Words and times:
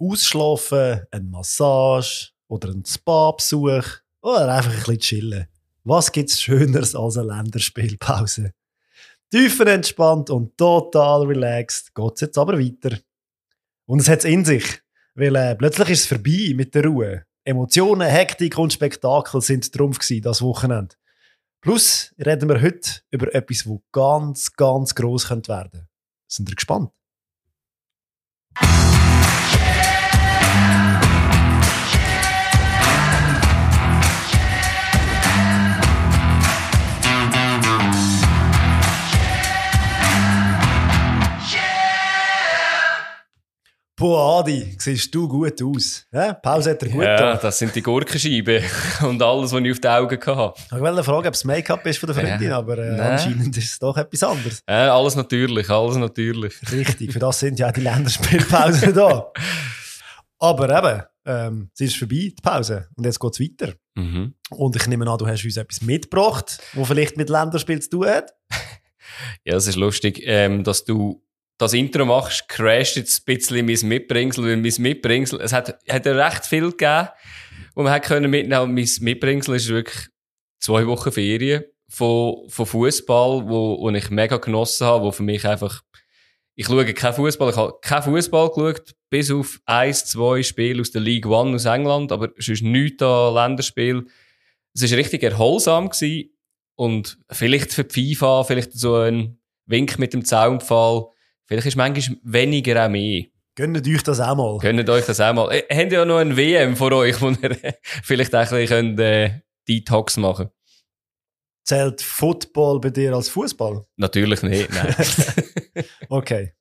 Ausschlafen, 0.00 1.02
eine 1.10 1.24
Massage 1.24 2.30
oder 2.48 2.70
ein 2.70 2.84
Spa-Besuch 2.84 3.84
oder 4.22 4.54
einfach 4.54 4.72
ein 4.72 4.78
bisschen 4.78 4.98
chillen. 4.98 5.46
Was 5.84 6.10
gibt's 6.10 6.40
Schöneres 6.40 6.94
als 6.94 7.18
eine 7.18 7.28
Länderspielpause? 7.28 8.52
Tiefenentspannt 9.30 10.30
und 10.30 10.56
total 10.56 11.26
relaxed 11.26 11.94
geht's 11.94 12.20
jetzt 12.20 12.38
aber 12.38 12.58
weiter. 12.58 12.98
Und 13.86 14.00
es 14.00 14.08
hat's 14.08 14.24
in 14.24 14.44
sich, 14.44 14.64
weil 15.14 15.36
äh, 15.36 15.54
plötzlich 15.54 15.90
ist 15.90 16.00
es 16.00 16.06
vorbei 16.06 16.52
mit 16.54 16.74
der 16.74 16.84
Ruhe. 16.84 17.26
Emotionen, 17.44 18.08
Hektik 18.08 18.58
und 18.58 18.72
Spektakel 18.72 19.40
sind 19.40 19.72
Trumpf 19.72 19.98
gewesen, 19.98 20.22
das 20.22 20.42
Wochenende. 20.42 20.96
Plus 21.60 22.14
reden 22.18 22.48
wir 22.48 22.60
heute 22.60 23.00
über 23.10 23.34
etwas, 23.34 23.64
das 23.64 23.78
ganz, 23.92 24.52
ganz 24.52 24.94
gross 24.94 25.28
werden 25.28 25.42
könnte. 25.42 25.88
Sind 26.26 26.48
ihr 26.48 26.54
gespannt? 26.54 26.90
Boah, 44.00 44.40
Adi, 44.40 44.74
siehst 44.78 45.14
du 45.14 45.28
gut 45.28 45.60
aus. 45.62 46.06
Ja, 46.10 46.32
Pause 46.32 46.70
hat 46.70 46.82
er 46.82 46.88
gut 46.88 47.02
Ja, 47.02 47.16
da. 47.18 47.36
das 47.36 47.58
sind 47.58 47.74
die 47.74 47.82
Gurkenscheiben 47.82 48.64
und 49.02 49.22
alles, 49.22 49.52
was 49.52 49.60
ich 49.60 49.72
auf 49.72 49.78
den 49.80 49.90
Augen 49.90 50.18
hatte. 50.26 50.60
Ich 50.74 50.80
wollte 50.80 51.04
fragen, 51.04 51.28
ob 51.28 51.34
es 51.34 51.44
Make-up 51.44 51.84
ist 51.86 51.98
von 51.98 52.06
der 52.06 52.16
Freundin, 52.16 52.48
Ja. 52.48 52.56
aber 52.56 52.78
äh, 52.78 52.98
anscheinend 52.98 53.54
ist 53.58 53.72
es 53.72 53.78
doch 53.78 53.94
etwas 53.98 54.22
anderes. 54.22 54.62
Ja, 54.66 54.96
alles 54.96 55.16
natürlich, 55.16 55.68
alles 55.68 55.96
natürlich. 55.98 56.54
Richtig, 56.72 57.12
für 57.12 57.18
das 57.18 57.40
sind 57.40 57.58
ja 57.58 57.70
die 57.70 57.82
Länderspielpausen 57.82 58.94
da. 58.94 59.30
Aber 60.38 60.78
eben, 60.78 61.02
ähm, 61.26 61.70
es 61.74 61.80
ist 61.82 61.96
vorbei, 61.96 62.32
die 62.34 62.42
Pause. 62.42 62.88
Und 62.96 63.04
jetzt 63.04 63.20
geht 63.20 63.32
es 63.34 63.40
weiter. 63.40 63.74
Mhm. 63.96 64.32
Und 64.48 64.76
ich 64.76 64.86
nehme 64.86 65.06
an, 65.10 65.18
du 65.18 65.26
hast 65.26 65.44
uns 65.44 65.58
etwas 65.58 65.82
mitgebracht, 65.82 66.58
was 66.72 66.88
vielleicht 66.88 67.18
mit 67.18 67.28
Länderspiel 67.28 67.80
zu 67.80 67.90
tun 67.90 68.06
hat. 68.06 68.32
Ja, 69.44 69.56
es 69.56 69.66
ist 69.66 69.76
lustig, 69.76 70.22
ähm, 70.24 70.62
dass 70.64 70.84
du 70.84 71.22
das 71.60 71.74
Intro 71.74 72.06
machst, 72.06 72.48
crasht 72.48 72.96
jetzt 72.96 73.20
ein 73.20 73.36
bisschen 73.36 73.66
mein 73.66 73.78
Mitbringsel, 73.88 74.44
weil 74.44 74.56
mein 74.56 74.72
Mitbringsel, 74.78 75.42
es 75.42 75.52
hat, 75.52 75.78
hat 75.88 76.06
recht 76.06 76.46
viel 76.46 76.70
gegeben, 76.70 77.08
wo 77.74 77.82
man 77.82 77.92
hat 77.92 78.04
können 78.04 78.30
mitnehmen. 78.30 78.74
Mein 78.74 78.88
Mitbringsel 79.00 79.56
ist 79.56 79.68
wirklich 79.68 80.08
zwei 80.58 80.86
Wochen 80.86 81.12
Ferien 81.12 81.64
von, 81.86 82.48
von 82.48 82.64
Fußball, 82.64 83.46
wo, 83.46 83.78
wo 83.78 83.90
ich 83.90 84.08
mega 84.08 84.38
genossen 84.38 84.86
habe, 84.86 85.04
wo 85.04 85.12
für 85.12 85.22
mich 85.22 85.46
einfach, 85.46 85.82
ich 86.54 86.64
schaue 86.64 86.94
kein 86.94 87.12
Fußball, 87.12 87.50
ich 87.50 87.56
habe 87.56 87.74
kein 87.82 88.02
Fußball 88.04 88.48
geschaut, 88.48 88.94
bis 89.10 89.30
auf 89.30 89.60
eins, 89.66 90.06
zwei 90.06 90.42
Spiele 90.42 90.80
aus 90.80 90.92
der 90.92 91.02
League 91.02 91.26
One 91.26 91.54
aus 91.54 91.66
England, 91.66 92.10
aber 92.10 92.30
es 92.38 92.48
ist 92.48 92.62
nichts 92.62 93.02
an 93.02 93.34
Länderspiel. 93.34 94.06
Es 94.72 94.80
ist 94.80 94.94
richtig 94.94 95.22
erholsam 95.24 95.90
gewesen 95.90 96.30
und 96.76 97.18
vielleicht 97.30 97.74
für 97.74 97.84
die 97.84 98.14
FIFA, 98.14 98.44
vielleicht 98.44 98.72
so 98.72 98.96
ein 98.96 99.38
Wink 99.66 99.98
mit 99.98 100.14
dem 100.14 100.24
Zaunpfahl, 100.24 101.08
vielleicht 101.50 101.66
ist 101.66 101.76
manchmal 101.76 102.16
weniger 102.22 102.86
auch 102.86 102.88
mehr. 102.88 103.24
Gönnt 103.56 103.86
euch 103.86 104.02
das 104.04 104.20
auch 104.20 104.36
mal. 104.36 104.58
Gönnt 104.58 104.88
euch 104.88 105.04
das 105.04 105.20
auch 105.20 105.34
mal. 105.34 105.50
Äh, 105.52 105.64
habt 105.70 105.92
ihr 105.92 105.98
ja 105.98 106.04
noch 106.04 106.18
ein 106.18 106.36
WM 106.36 106.76
vor 106.76 106.92
euch, 106.92 107.20
wo 107.20 107.30
ihr 107.30 107.56
vielleicht 108.04 108.34
auch 108.34 108.38
ein 108.40 108.48
bisschen 108.48 108.68
könnt, 108.96 109.00
äh, 109.00 109.40
Detox 109.68 110.16
machen 110.16 110.48
Zählt 111.64 112.00
Football 112.00 112.80
bei 112.80 112.90
dir 112.90 113.12
als 113.14 113.28
Fußball? 113.28 113.84
Natürlich 113.96 114.42
nicht, 114.42 114.70
nein. 114.72 114.94
Okay, 116.08 116.54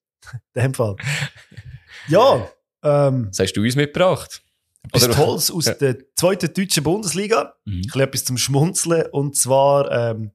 in 0.56 0.62
dem 0.64 0.74
Fall. 0.74 0.96
Ja, 2.08 2.50
ähm, 2.84 3.28
Was 3.30 3.40
hast 3.40 3.54
du 3.54 3.62
uns 3.62 3.76
mitgebracht? 3.76 4.42
etwas 4.88 5.04
Oder- 5.06 5.14
Tolles 5.16 5.52
aus 5.52 5.66
Ja. 5.66 5.74
der 5.76 5.98
zweiten 6.16 6.52
deutschen 6.54 6.84
Bundesliga. 6.84 7.54
Mhm. 7.66 7.74
ein 7.76 7.82
bisschen 7.84 8.02
etwas 8.02 8.26
zum 8.26 8.38
Schmunzeln. 8.38 9.06
Und 9.12 9.36
zwar 9.36 9.92
ähm, 9.92 10.32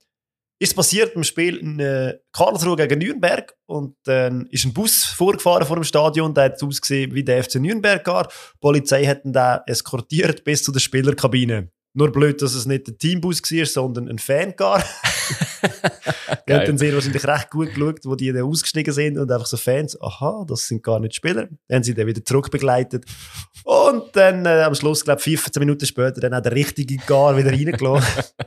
ist 0.59 0.75
passiert 0.75 1.15
im 1.17 1.25
Spiel 1.25 1.57
in 1.57 1.81
äh, 1.81 2.15
Karlsruhe 2.33 2.77
gegen 2.77 2.99
Nürnberg. 2.99 3.55
Und 3.67 3.97
dann 4.05 4.47
ist 4.47 4.65
ein 4.65 4.73
Bus 4.73 5.05
vorgefahren 5.05 5.67
vor 5.67 5.77
dem 5.77 5.85
Stadion. 5.85 6.35
Der 6.35 6.45
hat 6.45 6.63
ausgesehen 6.63 7.15
wie 7.15 7.25
der 7.25 7.43
FC 7.43 7.57
Nürnberg 7.57 8.05
gar. 8.05 8.29
Die 8.29 8.59
Polizei 8.61 9.05
hat 9.05 9.25
ihn 9.25 9.33
da 9.33 9.63
eskortiert 9.67 10.45
bis 10.45 10.63
zu 10.63 10.73
der 10.73 10.81
Spielerkabine. 10.81 11.71
Nur 11.97 12.11
blöd, 12.11 12.43
dass 12.43 12.55
es 12.55 12.67
nicht 12.67 12.89
ein 12.89 12.99
Teambus 12.99 13.41
war, 13.41 13.67
sondern 13.67 14.09
ein 14.09 14.19
Fancar. 14.19 14.83
Die 16.49 16.53
haben 16.53 16.67
dann 16.67 16.79
sehr 16.79 16.93
wahrscheinlich 16.93 17.27
recht 17.27 17.51
gut 17.51 17.73
geschaut, 17.73 18.01
wo 18.05 18.15
die 18.17 18.33
dann 18.33 18.43
ausgestiegen 18.43 18.93
sind 18.93 19.17
und 19.17 19.31
einfach 19.31 19.47
so 19.47 19.57
Fans, 19.57 19.99
aha, 20.01 20.45
das 20.47 20.69
sind 20.69 20.83
gar 20.83 21.01
nicht 21.01 21.15
Spieler. 21.15 21.49
Dann 21.69 21.77
haben 21.77 21.83
sie 21.83 21.95
dann 21.95 22.07
wieder 22.07 22.23
zurückbegleitet. 22.23 23.05
Und 23.65 24.05
dann 24.13 24.45
äh, 24.45 24.63
am 24.63 24.75
Schluss, 24.75 25.05
glaube 25.05 25.21
ich, 25.21 25.25
15 25.25 25.61
Minuten 25.61 25.87
später, 25.87 26.21
dann 26.21 26.35
auch 26.35 26.43
der 26.43 26.53
richtige 26.53 26.97
Gar 27.07 27.37
wieder 27.37 27.51
reingelassen. 27.51 28.25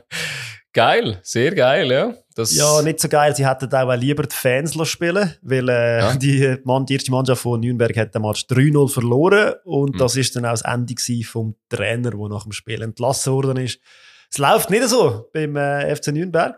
Geil, 0.78 1.18
sehr 1.22 1.54
geil, 1.54 1.90
ja. 1.90 2.14
Das, 2.36 2.54
ja, 2.54 2.82
nicht 2.82 3.00
so 3.00 3.08
geil. 3.08 3.34
Sie 3.34 3.44
hätten 3.44 3.72
auch 3.74 3.94
lieber 3.96 4.22
die 4.22 4.34
Fans 4.34 4.76
lassen 4.76 4.88
spielen 4.90 5.34
weil 5.42 5.68
äh, 5.68 5.98
Ja. 5.98 6.14
die, 6.24 6.56
Mann, 6.62 6.86
die 6.86 6.94
erste 6.94 7.10
Mannschaft 7.10 7.42
von 7.42 7.58
Nürnberg 7.58 7.96
hat 7.96 8.14
den 8.14 8.22
Match 8.22 8.44
3-0 8.48 8.88
verloren. 8.88 9.54
Und 9.64 9.94
Mhm. 9.96 9.98
das 9.98 10.14
ist 10.14 10.36
dann 10.36 10.44
auch 10.46 10.50
das 10.52 10.62
Ende 10.62 10.94
vom 11.24 11.56
Trainer, 11.68 12.10
der 12.12 12.28
nach 12.28 12.44
dem 12.44 12.52
Spiel 12.52 12.80
entlassen 12.82 13.32
worden 13.32 13.56
ist. 13.56 13.80
Es 14.30 14.38
läuft 14.38 14.70
nicht 14.70 14.84
so 14.88 15.28
beim 15.32 15.56
äh, 15.56 15.94
FC 15.96 16.08
Nürnberg. 16.12 16.54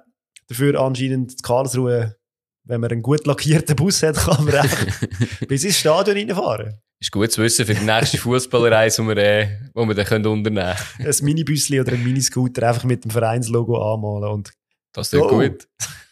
Dafür 0.49 0.79
anscheinend 0.81 1.33
in 1.33 1.39
Karlsruhe, 1.43 2.17
wenn 2.65 2.81
man 2.83 2.91
einen 2.91 3.01
gut 3.03 3.27
lackierten 3.27 3.75
Bus 3.77 4.03
hat, 4.03 4.17
kann 4.27 4.45
man 4.45 4.69
bis 5.49 5.65
ins 5.65 5.79
Stadion 5.79 6.17
reinfahren. 6.19 6.79
Ist 7.03 7.13
gut 7.13 7.33
zu 7.33 7.43
wissen 7.43 7.65
für 7.65 7.73
die 7.75 7.83
nächste 7.85 8.19
Fußballerreise, 8.19 9.01
die 9.01 9.09
wir, 9.09 9.17
äh, 9.17 9.59
wo 9.73 9.87
wir 9.89 9.95
dann 9.95 10.05
können 10.05 10.27
unternehmen 10.27 10.77
können. 10.99 11.09
Ein 11.09 11.25
Minibüsli 11.25 11.81
oder 11.81 11.93
ein 11.93 12.05
Miniscooter 12.05 12.69
einfach 12.69 12.85
mit 12.85 13.05
dem 13.05 13.11
Vereinslogo 13.11 13.95
anmalen. 13.95 14.31
Und 14.35 14.51
Das 14.93 15.09
klingt 15.09 15.25
Oh. 15.25 15.39
gut. 15.39 15.67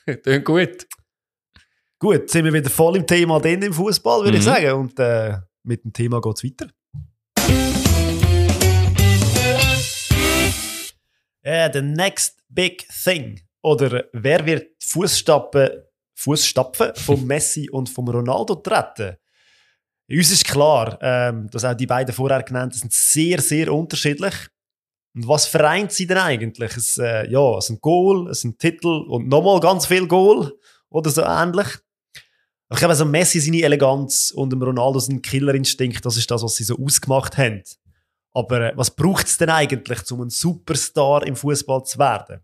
klingt 0.23 0.45
gut. 0.47 0.87
gut, 1.99 2.31
sind 2.31 2.47
wir 2.47 2.53
wieder 2.55 2.71
voll 2.71 2.97
im 2.97 3.07
Thema 3.07 3.39
drin 3.39 3.61
im 3.61 3.73
Fußball, 3.75 4.25
würde 4.25 4.39
ich 4.39 4.43
Mhm. 4.45 4.49
sagen. 4.49 4.73
Und 4.81 4.99
äh, 4.99 5.37
mit 5.63 5.85
dem 5.85 5.93
Thema 5.93 6.23
geht 6.23 6.37
es 6.39 6.45
weiter. 6.45 6.69
Ja, 11.45 11.71
the 11.73 11.83
next 11.83 12.39
big 12.49 12.87
thing. 13.05 13.41
Oder 13.63 14.05
wer 14.15 14.47
wird 14.47 14.69
Fußstapfen, 14.83 15.69
Fußstapfen 16.15 16.95
von 16.95 17.27
Messi 17.27 17.69
und 17.71 17.91
von 17.91 18.09
Ronaldo 18.09 18.55
treten? 18.55 19.17
Uns 20.11 20.31
ist 20.31 20.47
klar, 20.47 20.99
ähm, 21.03 21.49
dass 21.51 21.65
auch 21.65 21.75
die 21.75 21.87
beiden 21.87 22.15
vorher 22.15 22.43
genannten 22.43 22.79
sind 22.79 22.93
sehr, 22.93 23.41
sehr 23.41 23.73
unterschiedlich. 23.73 24.35
Und 25.15 25.29
was 25.29 25.47
vereint 25.47 25.93
sie 25.93 26.07
denn 26.07 26.19
eigentlich? 26.19 26.77
Es, 26.77 26.97
äh, 26.99 27.29
ja, 27.31 27.59
es 27.59 27.69
ein 27.69 27.81
Goal, 27.81 28.29
es 28.31 28.45
ein 28.45 28.57
Titel 28.57 29.05
und 29.09 29.29
nochmal 29.29 29.61
ganz 29.61 29.87
viel 29.87 30.07
Goal 30.07 30.53
oder 30.89 31.11
so 31.11 31.23
ähnlich. 31.23 31.67
Ich 32.71 32.79
glaube, 32.79 32.93
also 32.93 33.05
Messi 33.05 33.41
seine 33.41 33.63
Eleganz 33.63 34.31
und 34.31 34.53
Ronaldo 34.53 34.99
sein 34.99 35.23
Killerinstinkt, 35.23 36.05
das 36.05 36.17
ist 36.17 36.31
das, 36.31 36.43
was 36.43 36.57
sie 36.57 36.65
so 36.65 36.79
ausgemacht 36.79 37.37
haben. 37.37 37.63
Aber 38.33 38.61
äh, 38.61 38.77
was 38.77 38.95
braucht 38.95 39.27
es 39.27 39.39
denn 39.39 39.51
eigentlich, 39.51 40.11
um 40.11 40.23
ein 40.23 40.31
Superstar 40.31 41.27
im 41.27 41.37
Fußball 41.37 41.85
zu 41.85 41.99
werden? 41.99 42.41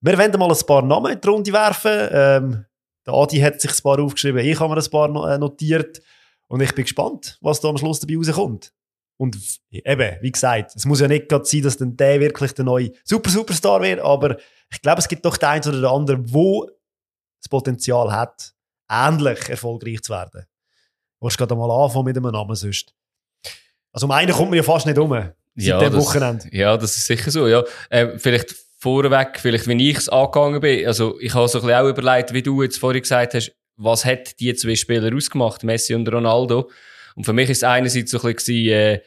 Wir 0.00 0.18
werden 0.18 0.38
mal 0.38 0.50
ein 0.50 0.66
paar 0.66 0.82
Namen 0.82 1.12
in 1.12 1.20
die 1.20 1.28
Runde 1.28 1.52
werfen. 1.52 2.08
Ähm, 2.10 2.64
der 3.06 3.14
Adi 3.14 3.38
hat 3.38 3.60
sich 3.60 3.70
ein 3.70 3.82
paar 3.82 3.98
aufgeschrieben, 3.98 4.44
ich 4.44 4.58
habe 4.58 4.74
mir 4.74 4.82
ein 4.82 4.90
paar 4.90 5.32
äh, 5.32 5.38
notiert. 5.38 6.00
Und 6.50 6.60
ich 6.60 6.74
bin 6.74 6.84
gespannt, 6.84 7.38
was 7.40 7.60
da 7.60 7.68
am 7.68 7.78
Schluss 7.78 8.00
dabei 8.00 8.16
rauskommt. 8.16 8.72
Und 9.16 9.36
eben, 9.70 10.16
wie 10.20 10.32
gesagt, 10.32 10.74
es 10.74 10.84
muss 10.84 11.00
ja 11.00 11.06
nicht 11.06 11.28
gerade 11.28 11.44
sein, 11.44 11.62
dass 11.62 11.76
dann 11.76 11.96
der 11.96 12.18
wirklich 12.18 12.52
der 12.54 12.64
neue 12.64 12.90
Super-Superstar 13.04 13.80
wird, 13.82 14.00
aber 14.00 14.36
ich 14.72 14.82
glaube, 14.82 14.98
es 14.98 15.06
gibt 15.06 15.24
doch 15.24 15.36
den 15.36 15.48
einen 15.48 15.62
oder 15.68 15.76
den 15.76 15.84
anderen, 15.84 16.32
wo 16.32 16.66
das 17.40 17.48
Potenzial 17.48 18.10
hat, 18.10 18.52
ähnlich 18.90 19.48
erfolgreich 19.48 20.02
zu 20.02 20.12
werden. 20.12 20.44
Willst 21.20 21.38
du 21.38 21.46
gerade 21.46 21.54
mal 21.54 21.70
anfangen 21.70 22.06
mit 22.06 22.16
einem 22.16 22.32
Namen 22.32 22.56
sonst? 22.56 22.94
Also 23.92 24.06
um 24.06 24.10
einen 24.10 24.32
kommt 24.32 24.50
man 24.50 24.56
ja 24.56 24.62
fast 24.64 24.86
nicht 24.86 24.98
um. 24.98 25.10
Seit 25.10 25.34
dem 25.82 25.92
das, 25.92 25.94
Wochenende. 25.94 26.48
Ja, 26.50 26.76
das 26.76 26.96
ist 26.96 27.06
sicher 27.06 27.30
so, 27.30 27.46
ja. 27.46 27.62
Ähm, 27.90 28.18
vielleicht 28.18 28.54
vorweg, 28.78 29.38
vielleicht 29.38 29.68
wie 29.68 29.90
ich 29.90 29.98
es 29.98 30.08
angegangen 30.08 30.60
bin. 30.60 30.86
Also, 30.86 31.20
ich 31.20 31.34
habe 31.34 31.46
so 31.46 31.58
ein 31.58 31.66
bisschen 31.66 31.80
auch 31.80 31.88
überlegt, 31.88 32.32
wie 32.32 32.42
du 32.42 32.62
jetzt 32.62 32.78
vorhin 32.78 33.02
gesagt 33.02 33.34
hast, 33.34 33.52
was 33.80 34.04
hat 34.04 34.38
die 34.40 34.54
zwei 34.54 34.76
Spieler 34.76 35.14
ausgemacht, 35.14 35.64
Messi 35.64 35.94
und 35.94 36.10
Ronaldo? 36.12 36.70
Und 37.16 37.24
für 37.24 37.32
mich 37.32 37.50
ist 37.50 37.58
es 37.58 37.64
einerseits 37.64 38.10
so 38.10 38.22
ein 38.22 38.34
bisschen, 38.34 38.66
äh, 38.68 39.00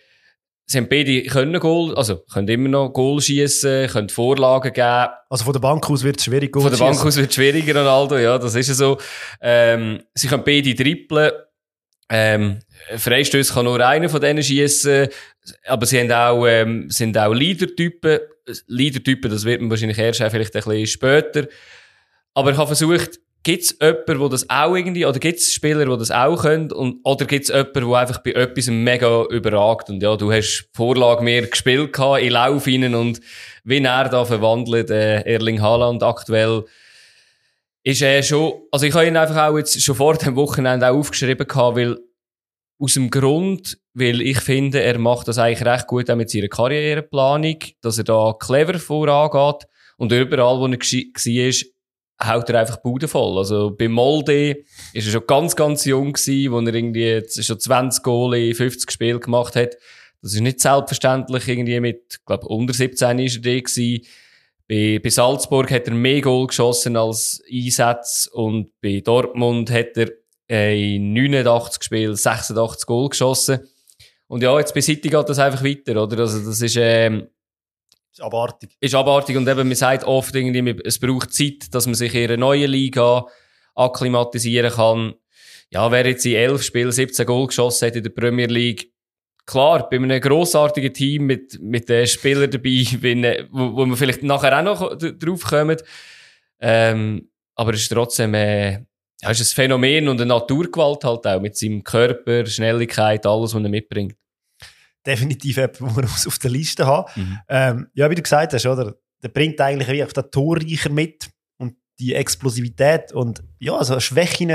sie 0.65 0.77
haben 0.79 0.89
beide 0.89 1.21
können 1.23 1.59
Goal, 1.59 1.95
also 1.95 2.23
können 2.31 2.47
immer 2.47 2.69
noch 2.69 2.89
Goal 2.89 3.21
schießen, 3.21 3.87
können 3.87 4.09
Vorlagen 4.09 4.73
geben. 4.73 5.09
Also 5.29 5.45
von 5.45 5.53
der 5.53 5.59
Bank 5.59 5.87
aus 5.89 6.03
wird 6.03 6.17
es 6.17 6.25
schwierig. 6.25 6.51
Goal 6.51 6.63
Von 6.63 6.71
der 6.71 6.79
Bank 6.79 7.05
aus 7.05 7.15
wird 7.15 7.29
es 7.29 7.35
schwieriger, 7.35 7.79
Ronaldo, 7.79 8.17
ja, 8.17 8.37
das 8.37 8.55
ist 8.55 8.69
ja 8.69 8.73
so. 8.73 8.97
Ähm, 9.41 10.03
sie 10.15 10.27
können 10.27 10.43
beide 10.43 10.75
trippeln. 10.75 11.31
Ähm, 12.09 12.59
Freistöße 12.97 13.53
kann 13.53 13.65
nur 13.65 13.79
einer 13.79 14.09
von 14.09 14.21
denen 14.21 14.43
schießen, 14.43 15.07
aber 15.65 15.85
sie 15.85 15.99
haben 15.99 16.11
auch, 16.11 16.45
ähm, 16.45 16.89
sind 16.89 17.17
auch 17.17 17.33
Leader-Typen. 17.33 18.19
Leader-Typen, 18.67 19.31
das 19.31 19.45
wird 19.45 19.61
man 19.61 19.69
wahrscheinlich 19.69 19.97
erst 19.97 20.21
vielleicht 20.21 20.55
ein 20.55 20.63
bisschen 20.63 20.87
später. 20.87 21.47
Aber 22.33 22.51
ich 22.51 22.57
habe 22.57 22.67
versucht, 22.67 23.19
gibt 23.43 23.63
es 23.63 23.77
jemanden, 23.79 24.19
der 24.19 24.29
das 24.29 24.49
auch 24.49 24.75
irgendwie, 24.75 25.05
oder 25.05 25.19
gibt 25.19 25.39
es 25.39 25.53
Spieler, 25.53 25.85
die 25.85 25.97
das 25.97 26.11
auch 26.11 26.41
können, 26.41 26.71
und, 26.71 26.99
oder 27.03 27.25
gibt 27.25 27.43
es 27.43 27.49
jemanden, 27.49 27.89
der 27.89 27.99
einfach 27.99 28.23
bei 28.23 28.31
etwas 28.31 28.67
mega 28.67 29.25
überragt? 29.25 29.89
Und 29.89 30.01
ja, 30.01 30.15
du 30.15 30.31
hast 30.31 30.69
Vorlage 30.73 31.23
mehr 31.23 31.45
gespielt 31.47 31.93
gehabt, 31.93 32.21
ich 32.21 32.31
laufe 32.31 32.69
ihnen 32.69 32.95
und 32.95 33.19
wie 33.65 33.83
er 33.83 34.09
da 34.09 34.23
verwandelt, 34.25 34.89
äh, 34.89 35.21
Erling 35.21 35.61
Haaland 35.61 36.03
aktuell, 36.03 36.63
ist 37.83 38.01
er 38.01 38.23
schon, 38.23 38.53
also 38.71 38.85
ich 38.85 38.93
habe 38.93 39.07
ihn 39.07 39.17
einfach 39.17 39.49
auch 39.49 39.57
jetzt 39.57 39.81
schon 39.81 39.95
vor 39.95 40.15
dem 40.15 40.37
Wochenende 40.37 40.89
auch 40.89 40.95
aufgeschrieben 40.95 41.45
gehabt, 41.45 41.75
weil 41.75 41.97
aus 42.79 42.93
dem 42.93 43.09
Grund, 43.09 43.77
weil 43.93 44.21
ich 44.21 44.39
finde, 44.39 44.81
er 44.81 44.97
macht 44.97 45.27
das 45.27 45.37
eigentlich 45.37 45.65
recht 45.65 45.87
gut 45.87 46.09
auch 46.09 46.15
mit 46.15 46.29
seiner 46.29 46.47
Karriereplanung, 46.47 47.57
dass 47.81 47.97
er 47.97 48.05
da 48.05 48.35
clever 48.39 48.79
vorangeht 48.79 49.67
und 49.97 50.11
überall, 50.11 50.59
wo 50.59 50.67
er 50.67 50.71
war, 50.71 51.72
haut 52.21 52.49
er 52.49 52.59
einfach 52.61 52.77
Bude 52.77 53.07
voll. 53.07 53.37
Also 53.37 53.75
bei 53.75 53.87
Molde 53.87 54.63
ist 54.93 55.07
er 55.07 55.11
schon 55.11 55.27
ganz, 55.27 55.55
ganz 55.55 55.85
jung 55.85 56.13
gewesen, 56.13 56.51
wo 56.51 56.59
er 56.59 56.73
irgendwie 56.73 57.05
jetzt 57.05 57.43
schon 57.43 57.59
20 57.59 58.03
Goal 58.03 58.35
in 58.35 58.55
50 58.55 58.91
Spiele 58.91 59.19
gemacht 59.19 59.55
hat. 59.55 59.75
Das 60.21 60.33
ist 60.33 60.41
nicht 60.41 60.61
selbstverständlich 60.61 61.47
irgendwie 61.47 61.79
mit, 61.79 62.25
glaube 62.25 62.47
unter 62.47 62.73
17 62.73 63.19
ist 63.19 63.35
er 63.37 63.41
da 63.41 63.59
gewesen. 63.59 64.05
Bei, 64.69 64.99
bei 65.03 65.09
Salzburg 65.09 65.69
hat 65.69 65.87
er 65.87 65.93
mehr 65.93 66.21
Goal 66.21 66.47
geschossen 66.47 66.95
als 66.95 67.43
Einsätze 67.51 68.29
und 68.31 68.71
bei 68.81 69.01
Dortmund 69.01 69.69
hat 69.69 69.97
er 69.97 70.11
in 70.47 71.13
89 71.13 71.83
Spielen 71.83 72.15
86 72.15 72.85
Goal 72.87 73.09
geschossen. 73.09 73.59
Und 74.27 74.41
ja, 74.41 74.57
jetzt 74.57 74.73
bei 74.73 74.81
City 74.81 75.09
geht 75.09 75.29
das 75.29 75.39
einfach 75.39 75.63
weiter, 75.63 76.01
oder? 76.01 76.19
Also 76.19 76.43
das 76.45 76.61
ist, 76.61 76.77
ähm, 76.79 77.27
ist 78.13 78.21
abartig. 78.21 78.77
Ist 78.79 78.93
abartig 78.93 79.37
und 79.37 79.47
eben, 79.47 79.67
man 79.67 79.75
sagt 79.75 80.03
oft 80.03 80.35
irgendwie, 80.35 80.79
es 80.85 80.99
braucht 80.99 81.33
Zeit, 81.33 81.73
dass 81.73 81.87
man 81.87 81.95
sich 81.95 82.13
in 82.13 82.25
einer 82.25 82.37
neuen 82.37 82.69
Liga 82.69 83.25
akklimatisieren 83.73 84.71
kann. 84.71 85.13
Ja, 85.71 85.91
wer 85.91 86.05
jetzt 86.05 86.25
in 86.25 86.35
elf 86.35 86.61
Spielen 86.61 86.91
17 86.91 87.25
Goal 87.25 87.47
geschossen 87.47 87.87
hat 87.87 87.95
in 87.95 88.03
der 88.03 88.11
Premier 88.11 88.45
League, 88.45 88.91
klar, 89.47 89.89
bei 89.89 89.97
einem 89.97 90.21
grossartigen 90.21 90.93
Team 90.93 91.25
mit, 91.25 91.59
mit 91.59 91.89
den 91.89 92.05
Spielern 92.05 92.51
dabei, 92.51 92.85
wenn, 93.01 93.23
wo, 93.51 93.75
wo 93.75 93.85
wir 93.85 93.97
vielleicht 93.97 94.21
nachher 94.21 94.59
auch 94.59 94.63
noch 94.63 94.97
drauf 94.97 95.43
kommen. 95.43 95.77
Ähm, 96.59 97.29
aber 97.55 97.73
es 97.73 97.81
ist 97.81 97.91
trotzdem, 97.91 98.35
äh, 98.35 98.73
ja, 99.21 99.31
ist 99.31 99.41
ein 99.41 99.55
Phänomen 99.55 100.07
und 100.07 100.21
eine 100.21 100.27
Naturgewalt 100.27 101.03
halt 101.03 101.25
auch 101.25 101.41
mit 101.41 101.57
seinem 101.57 101.83
Körper, 101.83 102.45
Schnelligkeit, 102.45 103.25
alles, 103.25 103.55
was 103.55 103.63
er 103.63 103.69
mitbringt 103.69 104.15
definitiv 105.05 105.57
jemand, 105.57 105.79
den 105.79 105.95
wir 105.95 106.03
auf 106.03 106.39
der 106.39 106.51
Liste 106.51 106.85
haben. 106.85 107.11
Mhm. 107.15 107.39
Ähm, 107.49 107.87
ja, 107.93 108.09
wie 108.09 108.15
du 108.15 108.21
gesagt 108.21 108.53
hast, 108.53 108.65
oder? 108.65 108.95
Der 109.21 109.29
bringt 109.29 109.59
eigentlich 109.61 109.87
wie 109.87 110.13
den 110.13 110.31
Torreicher 110.31 110.89
mit 110.89 111.29
und 111.57 111.75
die 111.99 112.13
Explosivität 112.13 113.13
und 113.13 113.43
ja, 113.59 113.81
so 113.83 113.99
Schwächen. 113.99 114.49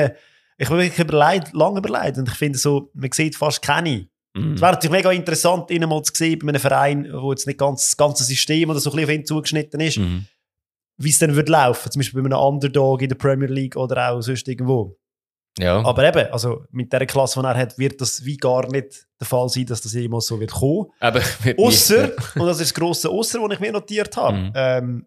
Ich 0.58 0.68
habe 0.68 0.82
wirklich 0.82 0.98
überlegt, 0.98 1.54
lange 1.54 1.78
überlegt 1.78 2.18
und 2.18 2.28
ich 2.28 2.34
finde 2.34 2.58
so, 2.58 2.90
man 2.92 3.10
sieht 3.12 3.36
fast 3.36 3.62
keine. 3.62 4.08
Mhm. 4.34 4.54
Es 4.54 4.60
wäre 4.60 4.72
natürlich 4.72 4.96
mega 4.96 5.12
interessant, 5.12 5.70
ihn 5.70 5.88
mal 5.88 6.02
zu 6.02 6.12
sehen 6.14 6.38
bei 6.40 6.48
einem 6.48 6.60
Verein, 6.60 7.08
wo 7.12 7.32
jetzt 7.32 7.46
nicht 7.46 7.58
ganz 7.58 7.86
das 7.86 7.96
ganze 7.96 8.24
System 8.24 8.70
oder 8.70 8.80
so 8.80 8.90
ein 8.90 8.96
bisschen 8.96 9.10
auf 9.10 9.14
ihn 9.14 9.26
zugeschnitten 9.26 9.80
ist, 9.80 9.98
mhm. 9.98 10.26
wie 10.96 11.10
es 11.10 11.18
dann 11.18 11.34
würde 11.34 11.52
laufen, 11.52 11.90
zum 11.90 12.00
Beispiel 12.00 12.22
bei 12.22 12.26
einem 12.26 12.38
Underdog 12.38 13.02
in 13.02 13.08
der 13.08 13.16
Premier 13.16 13.48
League 13.48 13.76
oder 13.76 14.10
auch 14.10 14.20
sonst 14.20 14.46
irgendwo. 14.48 14.98
Ja. 15.58 15.84
Aber 15.84 16.04
eben, 16.04 16.32
also 16.32 16.64
mit 16.70 16.92
der 16.92 17.06
Klasse, 17.06 17.40
die 17.40 17.46
er 17.46 17.56
hat, 17.56 17.78
wird 17.78 18.00
das 18.00 18.24
wie 18.24 18.36
gar 18.36 18.70
nicht 18.70 19.06
der 19.20 19.26
Fall 19.26 19.48
sein, 19.48 19.66
dass 19.66 19.80
das 19.80 19.92
jemals 19.92 20.26
so 20.26 20.38
wird 20.38 20.52
kommen. 20.52 20.86
Aber 21.00 21.20
Ausser, 21.58 22.12
und 22.36 22.46
das 22.46 22.60
ist 22.60 22.70
das 22.70 22.74
grosse 22.74 23.08
Ausser, 23.08 23.40
das 23.40 23.52
ich 23.52 23.60
mir 23.60 23.72
notiert 23.72 24.16
habe, 24.16 24.36
mhm. 24.36 24.52
ähm, 24.54 25.06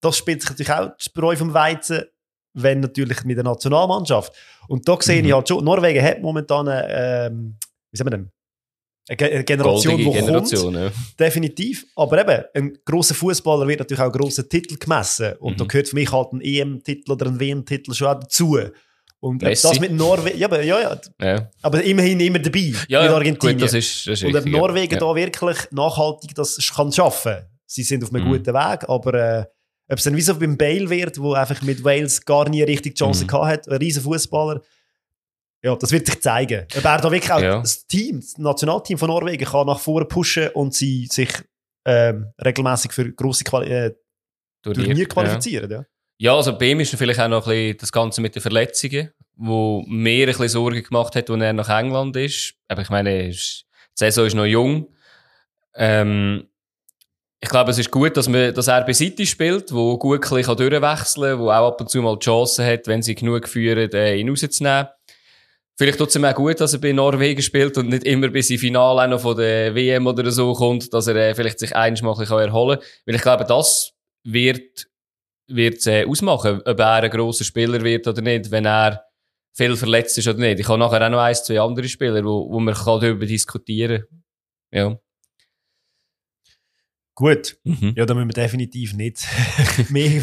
das 0.00 0.18
spielt 0.18 0.42
sich 0.42 0.50
natürlich 0.50 0.72
auch 0.72 0.90
das 0.96 1.08
Bräu 1.08 1.36
vom 1.36 1.54
Weizen, 1.54 2.04
wenn 2.54 2.80
natürlich 2.80 3.24
mit 3.24 3.36
der 3.36 3.44
Nationalmannschaft. 3.44 4.32
Und 4.68 4.88
da 4.88 4.96
sehe 5.00 5.22
mhm. 5.22 5.28
ich 5.28 5.34
halt 5.34 5.48
schon, 5.48 5.64
Norwegen 5.64 6.04
hat 6.04 6.20
momentan 6.20 6.68
eine, 6.68 7.26
ähm, 7.28 7.56
wie 7.90 7.96
sagen 7.96 8.10
wir 8.10 8.16
denn, 8.18 8.30
eine 9.06 9.44
Generation, 9.44 9.98
die 9.98 10.10
Generation, 10.10 10.74
kommt, 10.74 10.84
ja. 10.84 10.92
definitiv. 11.20 11.86
Aber 11.94 12.20
eben, 12.20 12.44
ein 12.54 12.78
grosser 12.86 13.14
Fußballer 13.14 13.68
wird 13.68 13.80
natürlich 13.80 14.02
auch 14.02 14.10
grosse 14.10 14.48
Titel 14.48 14.78
gemessen. 14.78 15.34
Und 15.40 15.54
mhm. 15.54 15.56
da 15.58 15.64
gehört 15.66 15.88
für 15.88 15.96
mich 15.96 16.10
halt 16.10 16.32
ein 16.32 16.40
EM-Titel 16.40 17.12
oder 17.12 17.26
ein 17.26 17.38
WM-Titel 17.38 17.92
schon 17.92 18.08
auch 18.08 18.20
dazu. 18.20 18.58
Und 19.24 19.40
Messi. 19.40 19.66
das 19.66 19.80
mit 19.80 19.90
Norwegen, 19.90 20.36
ja, 20.38 20.54
ja, 20.60 20.80
ja, 20.80 21.00
ja, 21.18 21.50
aber 21.62 21.82
immerhin 21.82 22.20
immer 22.20 22.40
dabei 22.40 22.74
ja, 22.88 23.04
mit 23.04 23.10
Argentinien. 23.10 23.56
Gut, 23.56 23.64
das 23.64 23.72
ist, 23.72 24.06
das 24.06 24.20
ist 24.20 24.24
und 24.24 24.36
ob 24.36 24.44
Norwegen 24.44 24.92
ja. 24.92 25.00
da 25.00 25.14
wirklich 25.14 25.56
nachhaltig 25.70 26.34
das 26.34 26.58
kann 26.76 26.92
schaffen, 26.92 27.36
sie 27.64 27.84
sind 27.84 28.04
auf 28.04 28.12
einem 28.12 28.26
mhm. 28.26 28.32
guten 28.32 28.52
Weg, 28.52 28.86
aber 28.86 29.14
äh, 29.14 29.44
ob 29.90 29.96
es 29.96 30.04
dann 30.04 30.14
wie 30.14 30.20
so 30.20 30.38
beim 30.38 30.58
Bale 30.58 30.90
wird, 30.90 31.18
wo 31.18 31.32
einfach 31.32 31.62
mit 31.62 31.82
Wales 31.82 32.22
gar 32.22 32.50
nie 32.50 32.62
richtig 32.64 32.96
Chance 32.96 33.24
mhm. 33.24 33.28
gehabt 33.28 33.46
hat, 33.46 33.68
ein 33.68 33.78
riesen 33.78 34.02
Fußballer, 34.02 34.60
ja, 35.62 35.74
das 35.74 35.90
wird 35.90 36.04
sich 36.04 36.20
zeigen. 36.20 36.66
Ob 36.76 36.84
er 36.84 36.98
da 36.98 37.10
wirklich 37.10 37.32
auch 37.32 37.40
ja. 37.40 37.60
das 37.60 37.86
Team, 37.86 38.20
das 38.20 38.36
Nationalteam 38.36 38.98
von 38.98 39.08
Norwegen 39.08 39.46
kann 39.46 39.66
nach 39.66 39.80
vorne 39.80 40.04
pushen 40.04 40.48
und 40.48 40.74
sie 40.74 41.06
sich 41.10 41.30
ähm, 41.86 42.26
regelmäßig 42.44 42.92
für 42.92 43.10
grosse 43.10 43.44
Quali 43.44 43.72
äh, 43.72 43.94
Turnier 44.62 45.08
qualifizieren. 45.08 45.70
Ja. 45.70 45.86
Ja, 46.24 46.34
also 46.36 46.56
bei 46.56 46.70
ihm 46.70 46.80
ist 46.80 46.96
vielleicht 46.96 47.20
auch 47.20 47.28
noch 47.28 47.46
ein 47.46 47.50
bisschen 47.50 47.76
das 47.76 47.92
Ganze 47.92 48.22
mit 48.22 48.34
den 48.34 48.40
Verletzungen, 48.40 49.10
wo 49.36 49.84
mir 49.86 50.22
ein 50.22 50.28
bisschen 50.28 50.48
Sorge 50.48 50.82
gemacht 50.82 51.14
hat, 51.14 51.28
als 51.28 51.42
er 51.42 51.52
nach 51.52 51.68
England 51.68 52.16
ist. 52.16 52.54
Aber 52.66 52.80
ich 52.80 52.88
meine, 52.88 53.28
die 53.28 53.38
Saison 53.92 54.24
ist 54.24 54.34
noch 54.34 54.46
jung. 54.46 54.88
Ähm, 55.74 56.48
ich 57.42 57.50
glaube, 57.50 57.72
es 57.72 57.78
ist 57.78 57.90
gut, 57.90 58.16
dass, 58.16 58.26
man, 58.26 58.54
dass 58.54 58.68
er 58.68 58.86
bei 58.86 58.94
City 58.94 59.26
spielt, 59.26 59.70
wo 59.70 59.98
gut 59.98 60.22
bisschen 60.22 60.56
durchwechseln 60.56 61.32
kann, 61.32 61.40
wo 61.40 61.50
auch 61.50 61.68
ab 61.68 61.82
und 61.82 61.90
zu 61.90 62.00
mal 62.00 62.16
die 62.18 62.24
Chance 62.24 62.64
hat, 62.64 62.86
wenn 62.86 63.02
sie 63.02 63.14
genug 63.14 63.46
führen, 63.46 63.90
ihn 63.92 64.30
rauszunehmen. 64.30 64.88
Vielleicht 65.76 65.98
tut 65.98 66.08
es 66.08 66.16
ihm 66.16 66.24
auch 66.24 66.34
gut, 66.34 66.58
dass 66.58 66.72
er 66.72 66.80
bei 66.80 66.92
Norwegen 66.92 67.42
spielt 67.42 67.76
und 67.76 67.90
nicht 67.90 68.04
immer 68.04 68.28
bis 68.28 68.48
ins 68.48 68.62
Finale 68.62 69.02
auch 69.02 69.08
noch 69.08 69.20
von 69.20 69.36
der 69.36 69.74
WM 69.74 70.06
oder 70.06 70.30
so 70.30 70.54
kommt, 70.54 70.90
dass 70.94 71.06
er 71.06 71.16
äh, 71.16 71.34
vielleicht 71.34 71.58
sich 71.58 71.76
einmal 71.76 72.18
erholen 72.18 72.78
kann. 72.78 72.86
Weil 73.04 73.14
ich 73.14 73.20
glaube, 73.20 73.44
das 73.44 73.92
wird 74.22 74.86
wird 75.46 75.84
es 75.84 76.08
ausmachen, 76.08 76.62
ob 76.64 76.80
er 76.80 77.02
ein 77.02 77.10
grosser 77.10 77.44
Spieler 77.44 77.82
wird 77.82 78.06
oder 78.06 78.22
nicht, 78.22 78.50
wenn 78.50 78.66
er 78.66 79.04
viel 79.54 79.76
verletzt 79.76 80.18
ist 80.18 80.28
oder 80.28 80.38
nicht. 80.38 80.60
Ich 80.60 80.68
habe 80.68 80.78
nachher 80.78 81.04
auch 81.06 81.10
noch 81.10 81.20
ein, 81.20 81.34
zwei 81.34 81.60
andere 81.60 81.88
Spieler, 81.88 82.24
wo, 82.24 82.50
wo 82.50 82.60
man 82.60 82.74
kann 82.74 83.00
darüber 83.00 83.26
diskutieren 83.26 84.02
kann. 84.02 84.22
Ja. 84.72 84.98
Gut, 87.16 87.56
mhm. 87.62 87.94
ja, 87.96 88.06
da 88.06 88.14
müssen 88.14 88.28
wir 88.28 88.42
definitiv 88.42 88.92
nicht 88.94 89.24
mehr 89.90 90.20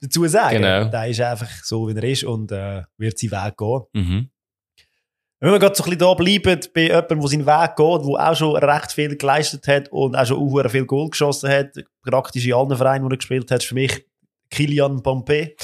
dazu 0.00 0.24
sagen. 0.26 0.58
Genau. 0.58 0.84
Der 0.84 1.08
ist 1.08 1.20
einfach 1.20 1.50
so, 1.64 1.88
wie 1.88 1.96
er 1.96 2.04
ist 2.04 2.22
und 2.22 2.52
äh, 2.52 2.84
wird 2.96 3.18
seinen 3.18 3.32
Weg 3.32 3.56
gehen. 3.56 3.82
Mhm. 3.92 4.30
Wenn 5.40 5.52
wir 5.52 5.58
gerade 5.58 5.74
so 5.74 5.84
ein 5.84 5.90
bisschen 5.90 5.98
da 5.98 6.14
bleiben, 6.14 6.60
bei 6.74 6.82
jemandem, 6.82 7.20
der 7.20 7.28
seinen 7.28 7.46
Weg 7.46 7.76
geht, 7.76 8.02
der 8.02 8.30
auch 8.30 8.36
schon 8.36 8.56
recht 8.56 8.92
viel 8.92 9.16
geleistet 9.16 9.66
hat 9.66 9.88
und 9.90 10.16
auch 10.16 10.26
schon 10.26 10.38
auch 10.38 10.70
viel 10.70 10.86
Goal 10.86 11.10
geschossen 11.10 11.50
hat, 11.50 11.74
praktisch 12.02 12.46
in 12.46 12.54
allen 12.54 12.76
Vereinen, 12.76 13.04
wo 13.04 13.08
er 13.08 13.16
gespielt 13.16 13.50
hat, 13.50 13.62
für 13.62 13.74
mich 13.74 14.04
Kilian 14.50 15.02
Pompey. 15.02 15.56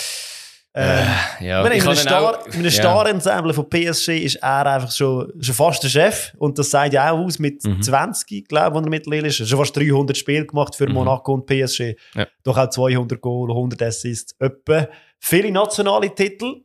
Ähm, 0.76 1.06
äh, 1.40 1.46
ja, 1.46 1.64
in 1.64 1.72
einem, 1.72 1.94
Star, 1.94 2.46
in 2.48 2.52
einem 2.54 2.70
Star-Ensemble 2.70 3.54
von 3.54 3.70
PSG 3.70 4.24
ist 4.24 4.36
er 4.36 4.66
einfach 4.66 4.90
schon, 4.90 5.32
schon 5.40 5.54
fast 5.54 5.84
der 5.84 5.88
Chef. 5.88 6.32
Und 6.38 6.58
das 6.58 6.70
sagt 6.70 6.92
ja 6.92 7.12
auch 7.12 7.18
aus 7.18 7.38
mit 7.38 7.64
mhm. 7.64 7.80
20, 7.80 8.48
glaube 8.48 8.78
ich, 8.78 8.84
er 8.84 8.90
mittlerweile 8.90 9.28
ist. 9.28 9.38
Er 9.38 9.46
schon 9.46 9.58
fast 9.58 9.76
300 9.76 10.16
Spiele 10.16 10.46
gemacht 10.46 10.74
für 10.74 10.88
mhm. 10.88 10.94
Monaco 10.94 11.32
und 11.32 11.46
PSG. 11.46 11.94
Ja. 12.16 12.26
Doch 12.42 12.58
auch 12.58 12.68
200 12.68 13.20
Goal, 13.20 13.50
100 13.50 13.82
Assists, 13.82 14.34
etwa. 14.40 14.88
Viele 15.20 15.52
nationale 15.52 16.12
Titel. 16.12 16.62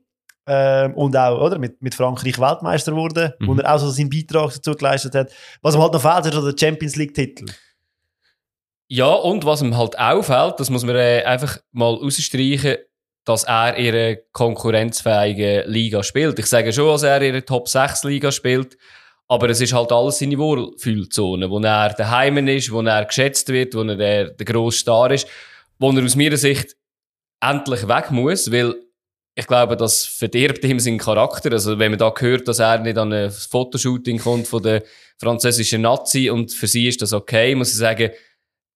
Ähm, 0.48 0.96
und 0.96 1.16
auch, 1.16 1.40
oder, 1.40 1.60
mit, 1.60 1.80
mit 1.80 1.94
Frankreich 1.94 2.40
Weltmeister 2.40 2.96
wurde, 2.96 3.36
mhm. 3.40 3.48
wo 3.48 3.56
er 3.58 3.76
auch 3.76 3.78
so 3.78 3.92
seinen 3.92 4.10
Beitrag 4.10 4.52
dazu 4.52 4.74
geleistet 4.74 5.14
hat. 5.14 5.32
Was 5.62 5.76
ihm 5.76 5.82
halt 5.84 5.94
noch 5.94 6.02
fehlt, 6.02 6.34
ist 6.34 6.34
der 6.34 6.68
Champions 6.68 6.96
League-Titel. 6.96 7.46
Ja, 8.92 9.14
und 9.14 9.46
was 9.46 9.62
ihm 9.62 9.78
halt 9.78 10.00
auffällt, 10.00 10.60
das 10.60 10.72
muss 10.72 10.84
man 10.84 10.96
äh, 10.96 11.22
einfach 11.24 11.60
mal 11.72 11.94
rausstreichen, 11.94 12.78
dass 13.24 13.44
er 13.44 13.76
in 13.76 13.94
einer 13.94 14.16
konkurrenzfähigen 14.32 15.70
Liga 15.70 16.02
spielt. 16.02 16.40
Ich 16.40 16.48
sage 16.48 16.74
schon, 16.74 16.88
dass 16.88 17.04
er 17.04 17.22
in 17.22 17.36
einer 17.36 17.46
Top 17.46 17.70
6 17.70 18.06
Liga 18.06 18.32
spielt, 18.32 18.78
aber 19.28 19.48
es 19.52 19.62
ist 19.62 19.74
halt 19.74 19.92
alles 19.92 20.18
seine 20.18 20.40
Wohlfühlzone, 20.40 21.52
wo 21.52 21.60
er 21.60 21.94
daheim 21.94 22.48
ist, 22.48 22.72
wo 22.72 22.82
er 22.82 23.06
geschätzt 23.06 23.50
wird, 23.50 23.76
wo 23.76 23.84
er 23.84 23.96
der, 23.96 24.30
der 24.32 24.46
grosse 24.46 24.80
Star 24.80 25.12
ist, 25.12 25.28
wo 25.78 25.92
er 25.92 26.04
aus 26.04 26.16
meiner 26.16 26.38
Sicht 26.38 26.76
endlich 27.40 27.88
weg 27.88 28.10
muss, 28.10 28.52
weil 28.52 28.74
ich 29.36 29.46
glaube, 29.46 29.78
das 29.78 30.04
verdirbt 30.04 30.66
ihm 30.66 30.80
seinen 30.80 30.98
Charakter. 30.98 31.52
Also, 31.52 31.78
wenn 31.78 31.92
man 31.92 32.00
da 32.00 32.12
hört, 32.18 32.48
dass 32.48 32.58
er 32.58 32.80
nicht 32.80 32.98
an 32.98 33.14
ein 33.14 33.30
Fotoshooting 33.30 34.18
kommt 34.18 34.48
von 34.48 34.64
der 34.64 34.84
französischen 35.20 35.82
Nazi 35.84 36.32
und 36.32 36.52
für 36.52 36.68
sie 36.68 36.88
ist 36.88 37.02
das 37.04 37.14
okay, 37.14 37.54
muss 37.54 37.70
ich 37.70 37.78
sagen, 37.78 38.10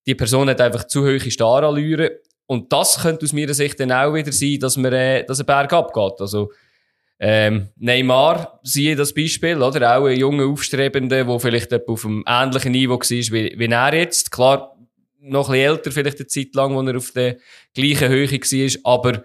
die 0.05 0.15
Person 0.15 0.49
hat 0.49 0.61
einfach 0.61 0.85
zu 0.85 1.03
hohe 1.03 1.19
Starallüre. 1.19 2.19
Und 2.45 2.71
das 2.73 3.01
könnte 3.01 3.25
aus 3.25 3.33
meiner 3.33 3.53
Sicht 3.53 3.79
dann 3.79 3.91
auch 3.91 4.13
wieder 4.13 4.31
sein, 4.31 4.59
dass, 4.59 4.77
man, 4.77 4.93
äh, 4.93 5.25
dass 5.25 5.39
ein 5.39 5.45
Berg 5.45 5.71
abgeht. 5.73 6.19
Also, 6.19 6.51
ähm, 7.19 7.69
Neymar, 7.77 8.59
siehe 8.63 8.95
das 8.95 9.13
Beispiel, 9.13 9.61
oder? 9.61 9.97
Auch 9.97 10.05
ein 10.05 10.17
junger 10.17 10.45
Aufstrebender, 10.45 11.23
der 11.23 11.39
vielleicht 11.39 11.73
auf 11.87 12.05
einem 12.05 12.23
ähnlichen 12.27 12.73
Niveau 12.73 12.95
war 12.95 13.09
wie, 13.09 13.55
wie 13.57 13.65
er 13.65 13.93
jetzt. 13.93 14.29
Klar, 14.29 14.75
noch 15.21 15.47
ein 15.47 15.53
bisschen 15.53 15.71
älter, 15.71 15.91
vielleicht 15.91 16.19
eine 16.19 16.27
Zeit 16.27 16.53
lang, 16.53 16.75
wo 16.75 16.81
er 16.81 16.97
auf 16.97 17.11
der 17.11 17.37
gleichen 17.73 18.09
Höhe 18.09 18.29
war, 18.29 18.93
aber 18.93 19.23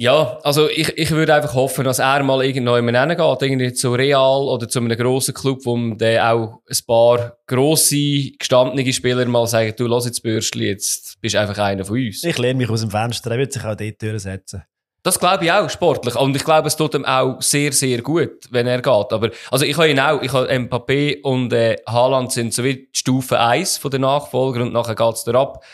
Ja, 0.00 0.38
also 0.44 0.68
ich, 0.68 0.96
ich 0.96 1.10
würde 1.10 1.34
einfach 1.34 1.54
hoffen, 1.54 1.82
dass 1.82 1.98
er 1.98 2.22
mal 2.22 2.44
irgendwo 2.44 2.76
jemand 2.76 3.08
geht, 3.08 3.42
irgendwie 3.42 3.72
zu 3.72 3.92
Real 3.92 4.42
oder 4.42 4.68
zu 4.68 4.78
einem 4.78 4.96
grossen 4.96 5.34
Club, 5.34 5.58
wo 5.64 5.76
dann 5.76 6.18
auch 6.20 6.62
ein 6.70 6.78
paar 6.86 7.36
grosse, 7.48 8.30
gestandene 8.38 8.92
Spieler 8.92 9.26
mal 9.26 9.48
sagen, 9.48 9.74
du, 9.76 9.88
lass 9.88 10.06
jetzt 10.06 10.22
Bürstli, 10.22 10.68
jetzt 10.68 11.20
bist 11.20 11.34
du 11.34 11.40
einfach 11.40 11.58
einer 11.58 11.84
von 11.84 11.96
uns. 11.96 12.22
Ich 12.22 12.38
lehne 12.38 12.58
mich 12.58 12.70
aus 12.70 12.82
dem 12.82 12.92
Fenster, 12.92 13.32
er 13.32 13.38
wird 13.38 13.52
sich 13.52 13.64
auch 13.64 13.74
dort 13.74 14.00
durchsetzen. 14.00 14.62
Das 15.02 15.18
glaube 15.18 15.46
ich 15.46 15.50
auch, 15.50 15.68
sportlich. 15.68 16.14
Und 16.14 16.36
ich 16.36 16.44
glaube, 16.44 16.68
es 16.68 16.76
tut 16.76 16.94
ihm 16.94 17.04
auch 17.04 17.42
sehr, 17.42 17.72
sehr 17.72 18.00
gut, 18.00 18.46
wenn 18.50 18.68
er 18.68 18.80
geht. 18.80 19.12
Aber, 19.12 19.30
also 19.50 19.64
ich 19.64 19.76
habe 19.76 19.90
ihn 19.90 19.98
auch, 19.98 20.22
ich 20.22 20.32
habe 20.32 20.48
Mbappé 20.48 21.22
und 21.22 21.52
äh, 21.52 21.76
Haaland 21.88 22.30
sind 22.30 22.54
so 22.54 22.62
wie 22.62 22.88
die 22.92 22.98
Stufe 22.98 23.40
1 23.40 23.78
von 23.78 23.90
den 23.90 24.02
Nachfolger 24.02 24.62
und 24.62 24.72
nachher 24.72 24.94
geht's 24.94 25.24
da 25.24 25.32
ab. 25.32 25.64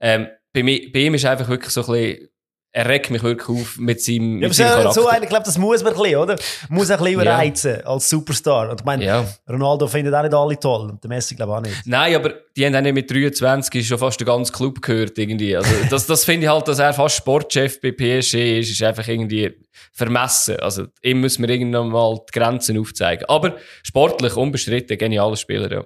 Ähm, 0.00 0.28
bei, 0.52 0.62
mir, 0.62 0.92
bei 0.92 1.00
ihm 1.00 1.14
ist 1.14 1.24
einfach 1.24 1.48
wirklich 1.48 1.72
so 1.72 1.80
ein 1.80 1.86
bisschen, 1.86 2.28
er 2.74 2.88
regt 2.88 3.10
mich 3.10 3.22
wirklich 3.22 3.48
auf 3.50 3.76
mit 3.78 4.02
seinem, 4.02 4.40
ja, 4.40 4.48
mit 4.48 4.56
seinem 4.56 4.68
Charakter. 4.68 4.92
So 4.92 5.10
ich 5.12 5.28
glaube, 5.28 5.44
das 5.44 5.58
muss 5.58 5.82
man 5.82 5.92
ein 5.92 5.98
bisschen, 6.00 6.16
oder? 6.16 6.36
Muss 6.70 6.90
ein 6.90 6.98
bisschen 6.98 7.20
Ja. 7.22 7.36
reizen 7.36 7.84
als 7.84 8.08
Superstar. 8.08 8.70
Und 8.70 8.80
ich 8.80 8.84
meine, 8.86 9.04
Ja. 9.04 9.26
Ronaldo 9.48 9.86
findet 9.86 10.14
auch 10.14 10.22
nicht 10.22 10.32
alle 10.34 10.58
toll. 10.58 10.90
Und 10.90 11.04
der 11.04 11.08
Messi, 11.10 11.34
glaube 11.34 11.52
ich, 11.52 11.56
auch 11.58 11.60
nicht. 11.62 11.86
Nein, 11.86 12.14
aber 12.14 12.32
die 12.56 12.64
haben 12.64 12.74
auch 12.74 12.80
nicht 12.80 12.94
mit 12.94 13.10
23 13.10 13.86
schon 13.86 13.98
fast 13.98 14.18
den 14.20 14.26
ganzen 14.26 14.54
Club 14.54 14.80
gehört, 14.80 15.18
irgendwie. 15.18 15.54
Also, 15.54 15.70
das, 15.90 16.06
das 16.06 16.24
finde 16.24 16.46
ich 16.46 16.50
halt, 16.52 16.66
dass 16.66 16.78
er 16.78 16.94
fast 16.94 17.16
Sportchef 17.16 17.78
bei 17.80 17.92
PSG 17.92 18.60
ist, 18.60 18.70
ist 18.70 18.82
einfach 18.82 19.06
irgendwie 19.06 19.54
vermessen. 19.92 20.58
Also, 20.60 20.86
ihm 21.02 21.20
müssen 21.20 21.42
wir 21.46 21.50
irgendwann 21.50 21.88
mal 21.90 22.20
die 22.26 22.38
Grenzen 22.38 22.78
aufzeigen. 22.78 23.26
Aber 23.28 23.56
sportlich 23.82 24.34
unbestritten, 24.34 24.96
genialer 24.96 25.36
Spieler, 25.36 25.70
ja. 25.70 25.84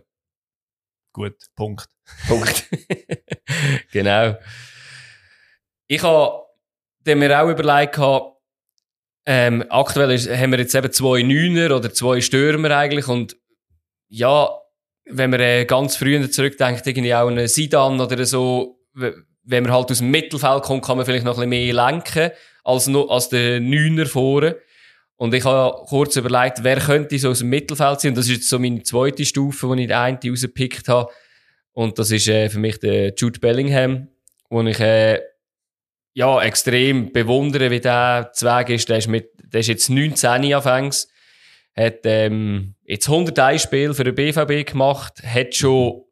Gut, 1.12 1.34
Punkt. 1.56 1.86
Punkt. 2.28 2.64
genau. 3.92 4.36
Ich 5.88 6.02
habe 6.02 6.45
mir 7.14 7.40
auch 7.40 7.48
überlegt, 7.48 7.98
ähm, 9.26 9.64
aktuell 9.68 10.12
ist, 10.12 10.30
haben 10.30 10.52
wir 10.52 10.58
jetzt 10.58 10.74
eben 10.74 10.92
zwei 10.92 11.22
Neuner 11.22 11.76
oder 11.76 11.92
zwei 11.92 12.20
Stürmer 12.20 12.70
eigentlich 12.76 13.08
und 13.08 13.36
ja, 14.08 14.48
wenn 15.04 15.30
man 15.30 15.40
äh, 15.40 15.64
ganz 15.64 15.96
früher 15.96 16.30
zurückdenkt, 16.30 16.86
irgendwie 16.86 17.14
auch 17.14 17.28
einen 17.28 17.48
Sidan 17.48 18.00
oder 18.00 18.24
so, 18.24 18.80
wenn 18.92 19.62
man 19.62 19.72
halt 19.72 19.90
aus 19.90 19.98
dem 19.98 20.10
Mittelfeld 20.10 20.62
kommt, 20.62 20.84
kann 20.84 20.96
man 20.96 21.06
vielleicht 21.06 21.24
noch 21.24 21.38
ein 21.38 21.48
bisschen 21.48 21.74
mehr 21.74 21.90
lenken 21.90 22.30
als, 22.64 22.88
no, 22.88 23.08
als 23.08 23.28
der 23.28 23.60
Neuner 23.60 24.06
vorne. 24.06 24.56
Und 25.16 25.32
ich 25.32 25.44
habe 25.44 25.86
kurz 25.86 26.16
überlegt, 26.16 26.62
wer 26.62 26.78
könnte 26.78 27.18
so 27.18 27.30
aus 27.30 27.38
dem 27.38 27.48
Mittelfeld 27.48 28.00
sein. 28.00 28.10
Und 28.10 28.18
das 28.18 28.26
ist 28.26 28.32
jetzt 28.32 28.48
so 28.48 28.58
meine 28.58 28.82
zweite 28.82 29.24
Stufe, 29.24 29.68
wo 29.68 29.74
ich 29.74 29.86
den 29.86 29.96
einen 29.96 30.18
rausgepickt 30.28 30.88
habe. 30.88 31.10
Und 31.72 31.98
das 31.98 32.10
ist 32.10 32.28
äh, 32.28 32.50
für 32.50 32.58
mich 32.58 32.78
der 32.80 33.14
Jude 33.16 33.38
Bellingham, 33.38 34.08
wo 34.50 34.62
ich 34.62 34.80
äh, 34.80 35.20
ja, 36.16 36.40
extrem 36.42 37.12
bewundere, 37.12 37.70
wie 37.70 37.78
der 37.78 38.30
Zweig 38.32 38.70
ist. 38.70 38.88
Der 38.88 38.96
ist, 38.96 39.06
mit, 39.06 39.32
der 39.38 39.60
ist 39.60 39.66
jetzt 39.66 39.90
19 39.90 40.54
anfangs, 40.54 41.08
hat 41.76 41.98
ähm, 42.04 42.74
jetzt 42.84 43.06
101 43.06 43.62
Spiele 43.62 43.92
für 43.92 44.04
den 44.04 44.14
BVB 44.14 44.66
gemacht, 44.66 45.22
hat 45.22 45.54
schon, 45.54 46.04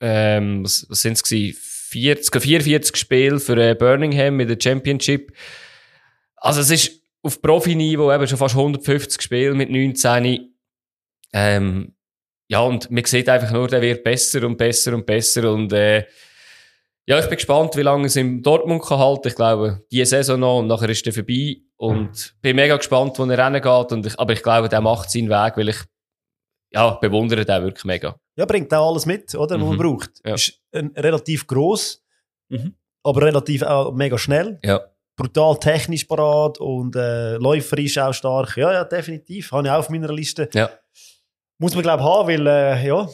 ähm, 0.00 0.62
was, 0.62 0.86
was 0.88 1.02
sind 1.02 1.14
es 1.14 1.24
gewesen? 1.24 1.58
40, 1.90 2.42
44 2.42 2.96
Spiele 2.96 3.40
für 3.40 3.56
äh, 3.56 3.74
Birmingham 3.74 4.36
mit 4.36 4.48
der 4.48 4.58
Championship. 4.62 5.36
Also 6.36 6.60
es 6.60 6.70
ist 6.70 7.02
auf 7.22 7.42
Profiniveau 7.42 8.12
eben 8.12 8.28
schon 8.28 8.38
fast 8.38 8.54
150 8.54 9.20
Spiele 9.20 9.54
mit 9.54 9.68
19. 9.68 10.54
Ähm, 11.32 11.96
ja, 12.46 12.60
und 12.60 12.88
man 12.88 13.04
sieht 13.04 13.28
einfach 13.28 13.50
nur, 13.50 13.66
der 13.66 13.82
wird 13.82 14.04
besser 14.04 14.46
und 14.46 14.56
besser 14.56 14.94
und 14.94 15.06
besser 15.06 15.52
und 15.52 15.72
äh, 15.72 16.06
ja, 17.06 17.18
ich 17.18 17.26
bin 17.26 17.36
gespannt, 17.36 17.76
wie 17.76 17.82
lange 17.82 18.06
es 18.06 18.16
in 18.16 18.42
Dortmund 18.42 18.82
kann 18.82 18.98
halten. 18.98 19.28
Ich 19.28 19.34
glaube, 19.34 19.82
diese 19.90 20.06
Saison 20.06 20.38
noch 20.40 20.58
und 20.60 20.68
nachher 20.68 20.88
ist 20.88 21.06
er 21.06 21.12
vorbei. 21.12 21.56
Und 21.76 22.36
bin 22.40 22.56
mega 22.56 22.76
gespannt, 22.76 23.18
wo 23.18 23.24
er 23.24 23.38
reingeht. 23.38 23.92
Und 23.92 24.06
ich, 24.06 24.18
aber 24.18 24.32
ich 24.34 24.42
glaube, 24.42 24.68
der 24.68 24.80
macht 24.80 25.10
seinen 25.10 25.28
Weg, 25.28 25.56
weil 25.56 25.68
ich 25.70 25.78
ja, 26.72 26.92
bewundere 26.92 27.44
den 27.44 27.62
wirklich 27.64 27.84
mega. 27.84 28.14
Ja, 28.36 28.46
bringt 28.46 28.72
auch 28.72 28.88
alles 28.90 29.04
mit, 29.04 29.34
oder? 29.34 29.56
Was 29.56 29.62
man 29.66 29.76
Mhm. 29.76 29.78
braucht. 29.78 30.10
Ja. 30.24 30.34
Ist 30.34 30.60
ein, 30.72 30.92
relativ 30.96 31.46
gross, 31.46 32.02
Mhm. 32.48 32.74
aber 33.02 33.22
relativ 33.22 33.62
auch 33.62 33.92
mega 33.92 34.16
schnell. 34.16 34.58
Ja. 34.62 34.80
Brutal 35.16 35.58
technisch 35.58 36.04
parat 36.04 36.58
und 36.58 36.96
äh, 36.96 37.34
läuferisch 37.36 37.98
auch 37.98 38.14
stark. 38.14 38.56
Ja, 38.56 38.72
ja, 38.72 38.84
definitiv. 38.84 39.52
Habe 39.52 39.66
ich 39.66 39.72
auch 39.72 39.78
auf 39.80 39.90
meiner 39.90 40.10
Liste. 40.12 40.48
Ja. 40.54 40.70
Muss 41.58 41.74
man, 41.74 41.82
glaube 41.82 42.02
ich, 42.02 42.08
haben, 42.08 42.28
weil, 42.28 42.46
äh, 42.46 42.86
ja, 42.86 43.08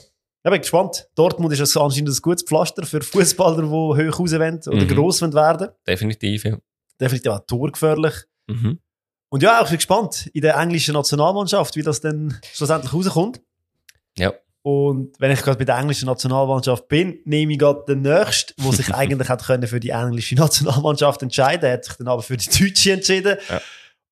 ich 0.44 0.50
bin 0.50 0.60
gespannt. 0.60 1.08
Dortmund 1.14 1.52
ist 1.52 1.76
ein- 1.76 1.82
anscheinend 1.82 2.08
ein 2.10 2.22
gutes 2.22 2.42
Pflaster 2.44 2.84
für 2.86 3.00
Fußballer, 3.02 3.62
die 3.62 3.68
hoch 3.68 3.96
raus 3.98 4.32
wollen 4.32 4.60
oder 4.66 4.76
Mhm. 4.84 4.88
gross 4.88 5.20
werden. 5.22 5.68
Definitiv, 5.86 6.44
ja. 6.44 6.56
Definitiv 7.00 7.32
auch 7.32 7.40
torgefährlich. 7.46 8.14
Mhm. 8.48 8.78
Und 9.30 9.42
ja, 9.42 9.60
ich 9.62 9.68
bin 9.68 9.76
gespannt 9.76 10.30
in 10.32 10.40
der 10.40 10.56
englischen 10.56 10.94
Nationalmannschaft, 10.94 11.76
wie 11.76 11.82
das 11.82 12.00
dann 12.00 12.38
schlussendlich 12.54 12.92
rauskommt. 12.94 13.40
Ja. 14.16 14.32
Und 14.62 15.18
wenn 15.20 15.30
ich 15.30 15.40
gerade 15.42 15.58
bei 15.58 15.64
der 15.64 15.76
englischen 15.78 16.06
Nationalmannschaft 16.06 16.88
bin, 16.88 17.20
nehme 17.24 17.52
ich 17.52 17.58
gerade 17.58 17.84
den 17.88 18.02
nächsten, 18.02 18.54
der 18.62 18.72
sich 18.72 18.88
eigentlich 18.94 19.28
hätte 19.28 19.44
können 19.44 19.66
für 19.68 19.80
die 19.80 19.90
englische 19.90 20.34
Nationalmannschaft 20.34 21.22
entscheiden, 21.22 21.70
hat 21.70 21.84
sich 21.84 21.94
dann 21.96 22.08
aber 22.08 22.22
für 22.22 22.36
die 22.36 22.48
deutsche 22.48 22.92
entschieden. 22.92 23.36
Ja. 23.48 23.60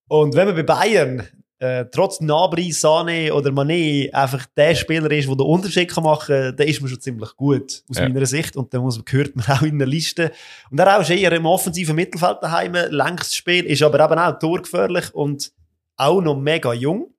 Und 0.08 0.34
wenn 0.34 0.46
man 0.46 0.54
bei 0.56 0.62
Bayern 0.62 1.26
äh, 1.58 1.86
trotz 1.90 2.20
Nabri, 2.20 2.68
Sané 2.70 3.32
oder 3.32 3.50
Mané 3.50 4.12
einfach 4.12 4.44
der 4.56 4.74
Spieler 4.74 5.10
ist, 5.10 5.26
der 5.28 5.36
den 5.36 5.46
Unterschied 5.46 5.90
kann 5.90 6.04
machen 6.04 6.34
kann, 6.48 6.56
dann 6.56 6.68
ist 6.68 6.80
man 6.80 6.90
schon 6.90 7.00
ziemlich 7.00 7.34
gut 7.36 7.82
aus 7.88 7.96
Ja. 7.96 8.08
meiner 8.08 8.26
Sicht. 8.26 8.56
Und 8.56 8.72
dann 8.74 8.82
muss, 8.82 9.02
gehört 9.04 9.34
man 9.36 9.44
auch 9.58 9.62
in 9.62 9.78
der 9.78 9.88
Liste. 9.88 10.32
Und 10.70 10.78
er 10.78 11.00
ist 11.00 11.10
eher 11.10 11.32
im 11.32 11.46
offensiven 11.46 11.96
Mittelfeld 11.96 12.38
daheim, 12.42 12.74
längstes 12.90 13.34
Spiel, 13.36 13.64
ist 13.64 13.82
aber 13.82 14.04
eben 14.04 14.18
auch 14.18 14.38
torgefährlich 14.38 15.14
und 15.14 15.50
auch 15.96 16.20
noch 16.20 16.36
mega 16.36 16.72
jung. 16.74 17.14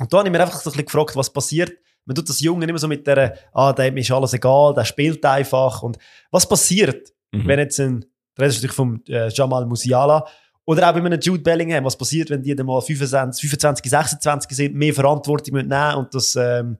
Und 0.00 0.12
da 0.12 0.18
habe 0.18 0.28
ich 0.28 0.32
mir 0.32 0.40
einfach 0.40 0.60
so 0.60 0.70
ein 0.70 0.72
bisschen 0.72 0.86
gefragt, 0.86 1.14
was 1.14 1.32
passiert. 1.32 1.72
Man 2.06 2.16
tut 2.16 2.28
das 2.28 2.40
Jungen 2.40 2.68
immer 2.68 2.78
so 2.78 2.88
mit 2.88 3.06
der, 3.06 3.38
ah, 3.52 3.72
dem 3.72 3.96
ist 3.96 4.10
alles 4.10 4.32
egal, 4.34 4.74
der 4.74 4.84
spielt 4.84 5.24
einfach. 5.24 5.82
Und 5.82 5.96
was 6.30 6.48
passiert, 6.48 7.12
Mhm. 7.32 7.46
wenn 7.48 7.58
jetzt 7.60 7.80
ein, 7.80 8.00
du 8.00 8.42
redest 8.42 8.58
natürlich 8.58 8.76
vom 8.76 9.02
äh, 9.08 9.28
Jamal 9.28 9.64
Musiala, 9.66 10.24
oder 10.66 10.88
auch 10.88 10.92
bei 10.94 11.00
einem 11.04 11.20
Jude 11.20 11.42
Bellingham, 11.42 11.84
was 11.84 11.96
passiert, 11.96 12.30
wenn 12.30 12.42
die 12.42 12.54
dann 12.54 12.66
mal 12.66 12.80
25, 12.80 13.40
25 13.50 13.90
26 13.90 14.56
sind, 14.56 14.74
mehr 14.74 14.94
Verantwortung 14.94 15.54
müssen 15.54 15.68
nehmen 15.68 15.94
und 15.96 16.14
das 16.14 16.36
ähm, 16.36 16.78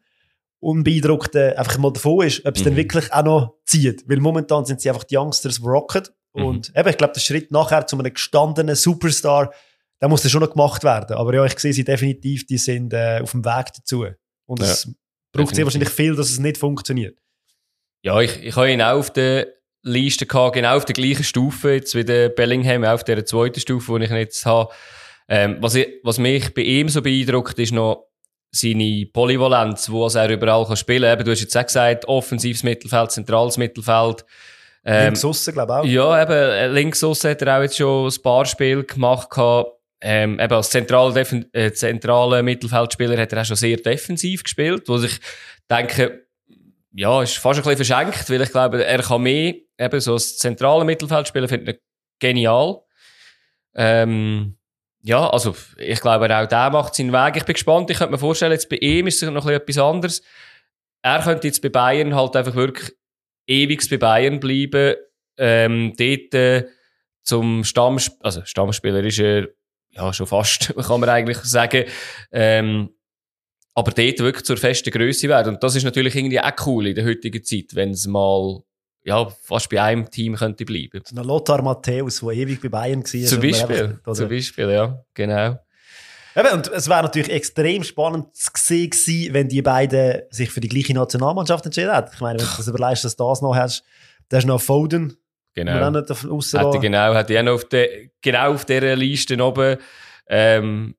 Unbeeindruckte 0.61 1.59
einfach 1.59 1.76
mal 1.79 1.93
davon 1.93 2.26
ist, 2.26 2.45
ob 2.47 2.57
es 2.57 2.62
dann 2.62 2.73
Mhm. 2.73 2.76
wirklich 2.79 3.12
auch 3.12 3.23
noch 3.25 3.55
zieht. 3.67 4.09
Weil 4.09 4.19
momentan 4.21 4.64
sind 4.64 4.81
sie 4.81 4.88
einfach 4.88 5.05
die 5.05 5.17
Youngsters, 5.17 5.57
die 5.57 5.62
rocken. 5.67 6.05
Mhm. 6.35 6.45
Und 6.45 6.73
eben, 6.75 6.88
ich 6.88 6.97
glaube, 6.97 7.12
der 7.12 7.21
Schritt 7.21 7.50
nachher 7.53 7.87
zu 7.87 7.99
einem 7.99 8.12
gestandenen 8.12 8.75
Superstar, 8.75 9.53
der 10.00 10.09
muss 10.09 10.23
dann 10.23 10.31
schon 10.31 10.41
noch 10.41 10.50
gemacht 10.50 10.83
werden. 10.83 11.17
Aber 11.17 11.35
ja, 11.35 11.45
ich 11.45 11.59
sehe 11.59 11.73
sie 11.73 11.85
definitiv, 11.85 12.47
die 12.47 12.59
sind 12.59 12.93
äh, 12.95 13.21
auf 13.23 13.33
dem 13.33 13.45
Weg 13.45 13.67
dazu. 13.75 14.07
Und 14.47 14.61
Ja, 14.61 14.67
es 14.67 14.91
braucht 15.33 15.55
sehr 15.55 15.64
wahrscheinlich 15.67 15.91
viel, 15.91 16.17
dass 16.17 16.31
es 16.31 16.38
nicht 16.38 16.57
funktioniert. 16.57 17.19
Ja, 18.03 18.21
ich, 18.21 18.43
ich 18.43 18.57
habe 18.57 18.71
ihn 18.71 18.81
auch 18.83 18.99
auf 18.99 19.11
der 19.12 19.53
Liste 19.85 20.26
gehabt, 20.26 20.55
genau 20.55 20.76
auf 20.76 20.85
der 20.85 20.95
gleichen 20.95 21.25
Stufe, 21.25 21.75
jetzt 21.75 21.95
wie 21.95 22.05
der 22.05 22.31
Bellingham, 22.31 22.85
auf 22.85 23.05
der 23.05 23.25
zweiten 23.25 23.61
Stufe, 23.61 23.99
die 23.99 24.07
ich 24.07 24.11
jetzt 24.11 24.47
habe. 24.47 24.73
Ähm, 25.29 25.59
was, 25.61 25.75
ich, 25.75 25.88
was 26.03 26.19
mich 26.19 26.53
bei 26.55 26.62
ihm 26.62 26.88
so 26.88 27.00
beeindruckt, 27.03 27.59
ist 27.59 27.73
noch 27.73 28.09
seine 28.50 29.07
Polyvalenz, 29.12 29.91
wo 29.91 30.07
er 30.07 30.31
überall 30.31 30.64
kann 30.67 30.76
spielen 30.76 31.17
kann. 31.17 31.25
Du 31.25 31.31
hast 31.31 31.41
jetzt 31.41 31.57
auch 31.57 31.67
gesagt, 31.67 32.07
offensives 32.07 32.62
Mittelfeld, 32.62 33.11
zentrales 33.11 33.57
Mittelfeld. 33.57 34.25
Ähm, 34.85 35.07
Links 35.07 35.25
aussen, 35.25 35.55
glaube 35.55 35.73
ich 35.85 35.99
auch. 35.99 36.14
ja, 36.14 36.23
eben, 36.23 36.33
äh, 36.33 36.67
links 36.69 37.03
aussen 37.03 37.31
hat 37.31 37.43
er 37.43 37.59
auch 37.59 37.62
jetzt 37.62 37.76
schon 37.76 38.07
ein 38.07 38.23
paar 38.23 38.45
Spiele 38.45 38.85
gemacht 38.85 39.31
gehabt. 39.31 39.73
Ähm, 40.00 40.38
eben 40.38 40.53
als 40.53 40.69
zentraler 40.69 41.17
äh, 41.53 41.73
zentraler 41.73 42.43
Mittelfeldspieler 42.43 43.17
hat 43.17 43.33
er 43.33 43.41
auch 43.41 43.45
schon 43.47 43.57
sehr 43.57 43.79
defensiv 43.79 44.45
gespielt, 44.45 44.83
wo 44.87 44.99
ich 44.99 45.19
denke, 45.71 46.24
ja, 46.95 47.23
ist 47.23 47.39
fast 47.39 47.59
ein 47.59 47.65
bisschen 47.65 47.85
verschenkt, 47.85 48.31
weil 48.31 48.41
ich 48.41 48.51
glaube, 48.51 48.85
er 48.85 49.03
kann 49.03 49.23
mehr, 49.23 49.55
eben 49.79 50.01
so 50.01 50.13
als 50.13 50.39
zentraler 50.39 50.85
Mittelfeldspieler 50.85 51.49
finde 51.49 51.73
ich 51.73 51.79
genial. 52.21 52.83
Ähm, 53.75 54.57
ja, 55.03 55.29
also 55.29 55.55
ich 55.77 56.01
glaube, 56.01 56.35
auch 56.35 56.47
der 56.47 56.71
macht 56.71 56.95
seinen 56.95 57.13
Weg. 57.13 57.37
Ich 57.37 57.45
bin 57.45 57.55
gespannt, 57.55 57.91
ich 57.91 57.99
könnte 57.99 58.13
mir 58.13 58.19
vorstellen, 58.19 58.53
jetzt 58.53 58.71
bei 58.71 58.77
ihm 58.77 59.07
ist 59.09 59.23
es 59.23 59.29
noch 59.29 59.47
etwas 59.47 59.79
anderes. 59.79 60.23
Er 61.03 61.21
könnte 61.21 61.49
jetzt 61.49 61.61
bei 61.61 61.69
Bayern 61.69 62.15
halt 62.15 62.37
einfach 62.37 62.55
wirklich 62.55 62.93
ewig 63.47 63.89
bei 63.91 63.99
Bayern 63.99 64.41
bleiben, 64.41 64.95
ähm, 65.37 65.93
dort 65.99 66.35
äh, 66.35 66.69
zum 67.23 67.65
Stamm, 67.65 67.99
also 68.21 68.45
Stammspieler 68.45 69.03
ist 69.03 69.19
er 69.19 69.49
ja 69.91 70.13
schon 70.13 70.27
fast, 70.27 70.75
kann 70.87 71.01
man 71.01 71.09
eigentlich 71.09 71.39
sagen, 71.39 71.85
ähm, 72.31 72.95
aber 73.75 73.90
dort 73.93 74.19
wirklich 74.21 74.45
zur 74.45 74.57
festen 74.57 74.90
Größe 74.90 75.28
werden. 75.28 75.54
Und 75.54 75.62
das 75.62 75.75
ist 75.75 75.85
natürlich 75.85 76.14
irgendwie 76.14 76.40
auch 76.40 76.52
cool 76.66 76.87
in 76.87 76.95
der 76.95 77.04
heutigen 77.04 77.43
Zeit, 77.43 77.75
wenn 77.75 77.90
es 77.90 78.07
mal 78.07 78.61
ja, 79.04 79.28
fast 79.43 79.69
bei 79.69 79.83
einem 79.83 80.11
Team 80.11 80.35
könnte 80.37 80.64
bleiben. 80.64 81.02
So 81.04 81.16
ein 81.16 81.25
Lothar 81.26 81.61
Matthäus, 81.62 82.21
der 82.21 82.31
ewig 82.31 82.61
bei 82.62 82.69
Bayern 82.69 83.02
war. 83.02 83.26
Zum 83.26 83.40
Beispiel, 83.40 83.85
einfach- 83.85 84.12
zum 84.14 84.28
Beispiel, 84.28 84.71
ja, 84.71 84.99
genau. 85.12 85.59
Eben, 86.37 86.49
und 86.52 86.69
es 86.73 86.88
wäre 86.88 87.02
natürlich 87.02 87.31
extrem 87.31 87.85
spannend 87.85 88.26
gewesen, 88.35 89.35
wenn 89.35 89.49
die 89.49 89.62
beiden 89.62 90.23
sich 90.31 90.50
für 90.50 90.61
die 90.61 90.69
gleiche 90.69 90.95
Nationalmannschaft 90.95 91.64
entschieden 91.66 91.95
hätten. 91.95 92.11
Ich 92.14 92.21
meine, 92.21 92.38
wenn 92.40 92.47
du 92.47 92.52
das 92.57 92.66
überlegst, 92.66 93.04
dass 93.04 93.14
du 93.14 93.28
das 93.28 93.40
noch 93.43 93.54
hast, 93.54 93.85
da 94.28 94.38
hast 94.38 94.45
du 94.45 94.49
noch 94.49 94.61
Foden, 94.61 95.16
genau. 95.54 95.90
Nicht 95.90 96.11
auf 96.11 96.25
Hätte 96.25 96.81
genau, 96.81 97.14
hätte 97.14 97.35
ich 97.35 97.38
auch 97.38 97.45
noch 97.45 97.52
auf 97.52 97.69
de, 97.69 98.11
genau 98.21 98.54
auf 98.54 98.64
dieser 98.64 98.97
Liste 98.97 99.40
oben, 99.45 99.76
ähm, 100.26 100.97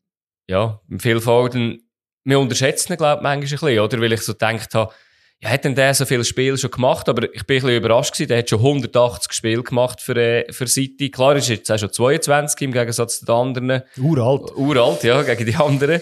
ja, 0.47 0.79
im 0.89 0.99
Phil 0.99 1.19
Foden, 1.19 1.81
wir 2.25 2.39
unterschätzen 2.39 2.93
ihn, 2.93 2.97
glaube 2.97 3.19
ich, 3.19 3.23
manchmal 3.23 3.35
ein 3.35 3.41
bisschen, 3.41 3.79
oder? 3.79 4.01
Weil 4.01 4.13
ich 4.13 4.21
so 4.21 4.33
gedacht 4.33 4.73
habe, 4.73 4.93
ja, 5.41 5.49
hat 5.49 5.65
denn 5.65 5.75
der 5.75 5.93
so 5.93 6.05
viele 6.05 6.23
Spiele 6.23 6.57
schon 6.57 6.71
gemacht? 6.71 7.07
Aber 7.07 7.23
ich 7.23 7.45
bin 7.45 7.57
ein 7.57 7.61
bisschen 7.61 7.77
überrascht 7.77 8.13
gewesen, 8.13 8.29
der 8.29 8.39
hat 8.39 8.49
schon 8.49 8.59
180 8.59 9.31
Spiele 9.31 9.63
gemacht 9.63 10.01
für, 10.01 10.15
äh, 10.15 10.51
für 10.51 10.67
City. 10.67 11.11
Klar, 11.11 11.35
ist 11.35 11.49
jetzt 11.49 11.71
auch 11.71 11.77
schon 11.77 11.91
22 11.91 12.61
im 12.61 12.71
Gegensatz 12.71 13.19
zu 13.19 13.25
den 13.25 13.35
anderen. 13.35 13.81
Uralt. 13.97 14.55
Uralt, 14.55 15.03
ja, 15.03 15.21
gegen 15.21 15.45
die 15.45 15.55
anderen. 15.55 16.01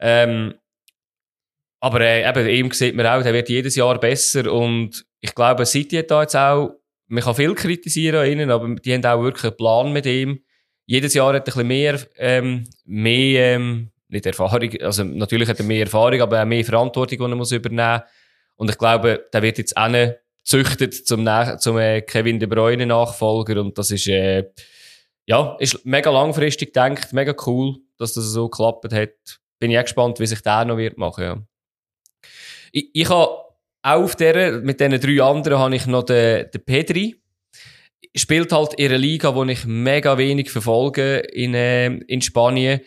Ähm, 0.00 0.54
aber 1.80 2.00
äh, 2.00 2.28
eben, 2.28 2.48
ihm 2.48 2.70
sieht 2.72 2.94
man 2.94 3.06
auch, 3.06 3.22
der 3.22 3.34
wird 3.34 3.48
jedes 3.48 3.76
Jahr 3.76 3.98
besser 4.00 4.52
und 4.52 5.04
ich 5.20 5.34
glaube, 5.34 5.66
City 5.66 5.96
hat 5.96 6.10
da 6.10 6.22
jetzt 6.22 6.36
auch, 6.36 6.76
man 7.06 7.22
kann 7.22 7.34
viel 7.34 7.54
kritisieren 7.54 8.20
an 8.20 8.30
ihnen, 8.30 8.50
aber 8.50 8.74
die 8.74 8.94
haben 8.94 9.04
auch 9.04 9.22
wirklich 9.22 9.44
einen 9.44 9.56
Plan 9.56 9.92
mit 9.92 10.06
ihm. 10.06 10.40
Jedes 10.86 11.14
Jahr 11.14 11.34
hat 11.34 11.34
er 11.34 11.40
ein 11.40 11.44
bisschen 11.44 11.66
mehr, 11.66 12.00
ähm, 12.16 12.64
mehr, 12.84 13.56
ähm, 13.56 13.90
nicht 14.08 14.26
Erfahrung, 14.26 14.70
also 14.80 15.04
natürlich 15.04 15.48
hat 15.48 15.58
er 15.58 15.64
mehr 15.64 15.80
Erfahrung, 15.80 16.20
aber 16.20 16.42
auch 16.42 16.46
mehr 16.46 16.64
Verantwortung, 16.64 17.18
die 17.18 17.24
er 17.24 17.36
muss 17.36 17.52
übernehmen 17.52 18.02
Und 18.56 18.70
ich 18.70 18.78
glaube, 18.78 19.26
der 19.32 19.42
wird 19.42 19.58
jetzt 19.58 19.76
auch 19.76 19.88
nicht 19.88 20.16
züchtet 20.44 20.94
zum, 21.06 21.28
zum 21.58 21.78
äh, 21.78 22.00
Kevin 22.02 22.38
De 22.38 22.48
Bruyne 22.48 22.86
Nachfolger 22.86 23.60
und 23.60 23.76
das 23.76 23.90
ist, 23.90 24.08
äh, 24.08 24.44
ja, 25.26 25.56
ist 25.58 25.84
mega 25.84 26.10
langfristig 26.10 26.72
gedacht, 26.72 27.12
mega 27.12 27.34
cool, 27.46 27.76
dass 27.98 28.14
das 28.14 28.24
so 28.24 28.48
geklappt 28.48 28.92
hat. 28.92 29.40
Bin 29.58 29.70
ich 29.70 29.78
auch 29.78 29.82
gespannt, 29.82 30.20
wie 30.20 30.26
sich 30.26 30.40
der 30.40 30.64
noch 30.64 30.78
wird 30.78 30.96
machen, 30.96 31.24
ja. 31.24 31.42
Ich, 32.72 32.90
ich 32.92 33.08
habe 33.08 33.48
auch 33.82 34.02
auf 34.02 34.16
der, 34.16 34.60
mit 34.60 34.80
diesen 34.80 35.00
drei 35.00 35.22
anderen 35.22 35.58
habe 35.58 35.76
ich 35.76 35.86
noch 35.86 36.02
den, 36.04 36.50
den 36.50 36.64
Pedri. 36.64 37.16
Spielt 38.16 38.52
halt 38.52 38.74
in 38.74 38.86
einer 38.86 38.98
Liga, 38.98 39.34
wo 39.34 39.44
ich 39.44 39.64
mega 39.66 40.18
wenig 40.18 40.50
verfolge 40.50 41.18
in, 41.18 41.54
äh, 41.54 41.86
in 41.86 42.22
Spanien. 42.22 42.80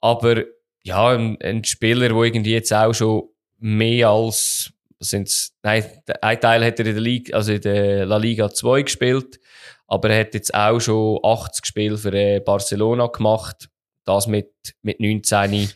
Aber 0.00 0.44
ja, 0.82 1.08
ein, 1.08 1.40
ein 1.42 1.64
Spieler, 1.64 2.08
der 2.08 2.16
irgendwie 2.16 2.52
jetzt 2.52 2.72
auch 2.72 2.92
schon 2.92 3.28
mehr 3.58 4.08
als, 4.08 4.72
sind's, 4.98 5.54
nein, 5.62 5.84
ein 6.20 6.40
Teil 6.40 6.64
hat 6.64 6.78
er 6.78 6.86
in 6.86 6.94
der 6.94 7.02
Liga, 7.02 7.36
also 7.36 7.52
in 7.52 7.60
der 7.60 8.06
La 8.06 8.16
Liga 8.16 8.50
2 8.50 8.82
gespielt. 8.82 9.40
Aber 9.86 10.10
er 10.10 10.20
hat 10.20 10.34
jetzt 10.34 10.54
auch 10.54 10.78
schon 10.78 11.18
80 11.22 11.66
Spiele 11.66 11.98
für 11.98 12.12
äh, 12.12 12.40
Barcelona 12.40 13.08
gemacht. 13.08 13.68
Das 14.04 14.26
mit, 14.28 14.52
mit 14.82 15.00
19. 15.00 15.68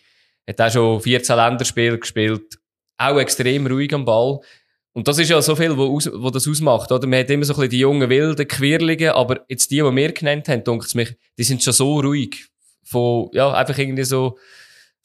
Hat 0.48 0.60
auch 0.60 0.70
schon 0.70 1.00
14 1.00 1.36
Länderspiele 1.36 1.98
gespielt. 1.98 2.58
Auch 2.96 3.18
extrem 3.18 3.66
ruhig 3.66 3.92
am 3.92 4.04
Ball. 4.04 4.38
Und 4.92 5.08
das 5.08 5.18
ist 5.18 5.30
ja 5.30 5.42
so 5.42 5.56
viel, 5.56 5.76
wo, 5.76 5.96
aus, 5.96 6.08
wo 6.14 6.30
das 6.30 6.46
ausmacht, 6.46 6.92
oder? 6.92 7.08
Man 7.08 7.18
hat 7.18 7.30
immer 7.30 7.44
so 7.44 7.54
ein 7.54 7.56
bisschen 7.56 7.70
die 7.70 7.78
jungen 7.80 8.08
Wilden, 8.08 8.46
Quirligen, 8.46 9.10
aber 9.10 9.44
jetzt 9.48 9.72
die, 9.72 9.80
die 9.80 9.96
wir 9.96 10.12
genannt 10.12 10.48
haben, 10.48 10.62
denkt 10.62 10.94
mich, 10.94 11.16
die 11.36 11.42
sind 11.42 11.62
schon 11.62 11.72
so 11.72 11.98
ruhig. 11.98 12.46
Von, 12.84 13.30
ja, 13.32 13.52
einfach 13.52 13.76
irgendwie 13.76 14.04
so, 14.04 14.38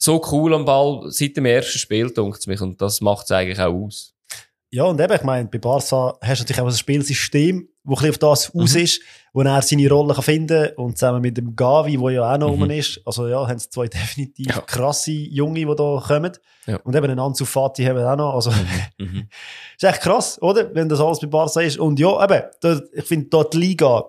so 0.02 0.20
cool 0.32 0.54
am 0.54 0.64
Ball 0.64 1.02
seit 1.10 1.36
dem 1.36 1.44
ersten 1.44 1.78
Spiel, 1.78 2.10
denkt 2.10 2.46
mich. 2.46 2.60
Und 2.60 2.80
das 2.80 3.00
macht 3.00 3.24
es 3.26 3.30
eigentlich 3.32 3.60
auch 3.60 3.72
aus. 3.72 4.14
Ja, 4.72 4.84
und 4.84 5.00
eben, 5.00 5.12
ich 5.12 5.22
meine, 5.24 5.48
bei 5.48 5.58
Barca 5.58 6.16
hast 6.22 6.38
du 6.38 6.42
natürlich 6.44 6.60
auch 6.60 6.66
ein 6.66 6.72
Spielsystem, 6.72 7.68
das 7.82 7.98
ein 7.98 8.10
bisschen 8.10 8.10
auf 8.10 8.18
das 8.18 8.54
aus 8.54 8.74
Mhm. 8.74 8.80
ist, 8.82 9.02
wo 9.32 9.42
er 9.42 9.62
seine 9.62 9.88
Rolle 9.90 10.14
kann 10.14 10.22
finden 10.22 10.66
kann. 10.68 10.74
Und 10.76 10.96
zusammen 10.96 11.20
mit 11.20 11.36
dem 11.36 11.56
Gavi, 11.56 11.96
der 11.96 12.10
ja 12.12 12.32
auch 12.34 12.38
noch 12.38 12.56
Mhm. 12.56 12.70
ist. 12.70 13.00
Also 13.04 13.26
ja, 13.26 13.46
haben 13.48 13.58
sie 13.58 13.68
zwei 13.68 13.88
definitiv 13.88 14.46
Ja. 14.46 14.60
krasse 14.60 15.10
Junge, 15.10 15.58
die 15.66 15.74
da 15.76 16.02
kommen. 16.06 16.32
Ja. 16.66 16.76
Und 16.84 16.94
eben 16.94 17.10
einen 17.10 17.18
Ansu 17.18 17.44
Fati 17.44 17.84
haben 17.84 17.96
wir 17.96 18.12
auch 18.12 18.16
noch. 18.16 18.34
Also, 18.34 18.52
Mhm. 18.98 19.28
ist 19.76 19.84
echt 19.84 20.02
krass, 20.02 20.40
oder? 20.40 20.72
Wenn 20.72 20.88
das 20.88 21.00
alles 21.00 21.18
bei 21.18 21.26
Barca 21.26 21.60
ist. 21.62 21.76
Und 21.78 21.98
ja, 21.98 22.22
eben, 22.24 22.42
ich 22.94 23.04
finde, 23.04 23.26
dort 23.28 23.52
die 23.54 23.58
Liga 23.58 24.04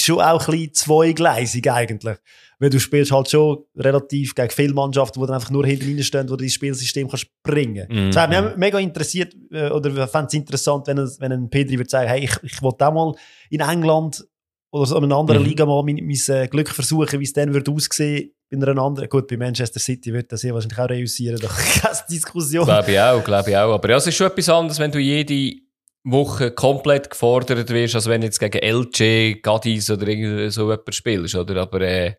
ist 0.00 0.04
schon 0.04 0.20
auch 0.20 0.46
ein 0.48 0.52
bisschen 0.52 0.74
zweigleisig 0.74 1.70
eigentlich. 1.70 2.16
Weil 2.58 2.70
du 2.70 2.80
spielst 2.80 3.12
halt 3.12 3.28
schon 3.28 3.64
relativ 3.76 4.34
gegen 4.34 4.50
viele 4.50 4.72
Mannschaften, 4.72 5.20
die 5.20 5.26
dann 5.26 5.34
einfach 5.34 5.50
nur 5.50 5.66
hinten 5.66 6.02
stehen, 6.02 6.26
wo 6.28 6.36
du 6.36 6.44
dein 6.44 6.48
Spielsystem 6.48 7.06
kannst 7.06 7.26
bringen. 7.42 7.86
Mhm. 7.90 8.10
Das 8.10 8.16
hat 8.16 8.30
mich 8.30 8.38
auch 8.38 8.56
mega 8.56 8.78
interessiert, 8.78 9.34
äh, 9.50 9.68
oder 9.68 10.08
fände 10.08 10.28
es 10.28 10.34
interessant, 10.34 10.86
wenn, 10.86 10.96
wenn 10.96 11.32
ein 11.32 11.50
Pedri 11.50 11.76
würde 11.76 11.90
sagen, 11.90 12.08
hey, 12.08 12.24
ich, 12.24 12.32
ich 12.42 12.62
will 12.62 12.70
auch 12.78 12.92
mal 12.92 13.14
in 13.50 13.60
England 13.60 14.24
oder 14.70 14.86
so 14.86 14.96
in 14.96 15.04
einer 15.04 15.16
anderen 15.16 15.42
Mhm. 15.42 15.48
Liga 15.48 15.66
mal 15.66 15.82
mein, 15.82 15.96
mein 15.96 16.36
äh, 16.36 16.48
Glück 16.48 16.70
versuchen, 16.70 17.20
wie 17.20 17.24
es 17.24 17.32
dann 17.32 17.52
würde 17.52 17.70
aussehen 17.70 18.30
in 18.48 18.64
einer 18.64 18.80
anderen. 18.80 19.08
Gut, 19.08 19.28
bei 19.28 19.36
Manchester 19.36 19.80
City 19.80 20.12
wird 20.12 20.32
das 20.32 20.40
hier 20.40 20.54
wahrscheinlich 20.54 20.78
auch 20.78 20.88
reüssieren, 20.88 21.38
da 21.38 21.48
keine 21.48 21.98
Diskussion. 22.10 22.64
Glaube 22.64 22.90
ich 22.90 23.00
auch, 23.00 23.22
glaube 23.22 23.50
ich 23.50 23.56
auch. 23.56 23.74
Aber 23.74 23.90
ja, 23.90 23.96
es 23.96 24.06
ist 24.06 24.14
schon 24.14 24.28
etwas 24.28 24.48
anderes, 24.48 24.78
wenn 24.78 24.92
du 24.92 24.98
jede 24.98 25.65
Woche 26.06 26.52
komplett 26.52 27.10
gefordert 27.10 27.68
wirst, 27.68 27.96
als 27.96 28.08
wenn 28.08 28.20
du 28.20 28.28
jetzt 28.28 28.38
gegen 28.38 28.58
LG, 28.58 29.42
Gadis 29.42 29.90
oder 29.90 30.06
irgend 30.06 30.52
so 30.52 30.70
jemand 30.70 30.94
spielst, 30.94 31.34
oder? 31.34 31.62
Aber, 31.62 31.80
äh, 31.80 32.14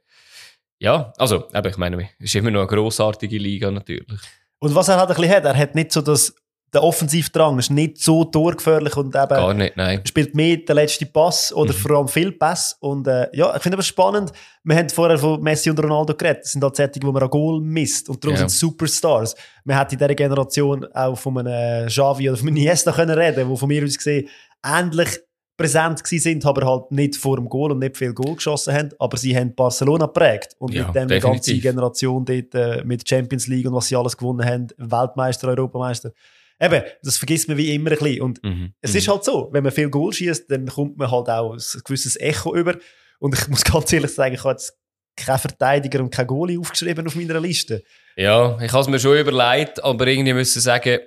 ja, 0.79 1.13
also, 1.17 1.47
eben, 1.53 1.67
ich 1.67 1.77
meine, 1.77 2.09
es 2.19 2.25
ist 2.25 2.35
immer 2.35 2.51
noch 2.51 2.59
eine 2.61 2.67
grossartige 2.67 3.37
Liga, 3.37 3.71
natürlich. 3.71 4.19
Und 4.59 4.75
was 4.75 4.89
er 4.89 4.97
halt 4.97 5.09
ein 5.09 5.15
bisschen 5.15 5.31
hat, 5.31 5.45
er 5.45 5.55
hat 5.55 5.73
nicht 5.73 5.91
so 5.91 6.01
das, 6.01 6.35
der 6.73 6.83
Offensivdrang, 6.83 7.57
ist 7.59 7.71
nicht 7.71 8.01
so 8.01 8.25
torgefährlich 8.25 8.95
und 8.97 9.15
eben 9.15 9.27
Gar 9.29 9.53
nicht, 9.53 9.77
nein. 9.77 10.01
spielt 10.05 10.35
mehr 10.35 10.57
den 10.57 10.75
letzten 10.75 11.09
Pass 11.11 11.53
oder 11.53 11.71
Mhm. 11.73 11.77
vor 11.77 11.91
allem 11.97 12.07
viel 12.09 12.31
Pass. 12.33 12.75
Und 12.81 13.07
äh, 13.07 13.27
ja, 13.33 13.55
ich 13.55 13.61
finde 13.61 13.77
aber 13.77 13.83
spannend, 13.83 14.31
wir 14.65 14.75
haben 14.75 14.89
vorher 14.89 15.17
von 15.17 15.41
Messi 15.41 15.69
und 15.69 15.79
Ronaldo 15.81 16.13
geredet, 16.13 16.43
das 16.43 16.51
sind 16.51 16.63
halt 16.63 16.75
solche, 16.75 16.99
wo 17.03 17.11
man 17.13 17.23
an 17.23 17.29
Goal 17.29 17.61
misst 17.61 18.09
und 18.09 18.21
darum 18.23 18.33
Ja. 18.35 18.39
sind 18.39 18.51
Superstars. 18.51 19.33
Man 19.63 19.77
hat 19.77 19.93
in 19.93 19.97
dieser 19.97 20.13
Generation 20.13 20.85
auch 20.93 21.17
von 21.17 21.37
einem 21.37 21.87
Xavi 21.87 22.29
oder 22.29 22.37
von 22.37 22.47
einem 22.49 22.57
Iniesta 22.57 22.91
können 22.91 23.17
reden, 23.17 23.49
die 23.49 23.57
von 23.57 23.67
mir 23.69 23.83
aus 23.83 23.97
gesehen 23.97 24.27
ähnlich 24.65 25.07
präsent 25.55 26.03
gewesen 26.03 26.21
sind, 26.21 26.45
aber 26.45 26.67
halt 26.67 26.91
nicht 26.91 27.15
vor 27.15 27.37
dem 27.37 27.49
Goal 27.49 27.71
und 27.71 27.79
nicht 27.79 27.97
viel 27.97 28.13
Goal 28.13 28.35
geschossen 28.35 28.73
haben, 28.75 28.89
aber 28.99 29.17
sie 29.17 29.35
haben 29.35 29.55
Barcelona 29.55 30.05
geprägt 30.05 30.49
und 30.59 30.73
Ja, 30.73 30.85
mit 30.87 30.95
dem 30.95 31.07
die 31.07 31.19
ganze 31.19 31.39
definitiv. 31.51 31.63
Generation 31.63 32.25
dort 32.25 32.53
äh, 32.53 32.83
mit 32.83 33.07
Champions 33.09 33.47
League 33.47 33.65
und 33.67 33.73
was 33.73 33.87
sie 33.87 33.95
alles 33.95 34.15
gewonnen 34.15 34.45
haben, 34.45 34.67
Weltmeister, 34.77 35.47
Europameister. 35.47 36.11
Eben, 36.59 36.83
das 37.03 37.17
vergisst 37.17 37.47
man 37.47 37.57
wie 37.57 37.73
immer 37.75 37.91
ein 37.91 37.97
bisschen 37.97 38.21
und 38.21 38.43
Mhm. 38.43 38.73
es 38.81 38.93
Mhm. 38.93 38.97
ist 38.97 39.07
halt 39.07 39.23
so, 39.23 39.49
wenn 39.51 39.63
man 39.63 39.71
viel 39.71 39.89
Goal 39.89 40.11
schießt, 40.11 40.49
dann 40.49 40.65
kommt 40.67 40.97
man 40.97 41.11
halt 41.11 41.29
auch 41.29 41.53
ein 41.53 41.81
gewisses 41.83 42.19
Echo 42.19 42.55
über. 42.55 42.75
Und 43.19 43.35
ich 43.35 43.47
muss 43.47 43.63
ganz 43.63 43.91
ehrlich 43.93 44.11
sagen, 44.13 44.33
ich 44.35 44.39
habe 44.43 44.51
jetzt 44.53 44.75
keinen 45.15 45.39
Verteidiger 45.39 45.99
und 45.99 46.11
keinen 46.11 46.27
Goalie 46.27 46.59
aufgeschrieben 46.59 47.05
auf 47.07 47.15
meiner 47.15 47.39
Liste. 47.39 47.83
Ja, 48.15 48.57
ich 48.61 48.71
habe 48.71 48.81
es 48.81 48.87
mir 48.87 48.99
schon 48.99 49.17
überlegt, 49.17 49.83
aber 49.83 50.07
irgendwie 50.07 50.33
müssen 50.33 50.59
sagen, 50.61 50.99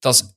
dass 0.00 0.34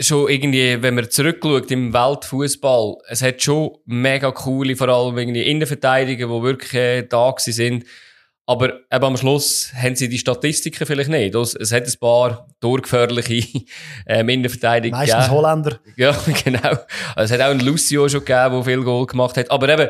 schon 0.00 0.28
irgendwie, 0.28 0.82
wenn 0.82 0.94
man 0.94 1.10
zurückschaut 1.10 1.70
im 1.70 1.92
Weltfußball, 1.92 2.96
es 3.08 3.22
hat 3.22 3.42
schon 3.42 3.76
mega 3.84 4.32
coole, 4.32 4.74
vor 4.76 4.88
allem 4.88 5.18
irgendwie 5.18 5.42
Innenverteidiger, 5.42 6.26
die 6.26 6.42
wirklich 6.42 6.74
äh, 6.74 7.02
da 7.02 7.34
sind. 7.38 7.84
Aber 8.46 8.80
eben 8.90 9.04
am 9.04 9.16
Schluss 9.16 9.72
haben 9.74 9.94
sie 9.94 10.08
die 10.08 10.18
Statistiken 10.18 10.84
vielleicht 10.84 11.10
nicht. 11.10 11.34
Es 11.34 11.72
hat 11.72 11.86
ein 11.86 11.94
paar 12.00 12.48
durchgefährliche 12.60 13.64
ähm, 14.06 14.28
Innenverteidiger 14.28 14.96
Meistens 14.96 15.26
gegeben. 15.26 15.36
Holländer. 15.36 15.78
Ja, 15.96 16.12
genau. 16.44 16.76
Also 17.14 17.34
es 17.34 17.40
hat 17.40 17.40
auch 17.40 17.52
einen 17.52 17.60
Lucio 17.60 18.08
schon 18.08 18.24
gegeben, 18.24 18.54
der 18.54 18.64
viel 18.64 18.82
Goal 18.82 19.06
gemacht 19.06 19.36
hat. 19.36 19.50
Aber 19.50 19.68
eben, 19.68 19.88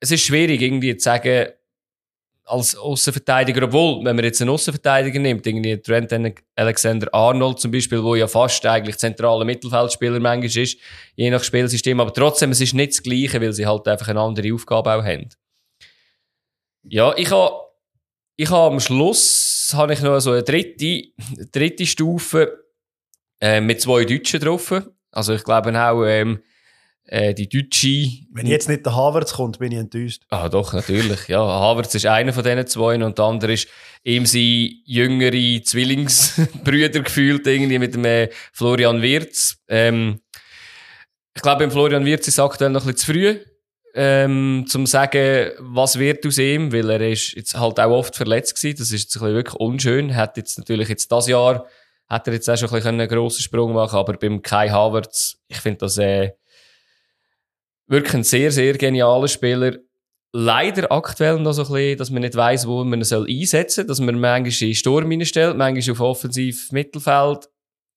es 0.00 0.10
ist 0.10 0.22
schwierig, 0.22 0.60
irgendwie 0.60 0.96
zu 0.96 1.04
sagen, 1.04 1.48
als 2.44 2.76
Außenverteidiger, 2.76 3.62
obwohl, 3.64 4.04
wenn 4.04 4.16
man 4.16 4.24
jetzt 4.24 4.40
einen 4.42 4.50
Außenverteidiger 4.50 5.18
nimmt, 5.18 5.46
irgendwie 5.46 5.80
Trent 5.80 6.12
Alexander 6.56 7.08
Arnold 7.12 7.60
zum 7.60 7.70
Beispiel, 7.70 8.02
wo 8.02 8.14
ja 8.14 8.26
fast 8.26 8.66
eigentlich 8.66 8.98
zentraler 8.98 9.44
Mittelfeldspieler 9.44 10.20
manchmal 10.20 10.62
ist, 10.62 10.76
je 11.14 11.30
nach 11.30 11.42
Spielsystem, 11.42 12.00
aber 12.00 12.12
trotzdem, 12.12 12.50
es 12.50 12.60
ist 12.60 12.74
nicht 12.74 12.92
das 12.92 13.02
Gleiche, 13.02 13.40
weil 13.40 13.52
sie 13.52 13.66
halt 13.66 13.86
einfach 13.88 14.08
eine 14.08 14.20
andere 14.20 14.52
Aufgabe 14.52 14.92
auch 14.92 15.04
haben. 15.04 15.28
Ja, 16.84 17.14
ich 17.16 17.30
habe 17.30 17.54
ich 18.36 18.50
habe 18.50 18.74
am 18.74 18.80
Schluss 18.80 19.70
habe 19.74 19.92
ich 19.92 20.00
noch 20.00 20.18
so 20.20 20.32
eine 20.32 20.42
dritte, 20.42 21.02
dritte 21.52 21.86
Stufe 21.86 22.64
äh, 23.40 23.60
mit 23.60 23.80
zwei 23.80 24.04
Deutschen 24.04 24.40
drauf. 24.40 24.74
Also 25.10 25.34
ich 25.34 25.44
glaube 25.44 25.70
auch 25.78 26.04
ähm, 26.04 26.42
äh, 27.04 27.34
die 27.34 27.48
Deutsche. 27.48 28.08
Wenn 28.32 28.46
jetzt 28.46 28.68
nicht 28.68 28.86
der 28.86 28.94
Havertz 28.94 29.34
kommt, 29.34 29.58
bin 29.58 29.72
ich 29.72 29.78
enttäuscht. 29.78 30.22
Ah, 30.30 30.48
doch, 30.48 30.72
natürlich. 30.72 31.28
Ja, 31.28 31.40
Havertz 31.40 31.94
ist 31.94 32.06
einer 32.06 32.32
von 32.32 32.42
diesen 32.42 32.66
zwei 32.66 33.04
und 33.04 33.18
der 33.18 33.24
andere 33.24 33.52
ist 33.52 33.68
ihm 34.04 34.26
sein 34.26 34.70
jüngere 34.84 35.62
Zwillingsbrüder 35.62 37.00
gefühlt, 37.00 37.46
irgendwie 37.46 37.78
mit 37.78 37.94
dem 37.94 38.04
äh, 38.04 38.28
Florian 38.52 39.02
Wirz. 39.02 39.58
Ähm, 39.68 40.20
ich 41.34 41.42
glaube, 41.42 41.70
Florian 41.70 42.04
Wirz 42.04 42.28
ist 42.28 42.38
aktuell 42.38 42.70
noch 42.70 42.82
ein 42.82 42.92
bisschen 42.92 42.98
zu 42.98 43.12
früh, 43.12 43.38
ähm, 43.94 44.64
zum 44.68 44.86
sagen, 44.86 45.50
was 45.58 45.98
wird 45.98 46.26
aus 46.26 46.38
ihm, 46.38 46.72
weil 46.72 46.88
er 46.90 47.10
ist 47.10 47.32
jetzt 47.34 47.58
halt 47.58 47.78
auch 47.78 47.90
oft 47.90 48.16
verletzt 48.16 48.54
gewesen. 48.56 48.78
Das 48.78 48.90
ist 48.92 49.02
jetzt 49.02 49.16
ein 49.16 49.20
bisschen 49.20 49.34
wirklich 49.34 49.60
unschön. 49.60 50.16
Hat 50.16 50.36
jetzt 50.36 50.58
natürlich 50.58 50.88
jetzt 50.88 51.12
das 51.12 51.28
Jahr, 51.28 51.66
hat 52.08 52.26
er 52.26 52.34
jetzt 52.34 52.48
auch 52.48 52.56
schon 52.56 52.68
ein 52.68 52.74
bisschen 52.74 53.00
einen 53.00 53.08
grossen 53.08 53.42
Sprung 53.42 53.72
machen 53.72 53.98
aber 53.98 54.14
beim 54.14 54.40
Kai 54.42 54.68
Havertz, 54.70 55.38
ich 55.48 55.58
finde 55.58 55.78
das, 55.80 55.98
äh, 55.98 56.32
wirklich 57.86 58.14
ein 58.14 58.24
sehr, 58.24 58.50
sehr 58.50 58.74
genialer 58.78 59.28
Spieler. 59.28 59.76
Leider 60.34 60.90
aktuell 60.90 61.38
noch 61.38 61.52
so 61.52 61.62
ein 61.62 61.68
bisschen, 61.72 61.98
dass 61.98 62.10
man 62.10 62.22
nicht 62.22 62.34
weiss, 62.34 62.66
wo 62.66 62.82
man 62.84 63.00
ihn 63.00 63.04
soll 63.04 63.26
einsetzen 63.28 63.82
soll, 63.82 63.86
dass 63.86 64.00
man 64.00 64.18
manchmal 64.18 64.68
in 64.68 64.74
Sturm 64.74 65.10
reinstellt, 65.10 65.56
manchmal 65.58 65.92
auf 65.92 66.00
offensiv 66.00 66.72
Mittelfeld. 66.72 67.50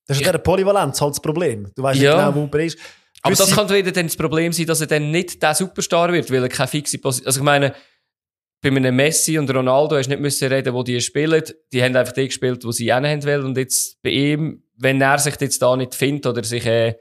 Das 0.08 0.18
ist 0.18 0.26
ja 0.26 0.34
der 0.34 0.40
Polyvalenz 0.40 1.00
halt 1.00 1.12
das 1.12 1.22
Problem. 1.22 1.72
Du 1.76 1.82
weißt 1.84 2.02
Ja. 2.02 2.16
nicht 2.16 2.36
genau, 2.36 2.48
wo 2.52 2.58
er 2.58 2.66
ist. 2.66 2.78
Aber 3.26 3.36
das 3.36 3.56
kann 3.56 3.70
wieder 3.70 3.92
dann 3.92 4.08
das 4.08 4.16
Problem 4.16 4.54
sein, 4.54 4.66
dass 4.66 4.82
er 4.82 4.88
dann 4.88 5.12
nicht 5.12 5.42
der 5.42 5.56
Superstar 5.56 6.12
wird, 6.14 6.32
weil 6.32 6.44
er 6.44 6.50
keine 6.50 6.68
fixe 6.68 6.98
Position, 7.00 7.28
also 7.28 7.40
ich 7.40 7.44
meine, 7.44 7.74
bei 8.62 8.70
einem 8.70 8.96
Messi 8.96 9.38
und 9.38 9.54
Ronaldo 9.54 9.96
hast 9.96 10.08
du 10.08 10.12
nicht 10.12 10.22
müssen 10.22 10.48
reden, 10.48 10.74
wo 10.74 10.84
die 10.84 11.00
spielen. 11.02 11.44
Die 11.72 11.84
haben 11.84 11.96
einfach 11.96 12.14
die 12.14 12.26
gespielt, 12.26 12.64
wo 12.66 12.72
sie 12.72 12.92
haben 12.92 13.24
wollen. 13.24 13.46
Und 13.46 13.58
jetzt 13.58 14.02
bei 14.02 14.10
ihm, 14.10 14.64
wenn 14.78 15.02
er 15.02 15.20
sich 15.20 15.36
jetzt 15.40 15.62
da 15.62 15.76
nicht 15.76 15.94
findet 15.94 16.26
oder 16.26 16.44
sich 16.44 16.66
äh, 16.66 16.96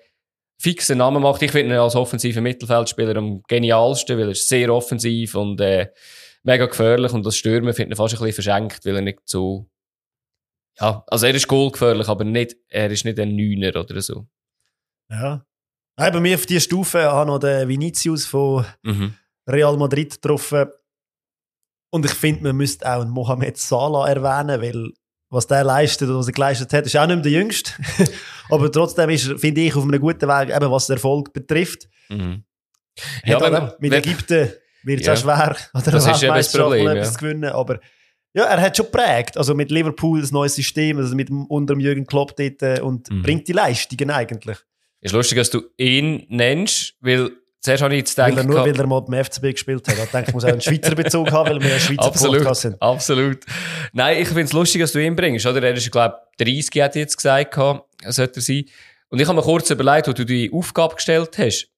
fixen 0.58 0.98
Namen 0.98 1.22
macht, 1.22 1.42
ich 1.42 1.52
finde 1.52 1.74
ihn 1.74 1.80
als 1.80 1.96
offensiver 1.96 2.42
Mittelfeldspieler 2.42 3.16
am 3.16 3.42
genialsten, 3.48 4.18
weil 4.18 4.26
er 4.26 4.32
ist 4.32 4.48
sehr 4.48 4.72
offensiv 4.72 5.34
und 5.34 5.60
äh, 5.60 5.88
mega 6.42 6.66
gefährlich 6.66 7.12
und 7.12 7.24
das 7.24 7.36
Stürmen 7.36 7.72
finde 7.72 7.94
ich 7.94 7.96
fast 7.96 8.14
ein 8.14 8.20
bisschen 8.20 8.42
verschenkt, 8.42 8.84
weil 8.84 8.96
er 8.96 9.02
nicht 9.02 9.20
so 9.24 9.66
ja, 10.80 11.04
also 11.06 11.26
er 11.26 11.34
ist 11.34 11.46
goalgefährlich, 11.46 12.08
aber 12.08 12.24
nicht, 12.24 12.56
er 12.68 12.90
ist 12.90 13.04
nicht 13.04 13.18
ein 13.18 13.36
Neuner 13.36 13.76
oder 13.76 14.00
so. 14.00 14.26
Ja. 15.08 15.44
Nein, 15.96 16.12
bei 16.12 16.20
mir 16.20 16.34
auf 16.34 16.46
dieser 16.46 16.60
Stufe 16.60 17.02
habe 17.02 17.30
noch 17.30 17.38
den 17.38 17.68
Vinicius 17.68 18.26
von 18.26 18.64
mhm. 18.82 19.14
Real 19.48 19.76
Madrid 19.76 20.20
getroffen. 20.20 20.66
Und 21.90 22.04
ich 22.04 22.12
finde, 22.12 22.42
man 22.42 22.56
müsste 22.56 22.84
auch 22.86 23.02
einen 23.02 23.10
Mohamed 23.10 23.56
Salah 23.56 24.08
erwähnen, 24.08 24.60
weil 24.60 24.92
was 25.30 25.46
der 25.46 25.64
leistet 25.64 26.08
oder 26.08 26.18
was 26.18 26.26
er 26.26 26.32
geleistet 26.32 26.72
hat, 26.72 26.86
ist 26.86 26.96
auch 26.96 27.06
nicht 27.06 27.16
mehr 27.16 27.22
der 27.22 27.32
Jüngste. 27.32 27.72
Aber 28.50 28.70
trotzdem 28.70 29.10
ist, 29.10 29.26
finde 29.40 29.60
ich, 29.60 29.74
auf 29.74 29.82
einem 29.82 30.00
guten 30.00 30.28
Weg, 30.28 30.54
eben 30.54 30.70
was 30.70 30.86
den 30.86 30.94
Erfolg 30.94 31.32
betrifft. 31.32 31.88
Mhm. 32.08 32.44
Ja, 33.24 33.38
aber 33.38 33.76
mit 33.80 33.92
Ägypten 33.92 34.52
wird 34.84 35.00
es 35.00 35.06
ja. 35.06 35.14
auch 35.14 35.16
schwer, 35.16 35.56
oder 35.74 35.90
das 35.90 36.06
ist 36.06 36.22
eben 36.22 36.34
das 36.34 36.52
Problem, 36.52 36.86
etwas 36.86 37.08
ja. 37.08 37.12
zu 37.12 37.18
gewinnen. 37.18 37.50
Aber 37.50 37.80
ja, 38.34 38.44
er 38.44 38.60
hat 38.60 38.76
schon 38.76 38.86
geprägt. 38.86 39.36
Also 39.36 39.54
mit 39.54 39.72
Liverpool 39.72 40.20
das 40.20 40.30
neue 40.30 40.48
System, 40.48 40.98
also 40.98 41.16
mit 41.16 41.28
unter 41.30 41.74
dem 41.74 41.80
Jürgen 41.80 42.06
Klopp 42.06 42.36
dort 42.36 42.62
äh, 42.62 42.80
und 42.80 43.10
mhm. 43.10 43.22
bringt 43.22 43.48
die 43.48 43.52
Leistungen 43.52 44.10
eigentlich. 44.10 44.58
Ist 45.04 45.12
lustig, 45.12 45.38
dass 45.38 45.50
du 45.50 45.62
ihn 45.76 46.26
nennst, 46.28 46.94
weil 47.00 47.30
Zuerst 47.64 47.82
habe 47.82 47.94
ich 47.94 48.00
jetzt 48.00 48.14
gedacht... 48.14 48.32
Weil 48.32 48.38
er 48.40 48.44
nur, 48.44 48.60
weil 48.60 48.78
er 48.78 48.86
mal 48.86 49.00
beim 49.00 49.24
FCB 49.24 49.52
gespielt 49.52 49.88
hat. 49.88 49.96
Ich 49.96 50.10
denke, 50.10 50.28
ich 50.28 50.34
muss 50.34 50.44
auch 50.44 50.48
einen 50.48 50.60
Schweizer 50.60 50.94
Bezug 50.94 51.32
haben, 51.32 51.48
weil 51.48 51.62
wir 51.62 51.72
ein 51.72 51.80
Schweizer 51.80 52.02
absolut, 52.02 52.38
Podcast 52.40 52.60
sind. 52.60 52.82
Absolut. 52.82 53.38
Nein, 53.94 54.20
ich 54.20 54.28
finde 54.28 54.42
es 54.42 54.52
lustig, 54.52 54.82
dass 54.82 54.92
du 54.92 54.98
ihn 54.98 55.16
bringst, 55.16 55.46
oder? 55.46 55.62
Er 55.62 55.72
ist, 55.72 55.90
glaube 55.90 56.14
ich, 56.36 56.44
30, 56.44 56.82
hat 56.82 56.94
jetzt 56.94 57.16
gesagt, 57.16 57.54
sollte 57.54 58.38
er 58.38 58.42
sein. 58.42 58.64
Und 59.08 59.18
ich 59.18 59.26
habe 59.26 59.36
mir 59.36 59.42
kurz 59.42 59.70
überlegt, 59.70 60.08
wo 60.08 60.12
du 60.12 60.26
die 60.26 60.52
Aufgabe 60.52 60.94
gestellt 60.94 61.38
hast. 61.38 61.70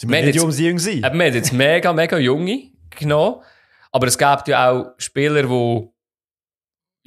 Wir 0.00 0.42
um 0.42 0.50
sie 0.50 0.66
jung 0.66 0.80
sein. 0.80 1.02
Wir 1.02 1.08
haben 1.08 1.20
jetzt 1.20 1.52
mega, 1.52 1.92
mega 1.92 2.18
junge 2.18 2.72
genau. 2.90 3.44
Aber 3.92 4.08
es 4.08 4.18
gibt 4.18 4.48
ja 4.48 4.72
auch 4.72 4.94
Spieler, 4.98 5.44
die 5.44 5.88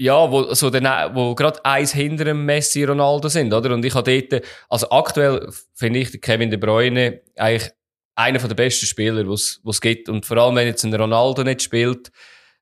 ja, 0.02 0.32
wo, 0.32 0.52
so 0.56 0.72
den, 0.72 0.86
wo 1.14 1.36
gerade 1.36 1.64
eins 1.64 1.94
hinter 1.94 2.26
dem 2.26 2.44
Messi 2.44 2.84
Ronaldo 2.84 3.28
sind, 3.28 3.54
oder? 3.54 3.72
Und 3.72 3.86
ich 3.86 3.94
habe 3.94 4.28
dort, 4.28 4.44
also 4.68 4.90
aktuell 4.90 5.48
finde 5.76 6.00
ich 6.00 6.20
Kevin 6.20 6.50
De 6.50 6.58
Bruyne 6.58 7.22
eigentlich 7.36 7.72
einer 8.16 8.40
der 8.40 8.56
besten 8.56 8.88
Spieler, 8.88 9.28
was 9.28 9.62
es 9.64 9.80
gibt. 9.80 10.10
Und 10.10 10.26
vor 10.26 10.38
allem, 10.38 10.56
wenn 10.56 10.66
jetzt 10.66 10.84
ein 10.84 10.94
Ronaldo 10.94 11.44
nicht 11.44 11.62
spielt, 11.62 12.12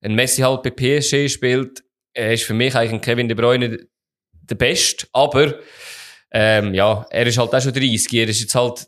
ein 0.02 0.16
Messi 0.16 0.42
halt 0.42 0.64
bei 0.64 0.72
PSG 0.72 1.30
spielt, 1.30 1.82
ist 2.14 2.44
für 2.44 2.54
mich 2.54 2.76
eigentlich 2.76 2.92
ein 2.92 3.02
Kevin 3.02 3.30
De 3.30 3.38
Bruyne 3.38 3.88
der 4.34 4.56
Beste. 4.56 5.08
Aber, 5.14 5.56
ähm, 6.32 6.74
ja, 6.74 7.06
er 7.10 7.26
ist 7.26 7.38
halt 7.38 7.56
auch 7.56 7.62
schon 7.62 7.74
30. 7.74 8.14
Er 8.16 8.28
ist 8.28 8.42
jetzt 8.42 8.56
halt, 8.56 8.86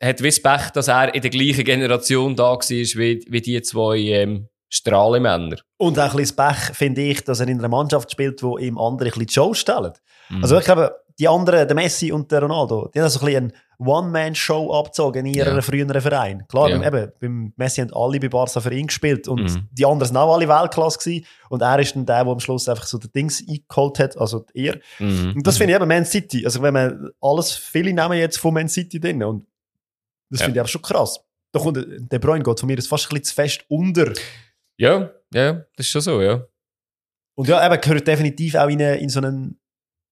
hat 0.00 0.22
wiss 0.22 0.40
Pech, 0.40 0.70
dass 0.74 0.86
er 0.86 1.12
in 1.12 1.22
der 1.22 1.30
gleichen 1.30 1.64
Generation 1.64 2.36
da 2.36 2.52
war, 2.52 2.60
wie, 2.60 3.24
wie 3.28 3.40
die 3.40 3.60
zwei, 3.62 3.98
ähm, 3.98 4.48
Strahlemänner. 4.70 5.56
Und 5.78 5.98
auch 5.98 6.12
ein 6.12 6.16
bisschen 6.16 6.36
Pech 6.36 6.74
finde 6.74 7.02
ich, 7.02 7.24
dass 7.24 7.40
er 7.40 7.48
in 7.48 7.58
einer 7.58 7.68
Mannschaft 7.68 8.10
spielt, 8.10 8.42
wo 8.42 8.56
ihm 8.56 8.78
andere 8.78 9.08
ein 9.08 9.12
bisschen 9.12 9.26
die 9.26 9.32
Show 9.32 9.52
stellen. 9.52 9.92
Mhm. 10.28 10.42
Also 10.42 10.58
ich 10.58 10.64
glaube, 10.64 10.94
die 11.18 11.28
anderen, 11.28 11.66
der 11.66 11.74
Messi 11.74 12.12
und 12.12 12.30
der 12.32 12.40
Ronaldo, 12.40 12.88
die 12.94 13.00
haben 13.00 13.08
so 13.10 13.20
ein 13.20 13.26
bisschen 13.26 13.52
eine 13.78 13.88
One-Man-Show 13.90 14.72
abgezogen 14.72 15.26
in 15.26 15.34
ihrem 15.34 15.56
ja. 15.56 15.60
früheren 15.60 16.00
Verein. 16.00 16.46
Klar, 16.48 16.70
ja. 16.70 16.82
eben, 16.82 17.12
beim 17.20 17.52
Messi 17.56 17.80
haben 17.82 17.92
alle 17.92 18.20
bei 18.20 18.28
Barca 18.28 18.60
für 18.60 18.72
ihn 18.72 18.86
gespielt 18.86 19.28
und 19.28 19.42
mhm. 19.42 19.68
die 19.70 19.84
anderen 19.84 20.06
sind 20.06 20.16
auch 20.16 20.32
alle 20.32 20.48
Weltklasse 20.48 20.98
gewesen. 20.98 21.26
Und 21.50 21.62
er 21.62 21.78
ist 21.78 21.94
dann 21.94 22.06
der, 22.06 22.24
der 22.24 22.32
am 22.32 22.40
Schluss 22.40 22.68
einfach 22.68 22.86
so 22.86 22.96
die 22.96 23.12
Dings 23.12 23.44
eingeholt 23.46 23.98
hat, 23.98 24.16
also 24.16 24.46
er. 24.54 24.78
Mhm. 24.98 25.34
Und 25.36 25.46
das 25.46 25.58
finde 25.58 25.74
ich 25.74 25.76
eben 25.76 25.88
Man 25.88 26.06
City. 26.06 26.44
Also 26.44 26.62
wenn 26.62 26.72
man 26.72 27.10
alles, 27.20 27.52
viele 27.52 27.92
nehmen 27.92 28.18
jetzt 28.18 28.38
von 28.38 28.54
Man 28.54 28.68
City 28.68 28.98
drin 28.98 29.22
und 29.22 29.46
das 30.30 30.40
ja. 30.40 30.46
finde 30.46 30.60
ich 30.60 30.64
auch 30.64 30.68
schon 30.68 30.82
krass. 30.82 31.20
Doch 31.52 31.64
und 31.64 31.84
der 32.10 32.18
Bruyne 32.18 32.44
geht 32.44 32.60
von 32.60 32.66
mir 32.66 32.76
das 32.76 32.86
fast 32.86 33.06
ein 33.06 33.08
bisschen 33.08 33.24
zu 33.24 33.34
fest 33.34 33.64
unter. 33.68 34.12
Ja, 34.80 35.10
ja, 35.32 35.52
das 35.76 35.86
ist 35.86 35.90
schon 35.90 36.00
so, 36.00 36.22
ja. 36.22 36.44
Und 37.36 37.48
ja, 37.48 37.64
eben 37.64 37.80
gehört 37.80 38.06
definitiv 38.06 38.54
auch 38.54 38.68
in, 38.68 38.80
in 38.80 39.08
so 39.08 39.20
einen 39.20 39.60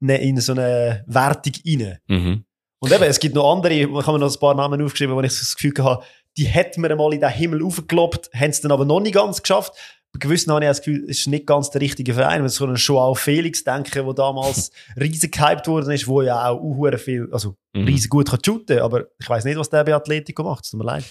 Ne, 0.01 0.17
in 0.23 0.41
so 0.41 0.53
eine 0.53 1.05
Wertung 1.07 1.53
rein. 1.67 1.99
Mhm. 2.07 2.45
Und 2.81 2.93
eben, 2.93 3.03
es 3.03 3.19
gibt 3.19 3.35
noch 3.35 3.53
andere, 3.53 3.75
ich 3.75 3.85
habe 3.85 4.13
mir 4.13 4.19
noch 4.21 4.33
ein 4.33 4.41
paar 4.41 4.55
Namen 4.55 4.81
aufgeschrieben, 4.81 5.17
wo 5.17 5.21
ich 5.21 5.37
das 5.37 5.57
Gefühl 5.57 5.73
hatte, 5.85 6.05
die 6.37 6.45
hätten 6.45 6.83
wir 6.83 6.91
einmal 6.91 7.13
in 7.13 7.21
den 7.21 7.31
Himmel 7.31 7.65
aufgekloppt, 7.65 8.31
haben 8.33 8.51
es 8.51 8.61
dann 8.61 8.71
aber 8.71 8.85
noch 8.85 9.01
nicht 9.01 9.15
ganz 9.15 9.43
geschafft. 9.43 9.73
Bei 10.13 10.21
gewissen 10.21 10.53
habe 10.53 10.65
ich 10.65 10.69
das 10.69 10.83
Gefühl, 10.83 11.05
es 11.11 11.19
ist 11.19 11.27
nicht 11.27 11.47
ganz 11.47 11.71
der 11.71 11.81
richtige 11.81 12.15
Verein. 12.15 12.41
Wenn 12.41 12.47
ich 12.47 12.53
so 12.53 12.65
an 12.65 12.77
Joao 12.77 13.15
Felix 13.17 13.65
denke, 13.65 13.91
der 13.91 14.15
damals 14.15 14.71
riesig 14.97 15.33
gehypt 15.33 15.67
worden 15.67 15.91
ist, 15.91 16.07
wo 16.07 16.23
ja 16.23 16.49
auch 16.49 16.61
uh, 16.63 16.97
viel, 16.97 17.29
also 17.33 17.57
mhm. 17.75 17.87
riesig 17.87 18.09
gut 18.09 18.31
kann 18.31 18.39
shooten, 18.45 18.79
aber 18.79 19.07
ich 19.19 19.29
weiß 19.29 19.45
nicht, 19.45 19.59
was 19.59 19.69
der 19.69 19.83
bei 19.83 19.95
Atletico 19.95 20.45
macht. 20.45 20.65
Es 20.65 20.71
tut 20.71 20.79
mir 20.79 20.87
leid. 20.87 21.05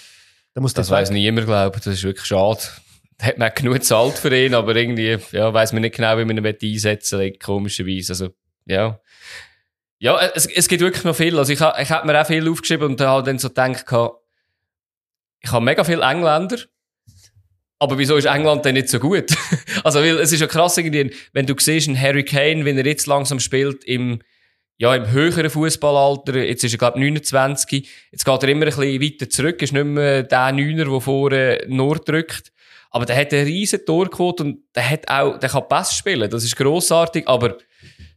muss 0.56 0.74
das 0.74 0.90
weiß 0.90 1.10
niemand, 1.12 1.46
glaube 1.46 1.76
ich. 1.78 1.84
Das 1.84 1.94
ist 1.94 2.04
wirklich 2.04 2.26
schade. 2.26 2.62
Hat 3.22 3.38
man 3.38 3.52
genug 3.56 3.76
gezahlt 3.76 4.18
für 4.18 4.36
ihn, 4.36 4.54
aber 4.54 4.76
irgendwie, 4.76 5.18
ja, 5.32 5.54
weiß 5.54 5.74
man 5.74 5.82
nicht 5.82 5.96
genau, 5.96 6.18
wie 6.18 6.26
man 6.26 6.38
ihn 6.38 6.46
einsetzen 6.46 7.20
will, 7.20 7.34
komischerweise. 7.38 8.14
Also, 8.14 8.30
ja. 8.66 9.00
Ja, 10.00 10.20
es, 10.36 10.46
es 10.46 10.68
gibt 10.68 10.82
wirklich 10.82 11.04
noch 11.04 11.16
viel. 11.16 11.38
Also 11.40 11.52
ich, 11.52 11.60
ich 11.60 11.92
habe 11.92 12.06
mir 12.06 12.22
auch 12.22 12.28
viel 12.28 12.48
aufgeschrieben 12.48 12.92
und 12.92 13.02
habe 13.02 13.24
dann 13.24 13.40
so 13.40 13.50
gedacht, 13.50 13.86
ich 15.42 15.52
habe 15.52 15.66
mega 15.66 15.84
viele 15.84 16.04
Engländer. 16.04 16.58
Aber 17.80 17.98
wieso 17.98 18.16
ist 18.16 18.26
England 18.26 18.66
denn 18.66 18.74
nicht 18.74 18.90
so 18.90 19.00
gut? 19.00 19.26
also, 19.84 20.00
weil 20.00 20.20
es 20.20 20.32
ist 20.32 20.40
ja 20.40 20.48
krass 20.48 20.78
irgendwie, 20.78 21.14
wenn 21.34 21.46
du 21.46 21.56
siehst, 21.58 21.88
ein 21.88 22.00
Harry 22.00 22.24
Kane, 22.24 22.66
wenn 22.66 22.78
er 22.78 22.86
jetzt 22.86 23.06
langsam 23.06 23.40
spielt 23.40 23.84
im, 23.84 24.20
ja, 24.78 24.96
im 24.96 25.10
höheren 25.12 25.50
Fußballalter, 25.50 26.38
jetzt 26.44 26.64
ist 26.64 26.74
er, 26.74 26.78
glaube 26.80 26.98
ich, 26.98 27.06
29, 27.06 27.88
jetzt 28.12 28.26
geht 28.26 28.44
er 28.44 28.50
immer 28.50 28.66
ein 28.66 28.76
bisschen 28.76 29.02
weiter 29.02 29.30
zurück, 29.30 29.62
ist 29.62 29.74
nicht 29.74 29.86
mehr 29.86 30.24
der 30.24 30.52
Neuner, 30.52 30.86
der 30.86 31.02
vorne 31.02 31.64
nur 31.68 31.98
drückt. 31.98 32.52
Aber 32.98 33.06
der 33.06 33.16
hat 33.16 33.32
eine 33.32 33.46
riesen 33.46 33.86
Torquote 33.86 34.44
und 34.44 34.58
der 34.74 34.90
hat 34.90 35.08
auch, 35.08 35.38
der 35.38 35.50
kann 35.50 35.68
Pass 35.70 35.94
spielen, 35.94 36.28
das 36.32 36.44
ist 36.44 36.56
grossartig, 36.56 37.28
aber 37.28 37.56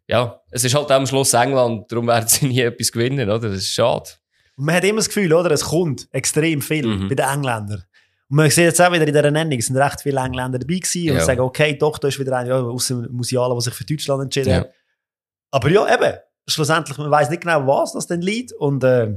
ja, 0.08 0.40
es 0.50 0.64
ist 0.64 0.74
halt 0.74 0.86
auch 0.86 0.96
am 0.96 1.06
Schluss 1.06 1.34
England, 1.34 1.92
darum 1.92 2.06
werden 2.06 2.26
sie 2.26 2.46
nie 2.48 2.60
etwas 2.60 2.90
gewinnen, 2.90 3.28
oder? 3.28 3.50
Das 3.50 3.58
ist 3.58 3.74
schade. 3.74 4.08
Und 4.56 4.64
man 4.64 4.74
hat 4.74 4.84
immer 4.84 5.00
das 5.00 5.08
Gefühl, 5.08 5.34
oder? 5.34 5.50
Es 5.50 5.64
kommt 5.64 6.08
extrem 6.12 6.62
viel 6.62 6.86
mhm. 6.86 7.08
bei 7.10 7.14
den 7.14 7.26
Engländern. 7.26 7.84
Und 8.30 8.36
man 8.36 8.48
sieht 8.48 8.64
jetzt 8.64 8.80
auch 8.80 8.90
wieder 8.90 9.06
in 9.06 9.12
dieser 9.12 9.30
Nennung, 9.30 9.58
es 9.58 9.66
sind 9.66 9.76
recht 9.76 10.00
viele 10.00 10.18
Engländer 10.18 10.58
dabei 10.58 10.76
gewesen 10.76 11.10
und 11.10 11.16
ja. 11.18 11.24
sagen, 11.26 11.40
okay, 11.42 11.76
doch, 11.76 11.98
da 11.98 12.08
ist 12.08 12.18
wieder 12.18 12.38
ein, 12.38 12.46
ja, 12.46 12.58
außer 12.58 13.06
Musiala, 13.10 13.52
der 13.52 13.60
sich 13.60 13.74
für 13.74 13.84
Deutschland 13.84 14.22
entschieden 14.22 14.54
hat. 14.54 14.64
Ja. 14.64 14.72
Aber 15.50 15.68
ja, 15.68 15.94
eben, 15.94 16.18
schlussendlich, 16.48 16.96
man 16.96 17.10
weiß 17.10 17.28
nicht 17.28 17.42
genau, 17.42 17.66
was 17.66 17.92
das 17.92 18.06
denn 18.06 18.22
liegt 18.22 18.54
und 18.54 18.82
äh, 18.82 19.12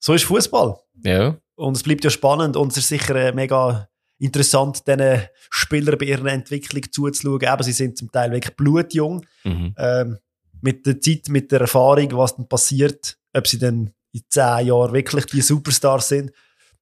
so 0.00 0.12
ist 0.12 0.24
Fußball. 0.24 0.76
Ja. 1.04 1.36
Und 1.54 1.76
es 1.76 1.84
bleibt 1.84 2.02
ja 2.02 2.10
spannend 2.10 2.56
und 2.56 2.72
es 2.72 2.78
ist 2.78 2.88
sicher 2.88 3.14
äh, 3.14 3.32
mega 3.32 3.88
interessant, 4.18 4.86
diesen 4.86 5.22
Spielern 5.50 5.98
bei 5.98 6.06
ihrer 6.06 6.26
Entwicklung 6.26 6.82
zuzuschauen. 6.90 7.40
Eben, 7.42 7.62
sie 7.62 7.72
sind 7.72 7.96
zum 7.96 8.10
Teil 8.10 8.30
wirklich 8.32 8.56
blutjung. 8.56 9.24
Mhm. 9.44 9.74
Ähm, 9.76 10.18
mit 10.60 10.86
der 10.86 11.00
Zeit, 11.00 11.28
mit 11.28 11.52
der 11.52 11.62
Erfahrung, 11.62 12.08
was 12.16 12.36
dann 12.36 12.48
passiert, 12.48 13.16
ob 13.32 13.46
sie 13.46 13.58
dann 13.58 13.92
in 14.12 14.22
zehn 14.28 14.66
Jahren 14.66 14.92
wirklich 14.92 15.26
die 15.26 15.40
Superstars 15.40 16.08
sind, 16.08 16.32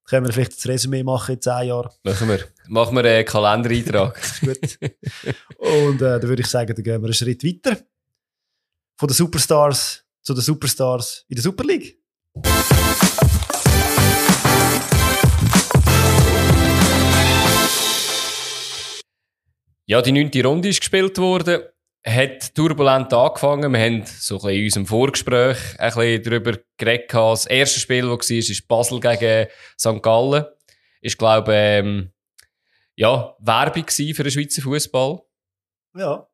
können 0.04 0.26
wir 0.26 0.32
vielleicht 0.32 0.56
das 0.56 0.66
Resümee 0.66 1.02
machen 1.02 1.34
in 1.34 1.42
zehn 1.42 1.68
Jahren. 1.68 1.90
Machen 2.04 2.28
wir. 2.28 2.40
Machen 2.68 2.96
wir 2.96 3.04
einen 3.04 3.24
Kalendereintrag. 3.24 4.20
Gut. 4.40 4.78
Und 5.58 5.96
äh, 5.96 6.20
dann 6.20 6.22
würde 6.22 6.42
ich 6.42 6.48
sagen, 6.48 6.74
dann 6.74 6.82
gehen 6.82 7.00
wir 7.02 7.06
einen 7.06 7.14
Schritt 7.14 7.44
weiter. 7.44 7.78
Von 8.96 9.08
den 9.08 9.14
Superstars 9.14 10.04
zu 10.22 10.32
den 10.32 10.42
Superstars 10.42 11.24
in 11.28 11.36
der 11.36 11.42
Super 11.42 11.64
League. 11.64 11.98
Ja, 19.88 20.02
die 20.02 20.10
neunte 20.10 20.42
Runde 20.44 20.68
ist 20.68 20.80
gespielt 20.80 21.16
worden. 21.18 21.62
Hat 22.04 22.54
turbulent 22.56 23.12
angefangen. 23.12 23.72
Wir 23.72 23.80
haben 23.80 24.04
so 24.04 24.34
ein 24.34 24.40
bisschen 24.40 24.58
in 24.58 24.64
unserem 24.64 24.86
Vorgespräch 24.86 25.58
ein 25.78 25.94
bisschen 25.94 26.22
darüber 26.24 26.58
geredet. 26.76 27.14
Das 27.14 27.46
erste 27.46 27.78
Spiel, 27.78 28.02
das 28.02 28.30
war, 28.30 28.36
ist 28.36 28.68
Basel 28.68 28.98
gegen 28.98 29.46
St. 29.78 30.02
Gallen. 30.02 30.44
Ist, 31.00 31.18
glaube 31.18 31.52
ich, 31.52 31.56
ähm, 31.56 32.12
ja, 32.96 33.36
Werbung 33.38 33.86
für 33.88 34.22
den 34.24 34.32
Schweizer 34.32 34.62
Fußball. 34.62 35.20
Ja. 35.96 36.26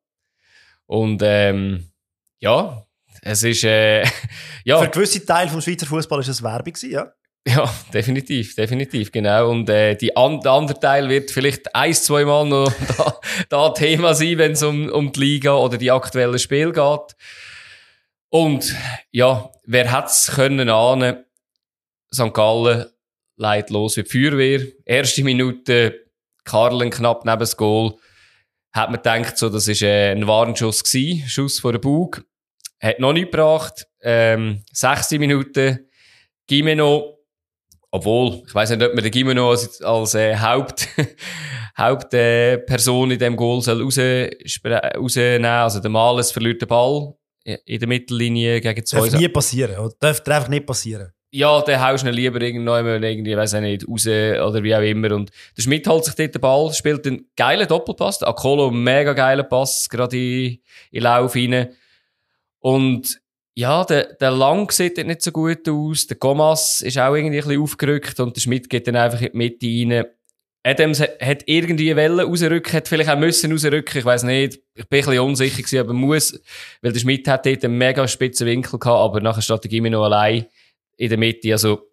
Und, 0.87 1.21
ähm, 1.23 1.91
ja, 2.39 2.87
es 3.21 3.43
ist, 3.43 3.63
äh, 3.65 4.03
ja. 4.65 4.81
Für 4.81 4.89
gewisse 4.89 5.23
Teile 5.23 5.51
vom 5.51 5.61
Schweizer 5.61 5.85
Fußball 5.85 6.21
ist 6.21 6.27
es 6.27 6.41
Werbung 6.41 6.73
ja. 6.81 7.13
Ja, 7.45 7.69
definitiv, 7.93 8.55
definitiv, 8.55 9.11
genau. 9.11 9.49
Und 9.49 9.69
äh, 9.69 9.95
die 9.95 10.15
an, 10.15 10.39
der 10.39 10.53
andere 10.53 10.79
Teil 10.79 11.09
wird 11.09 11.29
vielleicht 11.29 11.75
ein, 11.75 11.93
zwei 11.93 12.23
Mal 12.23 12.45
noch 12.45 12.71
da, 12.97 13.19
da 13.49 13.69
Thema 13.71 14.13
sein, 14.15 14.37
wenn 14.37 14.53
es 14.53 14.63
um, 14.63 14.89
um 14.89 15.11
die 15.11 15.19
Liga 15.19 15.53
oder 15.55 15.77
die 15.77 15.91
aktuellen 15.91 16.39
Spiele 16.39 16.71
geht. 16.71 17.15
Und 18.29 18.73
ja, 19.11 19.51
wer 19.65 19.91
hätte 19.91 20.07
es 20.07 20.31
können 20.33 20.69
ahnen, 20.69 21.25
St. 22.13 22.33
Gallen 22.33 22.85
leitet 23.35 23.71
los 23.71 23.97
wie 23.97 24.03
die 24.03 24.09
Feuerwehr. 24.09 24.61
Erste 24.85 25.23
Minute, 25.23 26.05
Karlen 26.45 26.89
knapp 26.89 27.25
neben 27.25 27.39
das 27.39 27.57
Goal. 27.57 27.95
Hat 28.71 28.89
man 28.89 29.01
gedacht, 29.01 29.37
so, 29.37 29.49
das 29.49 29.67
war 29.67 29.87
äh, 29.87 30.11
ein 30.11 30.27
Warnschuss 30.27 30.83
gewesen, 30.83 31.27
Schuss 31.27 31.59
vor 31.59 31.73
den 31.73 31.81
Bug. 31.81 32.25
Hat 32.81 32.99
noch 32.99 33.13
nicht 33.13 33.31
gebracht. 33.31 33.85
Ähm, 34.01 34.63
sechste 34.71 35.19
Minute, 35.19 35.87
Gimeno, 36.47 37.12
obwohl, 37.95 38.41
ich 38.47 38.55
weiß 38.55 38.71
nicht, 38.71 38.81
ob 38.81 38.95
man 38.95 39.03
den 39.03 39.11
Gimeno 39.11 39.51
als, 39.51 39.79
als 39.83 40.15
äh, 40.15 40.35
Haupt, 40.35 40.87
Hauptperson 41.77 43.11
äh, 43.11 43.13
in 43.13 43.19
dem 43.19 43.35
Goal 43.35 43.61
soll 43.61 43.83
raus, 43.83 43.99
rausnehmen. 43.99 45.45
Also 45.45 45.79
der 45.79 45.91
Males 45.91 46.31
verliert 46.31 46.59
den 46.59 46.69
Ball 46.69 47.13
in 47.43 47.79
der 47.79 47.87
Mittellinie 47.87 48.61
gegen 48.61 48.83
zwei. 48.83 49.09
Darf 49.09 49.19
nie 49.19 49.27
passieren. 49.27 49.77
Oder 49.77 49.93
darf 49.99 50.27
einfach 50.27 50.49
nicht 50.49 50.65
passieren. 50.65 51.11
Ja, 51.29 51.61
dann 51.61 51.81
haust 51.81 52.03
du 52.03 52.07
ihn 52.07 52.15
lieber 52.15 52.41
irgendwann 52.41 53.03
irgendwie, 53.03 53.37
weiß 53.37 53.53
ich 53.53 53.61
nicht, 53.61 53.87
raus 53.87 54.07
oder 54.07 54.63
wie 54.63 54.75
auch 54.75 54.81
immer. 54.81 55.11
Und 55.11 55.29
der 55.55 55.61
Schmidt 55.61 55.87
hält 55.87 56.05
sich 56.05 56.15
dort 56.15 56.33
den 56.33 56.41
Ball, 56.41 56.73
spielt 56.73 57.05
einen 57.05 57.29
geilen 57.35 57.67
Doppelpass. 57.67 58.17
Der 58.17 58.27
Akolo, 58.27 58.71
mega 58.71 59.13
geiler 59.13 59.43
Pass, 59.43 59.87
gerade 59.87 60.17
in, 60.17 60.57
in 60.89 61.03
Lauf 61.03 61.35
rein. 61.35 61.75
Und 62.57 63.21
ja, 63.55 63.83
der, 63.85 64.15
der 64.15 64.31
Lang 64.31 64.71
sieht 64.71 64.97
nicht 65.05 65.21
so 65.21 65.31
gut 65.31 65.67
aus. 65.69 66.07
Der 66.07 66.17
Gomas 66.17 66.81
ist 66.81 66.97
auch 66.97 67.13
irgendwie 67.13 67.37
ein 67.37 67.45
bisschen 67.45 67.61
aufgerückt 67.61 68.19
und 68.19 68.35
der 68.35 68.41
Schmidt 68.41 68.69
geht 68.69 68.87
dann 68.87 68.95
einfach 68.95 69.21
in 69.21 69.31
die 69.31 69.37
Mitte 69.37 69.95
rein. 69.95 70.05
Adams 70.65 71.01
hat 71.01 71.43
irgendwie 71.45 71.91
eine 71.91 71.97
Welle 71.97 72.23
rausrücken, 72.23 72.71
hat 72.71 72.87
vielleicht 72.87 73.09
auch 73.09 73.17
müssen 73.17 73.51
rausrücken, 73.51 73.99
ich 73.99 74.05
weiß 74.05 74.23
nicht. 74.23 74.61
Ich 74.75 74.87
bin 74.87 74.99
ein 75.01 75.05
bisschen 75.05 75.19
unsicher 75.19 75.57
gewesen, 75.57 75.79
aber 75.79 75.93
muss, 75.93 76.39
weil 76.81 76.93
der 76.93 76.99
Schmidt 77.01 77.27
hat 77.27 77.45
dort 77.45 77.65
einen 77.65 77.77
mega 77.77 78.07
spitzen 78.07 78.47
Winkel 78.47 78.79
gehabt, 78.79 78.97
aber 78.97 79.19
nachher 79.19 79.41
steht 79.41 79.65
der 79.65 79.69
Gimmi 79.69 79.89
noch 79.89 80.05
allein 80.05 80.45
in 80.95 81.09
der 81.09 81.17
Mitte, 81.17 81.51
also 81.51 81.89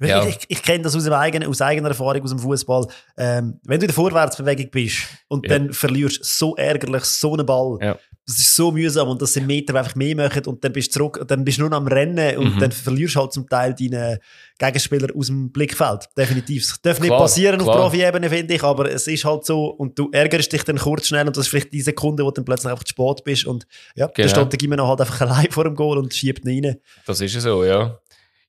ja. 0.00 0.26
Ich, 0.26 0.38
ich 0.48 0.62
kenne 0.62 0.84
das 0.84 0.96
aus, 0.96 1.06
eigenen, 1.08 1.48
aus 1.48 1.60
eigener 1.60 1.88
Erfahrung 1.88 2.22
aus 2.22 2.30
dem 2.30 2.38
Fußball. 2.38 2.86
Ähm, 3.18 3.60
wenn 3.64 3.78
du 3.78 3.84
in 3.84 3.88
der 3.88 3.94
Vorwärtsbewegung 3.94 4.70
bist 4.70 5.02
und 5.28 5.46
ja. 5.46 5.58
dann 5.58 5.72
verlierst 5.72 6.24
so 6.24 6.56
ärgerlich 6.56 7.04
so 7.04 7.34
einen 7.34 7.44
Ball, 7.44 7.78
ja. 7.80 7.98
Das 8.26 8.38
ist 8.38 8.54
so 8.54 8.70
mühsam 8.70 9.08
und 9.08 9.20
das 9.20 9.32
sind 9.32 9.46
Meter, 9.46 9.74
einfach 9.74 9.94
mehr 9.96 10.14
machen 10.14 10.44
und 10.46 10.62
dann 10.62 10.72
bist 10.72 10.94
du 10.94 11.00
zurück, 11.00 11.24
dann 11.26 11.44
bist 11.44 11.58
du 11.58 11.62
nur 11.62 11.72
am 11.72 11.86
Rennen 11.86 12.36
und 12.36 12.54
mhm. 12.54 12.58
dann 12.60 12.72
verlierst 12.72 13.16
du 13.16 13.20
halt 13.20 13.32
zum 13.32 13.48
Teil 13.48 13.74
deine 13.74 14.20
Gegenspieler 14.58 15.08
aus 15.16 15.26
dem 15.26 15.50
Blickfeld. 15.50 16.08
Definitiv. 16.16 16.66
Das 16.68 16.80
darf 16.80 16.96
klar, 16.98 17.08
nicht 17.08 17.18
passieren 17.18 17.60
klar. 17.60 17.76
auf 17.76 17.92
Profi-Ebene, 17.92 18.30
finde 18.30 18.54
ich, 18.54 18.62
aber 18.62 18.90
es 18.90 19.06
ist 19.06 19.24
halt 19.24 19.44
so 19.44 19.66
und 19.66 19.98
du 19.98 20.10
ärgerst 20.12 20.52
dich 20.52 20.62
dann 20.62 20.78
kurz 20.78 21.08
schnell 21.08 21.26
und 21.26 21.36
das 21.36 21.46
ist 21.46 21.50
vielleicht 21.50 21.72
die 21.72 21.82
Sekunde, 21.82 22.24
wo 22.24 22.28
du 22.28 22.34
dann 22.34 22.44
plötzlich 22.44 22.70
einfach 22.70 22.84
zu 22.84 22.90
spät 22.90 23.24
bist 23.24 23.46
und 23.46 23.66
ja, 23.96 24.06
genau. 24.06 24.28
dann 24.28 24.28
steht 24.28 24.52
der 24.52 24.58
Gimeno 24.58 24.86
halt 24.86 25.00
einfach 25.00 25.20
allein 25.22 25.50
vor 25.50 25.64
dem 25.64 25.74
Goal 25.74 25.98
und 25.98 26.14
schiebt 26.14 26.46
ihn 26.46 26.64
rein. 26.66 26.76
Das 27.06 27.20
ist 27.20 27.32
so, 27.40 27.64
ja. 27.64 27.98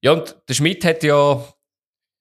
Ja, 0.02 0.14
und 0.14 0.36
der 0.48 0.54
Schmidt 0.54 0.84
hat 0.86 1.04
ja 1.04 1.44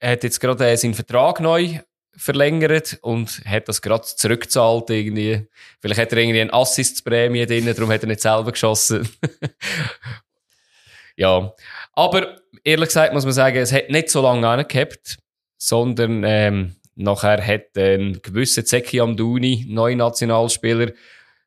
hat 0.02 0.24
jetzt 0.24 0.40
gerade 0.40 0.66
äh, 0.66 0.76
seinen 0.76 0.94
Vertrag 0.94 1.40
neu 1.40 1.78
verlängert 2.20 2.98
und 3.00 3.42
hat 3.46 3.66
das 3.66 3.80
gerade 3.80 4.04
zurückgezahlt 4.04 4.90
irgendwie. 4.90 5.48
Vielleicht 5.80 6.00
hat 6.00 6.12
er 6.12 6.18
irgendwie 6.18 6.42
eine 6.42 6.52
Assistprämie 6.52 7.46
drin, 7.46 7.64
darum 7.64 7.90
hat 7.90 8.02
er 8.02 8.09
nicht 8.09 8.20
selber 8.20 8.52
geschossen. 8.52 9.09
ja. 11.16 11.54
Aber 11.94 12.37
ehrlich 12.62 12.88
gesagt 12.90 13.14
muss 13.14 13.24
man 13.24 13.33
sagen, 13.33 13.56
es 13.56 13.72
hat 13.72 13.88
nicht 13.88 14.11
so 14.11 14.20
lange 14.20 14.46
angehabt, 14.46 15.18
sondern 15.56 16.22
ähm, 16.24 16.76
nachher 16.94 17.44
hat 17.44 17.74
ein 17.78 18.20
gewisser 18.22 18.66
Zeki 18.66 19.00
Amduni, 19.00 19.64
neuer 19.66 19.96
Nationalspieler, 19.96 20.92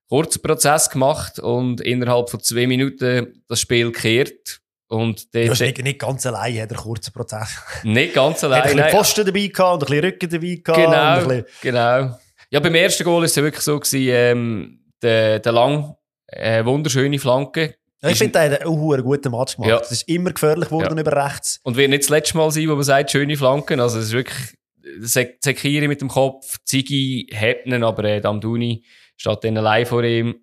kurzen 0.09 0.41
Prozess 0.41 0.89
gemacht 0.89 1.38
und 1.38 1.81
innerhalb 1.81 2.31
von 2.31 2.39
zwei 2.39 2.65
Minuten 2.65 3.43
das 3.47 3.62
Spiel 3.62 3.91
gekehrt. 3.91 4.62
Und 4.88 5.34
dort, 5.34 5.60
ja, 5.60 5.65
nicht, 5.65 5.84
nicht 5.84 6.00
ganz 6.00 6.26
allein, 6.26 6.62
hat 6.62 6.72
er 6.72 6.78
kurzen 6.78 7.13
Prozess. 7.13 7.58
Nicht 7.84 8.13
ganz 8.13 8.43
allein. 8.43 8.63
hat 8.63 8.69
ein 8.69 8.78
bisschen 8.78 8.91
Posten 8.91 9.26
dabei 9.26 9.48
gehabt 9.48 9.74
und 9.74 9.84
ein 9.84 10.02
bisschen 10.02 10.06
Rücken 10.06 10.30
dabei 10.30 10.62
gehabt. 10.63 11.26
Genau, 11.26 11.43
genau. 11.62 12.19
Ja, 12.50 12.60
beim 12.60 12.76
ersten 12.76 13.04
Goal 13.04 13.17
war 13.17 13.24
es 13.24 13.36
ja 13.36 13.43
wirklich 13.43 13.63
so, 13.63 13.80
gewesen, 13.80 14.08
ähm, 14.12 14.80
der, 15.02 15.39
der 15.39 15.52
lang, 15.52 15.96
äh, 16.28 16.63
wunderschöne 16.63 17.17
Flanke. 17.17 17.76
Ja, 18.04 18.10
ich 18.10 18.17
finde, 18.17 18.38
er 18.38 18.52
hat 18.52 18.65
auch 18.65 18.93
einen 18.93 19.04
guten 19.04 19.32
Match 19.32 19.56
gemacht. 19.56 19.84
Es 19.84 19.89
ja. 19.89 19.93
ist 19.93 20.10
immer 20.10 20.32
gefährlich 20.32 20.67
geworden 20.69 20.98
ja. 20.98 21.02
über 21.02 21.26
rechts. 21.26 21.60
Und 21.63 21.78
wird 21.78 21.89
nicht 21.89 22.04
das 22.04 22.10
letzte 22.10 22.38
Mal 22.38 22.52
sein, 22.52 22.67
wo 22.67 22.76
man 22.76 22.84
sagt, 22.84 23.12
schöne 23.12 23.38
Flanken. 23.38 23.80
Also, 23.80 23.98
es 23.98 24.08
ist 24.08 24.12
wirklich, 24.12 24.54
Sekiri 25.02 25.88
mit 25.88 26.02
dem 26.02 26.10
Kopf, 26.10 26.58
Ziggy 26.65 27.30
ihn, 27.32 27.84
aber 27.84 28.04
äh, 28.04 28.22
Damduni 28.22 28.84
steht 29.15 29.43
dann 29.43 29.58
allein 29.58 29.86
vor 29.86 30.04
ihm. 30.04 30.36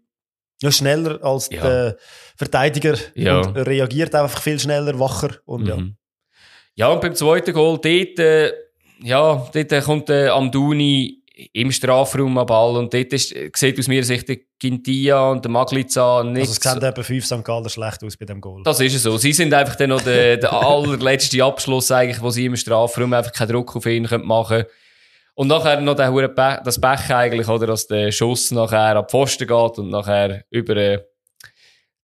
Ja, 0.63 0.71
schneller 0.71 1.23
als 1.25 1.49
ja. 1.51 1.63
der 1.63 1.97
Verteidiger 2.37 2.97
ja. 3.15 3.39
und 3.39 3.57
reagiert 3.57 4.15
einfach 4.15 4.43
viel 4.43 4.59
schneller, 4.59 4.99
wacher 4.99 5.37
und 5.45 5.63
mhm. 5.63 5.69
ja. 5.69 5.79
Ja, 6.77 6.89
und 6.89 7.01
beim 7.01 7.15
zweiten 7.15 7.53
Goal, 7.53 7.79
dort, 7.83 8.19
äh, 8.19 8.53
ja, 9.03 9.47
dort 9.53 9.85
kommt 9.85 10.09
der 10.09 10.27
äh, 10.27 10.29
Amduni 10.31 11.21
im 11.53 11.73
Strafraum 11.73 12.37
am 12.39 12.47
Ball 12.47 12.77
und 12.77 12.93
dort 12.93 13.13
ist, 13.13 13.35
sieht 13.55 13.79
aus 13.79 13.89
meiner 13.89 14.03
Sicht 14.03 14.29
der 14.29 14.39
Gintia 14.59 15.31
und 15.31 15.45
der 15.45 15.51
Magliza 15.51 16.23
nicht... 16.25 16.49
Also 16.49 16.53
es 16.53 16.73
sieht 16.73 16.83
eben 16.83 17.05
fünf 17.05 17.25
St. 17.25 17.45
Galler 17.45 17.69
schlecht 17.69 18.05
aus 18.05 18.17
bei 18.17 18.27
dem 18.27 18.41
Goal. 18.41 18.63
Das 18.63 18.81
ist 18.81 19.03
so. 19.03 19.17
Sie 19.17 19.33
sind 19.33 19.53
einfach 19.55 19.77
dann 19.77 19.91
noch 19.91 20.03
der, 20.03 20.37
der 20.37 20.53
allerletzte 20.63 21.43
Abschluss 21.43 21.91
eigentlich, 21.91 22.21
wo 22.21 22.31
sie 22.31 22.47
im 22.47 22.57
Strafraum 22.57 23.13
einfach 23.13 23.33
keinen 23.33 23.53
Druck 23.53 23.75
auf 23.75 23.87
ihn 23.87 24.07
machen 24.23 24.59
können. 24.59 24.67
Und 25.41 25.49
nachher 25.49 25.81
noch 25.81 25.95
der 25.95 26.11
Be 26.11 26.61
das 26.63 26.79
Pech 26.79 27.11
eigentlich, 27.15 27.49
oder, 27.49 27.69
dass 27.69 27.87
der 27.87 28.13
Schuss 28.13 28.51
nachher 28.51 28.97
ab 28.97 29.11
Pfosten 29.11 29.47
geht 29.47 29.79
und 29.79 29.89
nachher 29.89 30.45
über 30.51 30.77
äh, 30.77 31.03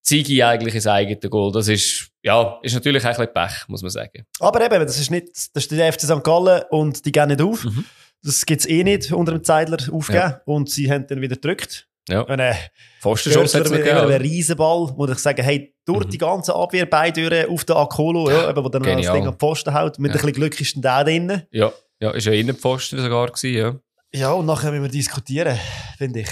Zigi 0.01 0.43
eigentlich 0.43 0.75
ins 0.75 0.87
eigene 0.87 1.19
Goal. 1.29 1.53
Das 1.53 1.69
ist, 1.69 2.09
ja, 2.23 2.59
ist 2.63 2.73
natürlich 2.73 3.05
ein 3.05 3.11
bisschen 3.11 3.35
Pech, 3.35 3.69
muss 3.69 3.83
man 3.83 3.91
sagen. 3.91 4.25
Aber 4.41 4.65
eben, 4.65 4.87
das 4.87 4.99
ist 4.99 5.11
nicht, 5.11 5.29
das 5.53 5.65
ist 5.65 5.71
der 5.71 5.93
FC 5.93 6.05
St. 6.05 6.25
Gallen 6.25 6.63
und 6.71 7.05
die 7.05 7.13
gehen 7.13 7.29
nicht 7.29 7.43
auf. 7.43 7.63
Mhm. 7.65 7.85
Das 8.23 8.47
gibt 8.47 8.63
es 8.63 8.67
eh 8.67 8.83
nicht 8.83 9.13
unter 9.13 9.33
dem 9.33 9.45
Zeitler 9.45 9.77
aufgeben. 9.93 10.19
Ja. 10.19 10.41
Und 10.47 10.71
sie 10.71 10.91
haben 10.91 11.07
dann 11.07 11.21
wieder 11.21 11.35
gedrückt. 11.35 11.87
Ja. 12.09 12.23
Und, 12.23 12.41
äh, 12.41 12.55
Pfostenschuss 13.03 13.55
hat 13.55 13.67
es 13.67 13.73
Ein 13.73 14.13
Riesenball, 14.13 14.95
wo 14.97 15.07
ich 15.09 15.19
sagen, 15.19 15.45
hey, 15.45 15.75
durch 15.85 16.07
mhm. 16.07 16.11
die 16.11 16.19
ganze 16.19 16.55
Abwehr 16.55 16.87
beide 16.87 17.49
auf 17.51 17.67
den 17.67 17.77
Akolo, 17.77 18.31
ja, 18.31 18.57
wo 18.57 18.67
dann 18.71 18.83
das 18.83 19.13
Ding 19.13 19.27
am 19.27 19.39
Pfosten 19.39 19.77
hält. 19.77 19.99
Mit 19.99 20.13
ja. 20.13 20.15
ein 20.15 20.21
bisschen 20.23 20.33
Glück 20.33 20.59
ist 20.59 20.75
dann 20.77 20.81
der 20.81 21.05
drin. 21.05 21.43
Ja. 21.51 21.71
Ja, 22.01 22.11
ist 22.11 22.27
ja 22.27 22.33
Innenpfosten 22.33 22.99
sogar 22.99 23.29
gewesen, 23.29 23.57
ja. 23.57 23.75
Ja, 24.13 24.33
und 24.33 24.47
nachher 24.47 24.71
müssen 24.71 24.85
wir 24.85 24.91
diskutieren, 24.91 25.59
finde 25.99 26.21
ich. 26.21 26.29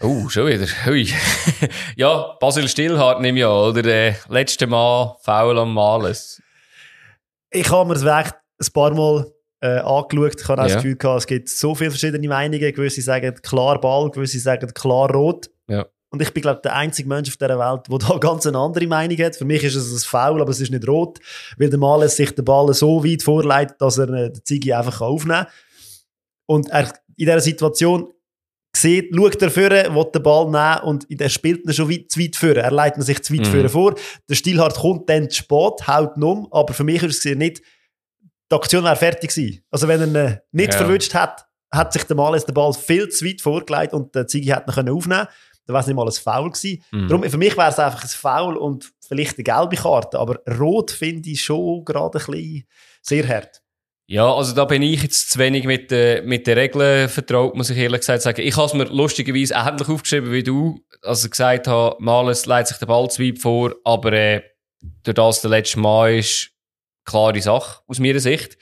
Oh, 0.00 0.28
schon 0.28 0.48
wieder. 0.48 0.66
Hui. 0.84 1.08
ja, 1.96 2.36
Basil 2.40 2.68
Stillhardt 2.68 3.20
nehme 3.20 3.38
ich 3.38 3.44
an, 3.44 3.50
oder? 3.52 3.82
Der 3.82 4.16
letzte 4.28 4.66
Mal 4.66 5.16
faul 5.22 5.58
am 5.58 5.74
Males. 5.74 6.42
Ich 7.50 7.70
habe 7.70 7.88
mir 7.88 7.94
das 7.94 8.04
Weg 8.04 8.34
ein 8.60 8.72
paar 8.72 8.92
Mal 8.94 9.32
äh, 9.60 9.78
angeschaut. 9.78 10.40
Ich 10.40 10.48
habe 10.48 10.62
auch 10.62 10.66
ja. 10.66 10.74
das 10.74 10.82
Gefühl 10.82 10.96
gehabt, 10.96 11.20
es 11.20 11.26
gibt 11.26 11.48
so 11.48 11.74
viele 11.74 11.90
verschiedene 11.90 12.26
Meinungen. 12.28 12.72
Gewisse 12.72 13.00
sagen 13.02 13.34
klar 13.42 13.80
Ball, 13.80 14.10
gewisse 14.10 14.40
sagen 14.40 14.72
klar 14.74 15.10
Rot. 15.10 15.48
Ja. 15.68 15.86
Und 16.12 16.20
ich 16.20 16.32
bin, 16.32 16.42
glaube 16.42 16.60
der 16.62 16.76
einzige 16.76 17.08
Mensch 17.08 17.30
auf 17.30 17.38
dieser 17.38 17.58
Welt, 17.58 17.88
der 17.90 17.98
da 18.08 18.18
ganz 18.18 18.46
eine 18.46 18.58
andere 18.58 18.86
Meinung 18.86 19.18
hat. 19.18 19.34
Für 19.34 19.46
mich 19.46 19.64
ist 19.64 19.74
es 19.74 19.92
ein 19.92 20.08
Foul, 20.08 20.40
aber 20.42 20.50
es 20.50 20.60
ist 20.60 20.70
nicht 20.70 20.86
rot, 20.86 21.18
weil 21.56 21.70
der 21.70 21.78
Maler 21.78 22.08
sich 22.08 22.34
den 22.34 22.44
Ball 22.44 22.72
so 22.74 23.02
weit 23.02 23.22
vorleitet, 23.22 23.80
dass 23.80 23.98
er 23.98 24.10
äh, 24.10 24.30
den 24.30 24.44
Ziggy 24.44 24.72
einfach 24.72 25.00
aufnehmen 25.00 25.44
kann. 25.44 25.52
Und 26.46 26.70
er 26.70 26.92
in 27.16 27.26
dieser 27.26 27.40
Situation 27.40 28.12
sieht, 28.76 29.14
schaut 29.14 29.40
er 29.40 29.50
vorne, 29.50 29.94
will 29.94 30.10
den 30.14 30.22
Ball 30.22 30.44
nehmen 30.50 30.88
und 30.88 31.06
er 31.20 31.28
spielt 31.28 31.64
ihn 31.64 31.72
schon 31.72 31.90
weit, 31.90 32.10
zu 32.10 32.20
weit 32.20 32.36
vor. 32.36 32.56
Er 32.56 32.70
leitet 32.70 33.02
sich 33.04 33.22
zu 33.22 33.34
weit 33.34 33.46
mhm. 33.46 33.68
vor. 33.68 33.94
Der 34.28 34.34
Stilhard 34.34 34.74
kommt 34.74 35.08
dann 35.08 35.30
zu 35.30 35.38
spät, 35.38 35.86
haut 35.86 36.16
ihn 36.16 36.22
um, 36.22 36.48
aber 36.50 36.74
für 36.74 36.84
mich 36.84 37.02
ist 37.02 37.24
es 37.24 37.36
nicht, 37.36 37.62
die 38.50 38.54
Aktion 38.54 38.84
wäre 38.84 38.96
fertig 38.96 39.30
gewesen. 39.30 39.62
Also 39.70 39.88
wenn 39.88 40.00
er 40.00 40.06
ihn 40.06 40.38
nicht 40.52 40.72
ja. 40.72 40.78
verwünscht 40.78 41.14
hat, 41.14 41.46
hat 41.70 41.92
sich 41.92 42.04
der 42.04 42.16
Maler 42.16 42.38
den 42.38 42.52
Ball 42.52 42.74
viel 42.74 43.08
zu 43.08 43.24
weit 43.24 43.40
vorgelegt 43.40 43.94
und 43.94 44.14
der 44.14 44.26
Ziggy 44.26 44.48
hat 44.48 44.68
ihn 44.68 44.90
aufnehmen 44.90 45.26
können 45.26 45.28
dann 45.66 45.74
wäre 45.74 45.80
es 45.80 45.86
nicht 45.86 45.96
mal 45.96 46.06
ein 46.06 46.12
Foul 46.12 46.50
gewesen. 46.50 46.82
Mhm. 46.90 47.08
Darum, 47.08 47.30
für 47.30 47.38
mich 47.38 47.56
wäre 47.56 47.68
es 47.68 47.78
einfach 47.78 48.02
ein 48.02 48.08
Foul 48.08 48.56
und 48.56 48.92
vielleicht 49.06 49.36
eine 49.36 49.44
gelbe 49.44 49.76
Karte, 49.76 50.18
aber 50.18 50.38
rot 50.58 50.90
finde 50.90 51.30
ich 51.30 51.42
schon 51.42 51.84
gerade 51.84 52.18
ein 52.18 52.26
bisschen 52.26 52.64
sehr 53.02 53.28
hart. 53.28 53.62
Ja, 54.06 54.30
also 54.30 54.54
da 54.54 54.64
bin 54.64 54.82
ich 54.82 55.02
jetzt 55.02 55.30
zu 55.30 55.38
wenig 55.38 55.64
mit, 55.64 55.90
äh, 55.92 56.22
mit 56.22 56.46
den 56.46 56.58
Regeln 56.58 57.08
vertraut, 57.08 57.54
muss 57.54 57.70
ich 57.70 57.78
ehrlich 57.78 58.00
gesagt 58.00 58.22
sagen. 58.22 58.42
Ich 58.42 58.56
habe 58.56 58.66
es 58.66 58.74
mir 58.74 58.84
lustigerweise 58.84 59.54
ähnlich 59.54 59.88
aufgeschrieben 59.88 60.32
wie 60.32 60.42
du, 60.42 60.80
als 61.02 61.24
ich 61.24 61.30
gesagt 61.30 61.66
habe, 61.68 61.96
Males 61.98 62.46
leitet 62.46 62.68
sich 62.68 62.78
der 62.78 62.86
Ball 62.86 63.08
zu 63.08 63.22
weit 63.22 63.38
vor, 63.38 63.74
aber 63.84 64.12
äh, 64.12 64.42
durch 65.04 65.14
das 65.14 65.40
der 65.40 65.50
letzte 65.50 65.78
Mal 65.78 66.18
ist, 66.18 66.51
klare 67.04 67.40
Sache, 67.40 67.82
aus 67.86 67.98
meiner 67.98 68.20
Sicht. 68.20 68.56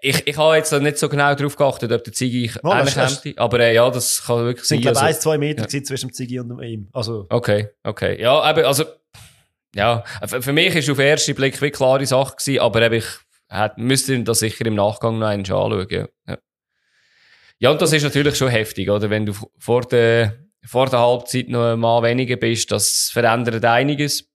Ich, 0.00 0.26
ich 0.26 0.36
habe 0.36 0.56
jetzt 0.56 0.72
nicht 0.72 0.98
so 0.98 1.08
genau 1.08 1.34
darauf 1.34 1.56
geachtet, 1.56 1.92
ob 1.92 2.04
der 2.04 2.12
Ziggy 2.12 2.50
oh, 2.62 2.70
käme, 2.70 3.34
aber 3.36 3.60
äh, 3.60 3.74
ja, 3.74 3.88
das 3.90 4.24
kann 4.26 4.44
wirklich 4.44 4.66
sein. 4.66 4.78
Es 4.78 4.84
sind, 4.84 4.92
glaube 4.92 5.00
also, 5.00 5.20
zwei 5.20 5.38
Meter 5.38 5.66
ja. 5.68 5.82
zwischen 5.82 6.08
dem 6.08 6.12
Ziggy 6.12 6.40
und 6.40 6.62
ihm. 6.62 6.88
Also. 6.92 7.26
Okay, 7.30 7.70
okay. 7.82 8.20
Ja, 8.20 8.40
aber, 8.40 8.66
also, 8.66 8.84
ja, 9.74 10.04
für 10.26 10.52
mich 10.52 10.74
ist 10.74 10.90
auf 10.90 10.96
den 10.96 11.06
ersten 11.06 11.34
Blick 11.34 11.60
wie 11.62 11.70
klare 11.70 12.04
Sache 12.06 12.36
gewesen, 12.36 12.60
aber 12.60 12.82
eben, 12.82 12.96
ich 12.96 13.06
hätte, 13.48 13.80
müsste 13.80 14.22
das 14.22 14.40
sicher 14.40 14.66
im 14.66 14.74
Nachgang 14.74 15.18
noch 15.18 15.26
einmal 15.26 15.38
anschauen, 15.38 15.86
ja. 15.90 16.06
ja. 16.28 16.38
Ja, 17.62 17.70
und 17.70 17.82
das 17.82 17.92
ist 17.92 18.02
natürlich 18.02 18.36
schon 18.36 18.48
heftig, 18.48 18.88
oder? 18.88 19.10
Wenn 19.10 19.26
du 19.26 19.34
vor 19.58 19.82
der, 19.82 20.46
vor 20.64 20.86
der 20.86 21.00
Halbzeit 21.00 21.48
noch 21.48 21.76
mal 21.76 22.02
weniger 22.02 22.36
bist, 22.36 22.72
das 22.72 23.10
verändert 23.12 23.62
einiges. 23.66 24.29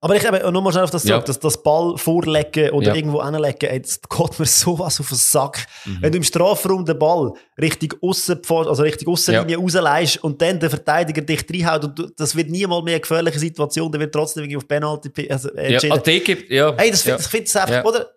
Aber 0.00 0.16
ich 0.16 0.24
eben, 0.24 0.52
nochmal 0.52 0.72
schnell 0.72 0.84
auf 0.84 0.90
das 0.90 1.04
Ja. 1.04 1.14
zurück, 1.16 1.26
dass 1.26 1.38
das 1.40 1.62
Ball 1.62 1.96
vorlegen 1.98 2.70
oder 2.70 2.88
Ja. 2.88 2.94
irgendwo 2.94 3.22
hinlegen, 3.24 3.68
ey, 3.70 3.80
das 3.80 4.00
geht 4.00 4.38
mir 4.38 4.46
sowas 4.46 5.00
auf 5.00 5.08
den 5.08 5.18
Sack. 5.18 5.66
Mhm. 5.84 5.98
Wenn 6.00 6.12
du 6.12 6.18
im 6.18 6.24
Strafraum 6.24 6.84
den 6.84 6.98
Ball 6.98 7.32
richtig 7.60 7.96
aussen, 8.02 8.40
also 8.48 8.82
richtig 8.82 9.06
Aussenlinie 9.08 9.56
rausleihst 9.58 10.22
und 10.24 10.40
dann 10.42 10.58
der 10.60 10.70
Verteidiger 10.70 11.22
dich 11.22 11.44
reinhaut 11.52 11.84
und 11.84 11.98
du, 11.98 12.06
das 12.16 12.34
wird 12.36 12.50
niemals 12.50 12.84
mehr 12.84 12.94
eine 12.94 13.00
gefährliche 13.00 13.38
Situation, 13.38 13.90
der 13.92 14.00
wird 14.00 14.12
trotzdem 14.14 14.42
irgendwie 14.44 14.56
auf 14.58 14.68
Penalty 14.68 15.10
also, 15.30 15.48
äh, 15.54 15.68
Ja, 15.68 15.72
entschieden. 15.74 16.02
die 16.06 16.20
gibt, 16.20 16.50
ja. 16.50 16.70
Ey, 16.76 16.90
das 16.90 17.04
ja. 17.04 17.16
finde 17.18 17.22
ich 17.22 17.48
finde 17.48 17.60
einfach, 17.62 17.74
Ja. 17.74 17.84
oder? 17.84 18.10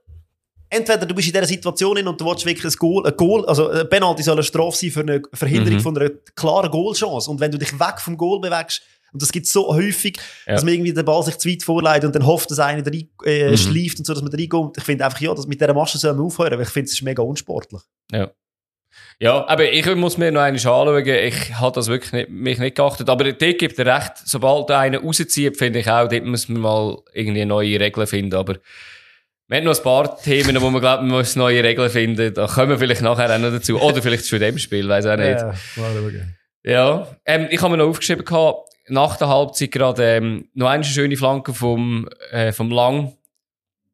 Entweder 0.70 1.06
du 1.06 1.16
bist 1.16 1.30
in 1.30 1.34
dieser 1.34 1.46
Situation 1.46 2.06
und 2.06 2.20
du 2.20 2.26
willst 2.26 2.46
wirklich 2.46 2.66
ein 2.66 2.78
Goal, 2.78 3.08
ein 3.08 3.16
Goal, 3.16 3.46
also 3.46 3.70
ein 3.70 3.88
Penalty 3.88 4.22
soll 4.22 4.34
eine 4.36 4.44
Strafe 4.44 4.76
sein 4.76 4.92
für 4.92 5.00
eine 5.00 5.22
Verhinderung 5.34 5.76
Mhm. 5.78 5.82
von 5.82 5.98
einer 5.98 6.10
klaren 6.36 6.70
Goalchance. 6.70 7.32
Und 7.32 7.40
wenn 7.40 7.52
du 7.52 7.58
dich 7.58 7.72
weg 7.80 8.02
vom 8.02 8.18
Goal 8.18 8.42
bewegst, 8.42 8.82
und 9.18 9.22
das 9.24 9.32
gibt 9.32 9.46
es 9.48 9.52
so 9.54 9.68
häufig, 9.74 10.18
Ja. 10.46 10.54
dass 10.54 10.64
man 10.64 10.74
irgendwie 10.74 10.94
den 10.94 11.04
Ball 11.06 11.22
sich 11.24 11.38
zu 11.38 11.50
weit 11.50 11.64
vorleitet 11.64 12.06
und 12.06 12.16
dann 12.16 12.26
hofft, 12.26 12.50
dass 12.52 12.60
einer 12.60 12.86
rein, 12.86 13.10
äh, 13.26 13.50
Mhm. 13.52 13.58
schleift 13.58 13.98
und 14.00 14.06
so, 14.06 14.14
dass 14.14 14.22
man 14.22 14.32
da 14.32 14.38
reinkommt. 14.38 14.78
Ich 14.78 14.84
finde 14.84 15.06
einfach, 15.06 15.20
ja, 15.20 15.34
dass 15.34 15.48
mit 15.48 15.60
dieser 15.60 15.74
Masche 15.74 15.98
soll 15.98 16.14
man 16.14 16.26
aufhören, 16.26 16.52
weil 16.58 16.62
ich 16.62 16.70
finde, 16.70 16.86
es 16.88 16.94
ist 16.94 17.02
mega 17.02 17.22
unsportlich. 17.24 17.82
Ja, 19.20 19.48
aber 19.48 19.72
ich 19.72 19.86
muss 19.96 20.18
mir 20.18 20.32
noch 20.32 20.42
einmal 20.42 20.54
anschauen. 20.54 21.06
Ich 21.08 21.56
habe 21.60 21.74
das 21.76 21.88
wirklich 21.88 22.12
nicht, 22.14 22.30
mich 22.30 22.60
nicht 22.60 22.76
geachtet. 22.76 23.10
Aber 23.10 23.24
dort 23.32 23.58
gibt 23.58 23.80
er 23.80 23.86
recht. 23.98 24.14
Sobald 24.26 24.70
einer 24.72 25.00
rauszieht, 25.00 25.58
finde 25.58 25.80
ich 25.80 25.90
auch, 25.90 26.08
dort 26.08 26.24
muss 26.24 26.48
man 26.50 26.62
mal 26.62 26.98
irgendwie 27.14 27.46
neue 27.46 27.80
Regeln 27.80 28.06
finden. 28.08 28.36
Aber 28.36 28.56
wir 29.48 29.58
haben 29.58 29.64
noch 29.66 29.78
ein 29.78 29.84
paar 29.84 30.18
Themen, 30.22 30.60
wo 30.62 30.70
man 30.70 30.82
glaubt, 30.82 31.02
man 31.04 31.12
muss 31.12 31.36
neue 31.36 31.64
Regeln 31.64 31.90
finden. 31.90 32.34
Da 32.34 32.48
kommen 32.48 32.70
wir 32.70 32.78
vielleicht 32.80 33.02
nachher 33.02 33.34
auch 33.34 33.40
noch 33.40 33.52
dazu. 33.52 33.80
Oder 33.82 34.02
vielleicht 34.02 34.28
schon 34.28 34.38
in 34.42 34.50
dem 34.50 34.58
Spiel, 34.60 34.88
weiß 34.88 35.06
auch 35.08 35.18
nicht. 35.18 35.40
Ja, 35.40 35.46
mal 35.78 35.94
schauen. 35.96 36.36
Ja, 36.64 37.08
ähm, 37.26 37.48
ich 37.50 37.62
habe 37.62 37.72
mir 37.72 37.78
noch 37.78 37.88
aufgeschrieben, 37.90 38.26
gehabt, 38.26 38.70
nach 38.88 39.18
der 39.18 39.28
Halbzeit 39.28 39.72
gerade 39.72 40.04
ähm, 40.04 40.50
noch 40.54 40.68
eine 40.68 40.84
schöne 40.84 41.18
Flanke 41.18 41.54
vom, 41.54 42.08
äh, 42.32 42.52
vom 42.52 42.72
Lang. 42.72 43.18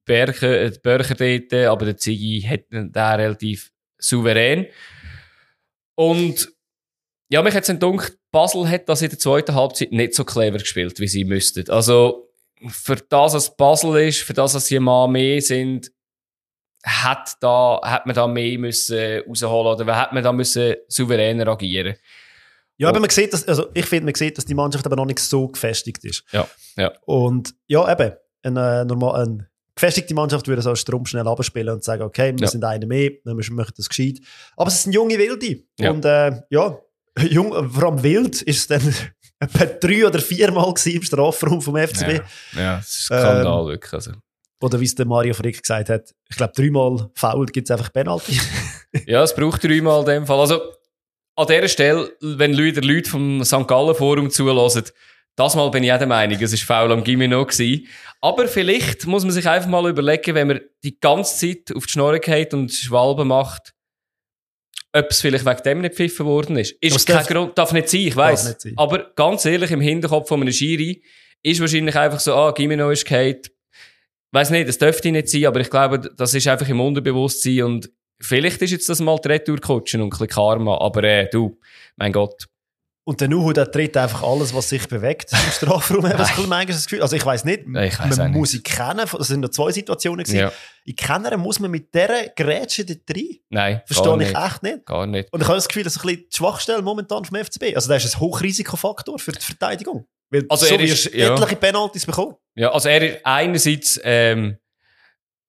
Berger, 0.06 0.64
äh, 0.64 0.72
Berger 0.82 1.16
dort, 1.16 1.54
äh, 1.54 1.66
aber 1.66 1.86
der 1.86 1.98
Ziggy 1.98 2.42
hat 2.42 2.72
den 2.72 2.92
relativ 2.94 3.72
souverän. 3.98 4.68
Und 5.96 6.50
ja, 7.30 7.42
mich 7.42 7.56
hat 7.56 7.64
es 7.64 7.70
gedacht, 7.70 8.14
Basel 8.32 8.68
hat 8.68 8.90
das 8.90 9.02
in 9.02 9.10
der 9.10 9.20
zweiten 9.20 9.56
Halbzeit 9.56 9.92
nicht 9.92 10.14
so 10.14 10.26
clever 10.26 10.58
gespielt, 10.58 11.00
wie 11.00 11.08
sie 11.08 11.24
müssten. 11.24 11.70
Also, 11.70 12.30
für 12.68 12.96
das, 12.96 13.34
was 13.34 13.56
Basel 13.56 14.08
ist, 14.08 14.22
für 14.22 14.34
das, 14.34 14.56
was 14.56 14.66
sie 14.68 14.80
mal 14.80 15.08
mehr 15.08 15.42
sind, 15.42 15.92
hat, 16.84 17.38
da, 17.40 17.80
hat 17.84 18.06
man 18.06 18.16
da 18.16 18.28
mehr 18.28 18.58
müssen 18.60 19.22
rausholen 19.28 19.82
oder 19.82 19.96
hat 19.96 20.12
man 20.14 20.24
da 20.24 20.34
müssen 20.34 20.76
souveräner 20.88 21.48
agieren. 21.48 21.96
Ja, 22.84 22.90
aber 22.90 23.00
man 23.00 23.10
sieht, 23.10 23.34
dass, 23.34 23.48
also 23.48 23.68
ich 23.74 23.86
finde, 23.86 24.06
man 24.06 24.16
sieht, 24.16 24.38
dass 24.38 24.46
die 24.46 24.54
Mannschaft 24.54 24.86
aber 24.86 24.96
noch 24.96 25.06
nicht 25.06 25.20
so 25.20 25.48
gefestigt 25.48 26.04
ist. 26.06 26.24
Ja, 26.32 26.48
ja. 26.78 26.92
Und 27.06 27.54
ja, 27.68 27.92
eben, 27.92 28.14
eine, 28.44 28.82
äh, 28.82 28.86
normal, 28.86 29.22
eine 29.22 29.50
gefestigte 29.76 30.14
Mannschaft 30.14 30.48
würde 30.48 30.62
so 30.62 30.70
einen 30.70 30.76
Strom 30.76 31.06
schnell 31.06 31.28
abspielen 31.28 31.74
und 31.74 31.84
sagen, 31.84 32.04
okay, 32.04 32.34
wir 32.36 32.42
Ja. 32.42 32.48
sind 32.48 32.64
eine 32.64 32.86
mehr, 32.86 33.12
wir 33.24 33.34
machen 33.52 33.74
das 33.76 33.90
gescheit. 33.90 34.20
Aber 34.56 34.68
es 34.68 34.84
sind 34.84 34.94
junge 34.94 35.18
Wilde. 35.18 35.64
Ja. 35.80 35.92
Und 35.92 36.06
äh, 36.06 36.42
ja, 36.50 36.78
jung, 37.30 37.70
vor 37.72 37.84
allem 37.84 38.04
wild 38.04 38.42
ist 38.44 38.58
es 38.60 38.68
dann 38.68 38.96
etwa 39.40 39.66
drei 39.66 40.06
oder 40.06 40.20
viermal 40.20 40.74
im 40.86 41.02
Strafraum 41.04 41.62
vom 41.62 41.76
FCB. 41.78 42.22
Ja, 42.54 42.62
ja 42.62 42.76
das 42.78 42.90
ist 43.00 43.12
ein 43.12 43.20
Skandal, 43.20 43.62
Ähm, 43.62 43.68
wirklich. 43.68 43.94
Also. 43.94 44.12
Oder 44.62 44.80
wie 44.80 44.86
es 44.86 44.96
der 44.96 45.06
Mario 45.06 45.34
Frick 45.34 45.62
gesagt 45.62 45.90
hat, 45.90 46.14
ich 46.30 46.38
glaube, 46.38 46.54
dreimal 46.56 47.10
faul 47.16 47.46
gibt 47.48 47.70
es 47.70 47.72
einfach 47.78 47.92
Penalty. 47.92 48.40
Ja, 49.08 49.24
es 49.24 49.34
braucht 49.36 49.64
dreimal 49.64 50.00
in 50.02 50.06
dem 50.06 50.26
Fall. 50.28 50.40
Also, 50.40 50.62
an 51.36 51.48
dieser 51.48 51.68
Stelle, 51.68 52.12
wenn 52.22 52.54
Leute, 52.54 52.82
Leute 52.82 53.10
vom 53.10 53.44
St. 53.44 53.68
Gallen 53.68 53.96
Forum 53.96 54.30
zulassen, 54.30 54.84
das 55.36 55.56
Mal 55.56 55.70
bin 55.72 55.84
ich 55.84 55.92
auch 55.92 55.98
der 55.98 56.06
Meinung, 56.08 56.40
es 56.40 56.52
war 56.70 56.82
faul 56.82 56.92
am 56.92 57.04
Gimino 57.04 57.44
gewesen. 57.44 57.88
Aber 58.22 58.48
vielleicht 58.48 59.08
muss 59.08 59.24
man 59.24 59.32
sich 59.32 59.48
einfach 59.50 59.68
mal 59.70 59.90
überlegen, 59.90 60.36
wenn 60.36 60.48
man 60.48 60.62
die 60.84 61.00
ganze 61.00 61.38
Zeit 61.48 61.76
auf 61.76 61.88
die 61.88 61.92
Schnorre 61.92 62.20
geht 62.20 62.54
und 62.54 62.72
Schwalben 62.72 63.28
macht, 63.30 63.74
ob 64.96 65.08
es 65.10 65.22
vielleicht 65.22 65.46
wegen 65.46 65.64
dem 65.64 65.82
nicht 65.82 65.96
pfiffen 65.96 66.28
worden 66.28 66.56
ist. 66.58 66.76
Ist 66.80 67.08
kein 67.08 67.18
darf- 67.18 67.28
Grund, 67.28 67.58
darf 67.58 67.74
nicht 67.74 67.90
sein, 67.90 68.02
ich 68.02 68.14
sein. 68.14 68.74
Aber 68.76 69.12
ganz 69.16 69.44
ehrlich, 69.46 69.72
im 69.72 69.82
Hinterkopf 69.82 70.28
von 70.28 70.40
einem 70.42 70.54
Schiri 70.54 71.04
ist 71.42 71.60
wahrscheinlich 71.60 71.96
einfach 71.96 72.20
so, 72.20 72.36
ah, 72.36 72.52
Gimino 72.52 72.92
ist 72.92 73.06
gehalten. 73.06 73.50
Weiß 74.32 74.52
nicht, 74.52 74.68
das 74.68 74.78
dürfte 74.78 75.12
nicht 75.12 75.30
sein, 75.30 75.46
aber 75.46 75.60
ich 75.62 75.70
glaube, 75.70 76.00
das 76.00 76.34
ist 76.36 76.48
einfach 76.48 76.70
im 76.70 76.80
Unterbewusstsein 76.80 77.64
und 77.64 77.90
vielleicht 78.22 78.62
ist 78.62 78.72
jetzt 78.72 78.90
das 78.90 79.00
mal 79.00 79.18
die 79.24 79.28
Retour-Coachen 79.30 80.02
und 80.02 80.08
ein 80.08 80.10
bisschen 80.10 80.28
Karma, 80.28 80.78
aber 80.80 81.04
äh, 81.04 81.30
du, 81.30 81.60
mein 81.96 82.12
Gott. 82.12 82.48
Und 83.06 83.20
der 83.20 83.28
Nuhu, 83.28 83.52
der 83.52 83.70
tritt 83.70 83.98
einfach 83.98 84.24
alles, 84.24 84.54
was 84.54 84.70
sich 84.70 84.88
bewegt 84.88 85.30
im 85.34 85.38
Strafraum. 85.52 86.08
habe 86.08 86.24
ich 86.24 86.38
manchmal 86.48 86.66
das 86.68 86.86
Gefühl. 86.86 87.02
Also 87.02 87.18
ich 87.18 87.26
weiß 87.26 87.44
nicht, 87.44 87.68
Nein, 87.68 87.90
ich 87.90 88.00
weiss 88.00 88.16
man 88.16 88.32
muss 88.32 88.54
ihn 88.54 88.64
kennen. 88.64 89.06
Das 89.12 89.28
sind 89.28 89.42
noch 89.42 89.50
zwei 89.50 89.74
Situationen 89.74 90.24
gewesen. 90.24 90.40
Ja. 90.40 90.54
In 90.86 90.96
keiner 90.96 91.36
muss 91.36 91.60
man 91.60 91.70
mit 91.70 91.94
dieser 91.94 92.30
Grätsche 92.30 92.86
dort 92.86 93.02
rein. 93.14 93.40
Nein, 93.50 93.82
Verstehe 93.88 94.14
ich 94.14 94.18
nicht. 94.30 94.38
echt 94.38 94.64
nicht. 94.64 94.86
Gar 94.86 95.06
nicht. 95.08 95.34
Und 95.34 95.42
ich 95.42 95.48
habe 95.50 95.58
das 95.58 95.68
Gefühl, 95.68 95.84
das 95.84 95.98
ist 95.98 96.02
ein 96.02 96.08
bisschen 96.08 96.30
die 96.32 96.38
Schwachstelle 96.38 96.82
momentan 96.82 97.26
vom 97.26 97.36
FCB. 97.38 97.76
Also 97.76 97.90
das 97.90 98.06
ist 98.06 98.16
ein 98.16 98.20
Hochrisikofaktor 98.22 99.20
für 99.20 99.34
die 99.34 99.42
Verteidigung. 99.42 100.06
Weil 100.30 100.46
Also 100.48 100.66
so 100.66 100.74
er 100.76 100.80
ist- 100.80 101.14
ja. 101.14 101.34
etliche 101.36 101.58
Penalties 101.58 102.06
bekommen. 102.06 102.36
Ja, 102.56 102.72
also 102.72 102.88
er 102.88 103.02
ist 103.16 103.26
einerseits 103.26 104.00
ähm, 104.06 104.58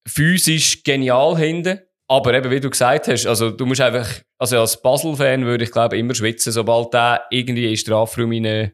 physisch 0.06 0.82
genial 0.82 1.36
hinten, 1.38 1.80
aber 2.16 2.34
eben, 2.34 2.50
wie 2.50 2.60
du 2.60 2.70
gesagt 2.70 3.08
hast, 3.08 3.26
also 3.26 3.50
du 3.50 3.66
musst 3.66 3.80
einfach, 3.80 4.08
also 4.38 4.60
als 4.60 4.80
Basel-Fan 4.80 5.44
würde 5.44 5.64
ich 5.64 5.70
glaube 5.70 5.98
immer 5.98 6.14
schwitzen, 6.14 6.52
sobald 6.52 6.92
der 6.92 7.24
irgendwie 7.30 7.70
in 7.70 7.76
Strafraum 7.76 8.32
äh, 8.32 8.70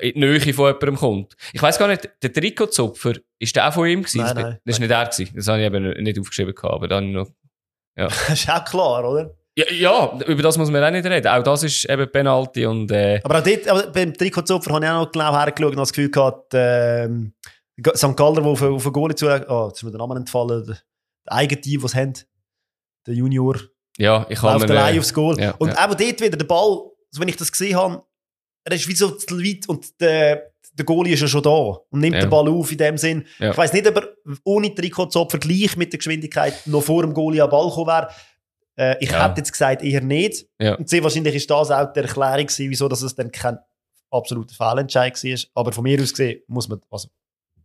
in 0.00 0.14
die 0.14 0.20
Nähe 0.20 0.54
von 0.54 0.66
jemandem 0.66 0.96
kommt. 0.96 1.36
Ich 1.52 1.62
weiß 1.62 1.78
gar 1.78 1.88
nicht, 1.88 2.08
der 2.22 2.32
Trikotzupfer, 2.32 3.14
ist 3.38 3.56
der 3.56 3.68
auch 3.68 3.72
von 3.72 3.86
ihm 3.86 4.02
gewesen? 4.02 4.18
Nein, 4.18 4.34
das, 4.34 4.44
nein, 4.44 4.58
das 4.64 4.74
ist 4.74 4.80
nicht 4.80 4.90
er 4.90 5.06
gewesen. 5.06 5.32
Das 5.34 5.48
habe 5.48 5.60
ich 5.60 5.66
eben 5.66 6.02
nicht 6.02 6.18
aufgeschrieben 6.18 6.54
gehabt, 6.54 6.74
aber 6.74 6.88
dann 6.88 7.12
noch. 7.12 7.28
Das 7.96 8.28
ist 8.30 8.50
auch 8.50 8.62
klar, 8.62 9.10
oder? 9.10 9.34
Ja, 9.58 9.64
ja, 9.72 10.18
über 10.26 10.42
das 10.42 10.58
muss 10.58 10.70
man 10.70 10.84
auch 10.84 10.90
nicht 10.90 11.06
reden. 11.06 11.28
Auch 11.28 11.42
das 11.42 11.62
ist 11.62 11.88
eben 11.88 12.12
Penalty 12.12 12.66
und, 12.66 12.90
äh, 12.90 13.22
Aber 13.24 13.38
auch 13.38 13.42
dort, 13.42 13.66
aber 13.68 13.86
beim 13.86 14.12
Trikotzopfer 14.12 14.70
habe 14.74 14.84
ich 14.84 14.90
auch 14.90 15.04
noch 15.04 15.10
genau 15.10 15.32
hergeschaut 15.32 15.70
und 15.70 15.78
das 15.78 15.94
Gefühl 15.94 16.10
gehabt, 16.10 16.52
ähm, 16.52 17.32
St. 17.94 18.14
Galler, 18.14 18.42
der 18.42 18.44
auf, 18.44 18.60
auf 18.60 18.84
einen 18.84 18.92
Goalie 18.92 19.14
zu... 19.14 19.26
Oh, 19.48 19.68
jetzt 19.68 19.78
ist 19.78 19.82
mir 19.84 19.92
der 19.92 19.98
Name 19.98 20.16
entfallen. 20.16 20.76
Eigene 21.28 21.60
Team, 21.60 21.82
was 21.82 21.94
haben. 21.94 22.12
Der 23.06 23.14
Junior. 23.14 23.58
ja, 23.98 24.26
ich 24.28 24.40
Läuft 24.42 24.70
allein 24.70 24.94
äh, 24.96 24.98
aufs 24.98 25.12
Goal. 25.14 25.40
ja, 25.40 25.52
und 25.58 25.68
ja. 25.68 25.84
eben 25.84 25.96
dort 25.96 26.20
wieder 26.20 26.36
der 26.36 26.44
Ball, 26.46 26.78
also 27.10 27.20
wenn 27.20 27.28
ich 27.28 27.36
das 27.36 27.50
gesehen 27.52 27.76
habe, 27.76 28.02
er 28.64 28.72
ist 28.74 28.88
wie 28.88 28.94
so 28.96 29.10
zu 29.12 29.38
weit 29.38 29.68
und 29.68 30.00
der, 30.00 30.50
der 30.72 30.84
Goalie 30.84 31.14
ist 31.14 31.20
ja 31.20 31.28
schon 31.28 31.42
da 31.42 31.50
und 31.50 32.00
nimmt 32.00 32.16
Ja. 32.16 32.20
den 32.22 32.30
Ball 32.30 32.48
auf 32.48 32.70
in 32.72 32.78
dem 32.78 32.98
Sinn. 32.98 33.24
Ja. 33.38 33.52
Ich 33.52 33.56
weiß 33.56 33.72
nicht, 33.72 33.86
ob 33.86 33.96
er 33.96 34.08
ohne 34.44 34.74
Trikotzopfer 34.74 35.38
gleich 35.38 35.76
mit 35.76 35.92
der 35.92 35.98
Geschwindigkeit 35.98 36.66
noch 36.66 36.82
vor 36.82 37.02
dem 37.02 37.14
Goalie 37.14 37.40
am 37.42 37.48
Ball 37.48 37.68
gekommen 37.68 37.86
wäre. 37.86 38.10
Äh, 38.76 38.96
ich 39.04 39.10
Ja. 39.10 39.24
hätte 39.28 39.38
jetzt 39.40 39.52
gesagt, 39.52 39.82
eher 39.82 40.00
nicht. 40.00 40.46
Ja. 40.60 40.74
Und 40.74 40.88
sehr 40.88 41.02
wahrscheinlich 41.04 41.34
ist 41.36 41.48
das 41.48 41.70
auch 41.70 41.92
die 41.92 42.00
Erklärung 42.00 42.46
gewesen, 42.46 42.70
wieso 42.70 42.88
dass 42.88 43.02
es 43.02 43.14
dann 43.14 43.30
kein 43.30 43.56
absoluter 44.10 44.54
Fehlentscheid 44.54 45.14
war. 45.22 45.38
Aber 45.54 45.72
von 45.72 45.84
mir 45.84 46.02
aus 46.02 46.10
gesehen 46.10 46.42
muss 46.48 46.68
man 46.68 46.80
also 46.90 47.08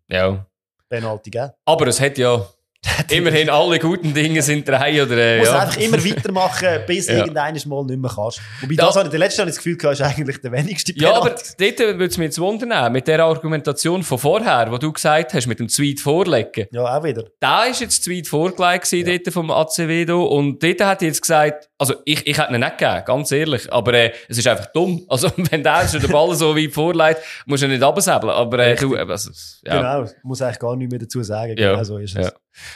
ja. 0.08 0.45
Penalty 0.88 1.32
geben. 1.32 1.52
Aber 1.65 1.88
es 1.88 2.00
hat 2.00 2.17
ja 2.19 2.47
immerhin 3.12 3.50
alle 3.50 3.78
guten 3.78 4.12
Dinge 4.13 4.41
sind 4.41 4.67
drei 4.67 5.04
oder, 5.04 5.15
äh, 5.15 5.34
Du 5.36 5.39
musst 5.41 5.52
ja. 5.52 5.60
einfach 5.60 5.78
immer 5.78 6.04
weitermachen, 6.04 6.67
bis 6.88 7.08
Ja. 7.08 7.17
irgendeines 7.20 7.65
Mal 7.67 7.84
nicht 7.86 8.00
mehr 8.00 8.12
kannst. 8.13 8.41
Wobei 8.62 8.76
Da- 8.76 8.88
das 8.88 8.96
habe 8.96 9.06
ich, 9.06 9.12
der 9.12 9.20
letzte 9.20 9.41
habe 9.41 9.50
ich 9.52 9.56
das 9.56 9.63
Gefühl 9.63 9.78
gehabt, 9.78 10.00
ist 10.00 10.06
eigentlich 10.06 10.41
der 10.41 10.52
wenigste 10.52 10.94
Ja, 10.96 11.13
aber 11.13 11.30
Penalty. 11.30 11.76
dort 11.76 11.80
würde 12.00 12.06
es 12.06 12.17
mich 12.17 12.26
jetzt 12.26 12.39
wundern, 12.39 12.91
mit 12.91 13.08
der 13.08 13.20
Argumentation 13.24 14.02
von 14.02 14.17
vorher, 14.17 14.72
wo 14.72 14.78
du 14.80 14.91
gesagt 14.91 15.34
hast, 15.36 15.46
mit 15.46 15.60
dem 15.60 15.67
Tweet 15.67 16.00
vorlegen. 16.00 16.67
Ja, 16.72 16.98
auch 16.98 17.04
wieder. 17.04 17.26
Da 17.39 17.65
ist 17.65 17.82
jetzt 17.82 18.02
Tweet 18.04 18.28
vorgelegt 18.28 18.89
gewesen, 18.89 19.22
dort 19.24 19.34
vom 19.34 19.52
ACW 19.52 20.12
und 20.12 20.63
dort 20.63 20.82
hat 20.82 21.02
jetzt 21.04 21.22
gesagt, 21.22 21.70
also 21.78 21.94
ich, 22.06 22.26
ich 22.26 22.38
hätte 22.39 22.54
ihn 22.54 22.60
nicht 22.62 22.78
gegeben, 22.80 23.04
ganz 23.06 23.32
ehrlich, 23.32 23.72
aber 23.72 23.94
äh, 23.94 24.12
es 24.28 24.38
ist 24.39 24.48
einfach 24.48 24.67
dumm. 24.74 25.06
Also 25.08 25.30
wenn 25.36 25.62
der 25.62 25.88
schon 25.88 26.00
den 26.02 26.10
Ball 26.12 26.34
so 26.36 26.56
weit 26.56 26.72
vorlegt, 26.74 27.20
musst 27.46 27.62
du 27.62 27.67
ihn 27.67 27.74
nicht 27.74 27.84
absäbeln. 27.84 28.32
Aber 28.32 28.58
äh, 28.60 28.76
du, 28.76 28.96
äh, 28.96 29.00
also, 29.08 29.30
ja. 29.65 29.78
Genau, 30.00 30.10
muss 30.24 30.41
eigentlich 30.41 30.60
gar 30.60 30.76
nichts 30.76 30.91
mehr 30.91 31.00
dazu 31.00 31.22
sagen. 31.22 31.56
Ja, 31.58 31.72
Genau 31.74 31.84
so 31.84 31.98
ist 31.98 32.15
es. 32.17 32.26
ja. 32.28 32.32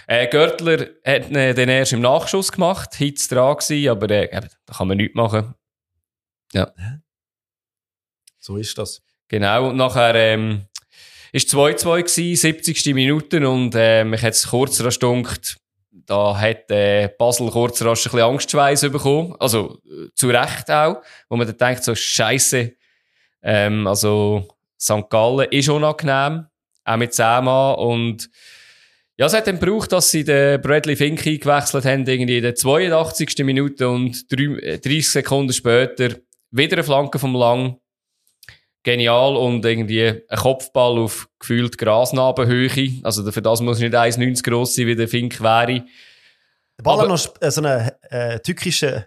Äh, 0.08 0.28
Görtler 0.28 0.88
hat 1.06 1.30
ihn 1.30 1.34
dann 1.34 1.70
erst 1.70 1.94
im 1.94 2.02
Nachschuss 2.02 2.52
gemacht, 2.52 2.96
Hitz 2.96 3.28
dran 3.28 3.58
gewesen, 3.58 3.90
aber 3.90 4.10
äh, 4.10 4.30
da 4.66 4.74
kann 4.74 4.88
man 4.88 4.97
nichts 4.97 5.16
machen. 5.16 5.54
So 8.39 8.58
ist 8.58 8.78
das. 8.78 9.02
Genau, 9.28 9.70
und 9.70 9.76
nachher 9.76 10.16
ähm, 10.16 10.68
ist 11.32 11.49
2-2 11.54 12.04
gewesen, 12.04 12.36
70. 12.36 12.93
Minute 12.93 13.49
und 13.49 13.74
ähm, 13.76 14.14
ich 14.14 14.22
hätte 14.22 14.36
es 14.36 14.47
kurz 14.47 14.82
rasch 14.82 14.99
gedunkt, 14.99 15.58
da 15.91 16.38
hat 16.39 16.70
äh, 16.70 17.10
Basel 17.18 17.49
kurz 17.49 17.82
rasch 17.82 18.06
ein 18.06 18.12
bisschen 18.12 18.30
Angstschweiß 18.30 18.82
bekommen, 18.91 19.36
also 19.39 19.82
äh, 19.86 20.10
zu 20.14 20.30
Recht 20.30 20.70
auch, 20.70 21.02
wo 21.28 21.36
man 21.36 21.47
dann 21.47 21.58
denkt, 21.58 21.84
so 21.84 21.95
Scheiße, 21.95 22.74
ähm, 23.41 23.88
also 23.88 24.47
St. 24.80 25.10
Gallen 25.10 25.49
ist 25.49 25.70
unangenehm, 25.70 26.45
auch 26.84 26.97
mit 26.97 27.14
10 27.14 27.43
Mann 27.43 27.76
und 27.76 28.30
ja, 29.18 29.26
es 29.28 29.34
hat 29.34 29.47
dann 29.47 29.59
gebraucht, 29.59 29.91
dass 29.91 30.11
sie 30.11 30.24
den 30.24 30.61
Bradley 30.61 30.95
Fink 30.95 31.26
eingewechselt 31.26 31.86
haben, 31.86 32.05
irgendwie 32.05 32.38
in 32.38 32.43
der 32.43 32.55
82. 32.55 33.43
Minute 33.45 33.88
und 33.89 34.32
drei- 34.32 34.59
äh, 34.61 34.78
30 34.80 35.09
Sekunden 35.09 35.53
später 35.53 36.16
wieder 36.51 36.74
eine 36.78 36.84
Flanke 36.84 37.20
vom 37.20 37.36
Lang. 37.36 37.78
genial 38.84 39.36
und 39.36 39.66
irgendwie 39.66 40.05
ein 40.05 40.38
Kopfball 40.38 40.99
auf 40.99 41.28
gefühlt 41.39 41.76
Grasnarbenhöhe. 41.78 42.99
Also 43.01 43.30
für 43.32 43.41
das 43.41 43.59
muss 43.61 43.80
nicht 43.80 43.95
1,90 43.95 44.43
groß 44.43 44.76
sein, 44.76 44.86
wie 44.86 44.95
der 44.95 45.07
Fink 45.07 45.41
wäre. 45.41 45.84
Der 46.78 46.84
Ball 46.84 46.99
hat 46.99 47.07
noch 47.07 47.41
äh, 47.41 47.49
so 47.49 47.63
einen 47.63 47.89
äh, 48.11 48.39
tückischen 48.41 49.05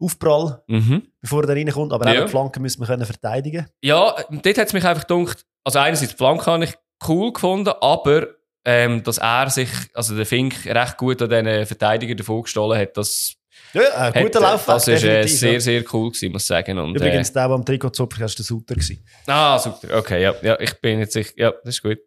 Aufprall, 0.00 0.62
Mhm. 0.66 1.02
bevor 1.20 1.42
er 1.42 1.48
da 1.48 1.52
reinkommt, 1.52 1.92
aber 1.92 2.10
Ja. 2.10 2.20
auch 2.22 2.24
die 2.24 2.30
Flanken 2.30 2.62
müssen 2.62 2.80
wir 2.80 2.86
können 2.86 3.04
verteidigen. 3.04 3.66
Ja, 3.82 4.16
dort 4.30 4.58
hat 4.58 4.66
es 4.68 4.72
mich 4.72 4.84
einfach 4.84 5.06
gedacht, 5.06 5.44
also 5.62 5.78
einerseits 5.78 6.12
die 6.12 6.16
Flanke 6.16 6.46
habe 6.46 6.64
ich 6.64 6.74
cool 7.06 7.32
gefunden, 7.34 7.72
aber 7.82 8.28
ähm, 8.64 9.02
dass 9.02 9.18
er 9.18 9.50
sich, 9.50 9.68
also 9.94 10.16
der 10.16 10.26
Fink, 10.26 10.66
recht 10.66 10.96
gut 10.96 11.20
an 11.22 11.28
diesen 11.30 11.66
Verteidiger 11.66 12.14
davor 12.14 12.42
gestohlen 12.42 12.78
hat, 12.78 12.96
das, 12.96 13.34
Ja, 13.72 13.82
ein 14.12 14.24
guter 14.24 14.40
Lauf. 14.40 14.64
das 14.66 14.86
ist 14.88 15.02
äh, 15.04 15.26
sehr, 15.26 15.60
sehr 15.60 15.82
cool 15.92 16.10
gewesen, 16.10 16.32
muss 16.32 16.42
ich 16.42 16.48
sagen. 16.48 16.78
Und, 16.78 16.94
Übrigens, 16.96 17.32
der, 17.32 17.48
der 17.48 17.54
am 17.56 17.64
Trikot 17.64 17.90
zupft, 17.90 18.20
war 18.20 18.28
der 18.28 18.44
Sutter. 18.44 18.74
Gewesen. 18.74 19.04
äh, 19.26 19.30
ah, 19.30 19.58
super, 19.58 19.96
okay, 19.98 20.22
ja, 20.22 20.34
ja, 20.42 20.58
ich 20.60 20.74
bin 20.80 20.98
jetzt 21.00 21.12
sicher, 21.14 21.32
ja, 21.36 21.50
das 21.64 21.74
ist 21.76 21.82
gut. 21.82 21.98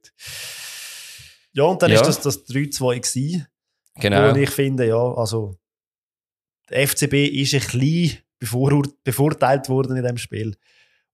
Ja, 1.54 1.64
und 1.64 1.82
dann 1.82 1.92
Ja. 1.92 2.02
ist 2.02 2.08
das 2.08 2.20
das 2.22 2.46
3-2 2.48 2.96
gewesen, 3.00 3.48
Genau. 4.00 4.34
wo 4.34 4.38
ich 4.38 4.50
finde, 4.50 4.88
ja, 4.88 4.98
also 4.98 5.58
der 6.70 6.80
FCB 6.88 7.28
ist 7.28 7.54
ein 7.54 7.60
bisschen 7.62 8.18
bevor, 8.40 8.82
bevorteilt 9.04 9.70
worden 9.70 9.96
in 9.96 10.04
diesem 10.04 10.18
Spiel. 10.18 10.58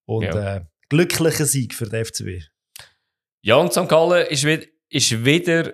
Und 0.06 0.24
Ja. 0.24 0.56
äh, 0.58 0.62
glücklicher 0.90 1.46
Sieg 1.46 1.74
für 1.76 1.86
den 1.88 2.04
FCB. 2.06 2.44
Ja, 3.44 3.56
und 3.56 3.72
St. 3.72 3.88
Gallen 3.88 4.26
ist, 4.28 4.44
wi- 4.46 4.68
ist 4.92 5.26
wieder, 5.26 5.74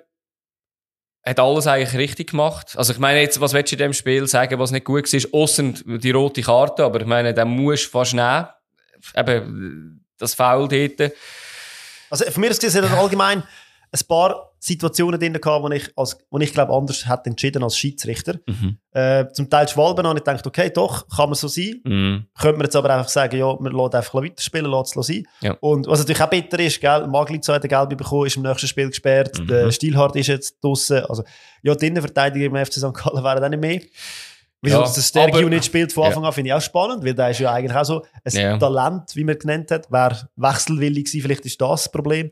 hat 1.25 1.39
alles 1.39 1.67
eigentlich 1.67 1.99
richtig 1.99 2.31
gemacht. 2.31 2.77
Also 2.77 2.93
ich 2.93 2.99
meine 2.99 3.19
jetzt, 3.19 3.41
was 3.41 3.53
willst 3.53 3.71
du 3.71 3.75
in 3.75 3.79
dem 3.79 3.93
Spiel 3.93 4.27
sagen, 4.27 4.59
was 4.59 4.71
nicht 4.71 4.85
gut 4.85 5.11
war, 5.11 5.39
ausser 5.41 5.63
die 5.63 6.11
rote 6.11 6.41
Karte, 6.41 6.85
aber 6.85 7.01
ich 7.01 7.07
meine, 7.07 7.33
den 7.33 7.49
musst 7.49 7.87
du 7.87 7.89
fast 7.89 8.13
nehmen. 8.13 8.47
Eben, 9.15 10.05
das 10.17 10.33
Foul 10.33 10.67
dort. 10.67 11.11
Also 12.09 12.25
mir 12.39 12.49
aus 12.49 12.59
gesehen, 12.59 12.85
es 12.85 12.91
allgemein 12.91 13.43
ein 13.91 14.07
paar 14.07 14.51
Situationen 14.59 15.19
drin 15.19 15.33
gehabt, 15.33 15.63
wo 15.63 15.69
ich, 15.69 15.89
als, 15.95 16.17
wo 16.29 16.39
ich 16.39 16.51
glaube, 16.51 16.73
anders 16.73 17.07
hätte 17.07 17.29
entschieden 17.29 17.63
als 17.63 17.77
Schiedsrichter. 17.77 18.35
Mhm. 18.45 18.77
Äh, 18.91 19.25
zum 19.31 19.49
Teil 19.49 19.67
Schwalben 19.69 20.05
habe 20.05 20.17
ich 20.19 20.23
gedacht, 20.25 20.45
okay, 20.45 20.69
doch, 20.73 21.07
kann 21.07 21.29
man 21.29 21.35
so 21.35 21.47
sein. 21.47 21.79
Mhm. 21.83 22.25
Könnte 22.37 22.57
man 22.57 22.65
jetzt 22.65 22.75
aber 22.75 22.89
einfach 22.89 23.07
sagen, 23.09 23.37
ja, 23.37 23.45
wir 23.59 23.71
lassen 23.71 23.95
einfach 23.95 24.13
weiterspielen, 24.15 24.69
lassen 24.69 24.99
es 24.99 25.07
sein. 25.07 25.23
Ja. 25.41 25.55
Und 25.61 25.87
was 25.87 25.99
natürlich 25.99 26.21
auch 26.21 26.29
bitter 26.29 26.59
ist, 26.59 26.81
gell, 26.81 27.07
Maglitz 27.07 27.47
hat 27.47 27.61
eine 27.61 27.69
gelbe 27.69 27.95
bekommen, 27.95 28.25
ist 28.25 28.35
im 28.35 28.43
nächsten 28.43 28.67
Spiel 28.67 28.87
gesperrt, 28.89 29.39
Mhm. 29.39 29.47
der 29.47 29.71
Stilhard 29.71 30.15
ist 30.15 30.27
jetzt 30.27 30.57
draussen. 30.61 31.05
Also, 31.05 31.23
ja, 31.61 31.75
die 31.75 31.87
Innenverteidiger 31.87 32.45
im 32.47 32.55
FC 32.55 32.73
St. 32.73 32.93
Gallen 32.93 33.23
wären 33.23 33.43
auch 33.43 33.49
nicht 33.49 33.61
mehr. 33.61 33.81
Wieso 34.61 34.77
Ja, 34.77 34.81
dass 34.81 34.95
der 34.95 35.01
Stergiu 35.03 35.37
aber- 35.41 35.49
nicht 35.49 35.65
spielt 35.65 35.93
von 35.93 36.05
Anfang 36.05 36.25
an, 36.25 36.33
finde 36.33 36.49
ich 36.49 36.53
auch 36.55 36.61
spannend, 36.61 37.05
weil 37.05 37.13
der 37.13 37.29
ist 37.29 37.39
ja 37.39 37.53
eigentlich 37.53 37.77
auch 37.77 37.85
so 37.85 38.05
ein 38.25 38.33
Ja. 38.33 38.57
Talent, 38.57 39.15
wie 39.15 39.23
man 39.23 39.37
genannt 39.37 39.69
hat, 39.69 39.89
wäre 39.91 40.27
wechselwillig 40.35 41.05
gewesen, 41.05 41.21
vielleicht 41.21 41.45
ist 41.45 41.61
das 41.61 41.83
das 41.83 41.91
Problem. 41.91 42.31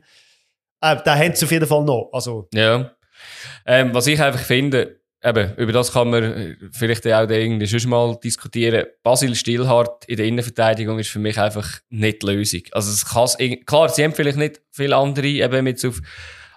Äh, 0.80 0.96
den 1.02 1.14
haben 1.14 1.34
sie 1.34 1.44
auf 1.44 1.52
jeden 1.52 1.66
Fall 1.66 1.84
noch. 1.84 2.10
Also, 2.12 2.48
Ja. 2.52 2.92
Ähm, 3.64 3.94
was 3.94 4.06
ich 4.06 4.20
einfach 4.20 4.40
finde, 4.40 5.00
eben, 5.24 5.54
über 5.56 5.72
das 5.72 5.92
kann 5.92 6.10
man 6.10 6.22
äh, 6.22 6.56
vielleicht 6.70 7.06
auch 7.06 7.28
irgendwie 7.28 7.66
schon 7.66 7.90
mal 7.90 8.16
diskutieren. 8.22 8.84
Basil 9.02 9.34
Stillhardt 9.34 10.04
in 10.06 10.18
der 10.18 10.26
Innenverteidigung 10.26 10.98
ist 10.98 11.10
für 11.10 11.18
mich 11.18 11.38
einfach 11.38 11.80
nicht 11.88 12.22
die 12.22 12.26
Lösung. 12.26 12.60
Also 12.72 12.90
es 12.92 13.04
kann's, 13.06 13.38
irg- 13.38 13.64
klar, 13.64 13.88
sie 13.88 14.04
haben 14.04 14.12
vielleicht 14.12 14.38
nicht 14.38 14.60
viele 14.70 14.96
andere, 14.96 15.26
eben 15.26 15.66
jetzt 15.66 15.84
auf 15.84 16.00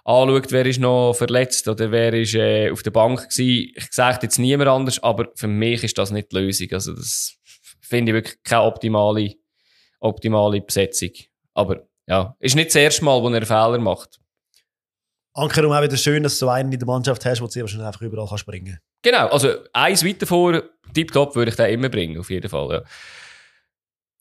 anschaut, 0.06 0.52
wer 0.52 0.66
ist 0.66 0.80
noch 0.80 1.14
verletzt 1.14 1.68
oder 1.68 1.92
wer 1.92 2.14
ist 2.14 2.34
äh, 2.36 2.70
auf 2.72 2.84
der 2.84 2.92
Bank 2.92 3.30
gewesen. 3.30 3.72
Ich 3.76 3.88
sage 3.92 4.20
jetzt 4.24 4.40
niemand 4.40 4.70
anders, 4.70 5.02
aber 5.04 5.30
für 5.36 5.48
mich 5.48 5.84
ist 5.84 5.98
das 5.98 6.12
nicht 6.12 6.32
die 6.32 6.38
Lösung. 6.38 6.68
Also 6.72 6.94
das 6.94 7.36
finde 7.82 8.12
ich 8.12 8.16
wirklich 8.16 8.44
keine 8.44 8.64
optimale, 8.64 9.34
optimale 10.00 10.62
Besetzung. 10.62 11.12
Aber 11.54 11.88
ja, 12.10 12.36
ist 12.40 12.56
nicht 12.56 12.70
das 12.70 12.76
erste 12.76 13.06
Mal, 13.06 13.22
wo 13.22 13.30
er 13.30 13.36
einen 13.36 13.46
Fehler 13.46 13.78
macht. 13.78 14.20
Ankerum 15.34 15.72
auch 15.72 15.82
wieder 15.82 15.96
schön, 15.96 16.24
dass 16.24 16.34
du 16.34 16.40
so 16.40 16.50
einen 16.50 16.72
in 16.74 16.80
der 16.80 16.88
Mannschaft 16.88 17.24
hast, 17.24 17.40
wo 17.40 17.48
du 17.48 17.62
wahrscheinlich 17.62 17.88
einfach 17.88 18.02
überall 18.02 18.28
kann 18.28 18.38
springen 18.38 18.80
Genau, 19.02 19.28
also 19.28 19.54
eins 19.72 20.04
weiter 20.04 20.26
vor, 20.26 20.62
tipptopp 20.94 21.36
würde 21.36 21.52
ich 21.52 21.56
den 21.56 21.70
immer 21.70 21.88
bringen, 21.88 22.20
auf 22.20 22.30
jeden 22.30 22.50
Fall. 22.50 22.72
Ja. 22.72 22.84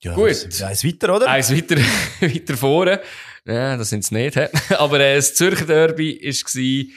Ja, 0.01 0.15
Gut. 0.15 0.29
Eins 0.63 0.85
weiter, 0.85 1.17
oder? 1.17 1.27
Eins 1.27 1.53
weiter, 1.53 1.77
weiter 2.21 2.57
vorne, 2.57 3.01
ja, 3.45 3.77
das 3.77 3.89
sind 3.89 4.05
es 4.05 4.13
nicht, 4.13 4.37
hä? 4.37 4.49
aber 4.77 5.01
äh, 5.01 5.17
das 5.17 5.35
Zürcher 5.35 5.65
Derby 5.65 6.21
war 6.23 6.95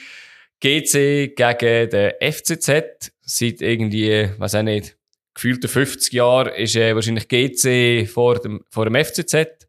GC 0.60 1.34
gegen 1.34 1.90
den 1.90 2.12
FCZ. 2.20 3.12
Seit 3.22 3.60
irgendwie, 3.62 4.28
weiß 4.38 4.56
auch 4.56 4.62
nicht, 4.62 4.96
gefühlte 5.34 5.66
50 5.66 6.12
Jahren 6.12 6.54
ist 6.54 6.76
äh, 6.76 6.94
wahrscheinlich 6.94 7.26
GC 7.26 8.06
vor 8.08 8.38
dem, 8.38 8.62
vor 8.68 8.84
dem 8.84 9.02
FCZ. 9.02 9.66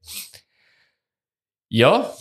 Ja, 1.75 2.13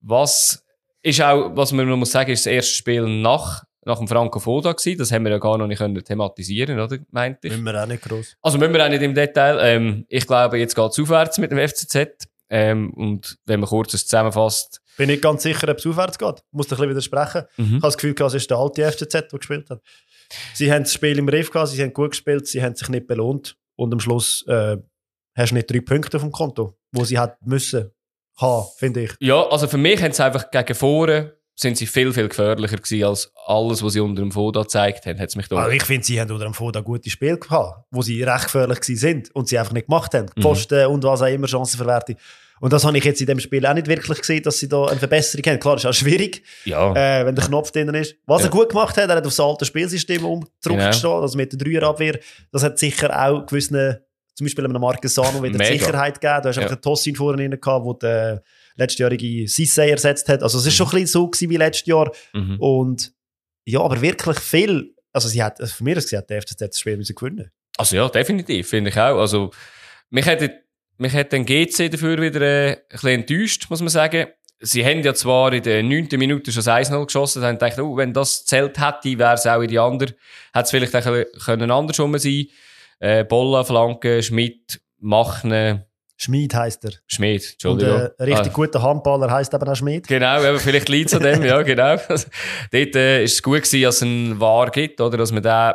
was 0.00 0.64
ist 1.02 1.20
auch, 1.20 1.50
was 1.56 1.72
man 1.72 1.88
noch 1.88 1.96
muss 1.96 2.12
sagen, 2.12 2.30
ist 2.30 2.46
das 2.46 2.52
erste 2.52 2.72
Spiel 2.72 3.08
nach, 3.08 3.64
nach 3.84 3.98
dem 3.98 4.06
Franco 4.06 4.38
Foda 4.38 4.70
gewesen. 4.70 4.98
Das 4.98 5.10
haben 5.10 5.24
wir 5.24 5.32
ja 5.32 5.38
gar 5.38 5.58
noch 5.58 5.66
nicht 5.66 5.78
können 5.78 5.96
thematisieren, 5.96 6.78
oder? 6.78 6.98
Meinte 7.10 7.48
ich. 7.48 7.54
Müssen 7.54 7.64
wir 7.64 7.82
auch 7.82 7.88
nicht 7.88 8.04
gross. 8.04 8.36
Also 8.40 8.56
müssen 8.58 8.72
wir 8.72 8.84
auch 8.84 8.88
nicht 8.88 9.02
im 9.02 9.16
Detail. 9.16 9.58
Ähm, 9.60 10.06
ich 10.08 10.28
glaube, 10.28 10.58
jetzt 10.58 10.76
geht 10.76 10.92
es 10.92 11.00
aufwärts 11.00 11.38
mit 11.38 11.50
dem 11.50 11.58
FCZ. 11.58 12.28
Ähm, 12.50 12.94
und 12.94 13.36
wenn 13.46 13.58
man 13.58 13.68
kurz 13.68 13.94
es 13.94 14.06
zusammenfasst, 14.06 14.80
Bin 14.96 15.08
nicht 15.08 15.20
ganz 15.20 15.42
sicher, 15.42 15.68
ob 15.68 15.78
es 15.78 15.84
aufwärts 15.84 16.16
geht. 16.16 16.40
Muss 16.52 16.66
ein 16.66 16.70
bisschen 16.70 16.90
widersprechen. 16.90 17.42
Ich 17.56 17.64
habe 17.64 17.80
das 17.80 17.98
Gefühl, 17.98 18.14
es 18.16 18.34
ist 18.34 18.48
der 18.48 18.58
alte 18.58 18.92
FCZ, 18.92 19.12
der 19.12 19.38
gespielt 19.40 19.70
hat. 19.70 19.82
Sie 20.52 20.70
haben 20.70 20.84
das 20.84 20.92
Spiel 20.92 21.18
im 21.18 21.28
Riff 21.28 21.50
gehabt, 21.50 21.70
sie 21.70 21.82
haben 21.82 21.92
gut 21.92 22.12
gespielt, 22.12 22.46
sie 22.46 22.62
haben 22.62 22.76
sich 22.76 22.88
nicht 22.90 23.08
belohnt. 23.08 23.56
Und 23.74 23.92
am 23.92 23.98
Schluss 23.98 24.44
äh, 24.46 24.76
hast 25.36 25.50
du 25.50 25.56
nicht 25.56 25.68
drei 25.68 25.80
Punkte 25.80 26.16
auf 26.16 26.22
dem 26.22 26.30
Konto, 26.30 26.78
wo 26.92 27.02
sie 27.02 27.18
hat 27.18 27.44
müssen 27.44 27.90
haben, 28.36 28.66
finde 28.78 29.04
ich. 29.04 29.12
Ja, 29.20 29.42
also 29.48 29.66
für 29.68 29.78
mich 29.78 30.02
haben 30.02 30.12
sie 30.12 30.24
einfach 30.24 30.50
gegen 30.50 30.74
vorne 30.74 31.32
sind 31.56 31.76
sie 31.78 31.86
viel, 31.86 32.12
viel 32.12 32.28
gefährlicher 32.28 32.76
gewesen 32.78 33.04
als 33.04 33.32
alles, 33.46 33.80
was 33.84 33.92
sie 33.92 34.00
unter 34.00 34.20
dem 34.22 34.32
Foda 34.32 34.62
gezeigt 34.62 35.06
haben, 35.06 35.20
hat's 35.20 35.36
mich 35.36 35.48
gedacht. 35.48 35.70
ich 35.72 35.84
finde, 35.84 36.04
sie 36.04 36.20
haben 36.20 36.28
unter 36.32 36.44
dem 36.46 36.52
Foda 36.54 36.80
gute 36.80 37.08
Spiele 37.10 37.38
gehabt, 37.38 37.84
wo 37.92 38.02
sie 38.02 38.24
recht 38.24 38.46
gefährlich 38.46 38.82
sind 38.82 39.32
und 39.36 39.46
sie 39.48 39.56
einfach 39.56 39.72
nicht 39.72 39.86
gemacht 39.86 40.12
haben. 40.14 40.26
Mhm. 40.34 40.40
Posten 40.42 40.86
und 40.86 41.04
was 41.04 41.22
auch 41.22 41.26
immer, 41.26 41.46
Chancenverwertung. 41.46 42.16
Und 42.60 42.72
das 42.72 42.84
habe 42.84 42.96
ich 42.98 43.04
jetzt 43.04 43.20
in 43.20 43.26
dem 43.28 43.38
Spiel 43.38 43.64
auch 43.66 43.74
nicht 43.74 43.86
wirklich 43.86 44.18
gesehen, 44.18 44.42
dass 44.42 44.58
sie 44.58 44.68
da 44.68 44.86
eine 44.86 44.98
Verbesserung 44.98 45.44
haben. 45.46 45.60
Klar, 45.60 45.76
ist 45.76 45.86
auch 45.86 45.92
schwierig, 45.92 46.42
Ja, 46.64 46.90
äh, 46.92 47.24
wenn 47.26 47.34
der 47.36 47.44
Knopf 47.44 47.70
drin 47.70 47.88
ist. 47.94 48.16
Was 48.26 48.42
Ja. 48.42 48.48
er 48.48 48.50
gut 48.50 48.70
gemacht 48.70 48.96
hat, 48.96 49.08
er 49.08 49.16
hat 49.16 49.24
auf 49.26 49.34
das 49.36 49.40
alte 49.40 49.64
Spielsystem 49.64 50.24
um 50.24 50.44
zurückgestellt, 50.60 51.12
also 51.22 51.36
mit 51.36 51.52
der 51.52 51.58
Dreierabwehr. 51.58 52.18
Das 52.50 52.62
hat 52.64 52.78
sicher 52.80 53.10
auch 53.28 53.46
gewissen, 53.46 53.98
zum 54.34 54.44
Beispiel 54.46 54.64
einem 54.64 54.80
Marquesano 54.80 55.42
wieder 55.42 55.58
die. 55.58 55.64
Sicherheit 55.78 56.20
gegeben. 56.20 56.42
Du 56.42 56.48
hast 56.48 56.56
Ja. 56.56 56.62
einfach 56.62 56.74
einen 56.76 56.82
Tossin 56.82 57.14
vorne 57.16 57.36
drin 57.48 57.60
gehabt, 57.60 58.02
der 58.02 58.36
den 58.36 58.40
letztjährige 58.76 59.26
Sissé 59.46 59.86
ersetzt 59.90 60.28
hat. 60.28 60.42
Also 60.42 60.58
es 60.58 60.66
ist 60.66 60.74
schon 60.74 60.86
ein 60.88 60.90
bisschen 60.90 61.06
so 61.06 61.28
gewesen 61.28 61.50
wie 61.50 61.56
letztes 61.56 61.86
Jahr. 61.86 62.10
mhm. 62.32 62.56
Und 62.60 63.12
ja, 63.64 63.80
aber 63.80 64.00
wirklich 64.02 64.38
viel, 64.40 64.94
also 65.12 65.28
sie 65.28 65.42
hat, 65.42 65.60
also 65.60 65.74
von 65.74 65.84
mir 65.84 65.96
aus 65.96 66.02
gesehen, 66.04 66.18
hat 66.18 66.28
der 66.30 66.42
FCZ 66.42 66.60
das 66.60 66.78
Spiel 66.80 66.96
müssen 66.96 67.14
gewinnen. 67.14 67.50
also 67.78 67.96
ja, 67.96 68.08
definitiv, 68.08 68.68
finde 68.68 68.90
ich 68.90 68.96
auch. 68.98 69.18
Also, 69.20 69.50
mich 70.10 70.26
hat, 70.26 70.40
mich 70.98 71.12
hat 71.14 71.32
den 71.32 71.44
GC 71.46 71.90
dafür 71.90 72.20
wieder 72.20 72.40
äh, 72.42 72.70
ein 72.72 72.76
bisschen 72.90 73.08
enttäuscht, 73.10 73.66
muss 73.70 73.80
man 73.80 73.88
sagen. 73.88 74.26
Sie 74.60 74.84
haben 74.84 75.02
ja 75.02 75.14
zwar 75.14 75.52
in 75.52 75.62
der 75.62 75.82
neunten 75.82 76.18
Minute 76.18 76.50
schon 76.52 76.62
das 76.64 76.88
1-0 76.90 77.04
geschossen, 77.06 77.42
dachte 77.42 77.66
ich, 77.68 77.78
oh, 77.80 77.96
wenn 77.96 78.12
das 78.12 78.44
zählt 78.44 78.78
hätte, 78.78 79.18
wäre 79.18 79.34
es 79.34 79.46
auch 79.46 79.60
in 79.60 79.68
die 79.68 79.78
andere, 79.78 80.14
hätte 80.52 80.64
es 80.64 80.70
vielleicht 80.70 80.94
auch 80.94 81.06
ein 81.06 81.24
bisschen 81.24 81.40
können 81.44 81.70
andersrum 81.70 82.16
sein 82.18 82.46
äh, 83.00 83.24
Bolla, 83.24 83.64
Flanke, 83.64 84.22
Schmidt, 84.22 84.80
Machne, 84.98 85.86
Schmid 86.16 86.54
heisst 86.54 86.84
er. 86.84 86.92
Schmidt, 87.08 87.42
Und 87.64 87.82
Entschuldigung. 87.82 88.00
äh, 88.02 88.10
ein 88.22 88.24
richtig 88.32 88.52
Ah. 88.52 88.54
guter 88.54 88.82
Handballer 88.82 89.30
heisst 89.32 89.52
eben 89.52 89.68
auch 89.68 89.74
Schmid. 89.74 90.06
Genau, 90.06 90.26
aber 90.26 90.58
vielleicht 90.60 90.88
liegt 90.88 91.08
es 91.12 91.14
an 91.14 91.22
dem, 91.24 91.42
ja, 91.44 91.60
genau. 91.62 91.96
Dort 92.70 92.94
äh, 92.96 93.24
ist 93.24 93.32
es 93.34 93.42
gut 93.42 93.62
gewesen, 93.62 93.82
dass 93.82 93.96
es 93.96 94.02
einen 94.02 94.38
War 94.40 94.70
gibt, 94.70 95.00
oder, 95.00 95.18
dass 95.18 95.32
man 95.32 95.42
den 95.42 95.72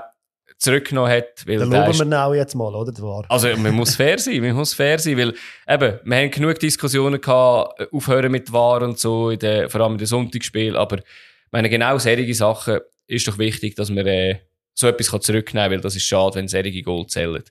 zurückgenommen 0.57 1.11
hat. 1.11 1.45
Weil 1.45 1.59
Dann 1.59 1.69
loben 1.71 1.93
wir 1.99 2.05
ihn 2.05 2.13
auch 2.13 2.33
jetzt 2.33 2.55
mal, 2.55 2.73
oder? 2.73 2.91
Der 2.91 3.03
war. 3.03 3.25
Also, 3.29 3.49
man 3.57 3.73
muss 3.75 3.95
fair 3.95 4.17
sein, 4.17 4.39
man 4.41 4.53
muss 4.55 4.73
fair 4.73 4.97
sein, 4.99 5.17
weil, 5.17 5.33
eben, 5.67 5.99
wir 6.03 6.17
haben 6.17 6.31
genug 6.31 6.57
Diskussionen 6.59 7.19
gehabt, 7.19 7.79
äh, 7.81 7.87
aufhören 7.91 8.31
mit 8.31 8.51
War 8.51 8.81
und 8.81 8.97
so, 8.97 9.29
in 9.31 9.39
der, 9.39 9.69
vor 9.69 9.81
allem 9.81 9.93
in 9.93 9.97
den 9.99 10.07
Sonntagsspielen, 10.07 10.75
aber, 10.77 10.97
ich 10.99 11.03
meine, 11.51 11.69
genau 11.69 11.97
solche 11.97 12.33
Sachen 12.33 12.79
ist 13.07 13.27
doch 13.27 13.37
wichtig, 13.37 13.75
dass 13.75 13.89
man, 13.89 14.07
äh, 14.07 14.39
so 14.79 14.87
etwas 14.87 15.11
kann 15.11 15.21
zurücknehmen 15.21 15.65
kann, 15.65 15.71
weil 15.71 15.81
das 15.81 15.95
ist 15.95 16.05
schade, 16.05 16.35
wenn 16.35 16.47
solche 16.47 16.81
Goal 16.81 17.05
zählen. 17.07 17.43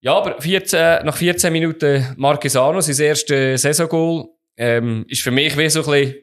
Ja, 0.00 0.14
aber 0.14 0.40
14, 0.40 1.04
nach 1.04 1.16
14 1.16 1.52
Minuten 1.52 2.14
Marquesano, 2.16 2.80
sein 2.80 3.06
erstes 3.06 3.62
Saisongoal, 3.62 4.24
ähm, 4.56 5.04
ist 5.08 5.22
für 5.22 5.30
mich 5.30 5.56
wie 5.56 5.68
so 5.68 5.84
ein 5.84 5.90
bisschen 5.90 6.14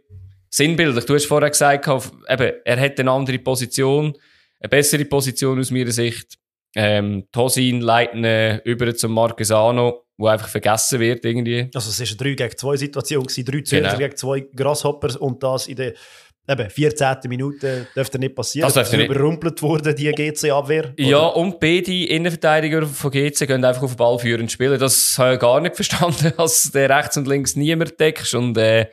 sinnbildlich. 0.49 1.05
Du 1.05 1.13
hast 1.13 1.25
vorher 1.25 1.49
gesagt, 1.49 1.87
eben, 1.87 2.53
er 2.65 2.79
hat 2.79 2.99
eine 2.99 3.11
andere 3.11 3.39
Position, 3.39 4.13
eine 4.59 4.69
bessere 4.69 5.05
Position 5.05 5.59
aus 5.59 5.71
meiner 5.71 5.91
Sicht. 5.91 6.35
Ähm, 6.75 7.27
Tosin 7.31 7.81
leitet 7.81 8.15
ihn 8.15 8.59
über 8.65 8.93
zum 8.95 9.13
Marquesano, 9.13 10.03
wo 10.17 10.27
einfach 10.27 10.49
vergessen 10.49 10.99
wird 10.99 11.23
irgendwie. 11.23 11.69
Also 11.73 11.89
es 11.89 11.99
war 11.99 12.07
eine 12.07 12.35
3 12.35 12.43
gegen 12.43 12.57
2 12.57 12.75
Situation, 12.77 13.23
gewesen, 13.25 13.45
drei 13.45 13.61
Zürcher 13.61 13.83
Genau. 13.87 13.97
gegen 13.97 14.15
zwei 14.17 14.39
Grasshoppers 14.55 15.15
und 15.15 15.41
das 15.41 15.67
in 15.67 15.77
der 15.77 15.93
eben, 16.49 16.69
14. 16.69 17.17
Minute 17.27 17.87
dürfte 17.95 18.19
nicht 18.19 18.35
passieren. 18.35 18.67
Das 18.67 18.73
dürfte 18.73 18.97
nicht. 18.97 19.09
überrumpelt 19.09 19.61
worden, 19.61 19.95
die 19.95 20.11
GC-Abwehr. 20.11 20.93
Ja, 20.97 21.25
und 21.27 21.59
beide 21.59 22.05
Innenverteidiger 22.05 22.85
von 22.85 23.11
GC 23.11 23.47
gehen 23.47 23.63
einfach 23.63 23.83
auf 23.83 23.91
den 23.91 23.97
Ball 23.97 24.19
führend 24.19 24.51
spielen. 24.51 24.79
Das 24.79 25.17
habe 25.17 25.35
ich 25.35 25.39
gar 25.39 25.61
nicht 25.61 25.75
verstanden, 25.77 26.33
dass 26.35 26.71
der 26.71 26.89
rechts 26.89 27.17
und 27.17 27.27
links 27.27 27.55
niemand 27.55 27.99
deckst. 27.99 28.33
Und 28.33 28.57
äh, 28.57 28.87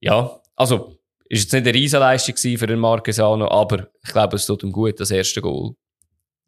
ja, 0.00 0.40
also 0.56 0.96
ist 1.28 1.44
jetzt 1.44 1.52
nicht 1.52 1.66
eine 1.66 1.74
Riesenleistung 1.74 2.36
für 2.36 2.66
den 2.66 2.78
Marquesano, 2.78 3.48
aber 3.48 3.88
ich 4.04 4.10
glaube, 4.10 4.36
es 4.36 4.46
tut 4.46 4.64
ihm 4.64 4.72
gut, 4.72 4.98
das 4.98 5.12
erste 5.12 5.40
Goal. 5.40 5.74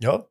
Ja, 0.01 0.27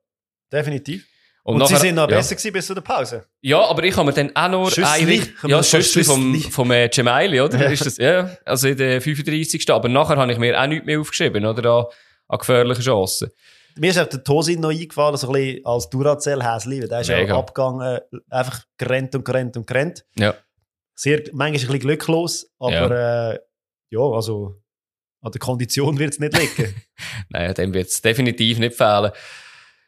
definitiv. 0.52 1.08
Und, 1.44 1.56
Und, 1.56 1.68
sie 1.68 1.74
nachher- 1.74 1.82
sind 1.82 1.96
noch 1.96 2.10
ja. 2.10 2.18
besser 2.18 2.36
gewesen 2.36 2.54
bis 2.54 2.68
zu 2.68 2.74
der 2.76 2.82
Pause. 2.82 3.26
Ja, 3.42 3.62
aber 3.68 3.84
ich 3.84 3.96
habe 3.98 4.06
mir 4.06 4.14
dann 4.14 4.36
auch 4.36 4.50
noch 4.50 4.70
Schüssli, 4.70 5.22
ein 5.42 5.50
ja, 5.50 5.64
Schüssli 5.64 6.04
vom, 6.04 6.39
vom 6.39 6.72
äh, 6.72 6.88
Gemaili, 6.88 7.42
oder? 7.42 7.60
Ja. 7.60 7.70
Ist 7.70 7.86
das, 7.86 7.98
ja, 7.98 8.30
also 8.46 8.68
in 8.68 8.78
der 8.78 9.02
35. 9.02 9.70
Aber 9.72 9.89
nachher 9.89 10.18
habe 10.18 10.32
ich 10.32 10.38
mir 10.38 10.60
auch 10.62 10.68
nichts 10.68 10.86
mehr 10.86 11.00
aufgeschrieben, 11.00 11.46
oder? 11.46 11.70
An, 11.70 11.86
an 12.28 12.38
gefährlichen 12.38 12.84
Chancen. 12.84 13.32
Mir 13.78 13.89
ist 13.89 13.98
auch 13.98 14.08
der 14.08 14.24
Tosin 14.24 14.60
noch 14.60 14.70
eingefallen, 14.70 15.18
so 15.18 15.28
ein 15.30 15.34
bisschen 15.34 15.66
als 15.66 15.89
Duracell-Häsli, 15.89 16.82
weil 16.82 16.88
der 16.89 17.02
ist 17.02 17.08
ja 17.08 17.36
abgegangen, 17.36 18.00
einfach 18.30 18.62
gerannt 18.78 19.16
und 19.16 19.26
gerannt 19.26 19.58
und 19.58 19.66
gerannt. 19.66 20.06
Ja. 20.16 20.36
Sehr, 20.94 21.24
manchmal 21.32 21.48
ein 21.48 21.54
bisschen 21.54 21.80
glücklos, 21.80 22.52
aber 22.60 22.72
ja, 22.72 23.32
äh, 23.32 23.39
ja 23.89 24.00
also 24.00 24.62
an 25.22 25.32
der 25.32 25.39
Kondition 25.39 25.98
wird 25.98 26.14
es 26.14 26.20
nicht 26.20 26.38
liegen. 26.38 26.76
Nein, 27.30 27.54
dem 27.54 27.74
wird 27.74 27.88
es 27.88 28.02
definitiv 28.02 28.60
nicht 28.60 28.76
fehlen. 28.76 29.12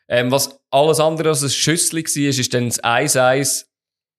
Ähm, 0.07 0.31
was 0.31 0.59
alles 0.69 0.99
andere 0.99 1.29
als 1.29 1.43
ein 1.43 1.49
Schüssel 1.49 1.99
war, 1.99 2.29
ist, 2.29 2.53
dann 2.53 2.69
das 2.69 2.83
1-1. 2.83 3.65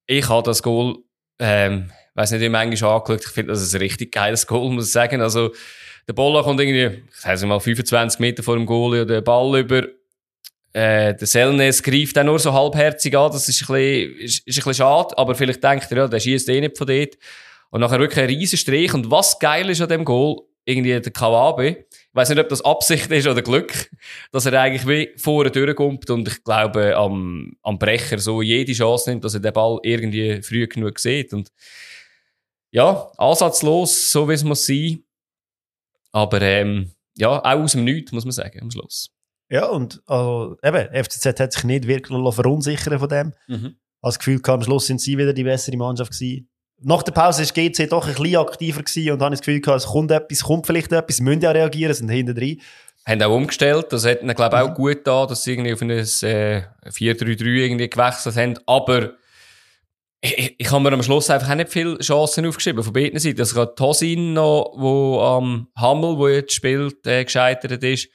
Ich 0.07 0.29
habe 0.29 0.43
das 0.43 0.63
Goal, 0.63 0.97
ähm, 1.39 1.91
weiß 2.15 2.31
nicht, 2.31 2.41
wie 2.41 2.49
manchmal 2.49 2.95
angeschaut. 2.95 3.21
Ich 3.25 3.31
finde, 3.31 3.53
das 3.53 3.73
ein 3.73 3.79
richtig 3.79 4.11
geiles 4.11 4.47
Goal, 4.47 4.71
muss 4.71 4.87
ich 4.87 4.91
sagen. 4.91 5.21
Also, 5.21 5.51
der 6.07 6.13
Bolla 6.13 6.43
kommt 6.43 6.59
irgendwie, 6.59 7.03
ich 7.09 7.15
sage 7.15 7.45
mal, 7.45 7.59
25 7.59 8.19
Meter 8.19 8.43
vor 8.43 8.55
dem 8.55 8.65
Goal 8.65 8.93
oder 8.93 9.05
den 9.05 9.23
Ball 9.23 9.59
über. 9.59 9.83
Äh, 10.73 11.15
der 11.15 11.27
Selnes 11.27 11.81
greift 11.81 12.17
auch 12.17 12.23
nur 12.23 12.37
so 12.37 12.53
halbherzig 12.53 13.17
an. 13.17 13.31
Das 13.31 13.47
ist 13.47 13.61
ein 13.61 13.73
bisschen, 13.73 14.19
ist, 14.19 14.47
ist 14.47 14.67
ein 14.67 14.73
schade. 14.73 15.17
Aber 15.17 15.33
vielleicht 15.33 15.63
denkt 15.63 15.87
er, 15.91 15.97
ja, 15.97 16.07
der 16.07 16.19
schießt 16.19 16.49
eh 16.49 16.61
nicht 16.61 16.77
von 16.77 16.87
dort. 16.87 17.15
Und 17.69 17.81
nachher 17.81 17.99
wirklich 17.99 18.19
ein 18.19 18.27
riesen 18.27 18.57
Strich. 18.57 18.93
Und 18.93 19.09
was 19.09 19.39
geil 19.39 19.69
ist 19.69 19.81
an 19.81 19.89
dem 19.89 20.05
Goal, 20.05 20.41
irgendwie 20.65 20.99
der 20.99 21.11
Kawabe. 21.11 21.85
Ich 22.15 22.17
weiß 22.17 22.29
nicht, 22.29 22.39
ob 22.39 22.47
das 22.47 22.63
Absicht 22.63 23.11
ist 23.11 23.27
oder 23.27 23.41
Glück, 23.41 23.91
dass 24.31 24.45
er 24.45 24.61
eigentlich 24.61 24.87
wie 24.87 25.11
vorne 25.17 25.51
durchkommt 25.51 26.09
und 26.09 26.29
ich 26.29 26.45
glaube, 26.45 26.95
am, 26.95 27.57
am 27.61 27.77
Brecher 27.77 28.19
so 28.19 28.41
jede 28.41 28.71
Chance 28.71 29.09
nimmt, 29.09 29.25
dass 29.25 29.33
er 29.33 29.41
den 29.41 29.51
Ball 29.51 29.79
irgendwie 29.83 30.41
früh 30.41 30.65
genug 30.65 30.97
sieht. 30.97 31.33
Und 31.33 31.51
ja, 32.71 33.11
ansatzlos, 33.17 34.13
so 34.13 34.29
wie 34.29 34.33
es 34.33 34.45
muss 34.45 34.65
sein. 34.65 35.03
Aber 36.13 36.41
ähm, 36.41 36.93
ja, 37.17 37.37
auch 37.37 37.63
aus 37.63 37.73
dem 37.73 37.83
Nichts, 37.83 38.13
muss 38.13 38.23
man 38.23 38.31
sagen, 38.31 38.61
am 38.61 38.71
Schluss. 38.71 39.09
ja, 39.49 39.65
und 39.65 40.01
also, 40.05 40.55
eben, 40.63 41.03
FCZ 41.03 41.37
hat 41.37 41.51
sich 41.51 41.65
nicht 41.65 41.85
wirklich 41.85 42.17
verunsichern 42.33 42.97
von 42.97 43.09
dem. 43.09 43.33
Mhm. 43.47 43.75
Als 44.01 44.19
Gefühl 44.19 44.39
kam, 44.39 44.61
am 44.61 44.63
Schluss 44.63 44.87
sind 44.87 45.01
sie 45.01 45.17
wieder 45.17 45.33
die 45.33 45.43
bessere 45.43 45.75
Mannschaft 45.75 46.13
gewesen. 46.13 46.47
Nach 46.81 47.03
der 47.03 47.13
Pause 47.13 47.43
ist 47.43 47.53
GC 47.53 47.87
doch 47.89 48.07
ein 48.07 48.13
bisschen 48.13 48.35
aktiver 48.35 48.83
gewesen 48.83 49.11
und 49.11 49.21
habe 49.21 49.31
das 49.31 49.39
Gefühl 49.39 49.61
gehabt, 49.61 49.81
es 49.81 49.87
kommt 49.87 50.11
etwas, 50.11 50.43
kommt 50.43 50.67
vielleicht 50.67 50.91
etwas, 50.91 51.21
müssen 51.21 51.41
ja 51.41 51.51
reagieren, 51.51 51.93
sind 51.93 52.09
hinten 52.09 52.35
drin. 52.35 52.61
Haben 53.07 53.21
auch 53.21 53.35
umgestellt, 53.35 53.87
das 53.91 54.05
hat 54.05 54.23
ihnen, 54.23 54.35
glaube 54.35 54.55
ich, 54.55 54.61
auch 54.61 54.73
gut 54.73 55.05
da, 55.05 55.25
dass 55.25 55.43
sie 55.43 55.53
irgendwie 55.53 55.73
auf 55.73 55.81
ein 55.81 55.89
äh, 55.91 56.63
4-3-3 56.87 57.43
irgendwie 57.45 57.89
gewechselt 57.89 58.35
haben. 58.35 58.59
Aber 58.65 59.13
ich, 60.21 60.55
ich, 60.57 60.71
habe 60.71 60.83
mir 60.83 60.93
am 60.93 61.03
Schluss 61.03 61.29
einfach 61.29 61.51
auch 61.51 61.55
nicht 61.55 61.69
viele 61.69 61.99
Chancen 61.99 62.47
aufgeschrieben 62.47 62.83
von 62.83 62.93
beiden 62.93 63.19
Seiten. 63.19 63.41
Es 63.41 63.55
hat 63.55 63.75
Tosin 63.75 64.33
noch, 64.33 64.73
wo 64.75 65.21
am 65.21 65.67
Hammel, 65.75 66.17
wo 66.17 66.27
jetzt 66.27 66.53
spielt, 66.53 67.05
äh, 67.05 67.23
gescheitert 67.23 67.83
ist. 67.83 68.09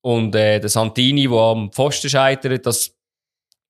Und 0.00 0.34
äh, 0.34 0.60
der 0.60 0.70
Santini, 0.70 1.28
der 1.28 1.38
am 1.38 1.72
Pfosten 1.72 2.08
scheitert, 2.08 2.64
das 2.66 2.96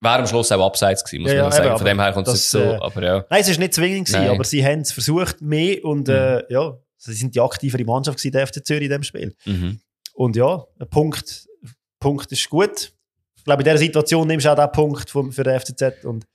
wäre 0.01 0.19
am 0.19 0.27
Schluss 0.27 0.51
auch 0.53 0.65
abseits 0.65 1.05
gewesen, 1.05 1.23
muss 1.23 1.33
Ja, 1.33 1.43
man 1.43 1.53
ja, 1.53 1.57
sagen. 1.57 1.77
Von 1.77 1.87
dem 1.87 2.01
her 2.01 2.13
kommt 2.13 2.29
es 2.29 2.51
so, 2.51 2.59
äh, 2.59 2.79
aber 2.81 3.03
ja. 3.03 3.25
Nein, 3.29 3.41
es 3.41 3.51
war 3.51 3.59
nicht 3.59 3.75
zwingend, 3.75 4.07
gewesen, 4.07 4.23
Nein. 4.23 4.31
aber 4.35 4.45
sie 4.45 4.65
haben 4.65 4.81
es 4.81 4.93
versucht 4.93 5.41
mehr 5.41 5.85
und 5.85 6.09
äh, 6.09 6.43
ja, 6.51 6.77
sie 6.97 7.13
sind 7.15 7.35
die 7.35 7.41
aktivere 7.41 7.85
Mannschaft 7.85 8.19
gewesen, 8.19 8.33
der 8.33 8.47
FC 8.47 8.65
Zürich 8.65 8.85
in 8.85 8.89
diesem 8.89 9.03
Spiel. 9.03 9.35
Mhm. 9.45 9.81
Und 10.15 10.37
ja, 10.37 10.65
ein 10.79 10.89
Punkt, 10.89 11.49
Punkt 11.99 12.31
ist 12.33 12.49
gut. 12.49 12.93
Ich 13.37 13.45
glaube, 13.45 13.63
in 13.63 13.65
dieser 13.65 13.79
Situation 13.79 14.27
nimmst 14.27 14.47
du 14.47 14.51
auch 14.51 14.57
den 14.57 14.73
Punkt 14.73 15.09
vom, 15.09 15.33
für 15.33 15.45
den 15.45 15.59
FCZ. 15.59 16.05
Und 16.05 16.27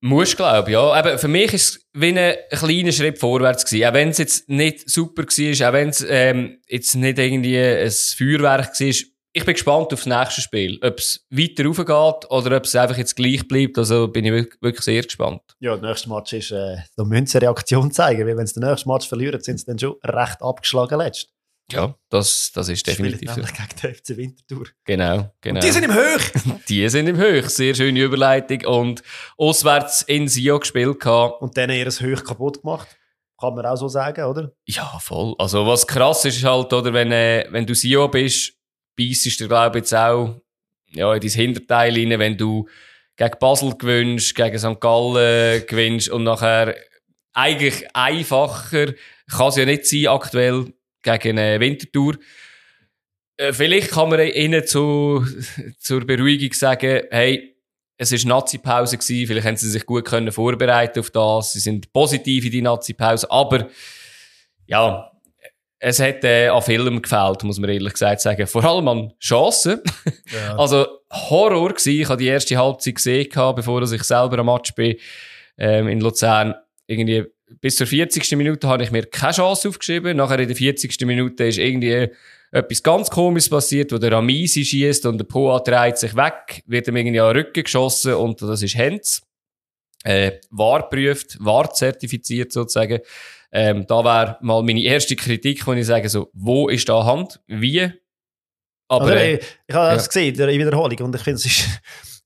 Muss, 0.00 0.36
glaube 0.36 0.70
ich, 0.70 0.74
ja. 0.74 0.98
Eben, 0.98 1.18
für 1.18 1.28
mich 1.28 1.52
ist 1.52 1.68
es 1.68 1.86
wie 1.92 2.08
ein, 2.08 2.18
ein 2.18 2.36
kleiner 2.50 2.92
Schritt 2.92 3.18
vorwärts 3.18 3.64
gewesen. 3.64 3.88
Auch 3.88 3.92
wenn 3.94 4.08
es 4.08 4.18
jetzt 4.18 4.48
nicht 4.48 4.90
super 4.90 5.22
war, 5.22 5.68
auch 5.68 5.72
wenn 5.72 5.88
es 5.88 6.04
ähm, 6.08 6.58
jetzt 6.66 6.94
nicht 6.96 7.18
irgendwie 7.18 7.58
ein 7.58 7.90
Feuerwerk 7.90 8.80
war. 8.80 8.94
Ich 9.36 9.44
bin 9.44 9.52
gespannt 9.52 9.92
auf 9.92 10.02
das 10.02 10.06
nächste 10.06 10.40
Spiel. 10.40 10.78
Ob 10.82 10.98
es 10.98 11.26
weiter 11.28 11.66
raufgeht 11.66 12.30
oder 12.30 12.56
ob 12.56 12.64
es 12.64 12.74
einfach 12.74 12.96
jetzt 12.96 13.16
gleich 13.16 13.46
bleibt. 13.46 13.76
Also 13.76 14.08
bin 14.08 14.24
ich 14.24 14.32
wirklich, 14.32 14.80
sehr 14.80 15.02
gespannt. 15.02 15.42
ja, 15.60 15.76
der 15.76 15.90
nächste 15.90 16.08
Match 16.08 16.32
ist, 16.32 16.52
äh, 16.52 16.78
da 16.96 17.04
müssen 17.04 17.26
sie 17.26 17.36
eine 17.36 17.48
Reaktion 17.48 17.92
zeigen, 17.92 18.26
weil 18.26 18.34
wenn 18.38 18.46
sie 18.46 18.58
den 18.58 18.66
nächsten 18.66 18.90
Match 18.90 19.06
verlieren, 19.06 19.38
sind 19.42 19.60
sie 19.60 19.66
dann 19.66 19.78
schon 19.78 19.96
recht 20.02 20.40
abgeschlagen 20.40 20.98
letzt. 20.98 21.28
Ja, 21.70 21.94
das, 22.08 22.50
das 22.54 22.70
ist 22.70 22.86
definitiv 22.86 23.28
so. 23.28 23.36
nämlich 23.36 23.54
gegen 23.54 23.68
den 23.82 23.94
FC 23.94 24.16
Winterthur. 24.16 24.66
Genau, 24.86 25.30
genau. 25.42 25.56
Und 25.56 25.64
die 25.64 25.70
sind 25.70 25.84
im 25.84 25.92
Höch! 25.92 26.32
Die 26.70 26.88
sind 26.88 27.06
im 27.06 27.18
Höch. 27.18 27.50
Sehr 27.50 27.74
schöne 27.74 28.00
Überleitung. 28.00 28.64
Und 28.64 29.02
auswärts 29.36 30.00
in 30.00 30.28
Sio 30.28 30.58
gespielt 30.60 30.98
gehabt. 30.98 31.42
Und 31.42 31.58
dann 31.58 31.68
ihr 31.68 31.84
Höch 31.90 32.24
kaputt 32.24 32.62
gemacht. 32.62 32.88
Kann 33.38 33.54
man 33.54 33.66
auch 33.66 33.76
so 33.76 33.88
sagen, 33.88 34.24
oder? 34.24 34.52
Ja, 34.64 34.98
voll. 34.98 35.34
Also, 35.36 35.66
was 35.66 35.86
krass 35.86 36.24
ist, 36.24 36.38
ist 36.38 36.44
halt, 36.44 36.72
oder, 36.72 36.94
wenn, 36.94 37.12
äh, 37.12 37.46
wenn 37.50 37.66
du 37.66 37.74
Sio 37.74 38.08
bist, 38.08 38.55
beißt 38.96 39.40
du, 39.40 39.48
glaube 39.48 39.78
ich, 39.78 39.82
jetzt 39.82 39.94
auch, 39.94 40.40
ja, 40.92 41.14
in 41.14 41.20
dein 41.20 41.30
Hinterteil 41.30 41.94
rein, 41.94 42.18
wenn 42.18 42.36
du 42.36 42.68
gegen 43.16 43.38
Basel 43.38 43.76
gewinnst, 43.76 44.34
gegen 44.34 44.58
St. 44.58 44.80
Gallen 44.80 45.66
gewinnst 45.66 46.08
und 46.08 46.24
nachher 46.24 46.74
eigentlich 47.32 47.84
einfacher 47.94 48.94
kann 49.30 49.48
es 49.48 49.56
ja 49.56 49.64
nicht 49.64 49.86
sein, 49.86 50.06
aktuell 50.08 50.72
gegen 51.02 51.38
eine 51.38 51.60
Wintertour. 51.60 52.16
Äh, 53.36 53.52
vielleicht 53.52 53.90
kann 53.90 54.10
man 54.10 54.20
ihnen 54.20 54.66
zu, 54.66 55.26
zur 55.78 56.06
Beruhigung 56.06 56.52
sagen, 56.52 57.02
hey, 57.10 57.56
es 57.98 58.12
ist 58.12 58.26
Nazi-Pause 58.26 58.98
gewesen, 58.98 59.26
vielleicht 59.26 59.46
haben 59.46 59.56
sie 59.56 59.70
sich 59.70 59.86
gut 59.86 60.04
können 60.04 60.32
vorbereiten 60.32 61.00
auf 61.00 61.10
das, 61.10 61.52
sie 61.52 61.60
sind 61.60 61.92
positiv 61.92 62.44
in 62.44 62.50
die 62.50 62.62
Nazi-Pause, 62.62 63.30
aber 63.30 63.68
ja, 64.66 65.10
es 65.78 66.00
hat 66.00 66.24
äh, 66.24 66.48
an 66.48 66.62
Filmen 66.62 67.02
gefällt, 67.02 67.42
muss 67.44 67.58
man 67.58 67.70
ehrlich 67.70 67.92
gesagt 67.92 68.20
sagen. 68.20 68.46
Vor 68.46 68.64
allem 68.64 68.88
an 68.88 69.12
Chancen. 69.20 69.80
Ja. 70.32 70.56
Also 70.56 70.86
Horror 71.12 71.72
gsi. 71.72 72.02
Ich 72.02 72.08
habe 72.08 72.20
die 72.20 72.26
erste 72.26 72.56
Halbzeit 72.56 72.96
gesehen, 72.96 73.28
bevor 73.54 73.80
ich 73.82 74.02
selber 74.02 74.40
am 74.40 74.46
Match 74.46 74.74
bin 74.74 74.96
ähm, 75.56 75.86
in 75.86 76.00
Luzern. 76.00 76.54
Irgendwie 76.88 77.24
bis 77.60 77.76
zur 77.76 77.86
40. 77.86 78.36
Minute 78.36 78.66
habe 78.66 78.82
ich 78.82 78.90
mir 78.90 79.06
keine 79.06 79.32
Chance 79.32 79.68
aufgeschrieben. 79.68 80.16
Nachher 80.16 80.40
in 80.40 80.48
der 80.48 80.56
40. 80.56 81.00
Minute 81.02 81.44
ist 81.44 81.58
irgendwie 81.58 82.08
etwas 82.50 82.82
ganz 82.82 83.08
Komisches 83.08 83.50
passiert, 83.50 83.92
wo 83.92 83.98
der 83.98 84.12
Ramisi 84.12 84.64
schießt 84.64 85.06
und 85.06 85.18
der 85.18 85.24
Poa 85.24 85.60
dreht 85.60 85.98
sich 85.98 86.16
weg, 86.16 86.62
wird 86.66 86.88
ihm 86.88 86.96
irgendwie 86.96 87.20
an 87.20 87.34
den 87.34 87.44
Rücken 87.44 87.62
geschossen 87.62 88.14
und 88.14 88.42
das 88.42 88.62
ist 88.62 88.76
Hens. 88.76 89.22
Äh, 90.04 90.32
wahr 90.50 90.88
prüft, 90.88 91.36
wahr 91.40 91.72
zertifiziert 91.72 92.52
sozusagen. 92.52 93.00
Ähm, 93.58 93.86
da 93.86 94.04
wäre 94.04 94.36
mal 94.42 94.62
meine 94.62 94.82
erste 94.82 95.16
Kritik, 95.16 95.66
wo 95.66 95.72
ich 95.72 95.86
sage 95.86 96.10
so, 96.10 96.28
wo 96.34 96.68
ist 96.68 96.90
da 96.90 97.06
Hand? 97.06 97.40
Wie? 97.46 97.90
Aber 98.86 99.06
also, 99.06 99.16
äh, 99.16 99.40
ich, 99.66 99.74
habe 99.74 99.86
ja. 99.86 99.94
das 99.94 100.10
gesehen 100.10 100.34
in 100.34 100.36
der 100.36 100.48
Wiederholung 100.48 100.98
und 100.98 101.16
ich 101.16 101.22
finde, 101.22 101.38
es 101.38 101.46
ist, 101.46 101.64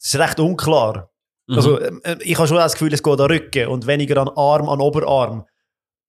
es 0.01 0.15
ist 0.15 0.19
recht 0.19 0.41
unklar. 0.41 1.13
mhm. 1.47 1.55
Also, 1.55 1.79
ich 2.19 2.37
habe 2.37 2.49
schon 2.49 2.57
das 2.57 2.73
Gefühl, 2.73 2.93
es 2.93 3.05
geht 3.05 3.21
an 3.21 3.31
Rücken 3.31 3.69
und 3.69 3.87
weniger 3.87 4.21
an 4.21 4.29
Arm, 4.29 4.69
an 4.69 4.81
Oberarm. 4.81 5.47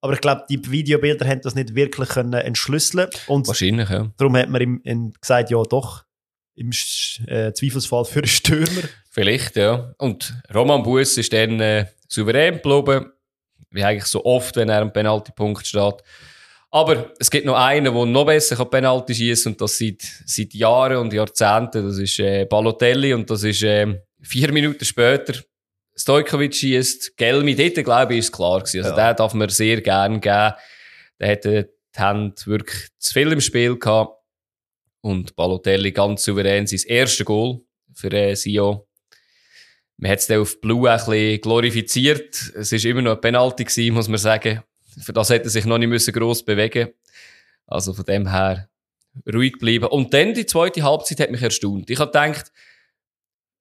Aber 0.01 0.13
ich 0.13 0.21
glaube, 0.21 0.43
die 0.49 0.71
Videobilder 0.71 1.27
haben 1.27 1.41
das 1.41 1.53
nicht 1.53 1.75
wirklich 1.75 2.09
können 2.09 2.33
entschlüsseln 2.33 3.07
und 3.27 3.47
wahrscheinlich, 3.47 3.89
ja. 3.89 4.09
darum 4.17 4.35
hat 4.35 4.49
man 4.49 4.59
ihm, 4.59 4.81
ihm 4.83 5.13
gesagt, 5.21 5.51
ja 5.51 5.61
doch, 5.61 6.03
im 6.55 6.71
äh, 7.27 7.53
Zweifelsfall 7.53 8.05
für 8.05 8.21
einen 8.21 8.27
Stürmer. 8.27 8.81
Vielleicht, 9.11 9.55
ja. 9.55 9.93
Und 9.99 10.33
Roman 10.51 10.81
Bus 10.81 11.15
ist 11.19 11.31
dann 11.31 11.59
äh, 11.59 11.85
souverän 12.07 12.55
geblieben, 12.55 13.11
wie 13.71 13.83
eigentlich 13.83 14.05
so 14.05 14.23
oft, 14.25 14.55
wenn 14.55 14.69
er 14.69 14.81
am 14.81 14.93
Penaltypunkt 14.93 15.65
steht. 15.65 15.95
Aber 16.73 17.11
es 17.19 17.29
gibt 17.29 17.45
noch 17.45 17.55
einen, 17.57 17.93
der 17.93 18.05
noch 18.05 18.25
besser 18.25 18.55
kann 18.55 18.69
Penalty 18.69 19.13
schießen 19.13 19.51
und 19.51 19.61
das 19.61 19.77
seit, 19.77 20.01
seit 20.25 20.53
Jahren 20.53 20.97
und 20.97 21.11
Jahrzehnten. 21.11 21.85
Das 21.85 21.97
ist 21.97 22.17
äh, 22.19 22.45
Balotelli 22.45 23.13
und 23.13 23.29
das 23.29 23.43
ist 23.43 23.61
äh, 23.63 24.01
vier 24.21 24.51
Minuten 24.53 24.85
später. 24.85 25.33
Stojkovic 25.95 26.55
schießt, 26.55 27.17
Gelmi, 27.17 27.55
dort 27.55 27.83
glaube 27.83 28.13
ich, 28.13 28.19
ist 28.19 28.31
klar 28.31 28.59
gewesen. 28.59 28.85
Also 28.85 28.95
Ja. 28.97 29.07
den 29.11 29.17
darf 29.17 29.33
man 29.33 29.49
sehr 29.49 29.81
gern 29.81 30.21
geben. 30.21 30.53
Der 31.19 31.31
hatte 31.31 31.69
die 31.95 31.99
Hände 32.01 32.35
wirklich 32.45 32.87
zu 32.97 33.13
viel 33.13 33.31
im 33.33 33.41
Spiel 33.41 33.77
gehabt. 33.77 34.17
Und 35.01 35.35
Balotelli 35.35 35.91
ganz 35.91 36.23
souverän 36.23 36.67
sein 36.67 36.79
erstes 36.87 37.25
Goal 37.25 37.59
für 37.93 38.11
äh, 38.13 38.35
Sio. 38.35 38.87
Man 40.01 40.11
hat 40.11 40.19
es 40.19 40.25
dann 40.27 40.41
auf 40.41 40.59
Blue 40.61 40.89
ein 40.89 40.97
bisschen 40.97 41.41
glorifiziert. 41.41 42.53
Es 42.55 42.71
ist 42.71 42.85
immer 42.85 43.03
noch 43.03 43.11
ein 43.15 43.21
Penalty 43.21 43.63
gewesen, 43.65 43.93
muss 43.93 44.07
man 44.07 44.17
sagen. 44.17 44.63
Für 44.99 45.13
das 45.13 45.29
hätte 45.29 45.45
er 45.45 45.51
sich 45.51 45.63
noch 45.65 45.77
nicht 45.77 45.89
müssen 45.89 46.11
gross 46.11 46.43
bewegen 46.43 46.89
Also 47.67 47.93
von 47.93 48.03
dem 48.05 48.27
her 48.27 48.67
ruhig 49.31 49.53
bleiben. 49.59 49.85
Und 49.85 50.11
dann 50.11 50.33
die 50.33 50.47
zweite 50.47 50.81
Halbzeit 50.81 51.19
hat 51.19 51.29
mich 51.29 51.43
erstaunt. 51.43 51.87
Ich 51.91 51.99
habe 51.99 52.11
gedacht, 52.11 52.51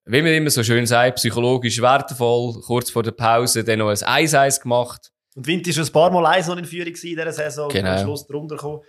wie 0.05 0.21
man 0.23 0.33
immer 0.33 0.49
so 0.49 0.63
schön 0.63 0.87
sagt, 0.87 1.17
psychologisch 1.17 1.79
wertvoll, 1.79 2.59
kurz 2.61 2.89
vor 2.89 3.03
der 3.03 3.11
Pause 3.11 3.63
dann 3.63 3.77
noch 3.77 3.89
ein 3.89 3.95
1-1 3.95 4.63
gemacht. 4.63 5.11
Und 5.35 5.45
Wind 5.45 5.67
ist 5.67 5.75
schon 5.75 5.85
ein 5.85 5.91
paar 5.91 6.09
Mal 6.09 6.25
eins 6.25 6.47
noch 6.47 6.57
in 6.57 6.65
Führung 6.65 6.87
in 6.87 6.93
dieser 6.95 7.31
Saison, 7.31 7.69
Genau. 7.69 7.91
und 7.91 7.97
am 7.97 8.03
Schluss 8.03 8.25
drunter 8.25 8.55
gekommen. 8.55 8.81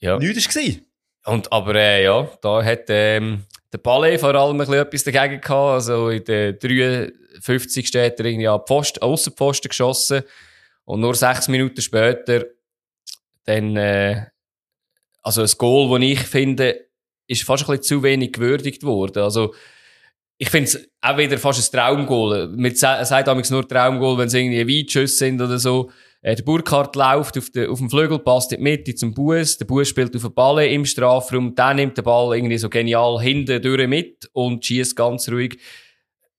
Ja. 0.00 0.18
Nichts 0.18 0.56
war 0.56 0.62
es. 0.64 0.78
Und, 1.26 1.52
aber 1.52 1.76
äh, 1.76 2.02
ja, 2.02 2.28
da 2.42 2.64
hat 2.64 2.86
ähm, 2.88 3.44
der 3.72 3.78
Palais 3.78 4.18
vor 4.18 4.34
allem 4.34 4.56
ein 4.56 4.58
bisschen 4.58 4.74
etwas 4.74 5.04
dagegen 5.04 5.40
gehabt. 5.40 5.74
Also 5.74 6.08
in 6.10 6.24
der 6.24 6.54
53. 6.54 7.86
hat 7.86 8.18
er 8.18 8.24
irgendwie 8.24 8.48
an 8.48 8.60
Pfosten, 8.66 9.02
Aussenpfosten 9.02 9.68
geschossen. 9.68 10.22
Und 10.84 11.00
nur 11.00 11.14
sechs 11.14 11.46
Minuten 11.48 11.80
später 11.80 12.46
dann, 13.44 13.76
äh, 13.76 14.26
also 15.22 15.42
ein 15.42 15.50
Goal, 15.58 16.00
das 16.00 16.08
ich 16.08 16.20
finde, 16.20 16.86
ist 17.26 17.44
fast 17.44 17.64
ein 17.64 17.76
bisschen 17.78 17.98
zu 17.98 18.02
wenig 18.02 18.32
gewürdigt 18.32 18.82
worden. 18.82 19.22
Also, 19.22 19.54
ich 20.38 20.48
finde 20.50 20.68
es 20.70 20.88
auch 21.00 21.16
wieder 21.18 21.38
fast 21.38 21.72
ein 21.74 21.78
Traumgoal. 21.78 22.48
Man 22.48 22.74
sa- 22.74 23.04
sagt 23.04 23.28
damals 23.28 23.50
nur 23.50 23.68
Traumgoal, 23.68 24.18
wenn 24.18 24.26
es 24.28 24.34
irgendwie 24.34 24.80
Weitschüsse 24.80 25.16
sind 25.16 25.40
oder 25.40 25.58
so. 25.58 25.90
Äh, 26.22 26.36
der 26.36 26.42
Burkhardt 26.42 26.96
läuft 26.96 27.38
auf, 27.38 27.50
den, 27.50 27.70
auf 27.70 27.78
dem 27.78 27.88
Flügel, 27.88 28.18
passt 28.18 28.52
in 28.52 28.58
die 28.58 28.62
Mitte 28.64 28.94
zum 28.94 29.14
Bus. 29.14 29.56
Der 29.58 29.64
Bus 29.64 29.88
spielt 29.88 30.14
auf 30.14 30.22
den 30.22 30.34
Ball 30.34 30.66
im 30.66 30.84
Strafraum. 30.84 31.54
Dann 31.54 31.76
nimmt 31.76 31.96
der 31.96 32.02
Ball 32.02 32.36
irgendwie 32.36 32.58
so 32.58 32.68
genial 32.68 33.20
hinten 33.20 33.62
durch 33.62 33.88
mit 33.88 34.28
und 34.32 34.64
schießt 34.64 34.94
ganz 34.96 35.28
ruhig. 35.30 35.58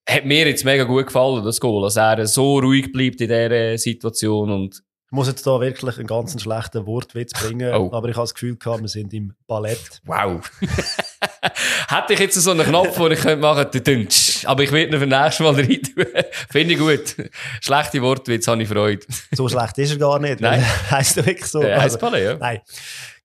Hat 0.07 0.25
mir 0.25 0.47
jetzt 0.47 0.65
mega 0.65 0.83
gut 0.83 1.07
gefallen, 1.07 1.43
das 1.43 1.59
Goal. 1.59 1.83
Dass 1.83 1.95
er 1.95 2.25
so 2.27 2.59
ruhig 2.59 2.91
bleibt 2.91 3.21
in 3.21 3.27
dieser 3.29 3.77
Situation 3.77 4.51
und 4.51 4.83
Ich 5.07 5.11
muss 5.11 5.27
jetzt 5.27 5.45
da 5.45 5.59
wirklich 5.59 5.97
einen 5.97 6.07
ganz 6.07 6.39
schlechten 6.41 6.85
Wortwitz 6.85 7.33
bringen, 7.33 7.73
Oh. 7.73 7.89
aber 7.91 8.09
ich 8.09 8.15
habe 8.15 8.23
das 8.23 8.33
Gefühl 8.33 8.57
gehabt, 8.57 8.81
wir 8.81 8.87
sind 8.87 9.13
im 9.13 9.33
Ballett. 9.47 10.01
Wow. 10.05 10.41
Hätte 11.87 12.13
ich 12.13 12.19
jetzt 12.19 12.35
so 12.35 12.51
einen 12.51 12.65
Knopf, 12.65 12.97
den 12.97 13.11
ich 13.11 13.19
könnte 13.19 13.37
machen 13.37 13.67
könnte. 13.71 14.07
Aber 14.45 14.63
ich 14.63 14.71
werde 14.71 14.93
ihn 14.95 14.99
für 14.99 15.07
nächstes 15.07 15.39
Mal 15.39 15.53
rein 15.55 15.81
tun. 15.81 16.05
Finde 16.49 16.73
ich 16.73 16.79
gut. 16.79 17.15
Schlechte 17.61 18.01
Wortwitz, 18.01 18.47
habe 18.47 18.63
ich 18.63 18.69
Freude. 18.69 19.05
So 19.33 19.47
schlecht 19.47 19.77
ist 19.77 19.91
er 19.91 19.97
gar 19.97 20.19
nicht. 20.19 20.39
Nein. 20.41 20.63
heißt 20.89 21.17
er 21.17 21.25
wirklich 21.25 21.45
so? 21.45 21.61
Ja, 21.63 21.77
Also, 21.77 21.97
Palais, 21.97 22.23
ja. 22.23 22.37
Nein. 22.37 22.59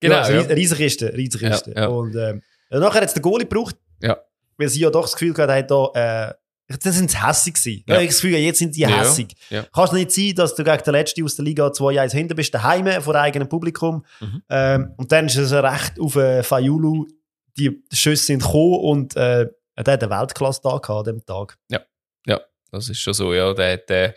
Genau, 0.00 0.16
Ja, 0.16 0.30
ja. 0.30 0.40
ja. 0.42 0.46
Riesenkiste, 0.48 1.12
Riesenkiste. 1.14 1.72
Ja, 1.74 1.82
ja. 1.82 1.86
Und 1.88 2.14
ähm, 2.16 2.42
nachher 2.70 3.00
hat 3.00 3.08
es 3.08 3.14
den 3.14 3.22
Goalie 3.22 3.46
gebraucht, 3.46 3.76
Ja. 4.02 4.16
weil 4.58 4.68
sie 4.68 4.80
ja 4.80 4.90
doch 4.90 5.02
das 5.02 5.12
Gefühl 5.12 5.32
gehabt 5.32 5.52
haben, 5.52 5.92
da, 5.94 6.28
äh, 6.28 6.34
das 6.82 6.96
sind 6.96 7.10
sie 7.10 7.24
hässig 7.24 7.54
gewesen. 7.54 7.84
Ja. 7.86 7.94
Ja. 7.94 8.00
Ich 8.02 8.08
das 8.08 8.16
Gefühl, 8.20 8.36
jetzt 8.38 8.58
sind 8.58 8.74
die 8.76 8.80
Ja, 8.80 8.88
hässig. 8.88 9.28
ja. 9.50 9.62
Kann 9.72 9.84
es 9.84 9.92
nicht 9.92 10.10
sein, 10.12 10.34
dass 10.34 10.54
du 10.54 10.64
gegen 10.64 10.82
den 10.82 10.92
Letzten 10.92 11.24
aus 11.24 11.36
der 11.36 11.44
Liga 11.44 11.68
2-1 11.68 12.12
hinten 12.12 12.34
bist, 12.36 12.52
daheim 12.52 13.00
vor 13.02 13.14
eigenem 13.14 13.48
Publikum. 13.48 14.04
Mhm. 14.20 14.42
Ähm, 14.50 14.92
und 14.96 15.10
dann 15.12 15.26
ist 15.26 15.36
es 15.36 15.52
recht 15.52 15.98
auf 16.00 16.16
äh, 16.16 16.42
Fayulu, 16.42 17.06
die 17.58 17.82
Schüsse 17.92 18.26
sind 18.26 18.42
gekommen 18.42 18.80
und 18.80 19.16
äh, 19.16 19.46
der 19.78 19.94
hat 19.94 20.02
einen 20.02 20.10
Weltklasse-Tag 20.10 20.82
gehabt 20.82 21.08
an 21.08 21.14
dem 21.14 21.24
Tag. 21.24 21.58
Das 22.70 22.88
ist 22.88 23.00
schon 23.00 23.14
so, 23.14 23.32
ja. 23.32 23.52
Der 23.54 23.72
hat, 23.72 23.90
äh, 23.90 24.08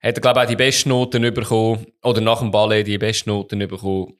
hat 0.00 0.16
er, 0.16 0.20
glaube 0.20 0.40
ich, 0.40 0.44
auch 0.44 0.48
die 0.48 0.56
besten 0.56 0.88
Noten 0.90 1.34
bekommen. 1.34 1.86
Oder 2.02 2.20
nach 2.20 2.40
dem 2.40 2.50
Ballet 2.50 2.86
die 2.86 2.98
besten 2.98 3.30
Noten 3.30 3.58
bekommen. 3.66 4.14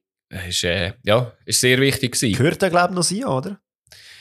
Ist, 0.49 0.65
äh, 0.65 0.93
ja, 1.05 1.33
ist 1.47 1.61
sehr 1.61 1.81
wichtig 1.81 2.13
gewesen. 2.13 2.37
Gehört 2.37 2.61
der, 2.61 2.71
glaube 2.71 2.91
ich, 2.91 2.97
noch 2.97 3.03
sein, 3.03 3.25
oder? 3.25 3.61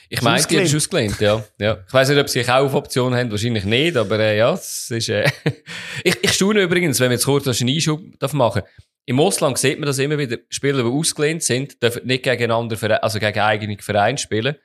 Ich 0.09 0.21
meine, 0.21 0.41
die 0.41 0.55
ist 0.55 0.73
ausgelehnt. 0.73 1.11
ausgelehnt, 1.11 1.19
ja. 1.19 1.43
ja. 1.59 1.83
Ich 1.85 1.93
weiss 1.93 2.07
nicht, 2.07 2.17
ob 2.17 2.29
sie 2.29 2.39
eine 2.39 2.47
Kaufoption 2.47 3.13
haben, 3.13 3.29
wahrscheinlich 3.29 3.65
nicht, 3.65 3.97
aber 3.97 4.17
äh, 4.19 4.37
ja, 4.37 4.53
es 4.53 4.89
ist, 4.89 5.09
äh, 5.09 5.29
ich, 6.05 6.15
ich 6.23 6.31
staune 6.31 6.61
übrigens, 6.61 6.97
wenn 7.01 7.09
wir 7.09 7.15
jetzt 7.15 7.25
kurz 7.25 7.45
einen 7.45 7.69
Einschub 7.69 8.01
darf 8.17 8.31
machen 8.31 8.61
Im 9.09 9.21
Ausland 9.21 9.57
sieht 9.57 9.79
man 9.79 9.87
das 9.87 9.99
immer 9.99 10.17
wieder, 10.17 10.37
Spieler, 10.49 10.83
die 10.83 10.89
ausgelehnt 10.89 11.41
sind, 11.41 11.81
dürfen 11.81 12.05
nicht 12.05 12.23
gegen 12.23 12.51
andere 12.51 12.77
Vereine, 12.77 13.01
also 13.01 13.19
gegen 13.19 13.39
eigene 13.39 13.77
Vereine 13.79 14.17
spielen. 14.17 14.55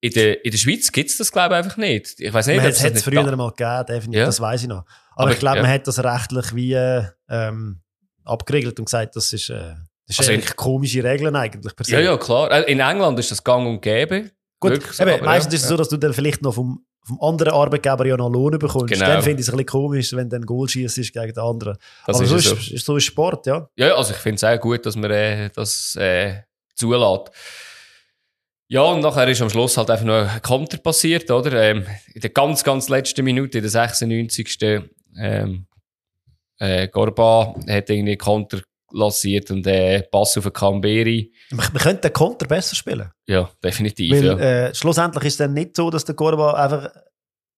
In 0.00 0.12
der, 0.12 0.42
in 0.46 0.50
der 0.50 0.56
Schweiz 0.56 0.90
gibt's 0.90 1.18
das, 1.18 1.30
glaube 1.30 1.54
ich, 1.54 1.58
einfach 1.58 1.76
nicht. 1.76 2.18
Ich 2.20 2.32
weiss 2.32 2.46
nicht, 2.46 2.56
Man 2.56 2.64
ob 2.66 2.72
hat 2.72 2.82
es 2.82 2.92
das 2.94 3.02
früher 3.02 3.22
nicht 3.22 3.36
mal 3.36 3.50
gegeben, 3.50 3.84
definitiv, 3.86 4.18
Ja. 4.20 4.24
das 4.24 4.40
weiß 4.40 4.62
ich 4.62 4.68
noch. 4.68 4.86
Aber, 5.12 5.24
Aber 5.24 5.32
ich 5.32 5.38
glaube, 5.38 5.58
ja. 5.58 5.62
man 5.64 5.70
hat 5.72 5.86
das 5.86 6.02
rechtlich 6.02 6.54
wie 6.54 6.72
ähm, 7.28 7.82
abgeregelt 8.24 8.78
und 8.78 8.86
gesagt, 8.86 9.14
das 9.14 9.30
ist, 9.34 9.50
äh, 9.50 9.74
das 10.06 10.18
ist 10.18 10.20
Also 10.20 10.32
eigentlich 10.32 10.56
komische 10.56 11.04
Regeln 11.04 11.36
eigentlich 11.36 11.76
per 11.76 11.84
se. 11.84 11.92
Ja, 11.92 12.00
ja, 12.00 12.16
klar. 12.16 12.50
Äh, 12.50 12.72
In 12.72 12.80
England 12.80 13.18
ist 13.18 13.30
das 13.30 13.44
gang 13.44 13.66
und 13.68 13.82
gäbe. 13.82 14.30
Gut, 14.58 14.72
Wirklich 14.72 15.00
eben, 15.00 15.10
aber 15.10 15.22
meistens 15.24 15.52
ja, 15.52 15.56
ist 15.58 15.62
es 15.64 15.68
so, 15.68 15.76
dass 15.76 15.88
du 15.90 15.98
dann 15.98 16.14
vielleicht 16.14 16.40
noch 16.40 16.54
vom, 16.54 16.82
vom 17.10 17.20
anderen 17.20 17.52
Arbeitgeber 17.52 18.06
ja 18.06 18.16
noch 18.16 18.30
Lohn 18.30 18.58
bekommst. 18.58 18.92
Genau. 18.92 19.06
Dann 19.06 19.22
finde 19.22 19.40
ich 19.40 19.48
es 19.48 19.52
ein 19.52 19.56
bisschen 19.56 19.66
komisch, 19.66 20.12
wenn 20.12 20.28
du 20.28 20.36
ein 20.36 20.46
Goal 20.46 20.68
schießt 20.68 21.12
gegen 21.12 21.32
den 21.32 21.38
anderen. 21.42 21.76
Das 22.06 22.16
Aber 22.16 22.24
ist 22.24 22.30
so 22.30 22.54
ja 22.54 22.58
ist, 22.58 22.70
ist 22.70 22.86
so 22.86 22.96
ist 22.96 23.04
Sport, 23.04 23.46
ja. 23.46 23.68
Ja, 23.76 23.94
also 23.94 24.12
ich 24.12 24.18
finde 24.18 24.36
es 24.36 24.44
auch 24.44 24.60
gut, 24.60 24.86
dass 24.86 24.96
man 24.96 25.10
äh, 25.10 25.50
das 25.54 25.96
äh, 25.96 26.42
zulässt. 26.74 27.30
Ja, 28.68 28.82
und 28.82 29.00
nachher 29.00 29.26
ist 29.26 29.42
am 29.42 29.50
Schluss 29.50 29.76
halt 29.76 29.90
einfach 29.90 30.04
noch 30.04 30.28
ein 30.28 30.42
Konter 30.42 30.78
passiert, 30.78 31.28
oder? 31.30 31.52
Ähm, 31.60 31.84
in 32.14 32.20
der 32.20 32.30
ganz, 32.30 32.62
ganz 32.62 32.88
letzten 32.88 33.24
Minute, 33.24 33.58
in 33.58 33.62
der 33.62 33.70
96. 33.70 34.58
Ähm, 35.18 35.66
äh, 36.58 36.86
Gorba 36.88 37.54
hat 37.68 37.90
irgendwie 37.90 38.12
einen 38.12 38.18
Konter 38.18 38.60
lanciert 38.92 39.50
und 39.50 39.66
äh, 39.66 40.02
Pass 40.02 40.36
auf 40.36 40.44
den 40.44 40.52
Camberi. 40.52 41.32
Man, 41.50 41.66
man 41.72 41.82
könnte 41.82 42.02
den 42.02 42.12
Konter 42.12 42.46
besser 42.46 42.74
spielen. 42.76 43.10
Ja, 43.26 43.50
definitiv. 43.62 44.12
Weil 44.12 44.24
ja. 44.24 44.38
äh, 44.38 44.74
schlussendlich 44.74 45.24
ist 45.24 45.34
es 45.34 45.38
dann 45.38 45.52
nicht 45.52 45.76
so, 45.76 45.90
dass 45.90 46.04
der 46.04 46.14
Gorba 46.14 46.54
einfach. 46.54 46.90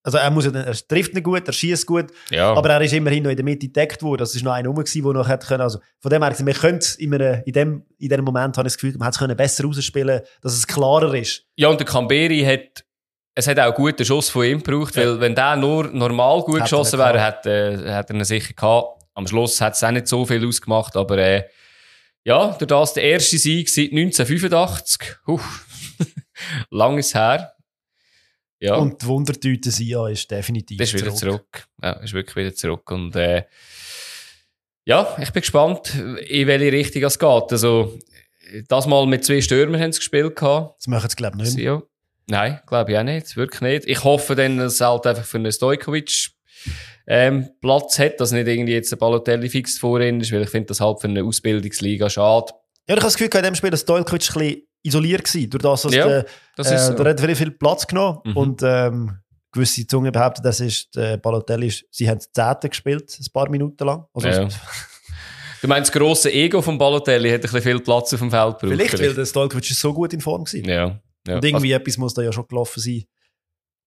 Also 0.04 0.18
er, 0.18 0.30
muss 0.32 0.46
ja, 0.46 0.50
er 0.50 0.74
trifft 0.74 1.14
nicht 1.14 1.22
gut, 1.22 1.46
er 1.46 1.52
schießt 1.52 1.86
gut, 1.86 2.06
ja. 2.30 2.52
aber 2.54 2.70
er 2.70 2.80
ist 2.80 2.92
immerhin 2.92 3.22
noch 3.22 3.30
in 3.30 3.36
der 3.36 3.44
Mitte 3.44 3.68
gedeckt 3.68 4.02
worden. 4.02 4.18
Das 4.18 4.34
ist 4.34 4.42
noch 4.42 4.50
einer 4.50 4.68
rum, 4.68 4.82
der 4.82 5.12
noch 5.12 5.28
hätte 5.28 5.46
können. 5.46 5.60
Also 5.60 5.78
von 6.00 6.10
dem 6.10 6.24
her, 6.24 6.34
wir 6.36 6.54
können 6.54 6.80
in, 6.98 7.14
einem- 7.14 7.42
in, 7.46 7.52
dem, 7.52 7.86
in 7.98 8.08
dem 8.08 8.24
Moment, 8.24 8.56
habe 8.58 8.66
ich 8.66 8.74
das 8.74 8.78
Gefühl, 8.78 8.98
man 8.98 9.06
hätte 9.06 9.14
es 9.14 9.18
können 9.20 9.36
besser 9.36 9.64
rausspielen 9.64 10.22
dass 10.40 10.54
es 10.54 10.66
klarer 10.66 11.14
ist. 11.14 11.44
Ja, 11.54 11.68
und 11.68 11.78
der 11.78 11.86
Camberi 11.86 12.40
hat, 12.40 12.84
es 13.36 13.46
hat 13.46 13.60
auch 13.60 13.66
einen 13.66 13.74
guten 13.74 14.04
Schuss 14.04 14.28
von 14.28 14.44
ihm 14.44 14.60
gebraucht, 14.60 14.96
weil 14.96 15.20
wenn 15.20 15.36
der 15.36 15.54
nur 15.54 15.84
normal 15.84 16.42
gut 16.42 16.62
geschossen 16.62 16.98
wäre, 16.98 17.22
hat, 17.22 17.46
äh, 17.46 17.92
hat 17.92 18.10
er 18.10 18.16
ihn 18.16 18.24
sicher 18.24 18.54
gehabt. 18.54 19.01
Am 19.14 19.26
Schluss 19.26 19.60
hat 19.60 19.74
es 19.74 19.84
auch 19.84 19.90
nicht 19.90 20.08
so 20.08 20.24
viel 20.24 20.46
ausgemacht, 20.46 20.96
aber 20.96 21.18
äh, 21.18 21.44
ja, 22.24 22.52
durch 22.52 22.68
das 22.68 22.94
der 22.94 23.04
erste 23.04 23.38
Sieg 23.38 23.68
seit 23.68 23.90
1985. 23.90 25.16
Huh. 25.26 25.40
Lang 26.70 26.98
ist 26.98 27.14
her. 27.14 27.52
Ja, 28.60 28.76
Und 28.76 29.02
die 29.02 29.06
Wundertüte 29.06 29.72
Sia 29.72 30.08
ist 30.08 30.30
definitiv 30.30 30.78
das 30.78 30.94
ist 30.94 31.00
wieder 31.00 31.14
zurück. 31.14 31.66
Ja, 31.82 31.92
ist 31.94 32.12
wirklich 32.12 32.36
wieder 32.36 32.54
zurück. 32.54 32.88
Und 32.92 33.16
äh, 33.16 33.44
ja, 34.84 35.16
ich 35.20 35.32
bin 35.32 35.40
gespannt, 35.40 35.94
in 35.94 36.46
welche 36.46 36.72
Richtung 36.72 37.02
es 37.02 37.18
geht. 37.18 37.52
Also, 37.52 37.98
das 38.68 38.86
mal 38.86 39.04
mit 39.06 39.24
zwei 39.24 39.40
Stürmern 39.40 39.80
haben 39.80 39.92
sie 39.92 39.98
gespielt 39.98 40.36
gehabt. 40.36 40.78
Das 40.78 40.86
machen 40.86 41.10
sie, 41.10 41.16
glaube 41.16 41.38
ich, 41.38 41.42
nicht 41.42 41.56
mehr. 41.56 41.82
Nein, 42.28 42.60
glaube 42.66 42.92
ich 42.92 42.98
auch 42.98 43.02
nicht. 43.02 43.36
Wirklich 43.36 43.60
nicht. 43.62 43.84
Ich 43.86 44.04
hoffe 44.04 44.36
dann, 44.36 44.58
dass 44.58 44.74
es 44.74 44.80
halt 44.80 45.06
einfach 45.06 45.24
für 45.24 45.38
einen 45.38 45.50
Stojkovic 45.50 46.30
ähm, 47.07 47.48
Platz 47.61 47.98
hat, 47.98 48.20
dass 48.20 48.32
nicht 48.32 48.46
irgendwie 48.48 48.72
jetzt 48.74 48.92
ein 48.92 48.98
Balotelli 48.98 49.48
fix 49.48 49.78
vorhin 49.78 50.20
ist, 50.20 50.32
weil 50.32 50.42
ich 50.42 50.50
finde 50.50 50.66
das 50.68 50.80
halt 50.80 51.00
für 51.00 51.09
eine 51.09 51.24
Ausbildungsliga 51.24 52.09
schade. 52.11 52.53
Ja, 52.88 52.94
ich 52.94 52.96
habe 52.96 53.00
das 53.03 53.16
Gefühl, 53.16 53.30
in 53.38 53.42
dem 53.44 53.55
Spiel 53.55 53.70
war 53.70 53.78
Stojkovic 53.78 54.22
ein 54.30 54.38
bisschen 54.40 54.62
isoliert 54.82 55.24
gewesen, 55.24 55.50
durch 55.50 55.62
das, 55.62 55.82
dass 55.82 55.94
Ja, 55.94 56.07
der, 56.09 56.26
Das 56.57 56.70
äh, 56.70 56.78
so. 56.78 56.94
der 56.94 57.11
hat 57.11 57.20
viel, 57.20 57.34
viel 57.36 57.50
Platz 57.53 57.86
genommen 57.86 58.18
Mhm. 58.24 58.36
und 58.36 58.62
ähm, 58.64 59.18
gewisse 59.53 59.86
Zungen 59.86 60.11
behaupten, 60.12 60.42
das 60.42 60.61
ist 60.61 60.96
äh, 60.96 61.16
Balotelli, 61.18 61.72
sie 61.90 62.09
haben 62.09 62.18
Zehnte 62.20 62.68
gespielt, 62.68 63.16
ein 63.20 63.32
paar 63.32 63.48
Minuten 63.50 63.84
lang. 63.84 64.07
Also, 64.14 64.28
Ja. 64.28 64.48
Du 65.61 65.68
meinst, 65.68 65.94
das 65.94 66.00
grosse 66.00 66.32
Ego 66.32 66.61
von 66.61 66.76
Balotelli 66.76 67.28
hat 67.30 67.36
ein 67.36 67.42
bisschen 67.42 67.62
viel 67.62 67.78
Platz 67.78 68.12
auf 68.12 68.18
dem 68.18 68.32
Feld 68.32 68.59
gebraucht? 68.59 68.80
Vielleicht, 68.80 69.00
weil 69.00 69.14
der 69.14 69.24
Stojkovic 69.24 69.70
ist 69.70 69.78
so 69.80 69.94
gut 69.94 70.12
in 70.12 70.20
Form 70.20 70.42
gewesen. 70.42 70.68
Ja. 70.68 71.00
ja. 71.24 71.36
Und 71.36 71.44
irgendwie 71.44 71.70
etwas 71.70 71.96
muss 71.98 72.14
da 72.14 72.22
ja 72.22 72.32
schon 72.32 72.48
gelaufen 72.48 72.80
sein. 72.80 73.05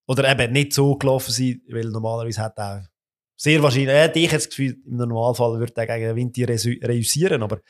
Oder 0.08 0.32
eben 0.32 0.54
nicht 0.54 0.72
so 0.72 0.96
gelaufen 0.96 1.34
sein, 1.34 1.60
weil 1.68 1.90
normalerweise 1.90 2.42
hat 2.44 2.58
er 2.58 2.88
sehr 3.36 3.62
wahrscheinlich, 3.62 3.90
äh, 3.90 4.12
ich 4.16 4.32
jetzt 4.32 4.48
das 4.48 4.50
Gefühl, 4.50 4.78
im 4.86 4.98
Normalfall 4.98 5.60
würde 5.60 5.74
er 5.76 5.88
gegen 5.88 6.16
Vinti 6.16 6.44
reüssieren, 6.44 7.44
aber 7.44 7.62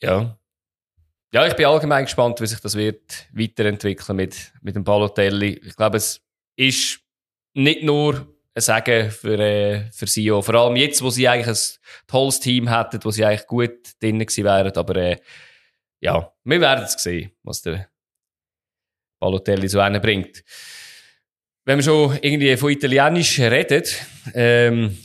Ja. 0.00 0.38
Ja, 1.34 1.46
ich 1.46 1.54
bin 1.54 1.64
allgemein 1.64 2.04
gespannt, 2.04 2.40
wie 2.42 2.46
sich 2.46 2.60
das 2.60 2.74
wird 2.74 3.26
weiterentwickeln 3.32 4.16
mit, 4.16 4.52
mit 4.60 4.76
dem 4.76 4.84
Balotelli. 4.84 5.62
Ich 5.64 5.76
glaube, 5.76 5.96
es 5.96 6.20
ist 6.56 7.00
nicht 7.54 7.82
nur 7.82 8.26
ein 8.54 8.60
Sagen 8.60 9.10
für, 9.10 9.38
äh, 9.38 9.90
für 9.92 10.06
auch. 10.34 10.42
Vor 10.42 10.54
allem 10.56 10.76
jetzt, 10.76 11.00
wo 11.00 11.08
sie 11.08 11.26
eigentlich 11.26 11.56
ein 11.56 12.06
tolles 12.06 12.38
Team 12.38 12.68
hätten, 12.68 13.02
wo 13.02 13.10
sie 13.10 13.24
eigentlich 13.24 13.46
gut 13.46 14.00
drin 14.00 14.18
gewesen 14.18 14.44
wären. 14.44 14.76
Aber 14.76 14.96
äh, 14.96 15.16
ja, 16.00 16.32
wir 16.44 16.60
werden 16.60 16.84
es 16.84 17.02
sehen, 17.02 17.32
was 17.42 17.62
der 17.62 17.88
Balotelli 19.18 19.68
so 19.68 19.78
bringt. 19.78 20.44
Wenn 21.64 21.78
wir 21.78 21.82
schon 21.82 22.18
irgendwie 22.20 22.56
von 22.56 22.70
Italienisch 22.70 23.38
reden, 23.38 23.84
ähm, 24.34 24.98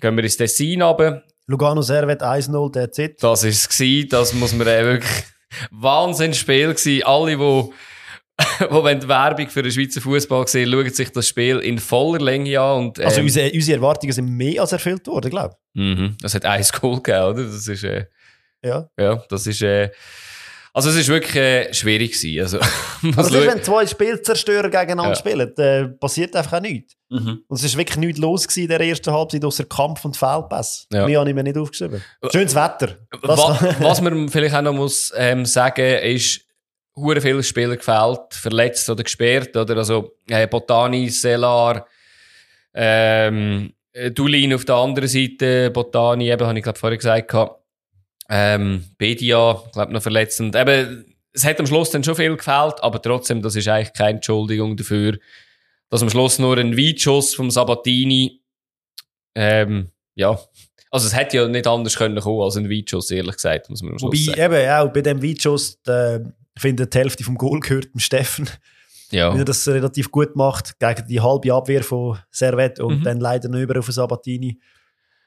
gehen 0.00 0.16
wir 0.16 0.24
ins 0.24 0.36
Tessin 0.36 0.82
runter. 0.82 1.24
Lugano 1.46 1.82
Servet 1.82 2.22
1-0, 2.22 2.72
der 2.72 2.90
Z. 2.92 3.22
Das 3.22 3.42
war 3.42 3.50
es. 3.50 4.08
Das 4.08 4.32
muss 4.34 4.52
man 4.52 4.66
äh, 4.66 4.84
wirklich. 4.84 5.24
Wahnsinnsspiel 5.70 6.74
gewesen. 6.74 7.02
Alle, 7.04 7.32
die 7.32 7.38
wo 7.38 7.72
wenn 8.84 9.00
die 9.00 9.08
Werbung 9.08 9.48
für 9.48 9.62
den 9.62 9.72
Schweizer 9.72 10.00
Fußball 10.00 10.46
sehen, 10.46 10.70
schauen 10.70 10.90
sich 10.90 11.10
das 11.10 11.26
Spiel 11.26 11.58
in 11.58 11.78
voller 11.78 12.22
Länge 12.22 12.60
an. 12.60 12.86
Und, 12.86 12.98
ähm, 12.98 13.06
Also 13.06 13.22
unsere, 13.22 13.50
unsere 13.50 13.78
Erwartungen 13.78 14.12
sind 14.12 14.28
mehr 14.28 14.60
als 14.60 14.72
erfüllt 14.72 15.06
worden, 15.06 15.30
glaube 15.30 15.54
mhm, 15.74 16.16
das 16.20 16.34
hat 16.34 16.44
ein 16.44 16.64
Goal 16.80 16.96
gegeben, 16.96 17.24
oder? 17.24 17.44
Das 17.44 17.66
ist, 17.66 17.84
äh, 17.84 18.06
ich. 18.62 18.68
Ja. 18.68 18.88
ja, 18.98 19.22
das 19.28 19.46
ist, 19.46 19.62
äh, 19.62 19.90
Also 20.76 20.90
es 20.90 20.96
ist 20.96 21.08
wirklich 21.08 21.34
äh, 21.36 21.72
schwierig 21.72 22.12
gewesen. 22.12 22.38
Also, 22.42 22.58
Also, 23.16 23.30
schauen. 23.34 23.46
wenn 23.46 23.62
zwei 23.62 23.86
Spielzerstörer 23.86 24.68
gegeneinander 24.68 25.12
Ja. 25.12 25.14
spielen, 25.16 25.50
dann 25.56 25.98
passiert 25.98 26.36
einfach 26.36 26.52
auch 26.52 26.60
nichts. 26.60 26.94
Mhm. 27.08 27.44
Und 27.48 27.56
es 27.56 27.64
ist 27.64 27.78
wirklich 27.78 27.96
nichts 27.96 28.18
los 28.18 28.46
gewesen 28.46 28.64
in 28.64 28.68
der 28.68 28.80
ersten 28.82 29.10
Halbzeit, 29.10 29.42
außer 29.42 29.64
Kampf 29.64 30.04
und 30.04 30.18
Feldpass. 30.18 30.86
Ja. 30.92 31.06
Mehr 31.06 31.20
habe 31.20 31.30
ich 31.30 31.34
mir 31.34 31.44
nicht 31.44 31.56
aufgeschrieben. 31.56 32.02
Schönes 32.30 32.54
Wetter. 32.54 32.98
Was, 33.22 33.40
was 33.80 34.00
man 34.02 34.28
vielleicht 34.28 34.54
auch 34.54 34.60
noch 34.60 34.74
muss 34.74 35.14
ähm, 35.16 35.46
sagen, 35.46 35.98
ist, 36.02 36.42
hure 36.94 37.22
viele 37.22 37.42
Spieler 37.42 37.76
gefällt, 37.78 38.32
verletzt 38.34 38.90
oder 38.90 39.02
gesperrt, 39.02 39.56
oder? 39.56 39.78
Also, 39.78 40.12
äh, 40.28 40.46
Botani, 40.46 41.08
Selar, 41.08 41.86
ähm, 42.74 43.72
äh, 43.92 44.10
Dulin 44.10 44.52
auf 44.52 44.66
der 44.66 44.74
anderen 44.74 45.08
Seite, 45.08 45.70
Botani, 45.70 46.30
eben, 46.30 46.46
habe 46.46 46.58
ich 46.58 46.62
glaube 46.62 46.78
vorher 46.78 46.98
gesagt, 46.98 47.28
gehabt. 47.28 47.62
Ähm, 48.28 48.84
Bedia, 48.98 49.62
glaube 49.72 49.92
noch 49.92 50.02
verletzt. 50.02 50.40
Und 50.40 50.54
eben, 50.56 51.14
es 51.32 51.44
hat 51.44 51.60
am 51.60 51.66
Schluss 51.66 51.90
dann 51.90 52.02
schon 52.04 52.16
viel 52.16 52.36
gefällt, 52.36 52.82
aber 52.82 53.00
trotzdem, 53.00 53.42
das 53.42 53.56
ist 53.56 53.68
eigentlich 53.68 53.92
keine 53.92 54.16
Entschuldigung 54.16 54.76
dafür, 54.76 55.18
dass 55.90 56.02
am 56.02 56.10
Schluss 56.10 56.38
nur 56.38 56.56
ein 56.58 56.76
Weitschuss 56.76 57.34
vom 57.34 57.50
Sabatini, 57.50 58.40
ähm, 59.34 59.90
ja, 60.14 60.38
also 60.90 61.06
es 61.06 61.14
hätte 61.16 61.36
ja 61.36 61.48
nicht 61.48 61.66
anders 61.66 61.96
können 61.96 62.18
kommen 62.20 62.40
als 62.42 62.56
ein 62.56 62.70
Weitschuss, 62.70 63.10
ehrlich 63.10 63.34
gesagt, 63.34 63.68
muss 63.70 63.82
man 63.82 63.92
am 63.92 63.98
Schluss 63.98 64.26
Wobei, 64.26 64.36
sagen. 64.36 64.54
eben, 64.54 64.70
auch 64.70 64.92
bei 64.92 65.02
dem 65.02 65.22
Weitschuss, 65.22 65.78
äh, 65.86 66.20
finde, 66.58 66.86
die 66.86 66.98
Hälfte 66.98 67.22
vom 67.22 67.36
Goal 67.36 67.60
gehört 67.60 67.92
dem 67.92 68.00
Steffen, 68.00 68.48
Ja. 69.10 69.30
weil 69.30 69.40
er 69.40 69.44
das 69.44 69.68
relativ 69.68 70.10
gut 70.10 70.34
macht 70.36 70.78
gegen 70.80 71.06
die 71.06 71.20
halbe 71.20 71.52
Abwehr 71.52 71.84
von 71.84 72.18
Servet 72.30 72.80
und 72.80 73.00
Mhm. 73.00 73.04
dann 73.04 73.20
leider 73.20 73.48
noch 73.48 73.58
über 73.58 73.78
auf 73.78 73.84
den 73.86 73.92
Sabatini. 73.92 74.58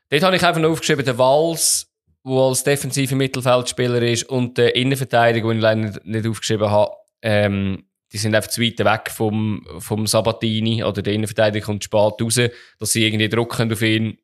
Dort 0.09 0.23
habe 0.23 0.35
ich 0.35 0.43
einfach 0.43 0.59
noch 0.59 0.71
aufgeschrieben, 0.71 1.05
der 1.05 1.17
Wals, 1.19 1.88
der 2.23 2.39
als 2.39 2.63
defensiver 2.63 3.15
Mittelfeldspieler 3.15 4.01
ist, 4.01 4.29
und 4.29 4.57
der 4.57 4.75
Innenverteidiger, 4.75 5.47
den 5.47 5.57
ich 5.57 5.61
leider 5.61 5.99
nicht, 6.03 6.27
aufgeschrieben 6.27 6.69
habe, 6.69 6.91
ähm, 7.21 7.85
die 8.11 8.17
sind 8.17 8.33
einfach 8.33 8.49
zu 8.49 8.61
weit 8.61 8.79
weg 8.79 9.11
vom, 9.11 9.65
vom 9.79 10.07
Sabatini, 10.07 10.83
oder 10.83 11.01
der 11.01 11.13
Innenverteidiger 11.13 11.65
kommt 11.65 11.83
spät 11.83 12.21
raus, 12.21 12.39
dass 12.79 12.91
sie 12.91 13.05
irgendwie 13.05 13.29
Druck 13.29 13.59
auf 13.59 13.81
ihn 13.81 14.17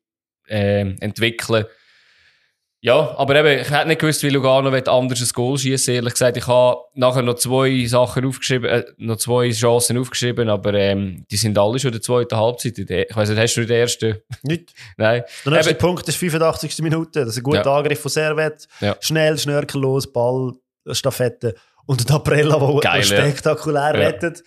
ähm, 0.48 0.96
entwickeln 1.00 1.64
Ja, 2.86 3.14
aber 3.18 3.34
eben, 3.34 3.62
ich 3.62 3.68
hätte 3.68 3.88
nicht 3.88 4.00
gewusst, 4.00 4.22
wie 4.22 4.28
Lugano 4.28 4.68
anders 4.70 5.20
ein 5.20 5.28
Goal 5.34 5.58
schießen. 5.58 5.92
Ehrlich 5.92 6.12
gesagt, 6.12 6.36
ich 6.36 6.46
habe 6.46 6.82
nachher 6.94 7.22
noch 7.22 7.34
zwei 7.34 7.84
Sachen 7.86 8.24
aufgeschrieben, 8.24 8.70
äh, 8.70 8.84
noch 8.98 9.16
zwei 9.16 9.50
Chancen 9.50 9.98
aufgeschrieben, 9.98 10.48
aber 10.48 10.72
ähm, 10.74 11.24
die 11.28 11.36
sind 11.36 11.58
alle 11.58 11.80
schon 11.80 11.88
in 11.88 11.94
der 11.94 12.02
zweiten 12.02 12.36
Halbzeit. 12.36 12.78
Ich 12.78 13.16
weiss 13.16 13.28
nicht, 13.28 13.40
hast 13.40 13.54
du 13.56 13.66
den 13.66 13.76
ersten? 13.80 14.18
Nicht. 14.44 14.72
Nein. 14.98 15.24
Der 15.44 15.52
nächste 15.52 15.70
Eben- 15.72 15.80
Punkt 15.80 16.06
ist 16.06 16.14
85. 16.16 16.78
Minute. 16.82 17.20
Das 17.24 17.30
ist 17.30 17.38
ein 17.38 17.42
guter 17.42 17.64
Ja. 17.66 17.76
Angriff 17.76 17.98
von 17.98 18.08
Servet. 18.08 18.68
Ja. 18.80 18.96
Schnell, 19.00 19.36
schnörkellos, 19.36 20.12
Ball, 20.12 20.52
Stafette. 20.92 21.56
Und 21.86 22.08
der 22.08 22.14
Aprella, 22.14 22.80
der 22.80 23.02
spektakulär 23.02 23.82
Ja. 23.82 24.06
rettet. 24.06 24.44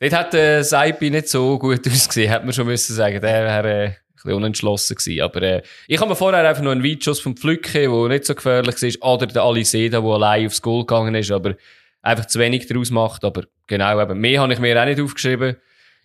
Dort 0.00 0.12
hat 0.12 0.34
äh, 0.34 0.62
Saipi 0.64 1.08
nicht 1.10 1.28
so 1.28 1.56
gut 1.56 1.86
ausgesehen, 1.86 2.32
hätte 2.32 2.44
man 2.44 2.52
schon 2.52 2.66
müssen 2.66 2.96
sagen. 2.96 3.20
Der 3.20 3.64
ein 3.64 3.96
bisschen 4.22 4.34
unentschlossen 4.34 4.96
gewesen. 4.96 5.20
Aber 5.22 5.42
äh, 5.42 5.62
ich 5.86 5.98
habe 6.00 6.08
mir 6.10 6.16
vorher 6.16 6.48
einfach 6.48 6.62
noch 6.62 6.72
einen 6.72 6.84
Weitschuss 6.84 7.20
vom 7.20 7.36
Pflücke, 7.36 7.80
der 7.88 8.08
nicht 8.08 8.24
so 8.24 8.34
gefährlich 8.34 8.76
war, 9.00 9.14
oder 9.14 9.26
der 9.26 9.42
Aliseda, 9.42 10.00
der 10.00 10.10
allein 10.10 10.46
aufs 10.46 10.62
Goal 10.62 10.84
gegangen 10.86 11.14
ist, 11.14 11.30
aber 11.30 11.54
einfach 12.02 12.26
zu 12.26 12.38
wenig 12.38 12.66
daraus 12.66 12.90
macht. 12.90 13.24
Aber 13.24 13.44
genau, 13.66 14.00
eben, 14.00 14.18
mehr 14.20 14.40
habe 14.40 14.52
ich 14.52 14.58
mir 14.58 14.80
auch 14.80 14.86
nicht 14.86 15.00
aufgeschrieben. 15.00 15.56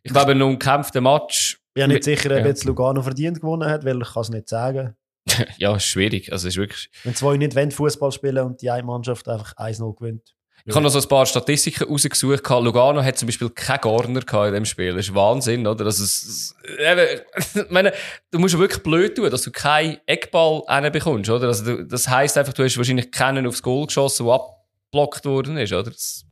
Ich 0.03 0.11
glaube, 0.11 0.32
ein 0.32 0.41
umkämpfter 0.41 1.01
Match, 1.01 1.59
Ich 1.76 1.82
bin 1.82 1.89
nicht 1.89 2.03
sicher, 2.03 2.30
ob 2.32 2.39
Ja. 2.39 2.45
jetzt 2.45 2.66
Lugano 2.66 3.01
verdient 3.01 3.39
gewonnen 3.39 3.70
hat, 3.70 3.86
weil 3.86 4.01
ich 4.01 4.14
kann 4.14 4.22
es 4.22 4.30
nicht 4.30 4.49
sagen. 4.49 4.95
ja, 5.57 5.76
ist 5.76 5.86
schwierig. 5.86 6.32
Also, 6.32 6.47
es 6.47 6.55
ist 6.55 6.59
wirklich... 6.59 6.89
Wenn 7.03 7.16
zwei 7.16 7.38
nicht 7.38 7.74
Fußball 7.74 8.11
spielen 8.11 8.45
und 8.45 8.61
die 8.61 8.70
eine 8.70 8.84
Mannschaft 8.84 9.28
einfach 9.30 9.55
1-0 9.55 9.95
gewinnt. 9.97 10.34
Ich 10.66 10.74
habe 10.74 10.84
noch 10.84 10.91
so 10.91 10.99
ein 10.99 11.07
paar 11.09 11.26
Statistiken 11.26 11.84
rausgesucht. 11.84 12.47
Lugano 12.49 13.03
hat 13.03 13.18
zum 13.18 13.26
Beispiel 13.26 13.49
keinen 13.49 14.14
gehabt 14.14 14.47
in 14.47 14.53
dem 14.53 14.66
Spiel. 14.66 14.95
Das 14.95 15.07
ist 15.07 15.14
Wahnsinn, 15.14 15.68
oder? 15.68 15.86
Es, 15.86 15.99
es, 15.99 16.55
eben, 16.80 17.22
meine, 17.70 17.93
du 18.32 18.39
musst 18.39 18.53
ja 18.53 18.59
wirklich 18.59 18.82
blöd 18.82 19.16
tun, 19.16 19.30
dass 19.30 19.41
du 19.41 19.51
keinen 19.51 19.97
Eckball 20.05 20.64
bekommst, 20.89 21.30
oder? 21.30 21.47
Also, 21.47 21.84
das 21.84 22.07
heisst 22.07 22.38
einfach, 22.38 22.53
du 22.53 22.64
hast 22.64 22.78
wahrscheinlich 22.78 23.11
keinen 23.11 23.45
aufs 23.45 23.61
Goal 23.61 23.88
geschossen, 23.88 24.26
der 24.26 24.36
abblockt 24.36 25.26
worden 25.26 25.57
ist, 25.57 25.74
oder? 25.74 25.91
Das, 25.91 26.26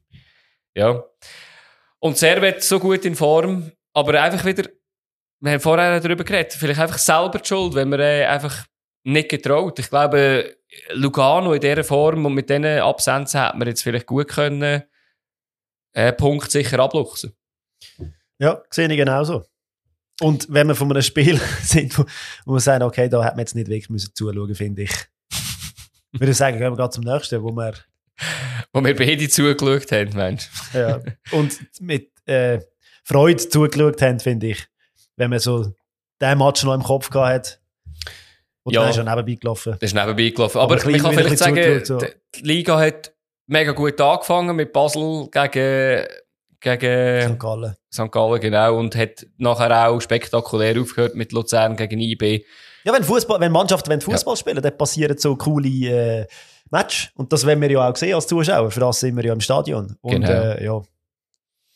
ja. 0.76 1.04
Und 2.00 2.18
Servet 2.18 2.64
so 2.64 2.80
gut 2.80 3.04
in 3.04 3.16
Form, 3.16 3.72
aber 3.94 4.22
einfach 4.22 4.46
wieder, 4.46 4.70
wir 5.42 5.52
haben 5.52 5.60
vorher 5.60 6.00
darüber 6.00 6.24
geredet, 6.24 6.54
vielleicht 6.54 6.80
einfach 6.80 7.00
selber 7.00 7.40
die 7.40 7.48
Schuld, 7.48 7.76
wenn 7.76 7.90
man 7.90 8.00
äh, 8.00 8.26
einfach 8.26 8.66
nicht 9.04 9.30
getraut. 9.30 9.78
Ich 9.80 9.90
glaube, 9.90 10.56
Lugano 10.94 11.54
in 11.54 11.62
dieser 11.62 11.84
Form 11.84 12.26
und 12.26 12.34
mit 12.34 12.50
diesen 12.50 12.66
Absenzen 12.66 13.44
hätte 13.44 13.58
man 13.58 13.68
jetzt 13.68 13.84
vielleicht 13.84 14.06
gut 14.06 14.28
können, 14.28 14.84
äh, 15.94 16.14
Punkt 16.14 16.52
sicher 16.52 16.80
abluchsen. 16.80 17.36
Ja, 18.40 18.62
sehe 18.70 18.88
ich 18.88 18.98
genauso. 18.98 19.44
Und 20.22 20.48
wenn 20.50 20.68
wir 20.68 20.76
von 20.76 20.92
einem 20.92 21.02
Spiel 21.02 21.38
sind, 21.62 21.98
wo, 21.98 22.06
wo 22.46 22.54
wir 22.54 22.60
sagen, 22.60 22.84
okay, 22.84 23.10
da 23.10 23.24
hätte 23.24 23.36
man 23.36 23.40
jetzt 23.40 23.56
nicht 23.56 23.68
wirklich 23.68 23.90
müssen 23.90 24.14
zuschauen, 24.14 24.56
finde 24.56 24.84
ich. 24.84 24.92
würde 26.12 26.32
ich 26.32 26.38
sagen, 26.38 26.58
gehen 26.58 26.72
wir 26.72 26.78
gerade 26.78 26.94
zum 26.94 27.04
nächsten, 27.04 27.42
wo 27.44 27.52
wir 27.52 27.74
Wo 28.74 28.84
wir 28.84 28.96
beide 28.96 29.28
zugeschaut 29.28 29.92
haben, 29.92 30.16
Mensch. 30.16 30.50
ja, 30.74 31.02
und 31.32 31.60
mit 31.82 32.12
äh, 32.26 32.60
Freude 33.04 33.48
zugeschaut 33.48 34.02
haben, 34.02 34.20
finde 34.20 34.48
ich. 34.48 34.68
Wenn 35.18 35.32
man 35.32 35.40
so 35.40 35.74
den 36.22 36.38
Match 36.38 36.64
noch 36.64 36.76
im 36.76 36.84
Kopf 36.84 37.10
gehabt 37.10 37.34
hat. 37.34 37.61
Und 38.64 38.74
Ja. 38.74 38.82
dann 38.82 38.90
ist 38.92 38.98
er 38.98 39.04
nebenbei 39.04 39.36
gelaufen. 39.36 39.74
Das 39.80 39.90
ist 39.92 39.96
nebenbei 39.96 40.30
gelaufen. 40.30 40.58
Aber 40.60 40.76
Aber, 40.76 40.90
ich 40.90 41.02
kann 41.02 41.14
vielleicht 41.14 41.38
sagen, 41.38 41.56
bisschen 41.56 42.00
die 42.36 42.42
Liga 42.44 42.80
hat 42.80 43.12
mega 43.48 43.72
gut 43.72 44.00
angefangen 44.00 44.56
mit 44.56 44.72
Basel 44.72 45.28
gegen, 45.32 46.06
gegen 46.60 47.34
St. 47.34 47.40
Gallen. 47.40 47.76
St. 47.92 48.12
Gallen, 48.12 48.40
genau, 48.40 48.78
und 48.78 48.96
hat 48.96 49.26
nachher 49.38 49.90
auch 49.90 50.00
spektakulär 50.00 50.80
aufgehört 50.80 51.16
mit 51.16 51.32
Luzern 51.32 51.76
gegen 51.76 52.00
IB. 52.00 52.46
Ja, 52.84 52.94
wenn, 52.94 53.04
Fußball, 53.04 53.40
wenn 53.40 53.52
Mannschaften 53.52 54.00
Fußball 54.00 54.36
spielen, 54.38 54.62
dann 54.62 54.78
passieren 54.78 55.18
so 55.18 55.36
coole 55.36 55.68
äh, 55.70 56.28
Match. 56.72 57.12
Und 57.16 57.34
das 57.34 57.46
wollen 57.46 57.62
wir 57.62 57.70
ja 57.72 57.90
auch 57.90 57.96
sehen 57.96 58.16
als 58.16 58.28
Zuschauer. 58.28 58.72
Für 58.72 58.80
das 58.80 59.00
sind 59.02 59.16
wir 59.18 59.26
ja 59.26 59.34
im 59.34 59.42
Stadion. 59.42 59.98
Und 60.02 60.12
Genau. 60.12 60.30
äh, 60.32 60.64
ja. 60.64 60.82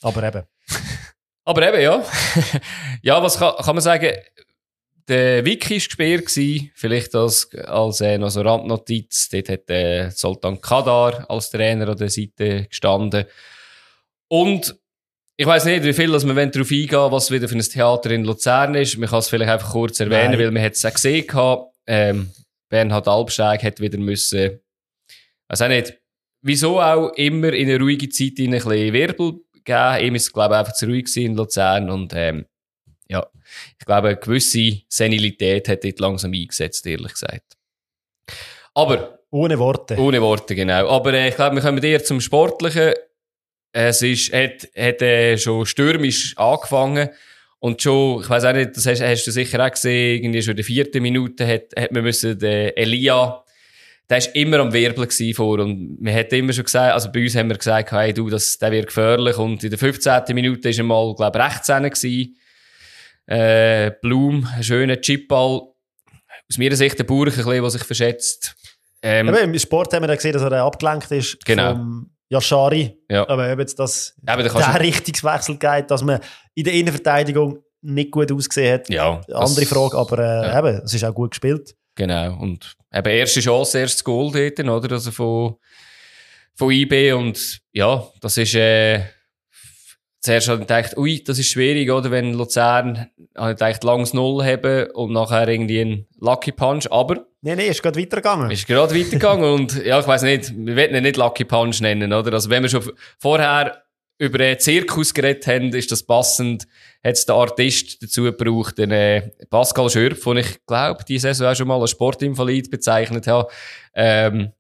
Aber 0.02 0.24
eben. 0.24 0.44
Aber 1.46 1.68
eben, 1.68 1.82
ja. 1.82 2.04
ja, 3.04 3.22
was 3.22 3.38
kann, 3.38 3.54
kann 3.58 3.76
man 3.76 3.82
sagen? 3.84 4.14
Der 5.08 5.46
Wiki 5.46 5.76
war 5.76 6.18
gesperrt. 6.18 6.72
Vielleicht 6.74 7.14
als, 7.16 7.54
als 7.54 8.02
äh, 8.02 8.18
noch 8.18 8.30
so 8.30 8.42
Randnotiz. 8.42 9.30
Dort 9.30 9.50
hat 9.50 9.70
äh, 9.70 10.10
Sultan 10.10 10.60
Kadar 10.60 11.30
als 11.30 11.52
Trainer 11.52 11.90
an 11.90 11.98
der 11.98 12.10
Seite 12.10 12.66
gestanden. 12.68 13.26
Und 14.28 14.76
ich 15.38 15.46
weiß 15.46 15.66
nicht, 15.66 15.84
wie 15.84 15.94
viel 15.94 16.12
dass 16.12 16.26
wir 16.26 16.34
darauf 16.34 16.72
eingehen 16.72 16.92
wollen, 16.92 17.12
was 17.12 17.30
wieder 17.30 17.48
für 17.48 17.56
ein 17.56 17.62
Theater 17.62 18.10
in 18.12 18.24
Luzern 18.24 18.74
ist. 18.76 18.98
Man 18.98 19.10
kann 19.10 19.20
es 19.20 19.30
vielleicht 19.30 19.52
einfach 19.52 19.72
kurz 19.72 20.00
erwähnen, 20.00 20.32
Nein. 20.32 20.40
weil 20.40 20.52
man 20.52 20.64
hat 20.64 20.74
es 20.74 20.86
auch 20.86 20.94
gesehen. 20.94 21.28
gehabt. 21.28 21.76
Ähm, 21.86 22.32
Bernhard 22.70 23.08
Albsteig 23.08 23.64
hat 23.64 23.80
wieder 23.80 23.98
müssen, 24.00 24.60
weiß 25.50 25.62
auch 25.62 25.68
nicht, 25.68 26.00
wieso 26.42 26.82
auch 26.82 27.12
immer 27.14 27.54
in 27.54 27.70
eine 27.70 27.80
ruhige 27.80 28.10
Zeit 28.10 28.40
in 28.40 28.54
ein 28.54 28.64
bisschen 28.64 28.94
Wirbel 28.94 29.42
gegeben. 29.54 30.06
Ihm 30.06 30.16
ist 30.16 30.24
es, 30.24 30.34
glaube 30.34 30.56
ich, 30.56 30.60
einfach 30.60 30.74
zu 30.74 30.88
ruhig 30.88 31.06
gewesen 31.06 31.26
in 31.26 31.36
Luzern 31.36 31.90
und, 31.90 32.14
ähm, 32.16 32.46
ja, 33.08 33.26
ich 33.80 33.86
glaube, 33.86 34.10
eine 34.10 34.18
gewisse 34.18 34.82
Senilität 34.88 35.68
hat 35.68 35.84
dort 35.84 36.00
langsam 36.00 36.34
eingesetzt, 36.34 36.86
ehrlich 36.88 37.14
gesagt. 37.14 37.56
Aber, 38.74 39.20
Ohne 39.32 39.58
Worte. 39.60 39.98
ohne 39.98 40.22
Worte, 40.22 40.56
genau. 40.56 40.88
Aber 40.90 41.14
äh, 41.14 41.30
ich 41.30 41.36
glaube, 41.36 41.56
wir 41.56 41.62
kommen 41.62 41.84
eher 41.84 42.04
zum 42.04 42.20
Sportlichen. 42.20 42.94
Es 43.72 44.02
ist, 44.02 44.34
hat, 44.34 44.68
hat 44.76 45.02
äh, 45.02 45.38
schon 45.38 45.66
stürmisch 45.66 46.38
angefangen. 46.38 47.10
Und 47.60 47.82
schon, 47.82 48.22
ich 48.22 48.30
weiß 48.30 48.46
auch 48.46 48.54
nicht, 48.54 48.76
das 48.76 48.86
hast, 48.86 49.02
hast 49.02 49.26
du 49.26 49.32
sicher 49.32 49.66
auch 49.66 49.72
gesehen, 49.72 50.24
irgendwie 50.24 50.42
schon 50.42 50.52
in 50.52 50.58
der 50.58 50.66
vierten 50.66 51.02
Minute 51.02 51.48
hat, 51.48 51.64
hat 51.78 51.92
man 51.92 52.04
müssen 52.04 52.38
den 52.38 52.76
Elia, 52.78 53.44
der 54.10 54.18
ist 54.18 54.36
immer 54.36 54.60
am 54.60 54.72
Wirbeln 54.72 55.34
vor 55.34 55.60
und 55.60 56.00
man 56.00 56.14
hat 56.14 56.32
immer 56.32 56.54
schon 56.54 56.66
gesagt, 56.66 56.94
also 56.94 57.12
bei 57.12 57.24
uns 57.24 57.36
haben 57.36 57.50
wir 57.50 57.58
gesagt, 57.58 57.92
hey 57.92 58.14
du, 58.14 58.30
das, 58.30 58.60
der 58.60 58.72
wird 58.72 58.88
gefährlich 58.88 59.38
und 59.38 59.64
in 59.64 59.72
der 59.72 59.80
15. 59.80 60.24
Minute 60.36 60.70
ist 60.70 60.78
er 60.78 60.84
mal, 60.84 61.16
glaube 61.16 61.40
ich, 61.40 61.44
rechts 61.46 61.68
gewesen. 61.68 62.38
Äh, 63.28 63.92
Blum, 64.02 64.48
ein 64.56 64.64
schöner 64.64 65.00
Chipball. 65.02 65.62
Aus 66.50 66.58
meiner 66.58 66.76
Sicht 66.76 67.00
der 67.00 67.04
Bauer 67.06 67.26
ein 67.28 67.34
bisschen, 67.34 67.62
der 67.62 67.70
sich 67.72 67.84
verschätzt. 67.84 68.56
Ähm, 69.02 69.28
Eben, 69.30 69.54
Im 69.54 69.60
Sport 69.60 69.94
haben 69.94 70.08
wir 70.08 70.16
gesehen, 70.16 70.34
dass 70.34 70.42
er 70.44 70.64
abgelenkt 70.64 71.10
ist 71.12 71.44
Genau. 71.46 71.72
vom 71.74 72.10
Yashari. 72.30 72.98
Ja. 73.10 73.28
Aber 73.28 73.52
ob 73.52 73.60
jetzt 73.60 73.80
das 73.80 74.16
eben, 74.28 74.44
der 74.44 74.50
du, 74.52 74.80
Richtungswechsel 74.80 75.58
geht, 75.58 75.90
dass 75.92 76.04
man 76.04 76.20
in 76.54 76.64
der 76.64 76.74
Innenverteidigung 76.74 77.60
nicht 77.82 78.12
gut 78.12 78.32
ausgesehen 78.32 78.74
hat. 78.76 78.90
ja, 78.90 79.22
das- 79.28 79.36
Andere 79.52 79.66
Frage, 79.66 79.98
aber 79.98 80.20
äh, 80.20 80.48
ja. 80.48 80.60
eben, 80.60 80.82
es 80.84 80.94
ist 80.94 81.04
auch 81.04 81.14
gut 81.14 81.32
gespielt. 81.32 81.76
Genau. 81.96 82.38
Und 82.40 82.76
eben 82.94 83.08
erste 83.10 83.40
Chance, 83.42 83.80
erstes 83.80 84.04
Goal 84.04 84.32
dort, 84.32 84.60
oder? 84.68 84.96
Also 84.96 85.12
von, 85.12 85.56
von 86.56 86.72
IB. 86.72 87.14
Und 87.14 87.62
ja, 87.72 88.06
das 88.22 88.38
ist, 88.38 88.56
äh, 88.56 89.02
zuerst 90.26 90.50
habe 90.50 90.62
ich 90.62 90.68
gedacht, 90.68 90.98
ui, 90.98 91.24
das 91.24 91.40
ist 91.40 91.50
schwierig, 91.50 91.90
oder? 91.92 92.12
Wenn 92.12 92.34
Luzern, 92.34 93.08
habe 93.36 93.52
ich 93.52 93.58
gedacht, 93.58 93.84
langes 93.84 94.14
Null 94.14 94.44
haben 94.44 94.92
und 94.92 95.14
nachher 95.14 95.48
irgendwie 95.48 95.82
ein 95.82 96.08
Lucky 96.20 96.52
Punch, 96.52 96.88
aber. 96.92 97.26
Nee, 97.42 97.56
nee, 97.56 97.68
ist 97.68 97.84
gerade 97.84 98.00
weitergegangen. 98.00 98.50
Ist 98.50 98.68
gerade 98.68 98.96
weitergegangen 98.96 99.46
und, 99.46 99.86
ja, 99.86 100.00
ich 100.00 100.08
weiss 100.08 100.24
nicht, 100.24 100.52
wir 100.56 100.76
wollen 100.76 100.96
ihn 100.96 101.04
nicht 101.04 101.18
Lucky 101.18 101.46
Punch 101.46 101.80
nennen, 101.82 102.12
oder? 102.12 102.34
Also, 102.34 102.50
wenn 102.50 102.64
wir 102.64 102.70
schon 102.70 102.92
vorher 103.20 103.84
über 104.18 104.40
einen 104.40 104.60
Zirkus 104.60 105.14
geredet 105.14 105.46
haben, 105.48 105.74
ist 105.74 105.92
das 105.92 106.04
passend, 106.04 106.68
hat 107.04 107.14
es 107.14 107.26
der 107.26 107.36
Artist 107.36 108.02
dazu 108.02 108.24
gebraucht, 108.24 108.78
den 108.78 108.92
äh, 108.92 109.30
Pascal 109.50 109.90
Schürpf, 109.90 110.24
den 110.24 110.38
ich 110.38 110.66
glaube, 110.66 111.04
die 111.06 111.20
Saison 111.20 111.48
auch 111.48 111.56
schon 111.56 111.68
mal 111.68 111.80
als 111.80 111.92
Sportinvalid 111.92 112.72
bezeichnet 112.72 113.28
habe. 113.28 113.50
Ähm, 113.94 114.54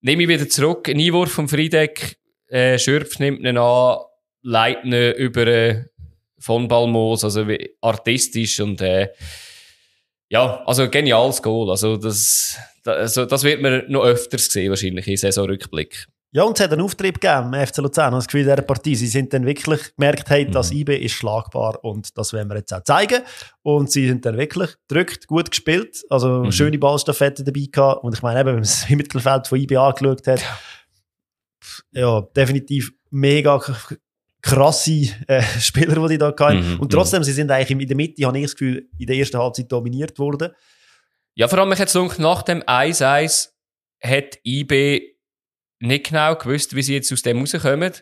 nehme 0.00 0.22
ich 0.22 0.28
wieder 0.28 0.48
zurück, 0.48 0.88
ein 0.88 0.98
Einwurf 0.98 1.30
vom 1.30 1.48
Friedeck, 1.48 2.16
äh, 2.48 2.78
Schürpf 2.78 3.18
nimmt 3.18 3.40
ihn 3.40 3.58
an, 3.58 3.98
ihn 4.42 4.92
über 5.16 5.46
äh, 5.46 5.84
von 6.38 6.68
Balmos, 6.68 7.24
also 7.24 7.46
wie 7.48 7.70
artistisch 7.80 8.60
und 8.60 8.80
äh, 8.80 9.08
ja, 10.30 10.62
also 10.66 10.88
geniales 10.88 11.42
Goal. 11.42 11.70
Also 11.70 11.96
das, 11.96 12.56
das, 12.84 12.96
also 12.96 13.24
das 13.24 13.42
wird 13.44 13.62
man 13.62 13.84
noch 13.88 14.04
öfters 14.04 14.46
sehen, 14.46 14.70
wahrscheinlich 14.70 15.06
in 15.08 15.16
Saisonrückblick. 15.16 16.06
Ja, 16.30 16.42
und 16.42 16.58
es 16.58 16.62
hat 16.62 16.70
einen 16.72 16.82
Auftrieb 16.82 17.18
gegeben 17.22 17.54
im 17.54 17.66
FC 17.66 17.78
Luzern. 17.78 18.06
Habe 18.06 18.16
das 18.16 18.26
Gefühl, 18.26 18.42
dieser 18.42 18.56
Partie, 18.60 18.94
sie 18.94 19.06
sind 19.06 19.32
dann 19.32 19.46
wirklich 19.46 19.94
gemerkt, 19.96 20.28
hey, 20.28 20.44
das 20.48 20.70
Mhm. 20.70 20.80
IB 20.80 20.96
ist 20.98 21.12
schlagbar 21.12 21.82
und 21.82 22.16
das 22.18 22.34
werden 22.34 22.50
wir 22.50 22.58
jetzt 22.58 22.72
auch 22.74 22.84
zeigen. 22.84 23.22
Und 23.62 23.90
sie 23.90 24.06
sind 24.06 24.26
dann 24.26 24.36
wirklich 24.36 24.68
gedrückt, 24.86 25.26
gut 25.26 25.50
gespielt. 25.50 26.04
Also 26.10 26.44
Mhm. 26.44 26.52
schöne 26.52 26.78
Ballstaffette 26.78 27.44
dabei 27.44 27.66
gehabt. 27.72 28.04
Und 28.04 28.12
ich 28.14 28.20
meine, 28.20 28.40
eben, 28.40 28.46
wenn 28.48 28.54
man 28.56 28.62
das 28.62 28.86
Mittelfeld 28.90 29.46
von 29.48 29.58
IB 29.58 29.74
angeschaut 29.78 30.26
hat, 30.26 30.42
ja, 31.92 32.20
definitiv 32.36 32.92
mega 33.10 33.58
krasse 34.42 35.08
äh, 35.26 35.42
Spieler, 35.60 35.94
die 36.02 36.14
die 36.14 36.18
da 36.18 36.28
hatten. 36.28 36.74
Mhm, 36.74 36.80
Und 36.80 36.92
trotzdem, 36.92 37.22
sie 37.24 37.32
sind 37.32 37.50
eigentlich 37.50 37.70
in 37.70 37.86
der 37.86 37.96
Mitte, 37.96 38.24
habe 38.26 38.38
ich 38.38 38.44
das 38.44 38.56
Gefühl, 38.56 38.88
in 38.98 39.06
der 39.06 39.16
ersten 39.16 39.38
Halbzeit 39.38 39.70
dominiert 39.70 40.18
worden. 40.18 40.52
Ja, 41.34 41.48
vor 41.48 41.58
allem, 41.58 41.72
ich 41.72 41.78
hätte 41.78 42.08
nach 42.18 42.42
dem 42.42 42.62
1-1 42.62 43.48
hat 44.02 44.38
IB 44.44 45.14
nicht 45.80 46.06
genau 46.08 46.34
gewusst, 46.34 46.74
wie 46.74 46.82
sie 46.82 46.94
jetzt 46.94 47.12
aus 47.12 47.22
dem 47.22 47.38
rauskommen. 47.38 47.92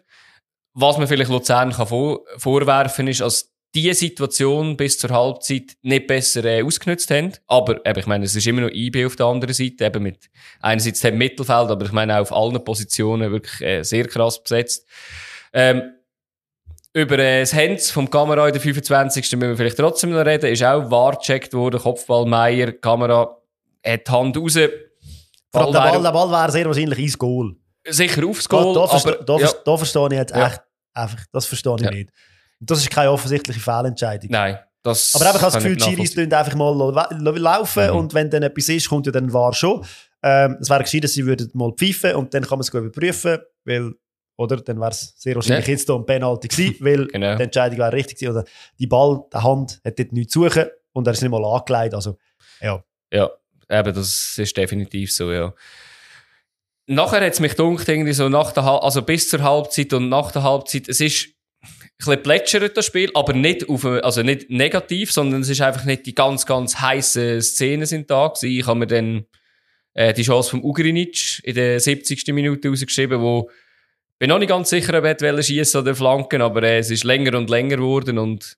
Was 0.72 0.98
man 0.98 1.06
vielleicht 1.06 1.30
Luzern 1.30 1.72
kann 1.72 1.86
vor 1.86 2.20
vorwerfen 2.36 3.08
ist, 3.08 3.22
als 3.22 3.52
die 3.74 3.92
Situation 3.92 4.76
bis 4.76 4.98
zur 4.98 5.10
Halbzeit 5.10 5.76
nicht 5.82 6.06
besser 6.06 6.44
äh, 6.44 6.62
ausgenutzt 6.62 7.10
haben. 7.10 7.32
Aber 7.46 7.84
eben, 7.84 7.98
ich 7.98 8.06
meine, 8.06 8.24
es 8.24 8.34
ist 8.34 8.46
immer 8.46 8.62
noch 8.62 8.70
IB 8.70 9.04
auf 9.04 9.16
der 9.16 9.26
anderen 9.26 9.52
Seite, 9.54 9.84
eben 9.84 10.02
mit 10.02 10.30
einerseits 10.60 11.00
dem 11.00 11.18
Mittelfeld, 11.18 11.70
aber 11.70 11.84
ich 11.84 11.92
meine 11.92 12.16
auch 12.16 12.22
auf 12.22 12.32
allen 12.32 12.62
Positionen 12.64 13.32
wirklich 13.32 13.60
äh, 13.60 13.82
sehr 13.82 14.06
krass 14.08 14.42
besetzt. 14.42 14.88
Ähm, 15.52 15.95
über 16.96 17.18
äh, 17.18 17.40
das 17.40 17.52
Hands 17.52 17.90
vom 17.90 18.08
Kamera 18.08 18.46
in 18.46 18.52
der 18.54 18.60
25. 18.62 19.22
müssen 19.32 19.50
wir 19.50 19.56
vielleicht 19.56 19.76
trotzdem 19.76 20.10
noch 20.10 20.24
reden. 20.24 20.50
Ist 20.50 20.62
auch 20.64 20.90
wahr 20.90 21.16
gecheckt 21.16 21.52
worden. 21.52 21.78
Kopfball 21.80 22.24
Meier, 22.26 22.72
Kamera 22.72 23.36
hat 23.84 24.06
die 24.08 24.10
Hand 24.10 24.36
raus. 24.36 24.56
Allem 24.56 25.72
der 25.72 25.78
Ball, 25.80 26.02
der 26.02 26.12
Ball 26.12 26.30
wäre 26.30 26.52
sehr 26.52 26.66
wahrscheinlich 26.66 26.98
ins 26.98 27.18
Goal. 27.18 27.54
sicher 27.88 28.26
aufs 28.26 28.48
Da, 28.48 28.56
Goal. 28.56 28.74
da, 28.74 28.80
aber, 28.80 28.88
verste, 28.88 29.24
da, 29.26 29.36
ja, 29.38 29.50
da 29.64 29.76
verstehe 29.76 30.06
ich 30.06 30.12
jetzt 30.12 30.34
Ja. 30.34 30.46
echt 30.48 30.60
einfach, 30.94 31.24
das 31.32 31.46
verstehe 31.46 31.74
ich 31.76 31.82
Ja. 31.82 31.90
nicht. 31.90 32.10
Das 32.60 32.78
ist 32.78 32.90
keine 32.90 33.10
offensichtliche 33.10 33.60
Fehlentscheidung. 33.60 34.30
nein, 34.30 34.58
das 34.82 35.14
Aber 35.14 35.26
einfach, 35.26 35.36
ich 35.36 35.42
habe 35.42 35.52
das 35.54 35.62
Gefühl, 35.62 35.76
nachvollziehen. 35.76 36.30
tun 36.30 36.38
einfach 36.38 36.54
mal 36.54 36.76
la- 36.76 37.08
la- 37.10 37.30
laufen 37.30 37.90
Mhm. 37.90 37.96
und 37.96 38.14
wenn 38.14 38.30
dann 38.30 38.42
etwas 38.42 38.68
ist, 38.70 38.88
kommt 38.88 39.04
ja 39.06 39.12
dann 39.12 39.32
wahr 39.32 39.52
schon. 39.52 39.84
Ähm, 40.22 40.56
es 40.60 40.70
wäre 40.70 40.82
gescheit, 40.82 41.06
sie 41.08 41.24
würden 41.26 41.50
mal 41.52 41.72
pfeifen 41.72 42.14
und 42.16 42.32
dann 42.34 42.42
kann 42.42 42.52
man 42.58 42.60
es 42.60 42.70
gut 42.70 42.80
überprüfen, 42.80 43.38
weil, 43.64 43.92
oder, 44.36 44.56
dann 44.58 44.78
wäre 44.80 44.90
es 44.90 45.14
sehr 45.16 45.34
wahrscheinlich 45.34 45.66
Ja. 45.66 45.72
jetzt 45.72 45.86
hier 45.86 45.94
ein 45.96 46.06
Penalty 46.06 46.48
gewesen, 46.48 46.76
weil 46.80 47.06
Genau. 47.08 47.36
die 47.36 47.42
Entscheidung 47.42 47.78
wäre 47.78 47.92
richtig 47.92 48.18
gewesen. 48.18 48.36
Oder 48.36 48.44
die 48.78 48.86
Ball, 48.86 49.24
die 49.32 49.38
Hand 49.38 49.80
hat 49.84 49.98
dort 49.98 50.12
nichts 50.12 50.32
zu 50.32 50.44
suchen 50.44 50.66
und 50.92 51.06
er 51.06 51.12
ist 51.12 51.22
nicht 51.22 51.30
mal 51.30 51.44
angelegt, 51.44 51.94
also, 51.94 52.16
ja. 52.60 52.82
Ja, 53.12 53.30
eben, 53.70 53.94
das 53.94 54.36
ist 54.38 54.56
definitiv 54.56 55.12
so, 55.12 55.32
ja. 55.32 55.54
Nachher 56.88 57.20
hat 57.24 57.32
es 57.32 57.40
mich 57.40 57.56
gedacht, 57.56 57.88
irgendwie 57.88 58.12
so 58.12 58.28
nach 58.28 58.52
der 58.52 58.64
Hal 58.64 58.78
also 58.78 59.02
bis 59.02 59.28
zur 59.28 59.42
Halbzeit 59.42 59.92
und 59.92 60.08
nach 60.08 60.30
der 60.30 60.42
Halbzeit, 60.44 60.88
es 60.88 61.00
ist 61.00 61.28
ein 61.62 61.70
bisschen 61.98 62.22
plätschert, 62.22 62.76
das 62.76 62.86
Spiel, 62.86 63.10
aber 63.14 63.32
nicht 63.32 63.68
auf, 63.68 63.84
also 63.84 64.22
nicht 64.22 64.50
negativ, 64.50 65.10
sondern 65.10 65.40
es 65.40 65.48
ist 65.48 65.60
einfach 65.62 65.84
nicht 65.84 66.06
die 66.06 66.14
ganz, 66.14 66.46
ganz 66.46 66.76
heißen 66.80 67.42
Szenen 67.42 67.86
sind 67.86 68.08
da 68.10 68.28
gewesen. 68.28 68.50
Ich 68.56 68.66
habe 68.66 68.78
mir 68.78 68.86
dann 68.86 69.26
äh, 69.94 70.14
die 70.14 70.22
Chance 70.22 70.50
vom 70.50 70.64
Ugrinic 70.64 71.40
in 71.42 71.54
der 71.56 71.80
70. 71.80 72.24
Minute 72.28 72.68
rausgeschrieben, 72.68 73.20
wo 73.20 73.50
bin 74.18 74.28
noch 74.28 74.38
nicht 74.38 74.48
ganz 74.48 74.70
sicher, 74.70 74.96
ob 74.98 75.04
er 75.04 75.42
schießen 75.42 75.80
oder 75.80 75.94
flanken, 75.94 76.40
aber 76.42 76.62
äh, 76.62 76.78
es 76.78 76.90
ist 76.90 77.04
länger 77.04 77.36
und 77.36 77.50
länger 77.50 77.76
geworden 77.76 78.18
und 78.18 78.56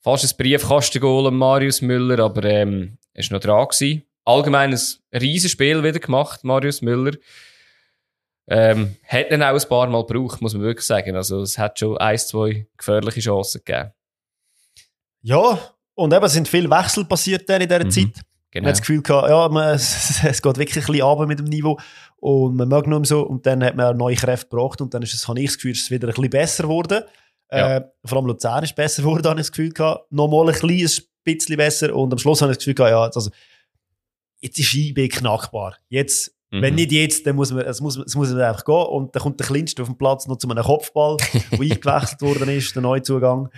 fast 0.00 0.24
ein 0.24 0.36
Briefkastengoal 0.36 1.26
an 1.28 1.36
Marius 1.36 1.82
Müller, 1.82 2.18
aber 2.24 2.44
ähm, 2.44 2.98
er 3.12 3.20
ist 3.20 3.30
noch 3.30 3.40
dran 3.40 3.66
gewesen. 3.68 4.02
Allgemein 4.24 4.72
ein 4.74 5.20
riesen 5.20 5.50
Spiel 5.50 5.82
wieder 5.82 5.98
gemacht, 6.00 6.42
Marius 6.44 6.82
Müller. 6.82 7.12
Ähm, 8.48 8.96
hat 9.06 9.30
dann 9.32 9.42
auch 9.42 9.60
ein 9.60 9.68
paar 9.68 9.88
Mal 9.88 10.04
gebraucht, 10.06 10.40
muss 10.40 10.54
man 10.54 10.62
wirklich 10.62 10.86
sagen. 10.86 11.16
Also 11.16 11.42
es 11.42 11.58
hat 11.58 11.78
schon 11.78 11.98
ein, 11.98 12.16
zwei 12.18 12.66
gefährliche 12.76 13.20
Chancen 13.20 13.62
gegeben. 13.64 13.90
Ja, 15.22 15.58
und 15.94 16.12
eben 16.14 16.28
sind 16.28 16.46
viele 16.48 16.70
Wechsel 16.70 17.04
passiert 17.04 17.48
in 17.50 17.60
dieser 17.60 17.84
Mhm. 17.84 17.90
Zeit. 17.90 18.04
Man 18.04 18.22
Genau. 18.52 18.68
hat 18.68 18.72
das 18.74 18.80
Gefühl 18.80 19.02
gehabt, 19.02 19.28
ja, 19.28 19.48
man, 19.48 19.74
es, 19.74 20.20
es 20.24 20.40
geht 20.40 20.56
wirklich 20.56 20.76
ein 20.76 20.86
bisschen 20.86 21.02
runter 21.02 21.26
mit 21.26 21.38
dem 21.40 21.46
Niveau 21.46 21.78
und 22.20 22.56
man 22.56 22.68
mag 22.68 22.86
nur 22.86 23.04
so 23.04 23.22
und 23.22 23.46
dann 23.46 23.62
hat 23.64 23.76
man 23.76 23.96
neue 23.96 24.16
Kräfte 24.16 24.48
gebraucht 24.48 24.80
und 24.80 24.92
dann 24.94 25.02
ist 25.02 25.14
es, 25.14 25.28
habe 25.28 25.40
ich 25.40 25.46
das 25.46 25.56
Gefühl, 25.56 25.72
es 25.72 25.82
ist 25.82 25.90
wieder 25.90 26.08
ein 26.08 26.14
bisschen 26.14 26.30
besser 26.30 26.62
geworden. 26.64 27.04
Ja. 27.50 27.76
Äh, 27.76 27.84
vor 28.04 28.18
allem 28.18 28.26
Luzern 28.26 28.64
ist 28.64 28.74
besser 28.74 29.02
geworden, 29.02 29.24
habe 29.26 29.40
ich 29.40 29.46
das 29.46 29.52
Gefühl 29.52 29.72
gehabt. 29.72 30.10
Nochmal 30.10 30.48
ein 30.48 30.54
kleines 30.54 31.08
bisschen 31.22 31.56
besser 31.56 31.94
und 31.94 32.12
am 32.12 32.18
Schluss 32.18 32.42
habe 32.42 32.52
ich 32.52 32.58
das 32.58 32.64
Gefühl 32.64 32.74
gehabt, 32.74 32.90
ja, 32.90 33.02
also, 33.02 33.30
jetzt 34.40 34.58
ist 34.58 34.74
IB 34.74 35.08
knackbar. 35.08 35.76
Jetzt, 35.88 36.32
Mhm. 36.52 36.62
wenn 36.62 36.74
nicht 36.76 36.92
jetzt, 36.92 37.26
dann 37.26 37.34
muss 37.34 37.52
man, 37.52 37.64
es 37.66 37.80
muss, 37.80 37.96
es 37.96 38.14
muss 38.14 38.32
einfach 38.32 38.64
gehen 38.64 38.74
und 38.74 39.14
dann 39.14 39.22
kommt 39.22 39.40
der 39.40 39.46
Kleinste 39.48 39.82
auf 39.82 39.88
den 39.88 39.98
Platz 39.98 40.28
noch 40.28 40.36
zu 40.36 40.48
einem 40.48 40.62
Kopfball, 40.62 41.16
wo 41.50 41.62
eingewechselt 41.62 42.22
worden 42.22 42.48
ist, 42.50 42.72
der 42.74 42.82
Neuzugang. 42.82 43.48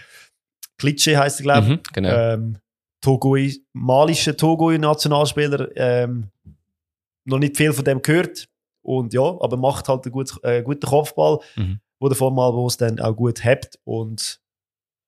Klitsche 0.78 1.18
heisst 1.18 1.40
er, 1.40 1.42
glaube 1.42 1.62
ich. 1.66 1.68
Mhm, 1.72 1.80
genau. 1.92 2.08
Ähm, 2.08 2.56
Togoi, 3.02 3.52
malischer 3.74 4.36
Togoi-Nationalspieler, 4.36 5.68
ähm, 5.76 6.30
noch 7.28 7.38
nicht 7.38 7.56
viel 7.56 7.72
von 7.72 7.84
dem 7.84 8.02
gehört. 8.02 8.48
Und 8.82 9.12
ja, 9.12 9.22
aber 9.22 9.56
macht 9.56 9.88
halt 9.88 10.04
einen 10.04 10.12
gut, 10.12 10.32
äh, 10.42 10.62
guten 10.62 10.86
Kopfball, 10.86 11.40
Mhm. 11.56 11.80
wo 12.00 12.08
davon 12.08 12.34
mal, 12.34 12.52
wo 12.54 12.66
es 12.66 12.76
dann 12.76 12.98
auch 13.00 13.14
gut 13.14 13.44
hebt. 13.44 13.78
Und 13.84 14.40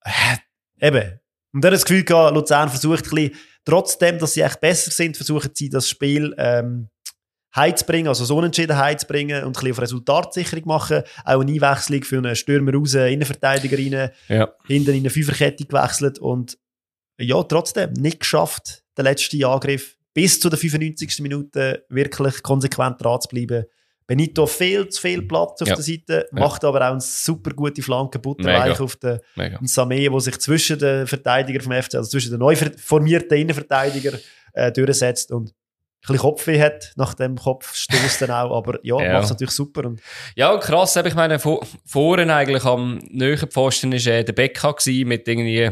äh, 0.03 0.87
eben. 0.87 1.19
Und 1.53 1.63
dann 1.63 1.73
das 1.73 1.83
Gefühl 1.85 2.03
gehabt, 2.03 2.33
Luzern 2.33 2.69
versucht 2.69 3.05
ein 3.07 3.09
bisschen, 3.09 3.35
trotzdem, 3.65 4.19
dass 4.19 4.33
sie 4.33 4.41
echt 4.41 4.61
besser 4.61 4.91
sind, 4.91 5.17
versuchen 5.17 5.51
sie 5.53 5.69
das 5.69 5.89
Spiel 5.89 6.33
ähm, 6.37 6.89
heimzubringen, 7.55 8.07
also 8.07 8.23
so 8.23 8.37
unentschieden 8.37 8.77
heimzubringen 8.77 9.43
und 9.43 9.49
ein 9.49 9.53
bisschen 9.53 9.71
auf 9.71 9.81
Resultatsicherung 9.81 10.65
machen. 10.65 11.03
Auch 11.25 11.41
eine 11.41 11.51
Einwechslung 11.51 12.03
für 12.03 12.17
einen 12.19 12.35
Stürmer 12.35 12.73
raus, 12.73 12.93
Innenverteidiger 12.93 13.77
rein 13.77 14.11
ja. 14.29 14.53
hinten 14.65 14.91
in 14.91 14.99
eine 14.99 15.09
Fünferkette 15.09 15.65
gewechselt 15.65 16.19
und 16.19 16.57
ja, 17.19 17.41
trotzdem 17.43 17.91
nicht 17.93 18.21
geschafft, 18.21 18.83
den 18.97 19.05
letzten 19.05 19.43
Angriff 19.43 19.97
bis 20.13 20.39
zu 20.39 20.49
der 20.49 20.59
95. 20.59 21.19
Minute 21.21 21.85
wirklich 21.89 22.41
konsequent 22.43 23.01
dran 23.03 23.21
zu 23.21 23.27
bleiben. 23.29 23.65
Benito 24.07 24.45
viel 24.45 24.89
zu 24.89 24.99
viel 25.01 25.21
Platz 25.21 25.61
auf 25.61 25.69
Ja. 25.69 25.75
der 25.75 25.83
Seite, 25.83 26.27
macht 26.31 26.65
aber 26.65 26.79
auch 26.85 26.91
eine 26.91 26.99
super 27.01 27.51
gute 27.51 27.81
Flanke, 27.81 28.19
butterweich 28.19 28.77
auf 28.79 28.95
den, 28.97 29.19
Samé, 29.65 30.09
der 30.11 30.19
sich 30.19 30.37
zwischen 30.39 30.77
den 30.79 31.07
Verteidigern 31.07 31.61
vom 31.61 31.71
FC, 31.71 31.95
also 31.95 32.09
zwischen 32.09 32.31
den 32.31 32.39
neu 32.39 32.55
formierten 32.55 33.37
Innenverteidiger 33.37 34.19
äh, 34.53 34.69
durchsetzt 34.71 35.31
und 35.31 35.51
ein 35.51 35.53
bisschen 36.01 36.17
Kopfweh 36.17 36.59
hat 36.59 36.91
nach 36.97 37.13
dem 37.13 37.37
Kopfstoß 37.37 38.17
dann 38.19 38.31
auch, 38.31 38.57
aber 38.57 38.79
ja, 38.83 39.01
Ja. 39.01 39.13
macht 39.13 39.25
es 39.25 39.29
natürlich 39.29 39.51
super 39.51 39.85
und 39.85 40.01
Ja, 40.35 40.57
krass. 40.57 40.95
Ich 40.97 41.13
meine, 41.15 41.39
vor, 41.39 41.65
vorhin 41.85 42.31
eigentlich 42.31 42.65
am 42.65 42.97
nächsten 43.11 43.49
Pfosten 43.49 43.93
war 43.93 44.07
äh, 44.07 44.23
der 44.25 44.33
gewesen 44.33 45.07
mit 45.07 45.25
irgendwie, 45.27 45.69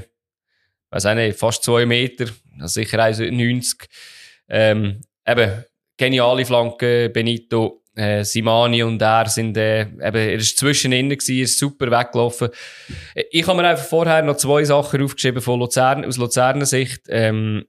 weiß 0.91 1.05
nicht, 1.15 1.37
fast 1.37 1.63
zwei 1.63 1.85
Meter, 1.85 2.25
also 2.59 2.79
sicher 2.79 2.99
1,90. 2.99 3.85
Ähm, 4.49 5.01
eben, 5.25 5.63
geniale 5.97 6.45
Flanke, 6.45 7.09
Benito, 7.09 7.83
äh, 7.95 8.23
Simani 8.23 8.83
und 8.83 9.01
er 9.01 9.27
sind, 9.27 9.57
äh, 9.57 9.81
eben, 9.81 10.15
er 10.15 10.33
ist 10.35 10.57
zwischen 10.57 10.91
ihnen 10.91 11.09
gewesen, 11.09 11.39
ist 11.39 11.59
super 11.59 11.91
weggelaufen. 11.91 12.49
Äh, 13.13 13.23
Ich 13.31 13.45
habe 13.47 13.61
mir 13.61 13.67
einfach 13.67 13.85
vorher 13.85 14.21
noch 14.21 14.37
zwei 14.37 14.63
Sachen 14.63 15.03
aufgeschrieben 15.03 15.41
von 15.41 15.59
Luzern, 15.59 16.05
aus 16.05 16.17
Luzerner 16.17 16.65
Sicht. 16.65 17.01
Ähm, 17.09 17.65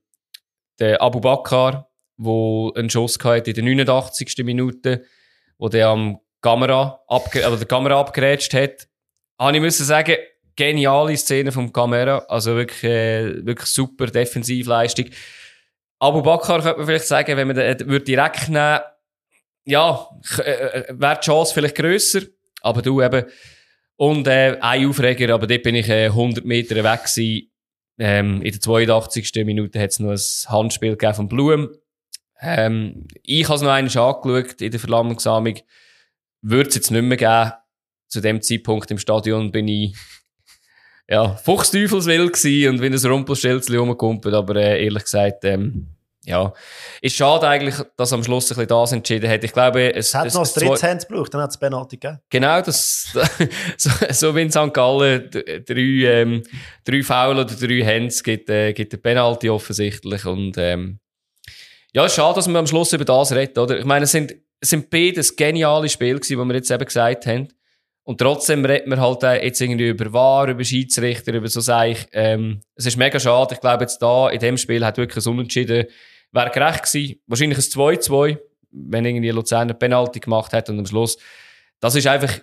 der 0.79 1.03
Abu 1.03 1.21
Bakr, 1.21 1.89
wo 2.17 2.73
einen 2.75 2.91
Schuss 2.91 3.19
hatte 3.23 3.51
in 3.51 3.55
der 3.55 3.65
89. 3.65 4.45
Minute, 4.45 5.05
wo 5.59 5.69
der 5.69 5.89
am 5.89 6.19
Kamera 6.41 7.01
oder 7.09 7.57
der 7.57 7.67
Kamera 7.67 8.01
abgerätscht 8.01 8.55
hat, 8.55 8.89
habe 9.39 9.57
ich 9.57 9.63
müssen 9.63 9.85
sagen, 9.85 10.17
geniale 10.57 11.17
Szene 11.17 11.53
vom 11.53 11.73
Kamera, 11.73 12.19
also 12.29 12.55
wirklich, 12.57 12.85
äh, 12.85 13.45
wirklich 13.45 13.69
super 13.69 14.07
Defensivleistung. 14.07 15.07
Abu 16.01 16.23
Bakr 16.23 16.61
könnte 16.61 16.79
man 16.79 16.87
vielleicht 16.87 17.07
sagen, 17.07 17.37
wenn 17.37 17.47
man 17.47 17.57
den 17.57 18.05
direkt 18.05 18.49
nehmen, 18.49 18.81
ja, 19.65 20.09
äh, 20.39 20.51
äh, 20.51 20.85
wäre 20.99 21.17
die 21.17 21.27
Chance 21.27 21.55
vielleicht 21.55 21.77
grösser, 21.77 22.23
aber 22.63 22.83
du 22.83 23.01
eben, 23.03 23.27
Und 23.97 24.27
äh, 24.27 24.57
ein 24.63 24.89
Aufreger, 24.89 25.35
aber 25.35 25.47
dort 25.47 25.63
bin 25.63 25.75
ich 25.75 25.89
äh, 25.91 26.07
100 26.07 26.43
Meter 26.47 26.77
weg 26.77 27.05
gewesen. 27.05 27.51
Ähm, 27.99 28.41
in 28.41 28.51
der 28.51 28.61
82. 28.63 29.31
Minute 29.45 29.79
hat 29.79 29.91
es 29.91 29.99
noch 29.99 30.13
ein 30.13 30.51
Handspiel 30.51 30.93
gegeben 30.93 31.15
von 31.15 31.29
Blum. 31.29 31.69
Ähm, 32.41 33.07
ich 33.23 33.45
habe 33.45 33.57
es 33.57 33.61
noch 33.61 33.69
einmal 33.69 34.15
angeschaut 34.15 34.63
in 34.63 34.71
der 34.71 34.81
Verlammungsamung. 34.81 35.59
Würde 36.41 36.71
es 36.71 36.77
jetzt 36.77 36.91
nicht 36.91 37.03
mehr 37.03 37.19
geben. 37.19 37.53
Zu 38.09 38.23
dem 38.23 38.41
Zeitpunkt 38.41 38.91
im 38.91 38.99
Stadion 38.99 39.53
bin 39.53 39.69
ich 39.69 39.95
ja, 41.11 41.35
Fuchsteufelswild 41.35 42.33
gewesen 42.33 42.71
und 42.71 42.81
wie 42.81 42.87
ein 42.87 43.13
Rumpelstilzchen 43.13 43.77
rumgekumpelt. 43.77 44.35
Aber 44.35 44.57
äh, 44.57 44.85
ehrlich 44.85 45.03
gesagt, 45.03 45.45
ähm, 45.45 45.89
ja, 46.25 46.53
ist 47.01 47.17
schade 47.17 47.49
eigentlich, 47.49 47.75
dass 47.97 48.13
am 48.13 48.23
Schluss 48.23 48.45
ein 48.45 48.49
bisschen 48.55 48.69
das 48.69 48.93
entschieden 48.93 49.29
hat. 49.29 49.43
Ich 49.43 49.53
glaube, 49.53 49.93
es, 49.93 50.09
Es 50.09 50.15
hat 50.15 50.27
es, 50.27 50.35
noch 50.35 50.43
das 50.43 50.55
dritte 50.55 50.83
Hands 50.87 51.07
gebraucht, 51.07 51.35
dann 51.35 51.41
hat 51.41 51.51
es 51.51 51.59
Penalty 51.59 51.97
gegeben. 51.97 52.21
Genau, 52.31 52.61
das, 52.61 53.13
so, 53.77 53.91
so 54.11 54.37
wie 54.37 54.43
in 54.43 54.51
St. 54.51 54.73
Gallen 54.73 55.31
drei, 55.31 55.75
ähm, 55.75 56.43
drei 56.85 57.03
Foul 57.03 57.39
oder 57.39 57.55
drei 57.55 57.83
Hands 57.83 58.23
gibt, 58.23 58.49
äh, 58.49 58.73
gibt 58.73 58.93
der 58.93 58.99
Penalty 58.99 59.51
offensichtlich. 59.51 60.25
Und, 60.27 60.59
ähm, 60.59 61.01
ja, 61.93 62.05
es 62.05 62.13
ist 62.13 62.17
schade, 62.17 62.37
dass 62.37 62.47
wir 62.47 62.59
am 62.59 62.67
Schluss 62.69 62.93
über 62.93 63.05
das 63.05 63.33
reden, 63.33 63.59
oder? 63.59 63.79
Ich 63.79 63.85
meine, 63.85 64.05
es 64.05 64.13
sind, 64.13 64.37
es 64.61 64.71
sind 64.71 64.91
beides 64.91 65.35
geniale 65.35 65.89
Spiele 65.89 66.21
gewesen, 66.21 66.39
die 66.39 66.45
wir 66.45 66.55
jetzt 66.55 66.71
eben 66.71 66.85
gesagt 66.85 67.27
haben. 67.27 67.49
Und 68.05 68.19
trotzdem 68.19 68.65
reden 68.65 68.91
wir 68.91 69.01
halt 69.01 69.23
jetzt 69.43 69.61
irgendwie 69.61 69.89
über 69.89 70.13
VAR, 70.13 70.49
über 70.49 70.65
Schiedsrichter, 70.65 71.35
über 71.35 71.49
so 71.49 71.61
Seich. 71.61 72.07
Ähm, 72.13 72.61
es 72.75 72.87
ist 72.87 72.97
mega 72.97 73.21
schade. 73.21 73.55
Ich 73.55 73.61
glaube, 73.61 73.85
jetzt 73.85 73.99
da, 73.99 74.31
in 74.31 74.41
dem 74.41 74.57
Spiel 74.57 74.85
hat 74.85 74.97
wirklich 74.97 75.25
ein 75.25 75.33
Unentschieden, 75.33 75.87
wäre 76.33 76.51
gerecht 76.51 76.85
gewesen. 76.85 77.21
Wahrscheinlich 77.27 77.59
ein 77.59 77.63
2-2, 77.63 78.39
wenn 78.71 79.05
irgendwie 79.05 79.31
Luzern 79.31 79.63
eine 79.63 79.75
Penalty 79.75 80.21
gemacht 80.21 80.53
hat 80.53 80.69
und 80.71 80.79
am 80.79 80.87
Schluss. 80.87 81.19
Das 81.81 81.95
ist 81.95 82.07
einfach 82.07 82.41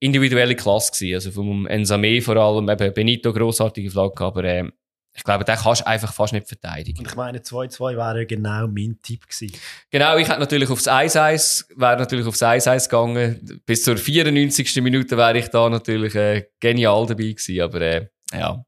individuelle 0.00 0.54
Klasse 0.54 0.92
gewesen. 0.92 1.14
Also 1.14 1.30
vom 1.32 1.66
Ensame 1.66 2.20
vor 2.22 2.36
allem, 2.36 2.68
eben 2.68 2.94
Benito 2.94 3.32
grossartige 3.32 3.90
Flagge, 3.90 4.24
aber 4.24 4.44
ähm, 4.44 4.72
ich 5.16 5.22
glaube, 5.22 5.44
den 5.44 5.56
kannst 5.56 5.82
du 5.82 5.86
einfach 5.86 6.12
fast 6.12 6.32
nicht 6.32 6.48
verteidigen. 6.48 6.98
Und 6.98 7.06
ich 7.06 7.14
meine, 7.14 7.38
2-2 7.38 7.96
wäre 7.96 8.18
ja 8.20 8.24
genau 8.24 8.66
mein 8.66 8.98
Tipp 9.00 9.28
gewesen. 9.28 9.56
Genau, 9.90 10.16
ich 10.16 10.28
hätte 10.28 10.40
natürlich 10.40 10.68
aufs 10.68 10.88
1-1, 10.88 11.66
wäre 11.76 11.96
natürlich 11.96 12.26
aufs 12.26 12.42
1-1 12.42 12.84
gegangen. 12.84 13.62
Bis 13.64 13.84
zur 13.84 13.96
94. 13.96 14.82
Minute 14.82 15.16
wäre 15.16 15.38
ich 15.38 15.48
da 15.48 15.68
natürlich 15.68 16.16
äh, 16.16 16.48
genial 16.58 17.06
dabei 17.06 17.30
gewesen, 17.30 17.60
aber 17.60 17.80
äh, 17.80 18.08
ja. 18.32 18.64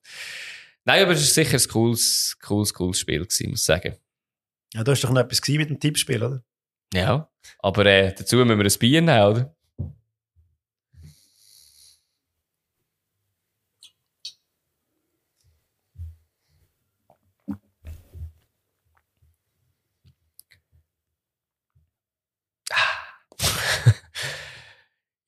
Nein, 0.85 1.03
aber 1.03 1.13
es 1.13 1.37
war 1.37 1.45
sicher 1.45 1.59
ein 1.59 1.69
cooles, 1.69 2.37
cooles, 2.41 2.73
cooles 2.73 3.01
Spiel 3.01 3.25
gewesen, 3.25 3.51
muss 3.51 3.61
ich 3.61 3.67
sagen. 3.67 3.97
Ja, 4.73 4.85
du 4.85 4.93
hast 4.93 5.03
doch 5.03 5.11
noch 5.11 5.23
etwas 5.23 5.41
mit 5.49 5.69
dem 5.69 5.81
Tippspiel, 5.81 6.23
oder? 6.23 6.45
Ja. 6.95 7.29
Aber 7.59 7.87
äh, 7.87 8.15
dazu 8.15 8.37
müssen 8.37 8.59
wir 8.59 8.65
ein 8.67 8.79
Bier 8.79 9.03
nehmen, 9.03 9.25
oder? 9.25 9.56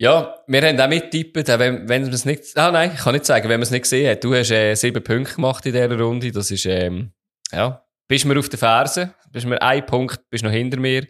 Ja, 0.00 0.36
wir 0.46 0.62
haben 0.62 0.80
auch 0.80 0.88
mittippt, 0.88 1.50
auch 1.50 1.58
wenn, 1.58 1.88
wenn 1.88 2.02
man 2.02 2.12
es 2.12 2.24
nicht, 2.24 2.56
ah 2.56 2.70
nein, 2.70 2.92
ich 2.94 3.00
kann 3.00 3.14
nicht 3.14 3.26
sagen, 3.26 3.48
wenn 3.48 3.58
man 3.58 3.62
es 3.62 3.72
nicht 3.72 3.82
gesehen 3.82 4.08
hat. 4.08 4.22
Du 4.22 4.32
hast 4.32 4.52
äh, 4.52 4.74
sieben 4.76 5.02
Punkte 5.02 5.34
gemacht 5.34 5.66
in 5.66 5.72
dieser 5.72 5.98
Runde, 5.98 6.30
das 6.30 6.52
ist, 6.52 6.66
ähm, 6.66 7.10
ja, 7.50 7.84
bist 8.06 8.24
mir 8.24 8.38
auf 8.38 8.48
den 8.48 8.58
Fersen, 8.58 9.12
bist 9.32 9.46
mir 9.46 9.60
ein 9.60 9.84
Punkt, 9.84 10.20
bist 10.30 10.44
noch 10.44 10.52
hinter 10.52 10.78
mir. 10.78 11.08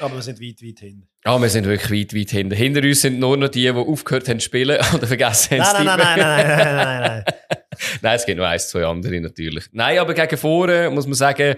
Aber 0.00 0.16
wir 0.16 0.22
sind 0.22 0.38
weit, 0.38 0.62
weit 0.62 0.80
hin. 0.80 1.08
Ja, 1.24 1.40
wir 1.40 1.48
sind 1.48 1.64
wirklich 1.64 1.90
weit, 1.90 2.14
weit 2.14 2.30
hinter. 2.30 2.56
Hinter 2.56 2.82
uns 2.82 3.00
sind 3.00 3.18
nur 3.18 3.38
noch 3.38 3.48
die, 3.48 3.62
die 3.62 3.70
aufgehört 3.70 4.28
haben 4.28 4.38
zu 4.38 4.44
spielen 4.44 4.78
oder 4.94 5.06
vergessen 5.06 5.58
haben 5.58 5.58
Nein, 5.58 5.76
zu 5.76 5.84
nein, 5.84 5.98
nein, 5.98 6.18
nein, 6.18 6.46
nein, 6.46 6.46
nein, 6.46 6.76
nein, 6.76 6.86
nein, 6.86 7.00
nein. 7.00 7.24
Nein, 8.00 8.16
es 8.16 8.24
gibt 8.24 8.38
noch 8.38 8.46
eins, 8.46 8.68
zwei 8.68 8.86
andere 8.86 9.20
natürlich. 9.20 9.66
Nein, 9.72 9.98
aber 9.98 10.14
gegen 10.14 10.38
vorne 10.38 10.88
muss 10.88 11.06
man 11.06 11.14
sagen, 11.14 11.56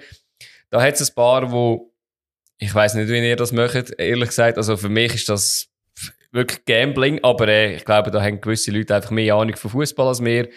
da 0.69 0.83
hat 0.83 0.95
es 0.95 1.11
ein 1.11 1.15
paar, 1.15 1.51
wo 1.53 1.95
ich 2.59 2.75
weiß 2.75 2.95
nicht, 2.95 3.09
wie 3.09 3.19
ihr 3.19 3.37
das 3.37 3.53
möchtet, 3.53 3.99
ehrlich 4.01 4.31
gesagt. 4.31 4.57
Also 4.57 4.77
für 4.77 4.89
mich 4.89 5.15
ist 5.15 5.29
das 5.29 5.68
wirklich 6.33 6.65
Gambling, 6.65 7.21
aber 7.23 7.49
äh, 7.49 7.75
ich 7.77 7.85
glaube, 7.85 8.11
da 8.11 8.23
haben 8.23 8.41
gewisse 8.41 8.71
Leute 8.71 8.95
einfach 8.95 9.11
mehr 9.11 9.35
Ahnung 9.35 9.57
von 9.57 9.71
Fußball 9.71 10.09
als 10.09 10.25
wir. 10.25 10.49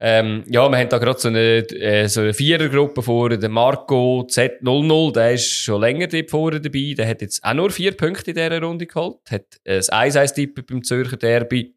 Ähm, 0.00 0.42
ja, 0.48 0.68
wir 0.68 0.78
haben 0.78 0.88
da 0.88 0.98
gerade 0.98 1.20
so 1.20 1.28
eine, 1.28 1.58
äh, 1.58 2.08
so 2.08 2.22
eine 2.22 2.34
Vierergruppe 2.34 3.02
vorne, 3.02 3.38
der 3.38 3.50
Marco 3.50 4.26
Z00, 4.28 5.14
der 5.14 5.34
ist 5.34 5.48
schon 5.48 5.80
länger 5.80 6.08
dort 6.08 6.30
vorne 6.30 6.60
dabei, 6.60 6.94
der 6.96 7.06
hat 7.06 7.22
jetzt 7.22 7.44
auch 7.44 7.54
nur 7.54 7.70
vier 7.70 7.96
Punkte 7.96 8.32
in 8.32 8.36
dieser 8.36 8.60
Runde 8.60 8.86
geholt, 8.86 9.18
hat 9.30 9.60
äh, 9.62 9.76
das 9.76 9.92
1-1-Tippen 9.92 10.64
beim 10.68 10.82
Zürcher 10.82 11.16
Derby, 11.16 11.76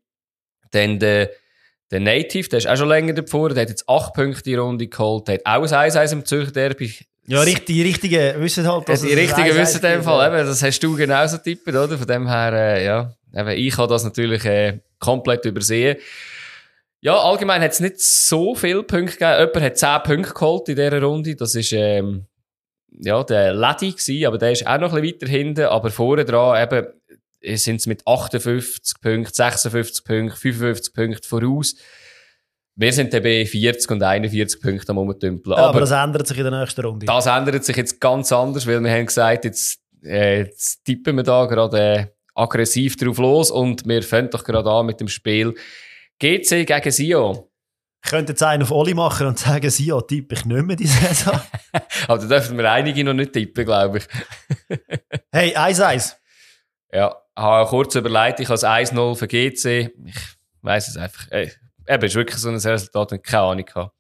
dann 0.72 0.98
der 0.98 1.30
der 1.92 2.00
Native, 2.00 2.50
der 2.50 2.58
ist 2.58 2.68
auch 2.68 2.78
schon 2.78 2.90
länger 2.90 3.14
davor, 3.14 3.50
der 3.50 3.62
hat 3.62 3.70
jetzt 3.70 3.88
acht 3.88 4.14
Punkte 4.14 4.50
in 4.50 4.54
die 4.54 4.56
Runde 4.56 4.88
geholt, 4.88 5.28
der 5.28 5.36
hat 5.36 5.46
auch 5.46 5.62
ein 5.62 5.92
1-1 5.92 6.14
im 6.14 6.26
Zürcher 6.26 6.52
Derby. 6.52 6.94
Ja, 7.28 7.42
richtig, 7.42 7.66
die 7.66 7.82
Richtigen 7.82 8.42
wissen 8.42 8.68
halt, 8.68 8.88
dass 8.88 9.02
die 9.02 9.08
es 9.08 9.14
ein 9.14 9.20
richtigen 9.20 9.58
1-1 9.58 9.62
wissen 9.62 9.76
in 9.78 9.92
dem 9.92 10.04
Fall, 10.04 10.32
ja. 10.32 10.38
eben, 10.38 10.48
das 10.48 10.62
hast 10.62 10.80
du 10.80 10.96
genauso 10.96 11.38
tippen, 11.38 11.76
oder? 11.76 11.98
Von 11.98 12.08
dem 12.08 12.28
her, 12.28 12.54
äh, 12.54 12.86
ja, 12.86 13.14
eben, 13.34 13.50
ich 13.50 13.78
habe 13.78 13.92
das 13.92 14.04
natürlich 14.04 14.46
äh, 14.46 14.80
komplett 15.00 15.46
übersehen. 15.46 15.98
Ja, 17.02 17.18
allgemein 17.18 17.62
hat 17.62 17.72
es 17.72 17.80
nicht 17.80 18.00
so 18.00 18.56
viele 18.56 18.84
Punkte 18.84 19.18
gegeben. 19.18 19.40
Jemand 19.54 19.62
hat 19.62 19.78
10 19.78 20.16
Punkte 20.16 20.34
geholt 20.34 20.70
in 20.70 20.76
dieser 20.76 21.02
Runde. 21.02 21.36
Das 21.36 21.54
ist, 21.54 21.72
ähm, 21.72 22.26
ja, 23.00 23.24
der 23.24 23.54
Lady 23.54 23.92
gewesen, 23.92 24.26
aber 24.26 24.38
der 24.40 24.52
ist 24.54 24.66
auch 24.66 24.80
noch 24.80 24.94
ein 24.94 25.02
bisschen 25.02 25.22
weiter 25.22 25.32
hinten. 25.32 25.66
Aber 25.66 25.92
vorne 25.92 26.26
dran 26.26 26.64
eben, 26.64 26.88
sind 27.58 27.76
es 27.76 27.86
mit 27.86 28.06
58 28.08 29.02
Punkten, 29.02 29.34
56 29.34 30.04
Punkten, 30.04 30.36
55 30.36 30.94
Punkten 30.94 31.28
voraus. 31.28 31.76
Wir 32.78 32.92
sind 32.92 33.14
dann 33.14 33.24
bei 33.24 33.46
40 33.46 33.90
und 33.92 34.04
41 34.04 34.62
Punkten 34.62 34.92
am 34.92 34.98
Umtümpeln. 34.98 35.58
Ja, 35.58 35.68
aber 35.68 35.80
das 35.80 35.92
ändert 35.92 36.28
sich 36.28 36.38
in 36.38 36.44
der 36.44 36.60
nächsten 36.60 36.86
Runde. 36.86 37.06
Das 37.06 37.26
ändert 37.26 37.64
sich 37.64 37.78
jetzt 37.78 38.02
ganz 38.02 38.32
anders, 38.34 38.68
weil 38.68 38.84
wir 38.84 38.92
haben 38.92 39.06
gesagt, 39.06 39.46
jetzt, 39.46 39.80
äh, 40.04 40.40
jetzt 40.40 40.84
tippen 40.84 41.16
wir 41.16 41.24
da 41.24 41.46
gerade 41.46 41.80
äh, 41.80 42.08
aggressiv 42.34 42.98
drauf 42.98 43.18
los 43.18 43.50
und 43.50 43.88
wir 43.88 44.04
fangen 44.04 44.30
doch 44.30 44.44
gerade 44.44 44.70
an 44.70 44.88
mit 44.88 45.00
dem 45.00 45.08
Spiel 45.08 45.56
GC 46.20 46.66
gegen 46.66 46.92
Sion. 46.92 47.46
Ich 48.04 48.12
könnte 48.12 48.34
jetzt 48.34 48.44
einen 48.44 48.64
auf 48.64 48.72
Oli 48.72 48.94
machen 48.94 49.26
und 49.26 49.40
sagen, 49.40 49.72
ja, 49.78 50.02
tippe 50.02 50.36
ich 50.36 50.46
nicht 50.46 50.66
mehr 50.66 50.76
die 50.76 50.86
Saison. 50.86 51.40
Aber 52.08 52.20
da 52.20 52.28
dürfen 52.28 52.58
wir 52.58 52.70
einige 52.70 53.04
noch 53.04 53.14
nicht 53.14 53.34
tippen, 53.34 53.66
glaube 53.66 54.00
ich. 54.00 54.08
hey, 55.32 55.58
1-1. 55.58 56.14
Ja, 56.92 57.16
habe 57.36 57.70
kurz 57.70 57.96
überlegt, 57.96 58.42
ich 58.42 58.50
habe 58.50 58.60
1-0 58.60 59.16
für 59.16 59.28
GC. 59.28 59.92
Ich 60.06 60.16
weiss 60.62 60.90
es 60.90 60.98
einfach. 60.98 61.26
Ey, 61.32 61.52
eben, 61.88 62.04
ist 62.04 62.16
wirklich 62.16 62.38
so 62.38 62.50
ein 62.50 62.56
Resultat, 62.56 63.12
das 63.12 63.18
ich 63.18 63.24
keine 63.24 63.44
Ahnung 63.44 63.66
habe. 63.76 63.92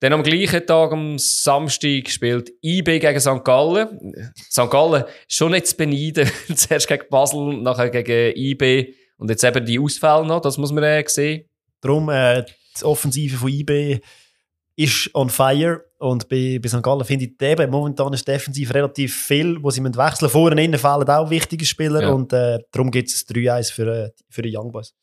Dann 0.00 0.12
am 0.12 0.22
gleichen 0.22 0.64
Tag, 0.64 0.92
am 0.92 1.18
Samstag, 1.18 2.08
spielt 2.08 2.52
IB 2.62 3.00
gegen 3.00 3.20
St. 3.20 3.42
Gallen. 3.42 4.32
St. 4.48 4.70
Gallen 4.70 5.02
ist 5.02 5.36
schon 5.36 5.50
nicht 5.50 5.66
zu 5.66 5.76
beneiden. 5.76 6.30
Zuerst 6.54 6.86
gegen 6.86 7.08
Basel, 7.10 7.60
nachher 7.62 7.90
gegen 7.90 8.36
IB. 8.36 8.94
Und 9.16 9.28
jetzt 9.28 9.42
eben 9.42 9.66
die 9.66 9.80
Ausfälle 9.80 10.24
noch, 10.24 10.40
das 10.40 10.56
muss 10.56 10.70
man 10.70 10.84
äh, 10.84 11.02
sehen. 11.06 11.46
Darum, 11.80 12.08
äh, 12.10 12.44
die 12.78 12.84
Offensive 12.84 13.36
von 13.38 13.48
IB 13.48 14.00
ist 14.76 15.10
on 15.14 15.28
fire. 15.28 15.84
Und 15.98 16.28
bei, 16.28 16.60
bei 16.62 16.68
St. 16.68 16.82
Gallen 16.82 17.04
finde 17.04 17.24
ich 17.24 17.42
eben, 17.42 17.68
momentan 17.68 18.12
ist 18.12 18.28
defensiv 18.28 18.72
relativ 18.72 19.16
viel, 19.26 19.60
wo 19.60 19.70
sie 19.70 19.80
müssen 19.80 19.96
wechseln 19.96 20.30
Vorne 20.30 20.62
innen 20.62 20.78
fehlen 20.78 21.08
auch 21.08 21.28
wichtige 21.28 21.64
Spieler. 21.64 22.02
Ja. 22.02 22.10
Und 22.10 22.32
äh, 22.32 22.60
darum 22.70 22.92
gibt 22.92 23.08
es 23.08 23.26
3-1 23.26 23.72
für, 23.72 23.86
äh, 23.88 24.10
für 24.30 24.42
die 24.42 24.56
Young 24.56 24.70
Boys. 24.70 24.94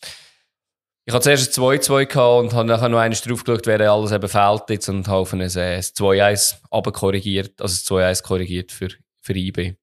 Ich 1.08 1.14
hatte 1.14 1.24
zuerst 1.26 1.56
ein 1.56 1.64
2-2 1.64 2.06
gehabt 2.08 2.44
und 2.44 2.54
habe 2.54 2.68
nachher 2.68 2.90
noch 2.90 2.98
einmal 2.98 3.20
drauf 3.20 3.44
geschaut, 3.44 3.68
wer 3.68 3.92
alles 3.92 4.12
eben 4.12 4.28
fehlt 4.28 4.64
jetzt 4.70 4.90
und 4.90 5.08
habe 5.08 5.20
auf 5.20 5.34
ein, 5.34 5.42
äh, 5.42 5.44
ein 5.44 5.82
2-1 5.82 6.92
korrigiert, 6.92 7.62
also 7.62 7.96
ein 7.96 8.14
2-1 8.16 8.24
korrigiert 8.24 8.72
für, 8.72 8.88
für 9.22 9.36
IB. 9.36 9.76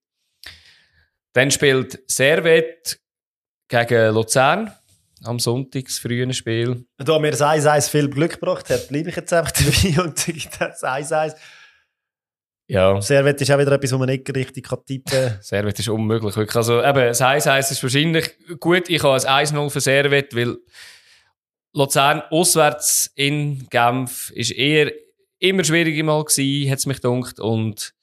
Dann 1.33 1.53
spielt 1.53 2.03
Servet 2.11 2.99
gegen 3.69 4.15
Luzern 4.15 4.73
am 5.23 5.39
Sonntag, 5.39 5.85
das 5.85 5.99
frühe 5.99 6.33
Spiel. 6.35 6.85
Da 6.99 7.19
mir 7.21 7.31
das 7.31 7.41
1-1 7.41 7.89
viel 7.89 8.11
Glück 8.11 8.41
gebracht 8.41 8.69
hat, 8.69 8.89
bleibe 8.89 9.11
ich 9.11 9.17
jetzt 9.17 9.33
einfach 9.33 9.53
dabei 9.53 10.03
und 10.03 10.19
sage 10.19 10.41
das 10.59 10.83
1-1. 10.83 11.37
Ja, 12.67 13.01
Servet 13.01 13.41
ist 13.41 13.51
auch 13.53 13.59
wieder 13.59 13.73
etwas, 13.73 13.93
wo 13.93 13.99
man 13.99 14.09
nicht 14.09 14.29
richtig 14.35 14.67
kann 14.67 14.85
tippen 14.85 15.13
kann. 15.13 15.39
Servet 15.41 15.79
ist 15.79 15.89
unmöglich. 15.89 16.35
Wirklich. 16.37 16.57
Also 16.57 16.83
eben, 16.83 17.07
das 17.07 17.21
1-1 17.21 17.71
ist 17.71 17.83
wahrscheinlich 17.83 18.31
gut. 18.59 18.89
Ich 18.89 19.05
habe 19.05 19.15
ein 19.15 19.47
1-0 19.47 19.71
für 19.71 19.81
Servet, 19.81 20.35
weil 20.35 20.57
Luzern 21.75 22.23
auswärts 22.31 23.11
in 23.15 23.67
Genf 23.71 24.31
ist 24.35 24.53
eher 24.53 24.93
immer 25.39 25.65
schwieriger 25.65 26.05
mal 26.05 26.25
gewesen, 26.25 26.71
hat 26.71 26.79
es 26.79 26.87
mich 26.87 27.01
gedacht. 27.01 27.41
Und 27.41 27.95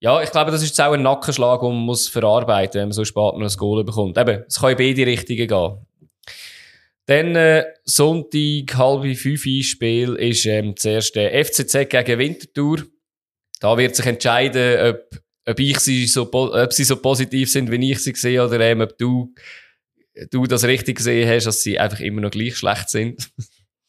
ja, 0.00 0.20
ich 0.22 0.30
glaube, 0.30 0.50
das 0.50 0.62
ist 0.62 0.70
jetzt 0.70 0.80
auch 0.80 0.92
ein 0.92 1.02
Nackenschlag, 1.02 1.60
den 1.60 1.68
man 1.68 1.84
muss 1.84 2.08
verarbeiten 2.08 2.80
wenn 2.80 2.88
man 2.88 2.92
so 2.92 3.04
spät 3.04 3.34
noch 3.34 3.40
ein 3.40 3.56
Goal 3.56 3.84
bekommt. 3.84 4.18
Eben, 4.18 4.44
es 4.48 4.58
kann 4.58 4.70
in 4.70 4.76
beide 4.76 5.06
Richtungen 5.06 5.46
gehen. 5.46 5.86
Dann 7.06 7.36
äh, 7.36 7.64
Sonntag, 7.84 8.76
halb 8.76 9.16
fünf 9.16 9.42
Spiel 9.42 10.14
ist 10.14 10.46
ähm, 10.46 10.74
das 10.74 10.84
erste 10.84 11.30
FCZ 11.44 11.88
gegen 11.88 12.18
Winterthur. 12.18 12.84
Da 13.60 13.76
wird 13.76 13.94
sich 13.94 14.06
entscheiden, 14.06 14.94
ob, 14.94 15.20
ob, 15.46 15.60
ich 15.60 15.78
sie 15.80 16.06
so, 16.06 16.32
ob 16.32 16.72
sie 16.72 16.84
so 16.84 16.96
positiv 16.96 17.50
sind, 17.50 17.70
wie 17.70 17.92
ich 17.92 18.02
sie 18.02 18.14
sehe, 18.14 18.44
oder 18.44 18.60
ähm, 18.60 18.80
ob 18.80 18.96
du 18.98 19.34
du 20.30 20.44
das 20.46 20.64
richtig 20.64 20.96
gesehen 20.98 21.28
hast, 21.28 21.46
dass 21.46 21.62
sie 21.62 21.78
einfach 21.78 22.00
immer 22.00 22.20
noch 22.20 22.30
gleich 22.30 22.56
schlecht 22.56 22.88
sind. 22.90 23.30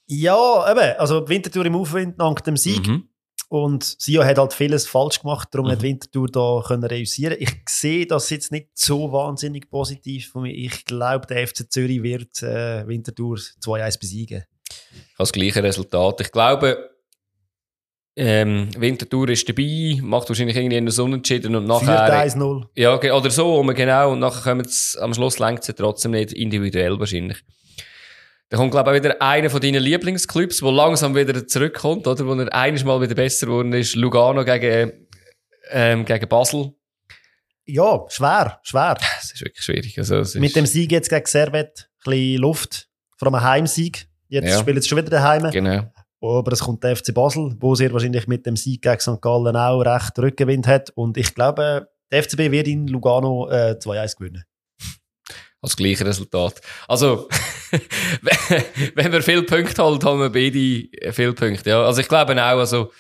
Ja, 0.08 0.70
eben. 0.72 0.98
Also 1.00 1.28
Winterthur 1.30 1.66
im 1.66 1.76
Aufwind 1.76 2.18
nach 2.18 2.40
dem 2.42 2.58
Sieg. 2.58 2.86
Mhm. 2.88 3.10
Und 3.50 3.84
Sio 4.00 4.24
hat 4.24 4.38
halt 4.40 4.54
vieles 4.54 4.88
falsch 4.88 5.22
gemacht, 5.22 5.50
darum 5.52 5.68
Mhm. 5.68 5.72
hat 5.72 5.82
Winterthur 5.84 6.28
da 6.28 6.64
können 6.66 6.84
reüssieren. 6.84 7.38
Ich 7.40 7.54
sehe 7.70 8.06
das 8.08 8.30
jetzt 8.32 8.52
nicht 8.52 8.70
so 8.74 9.12
wahnsinnig 9.12 9.70
positiv 9.70 10.30
von 10.30 10.44
mir. 10.44 10.54
Ich 10.54 10.86
glaube, 10.86 11.28
der 11.28 11.48
FC 11.48 11.70
Zürich 11.72 12.02
wird 12.02 12.42
äh, 12.42 12.88
Winterthur 12.88 13.38
2-1 13.38 14.00
besiegen. 14.00 14.44
Ich 14.70 15.14
habe 15.14 15.20
das 15.20 15.32
gleiche 15.32 15.62
Resultat. 15.62 16.20
Ich 16.22 16.32
glaube, 16.32 16.90
ähm, 18.16 18.70
Winterthur 18.78 19.30
ist 19.30 19.48
dabei, 19.50 19.98
macht 20.02 20.30
wahrscheinlich 20.30 20.56
irgendwie 20.56 20.78
einen 20.78 21.00
Unentschieden 21.00 21.56
und 21.56 21.66
nachher... 21.66 22.28
4-1-0. 22.28 22.66
Ja, 22.76 22.96
oder 22.96 23.30
so, 23.32 23.56
um 23.56 23.74
genau, 23.74 24.12
und 24.12 24.20
nachher 24.20 24.42
kommen 24.52 24.66
sie, 24.68 25.00
am 25.02 25.14
Schluss 25.14 25.40
längt 25.40 25.68
es 25.68 25.76
trotzdem 25.76 26.12
nicht, 26.12 26.32
individuell 26.34 27.00
wahrscheinlich. 27.00 27.40
Da 28.50 28.58
kommt, 28.58 28.70
glaube 28.70 28.92
ich, 28.92 29.00
auch 29.00 29.04
wieder 29.04 29.20
einer 29.20 29.50
von 29.50 29.62
deinen 29.62 29.82
Lieblingsclubs, 29.82 30.60
der 30.60 30.72
langsam 30.72 31.16
wieder 31.16 31.48
zurückkommt, 31.48 32.06
oder? 32.06 32.24
Wo 32.28 32.36
er 32.36 32.54
einiges 32.54 32.84
Mal 32.84 33.02
wieder 33.02 33.16
besser 33.16 33.48
geworden 33.48 33.74
ist. 33.74 33.96
Lugano 33.96 34.46
gegen, 34.46 34.92
ähm, 35.72 36.06
gegen 36.06 36.30
Basel. 36.30 36.72
Ja, 37.66 38.06
schwer, 38.10 38.60
schwer. 38.62 38.96
Das 39.16 39.32
ist 39.34 39.42
wirklich 39.42 39.64
schwierig. 39.64 39.98
Also, 39.98 40.40
Mit 40.40 40.56
dem 40.56 40.68
Sieg 40.68 40.92
jetzt 40.92 41.10
gegen 41.10 41.26
Servet, 41.26 41.90
ein 42.06 42.12
bisschen 42.12 42.42
Luft, 42.42 42.90
vor 43.18 43.28
allem 43.28 43.36
ein 43.36 43.44
Heimsieg. 43.44 44.06
Jetzt 44.28 44.50
Ja. 44.50 44.60
spielen 44.60 44.80
sie 44.80 44.88
schon 44.88 45.00
wieder 45.00 45.10
daheim. 45.10 45.50
Genau. 45.50 45.92
Aber 46.26 46.54
es 46.54 46.60
kommt 46.62 46.84
der 46.84 46.96
FC 46.96 47.14
Basel, 47.14 47.56
wo 47.60 47.76
sehr 47.76 47.92
wahrscheinlich 47.92 48.28
mit 48.28 48.46
dem 48.46 48.56
Sieg 48.56 48.82
gegen 48.82 49.00
St. 49.00 49.22
Gallen 49.22 49.56
auch 49.58 49.82
recht 49.82 50.18
Rückenwind 50.18 50.68
hat. 50.68 50.90
Und 50.96 51.18
ich 51.18 51.36
glaube, 51.36 51.90
der 52.12 52.24
FCB 52.24 52.50
wird 52.52 52.68
in 52.68 52.88
Lugano 52.88 53.50
äh, 53.50 53.76
2-1 53.78 54.18
gewinnen. 54.18 54.46
Als 55.62 55.76
gleiche 55.76 56.06
Resultat. 56.06 56.62
Also, 56.88 57.28
wenn- 58.96 59.12
wir 59.12 59.22
viele 59.22 59.44
Punkte 59.44 59.84
holen, 59.84 60.02
haben 60.04 60.20
wir 60.20 60.30
beide 60.30 61.14
viele 61.14 61.34
Punkte. 61.34 61.70
Ja. 61.72 61.84
Also, 61.86 62.02
ich 62.02 62.08
glaube 62.08 62.34
auch, 62.34 62.60
also, 62.60 62.92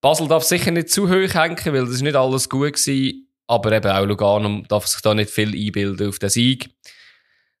Basel 0.00 0.28
darf 0.28 0.44
sicher 0.44 0.70
nicht 0.70 0.88
zu 0.90 1.08
hoch 1.08 1.34
hängen, 1.34 1.58
weil 1.66 1.84
das 1.84 1.90
ist 1.90 2.02
nicht 2.02 2.16
alles 2.16 2.48
gut 2.48 2.72
gewesen. 2.74 3.26
Aber 3.46 3.72
eben 3.72 3.90
auch 3.90 4.04
Lugano 4.06 4.62
darf 4.68 4.86
sich 4.86 5.00
da 5.02 5.12
nicht 5.12 5.30
viel 5.30 5.54
einbilden 5.54 6.08
auf 6.08 6.18
den 6.18 6.30
Sieg. 6.30 6.70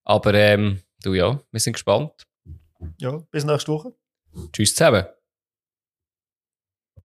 Aber, 0.04 0.32
ähm, 0.34 0.80
du 1.02 1.14
ja, 1.14 1.40
wir 1.50 1.60
sind 1.60 1.74
gespannt. 1.74 2.12
Ja, 2.98 3.18
bis 3.30 3.44
nächste 3.44 3.72
Woche. 3.72 3.92
Tschüss 4.52 4.74
zusammen. 4.74 5.06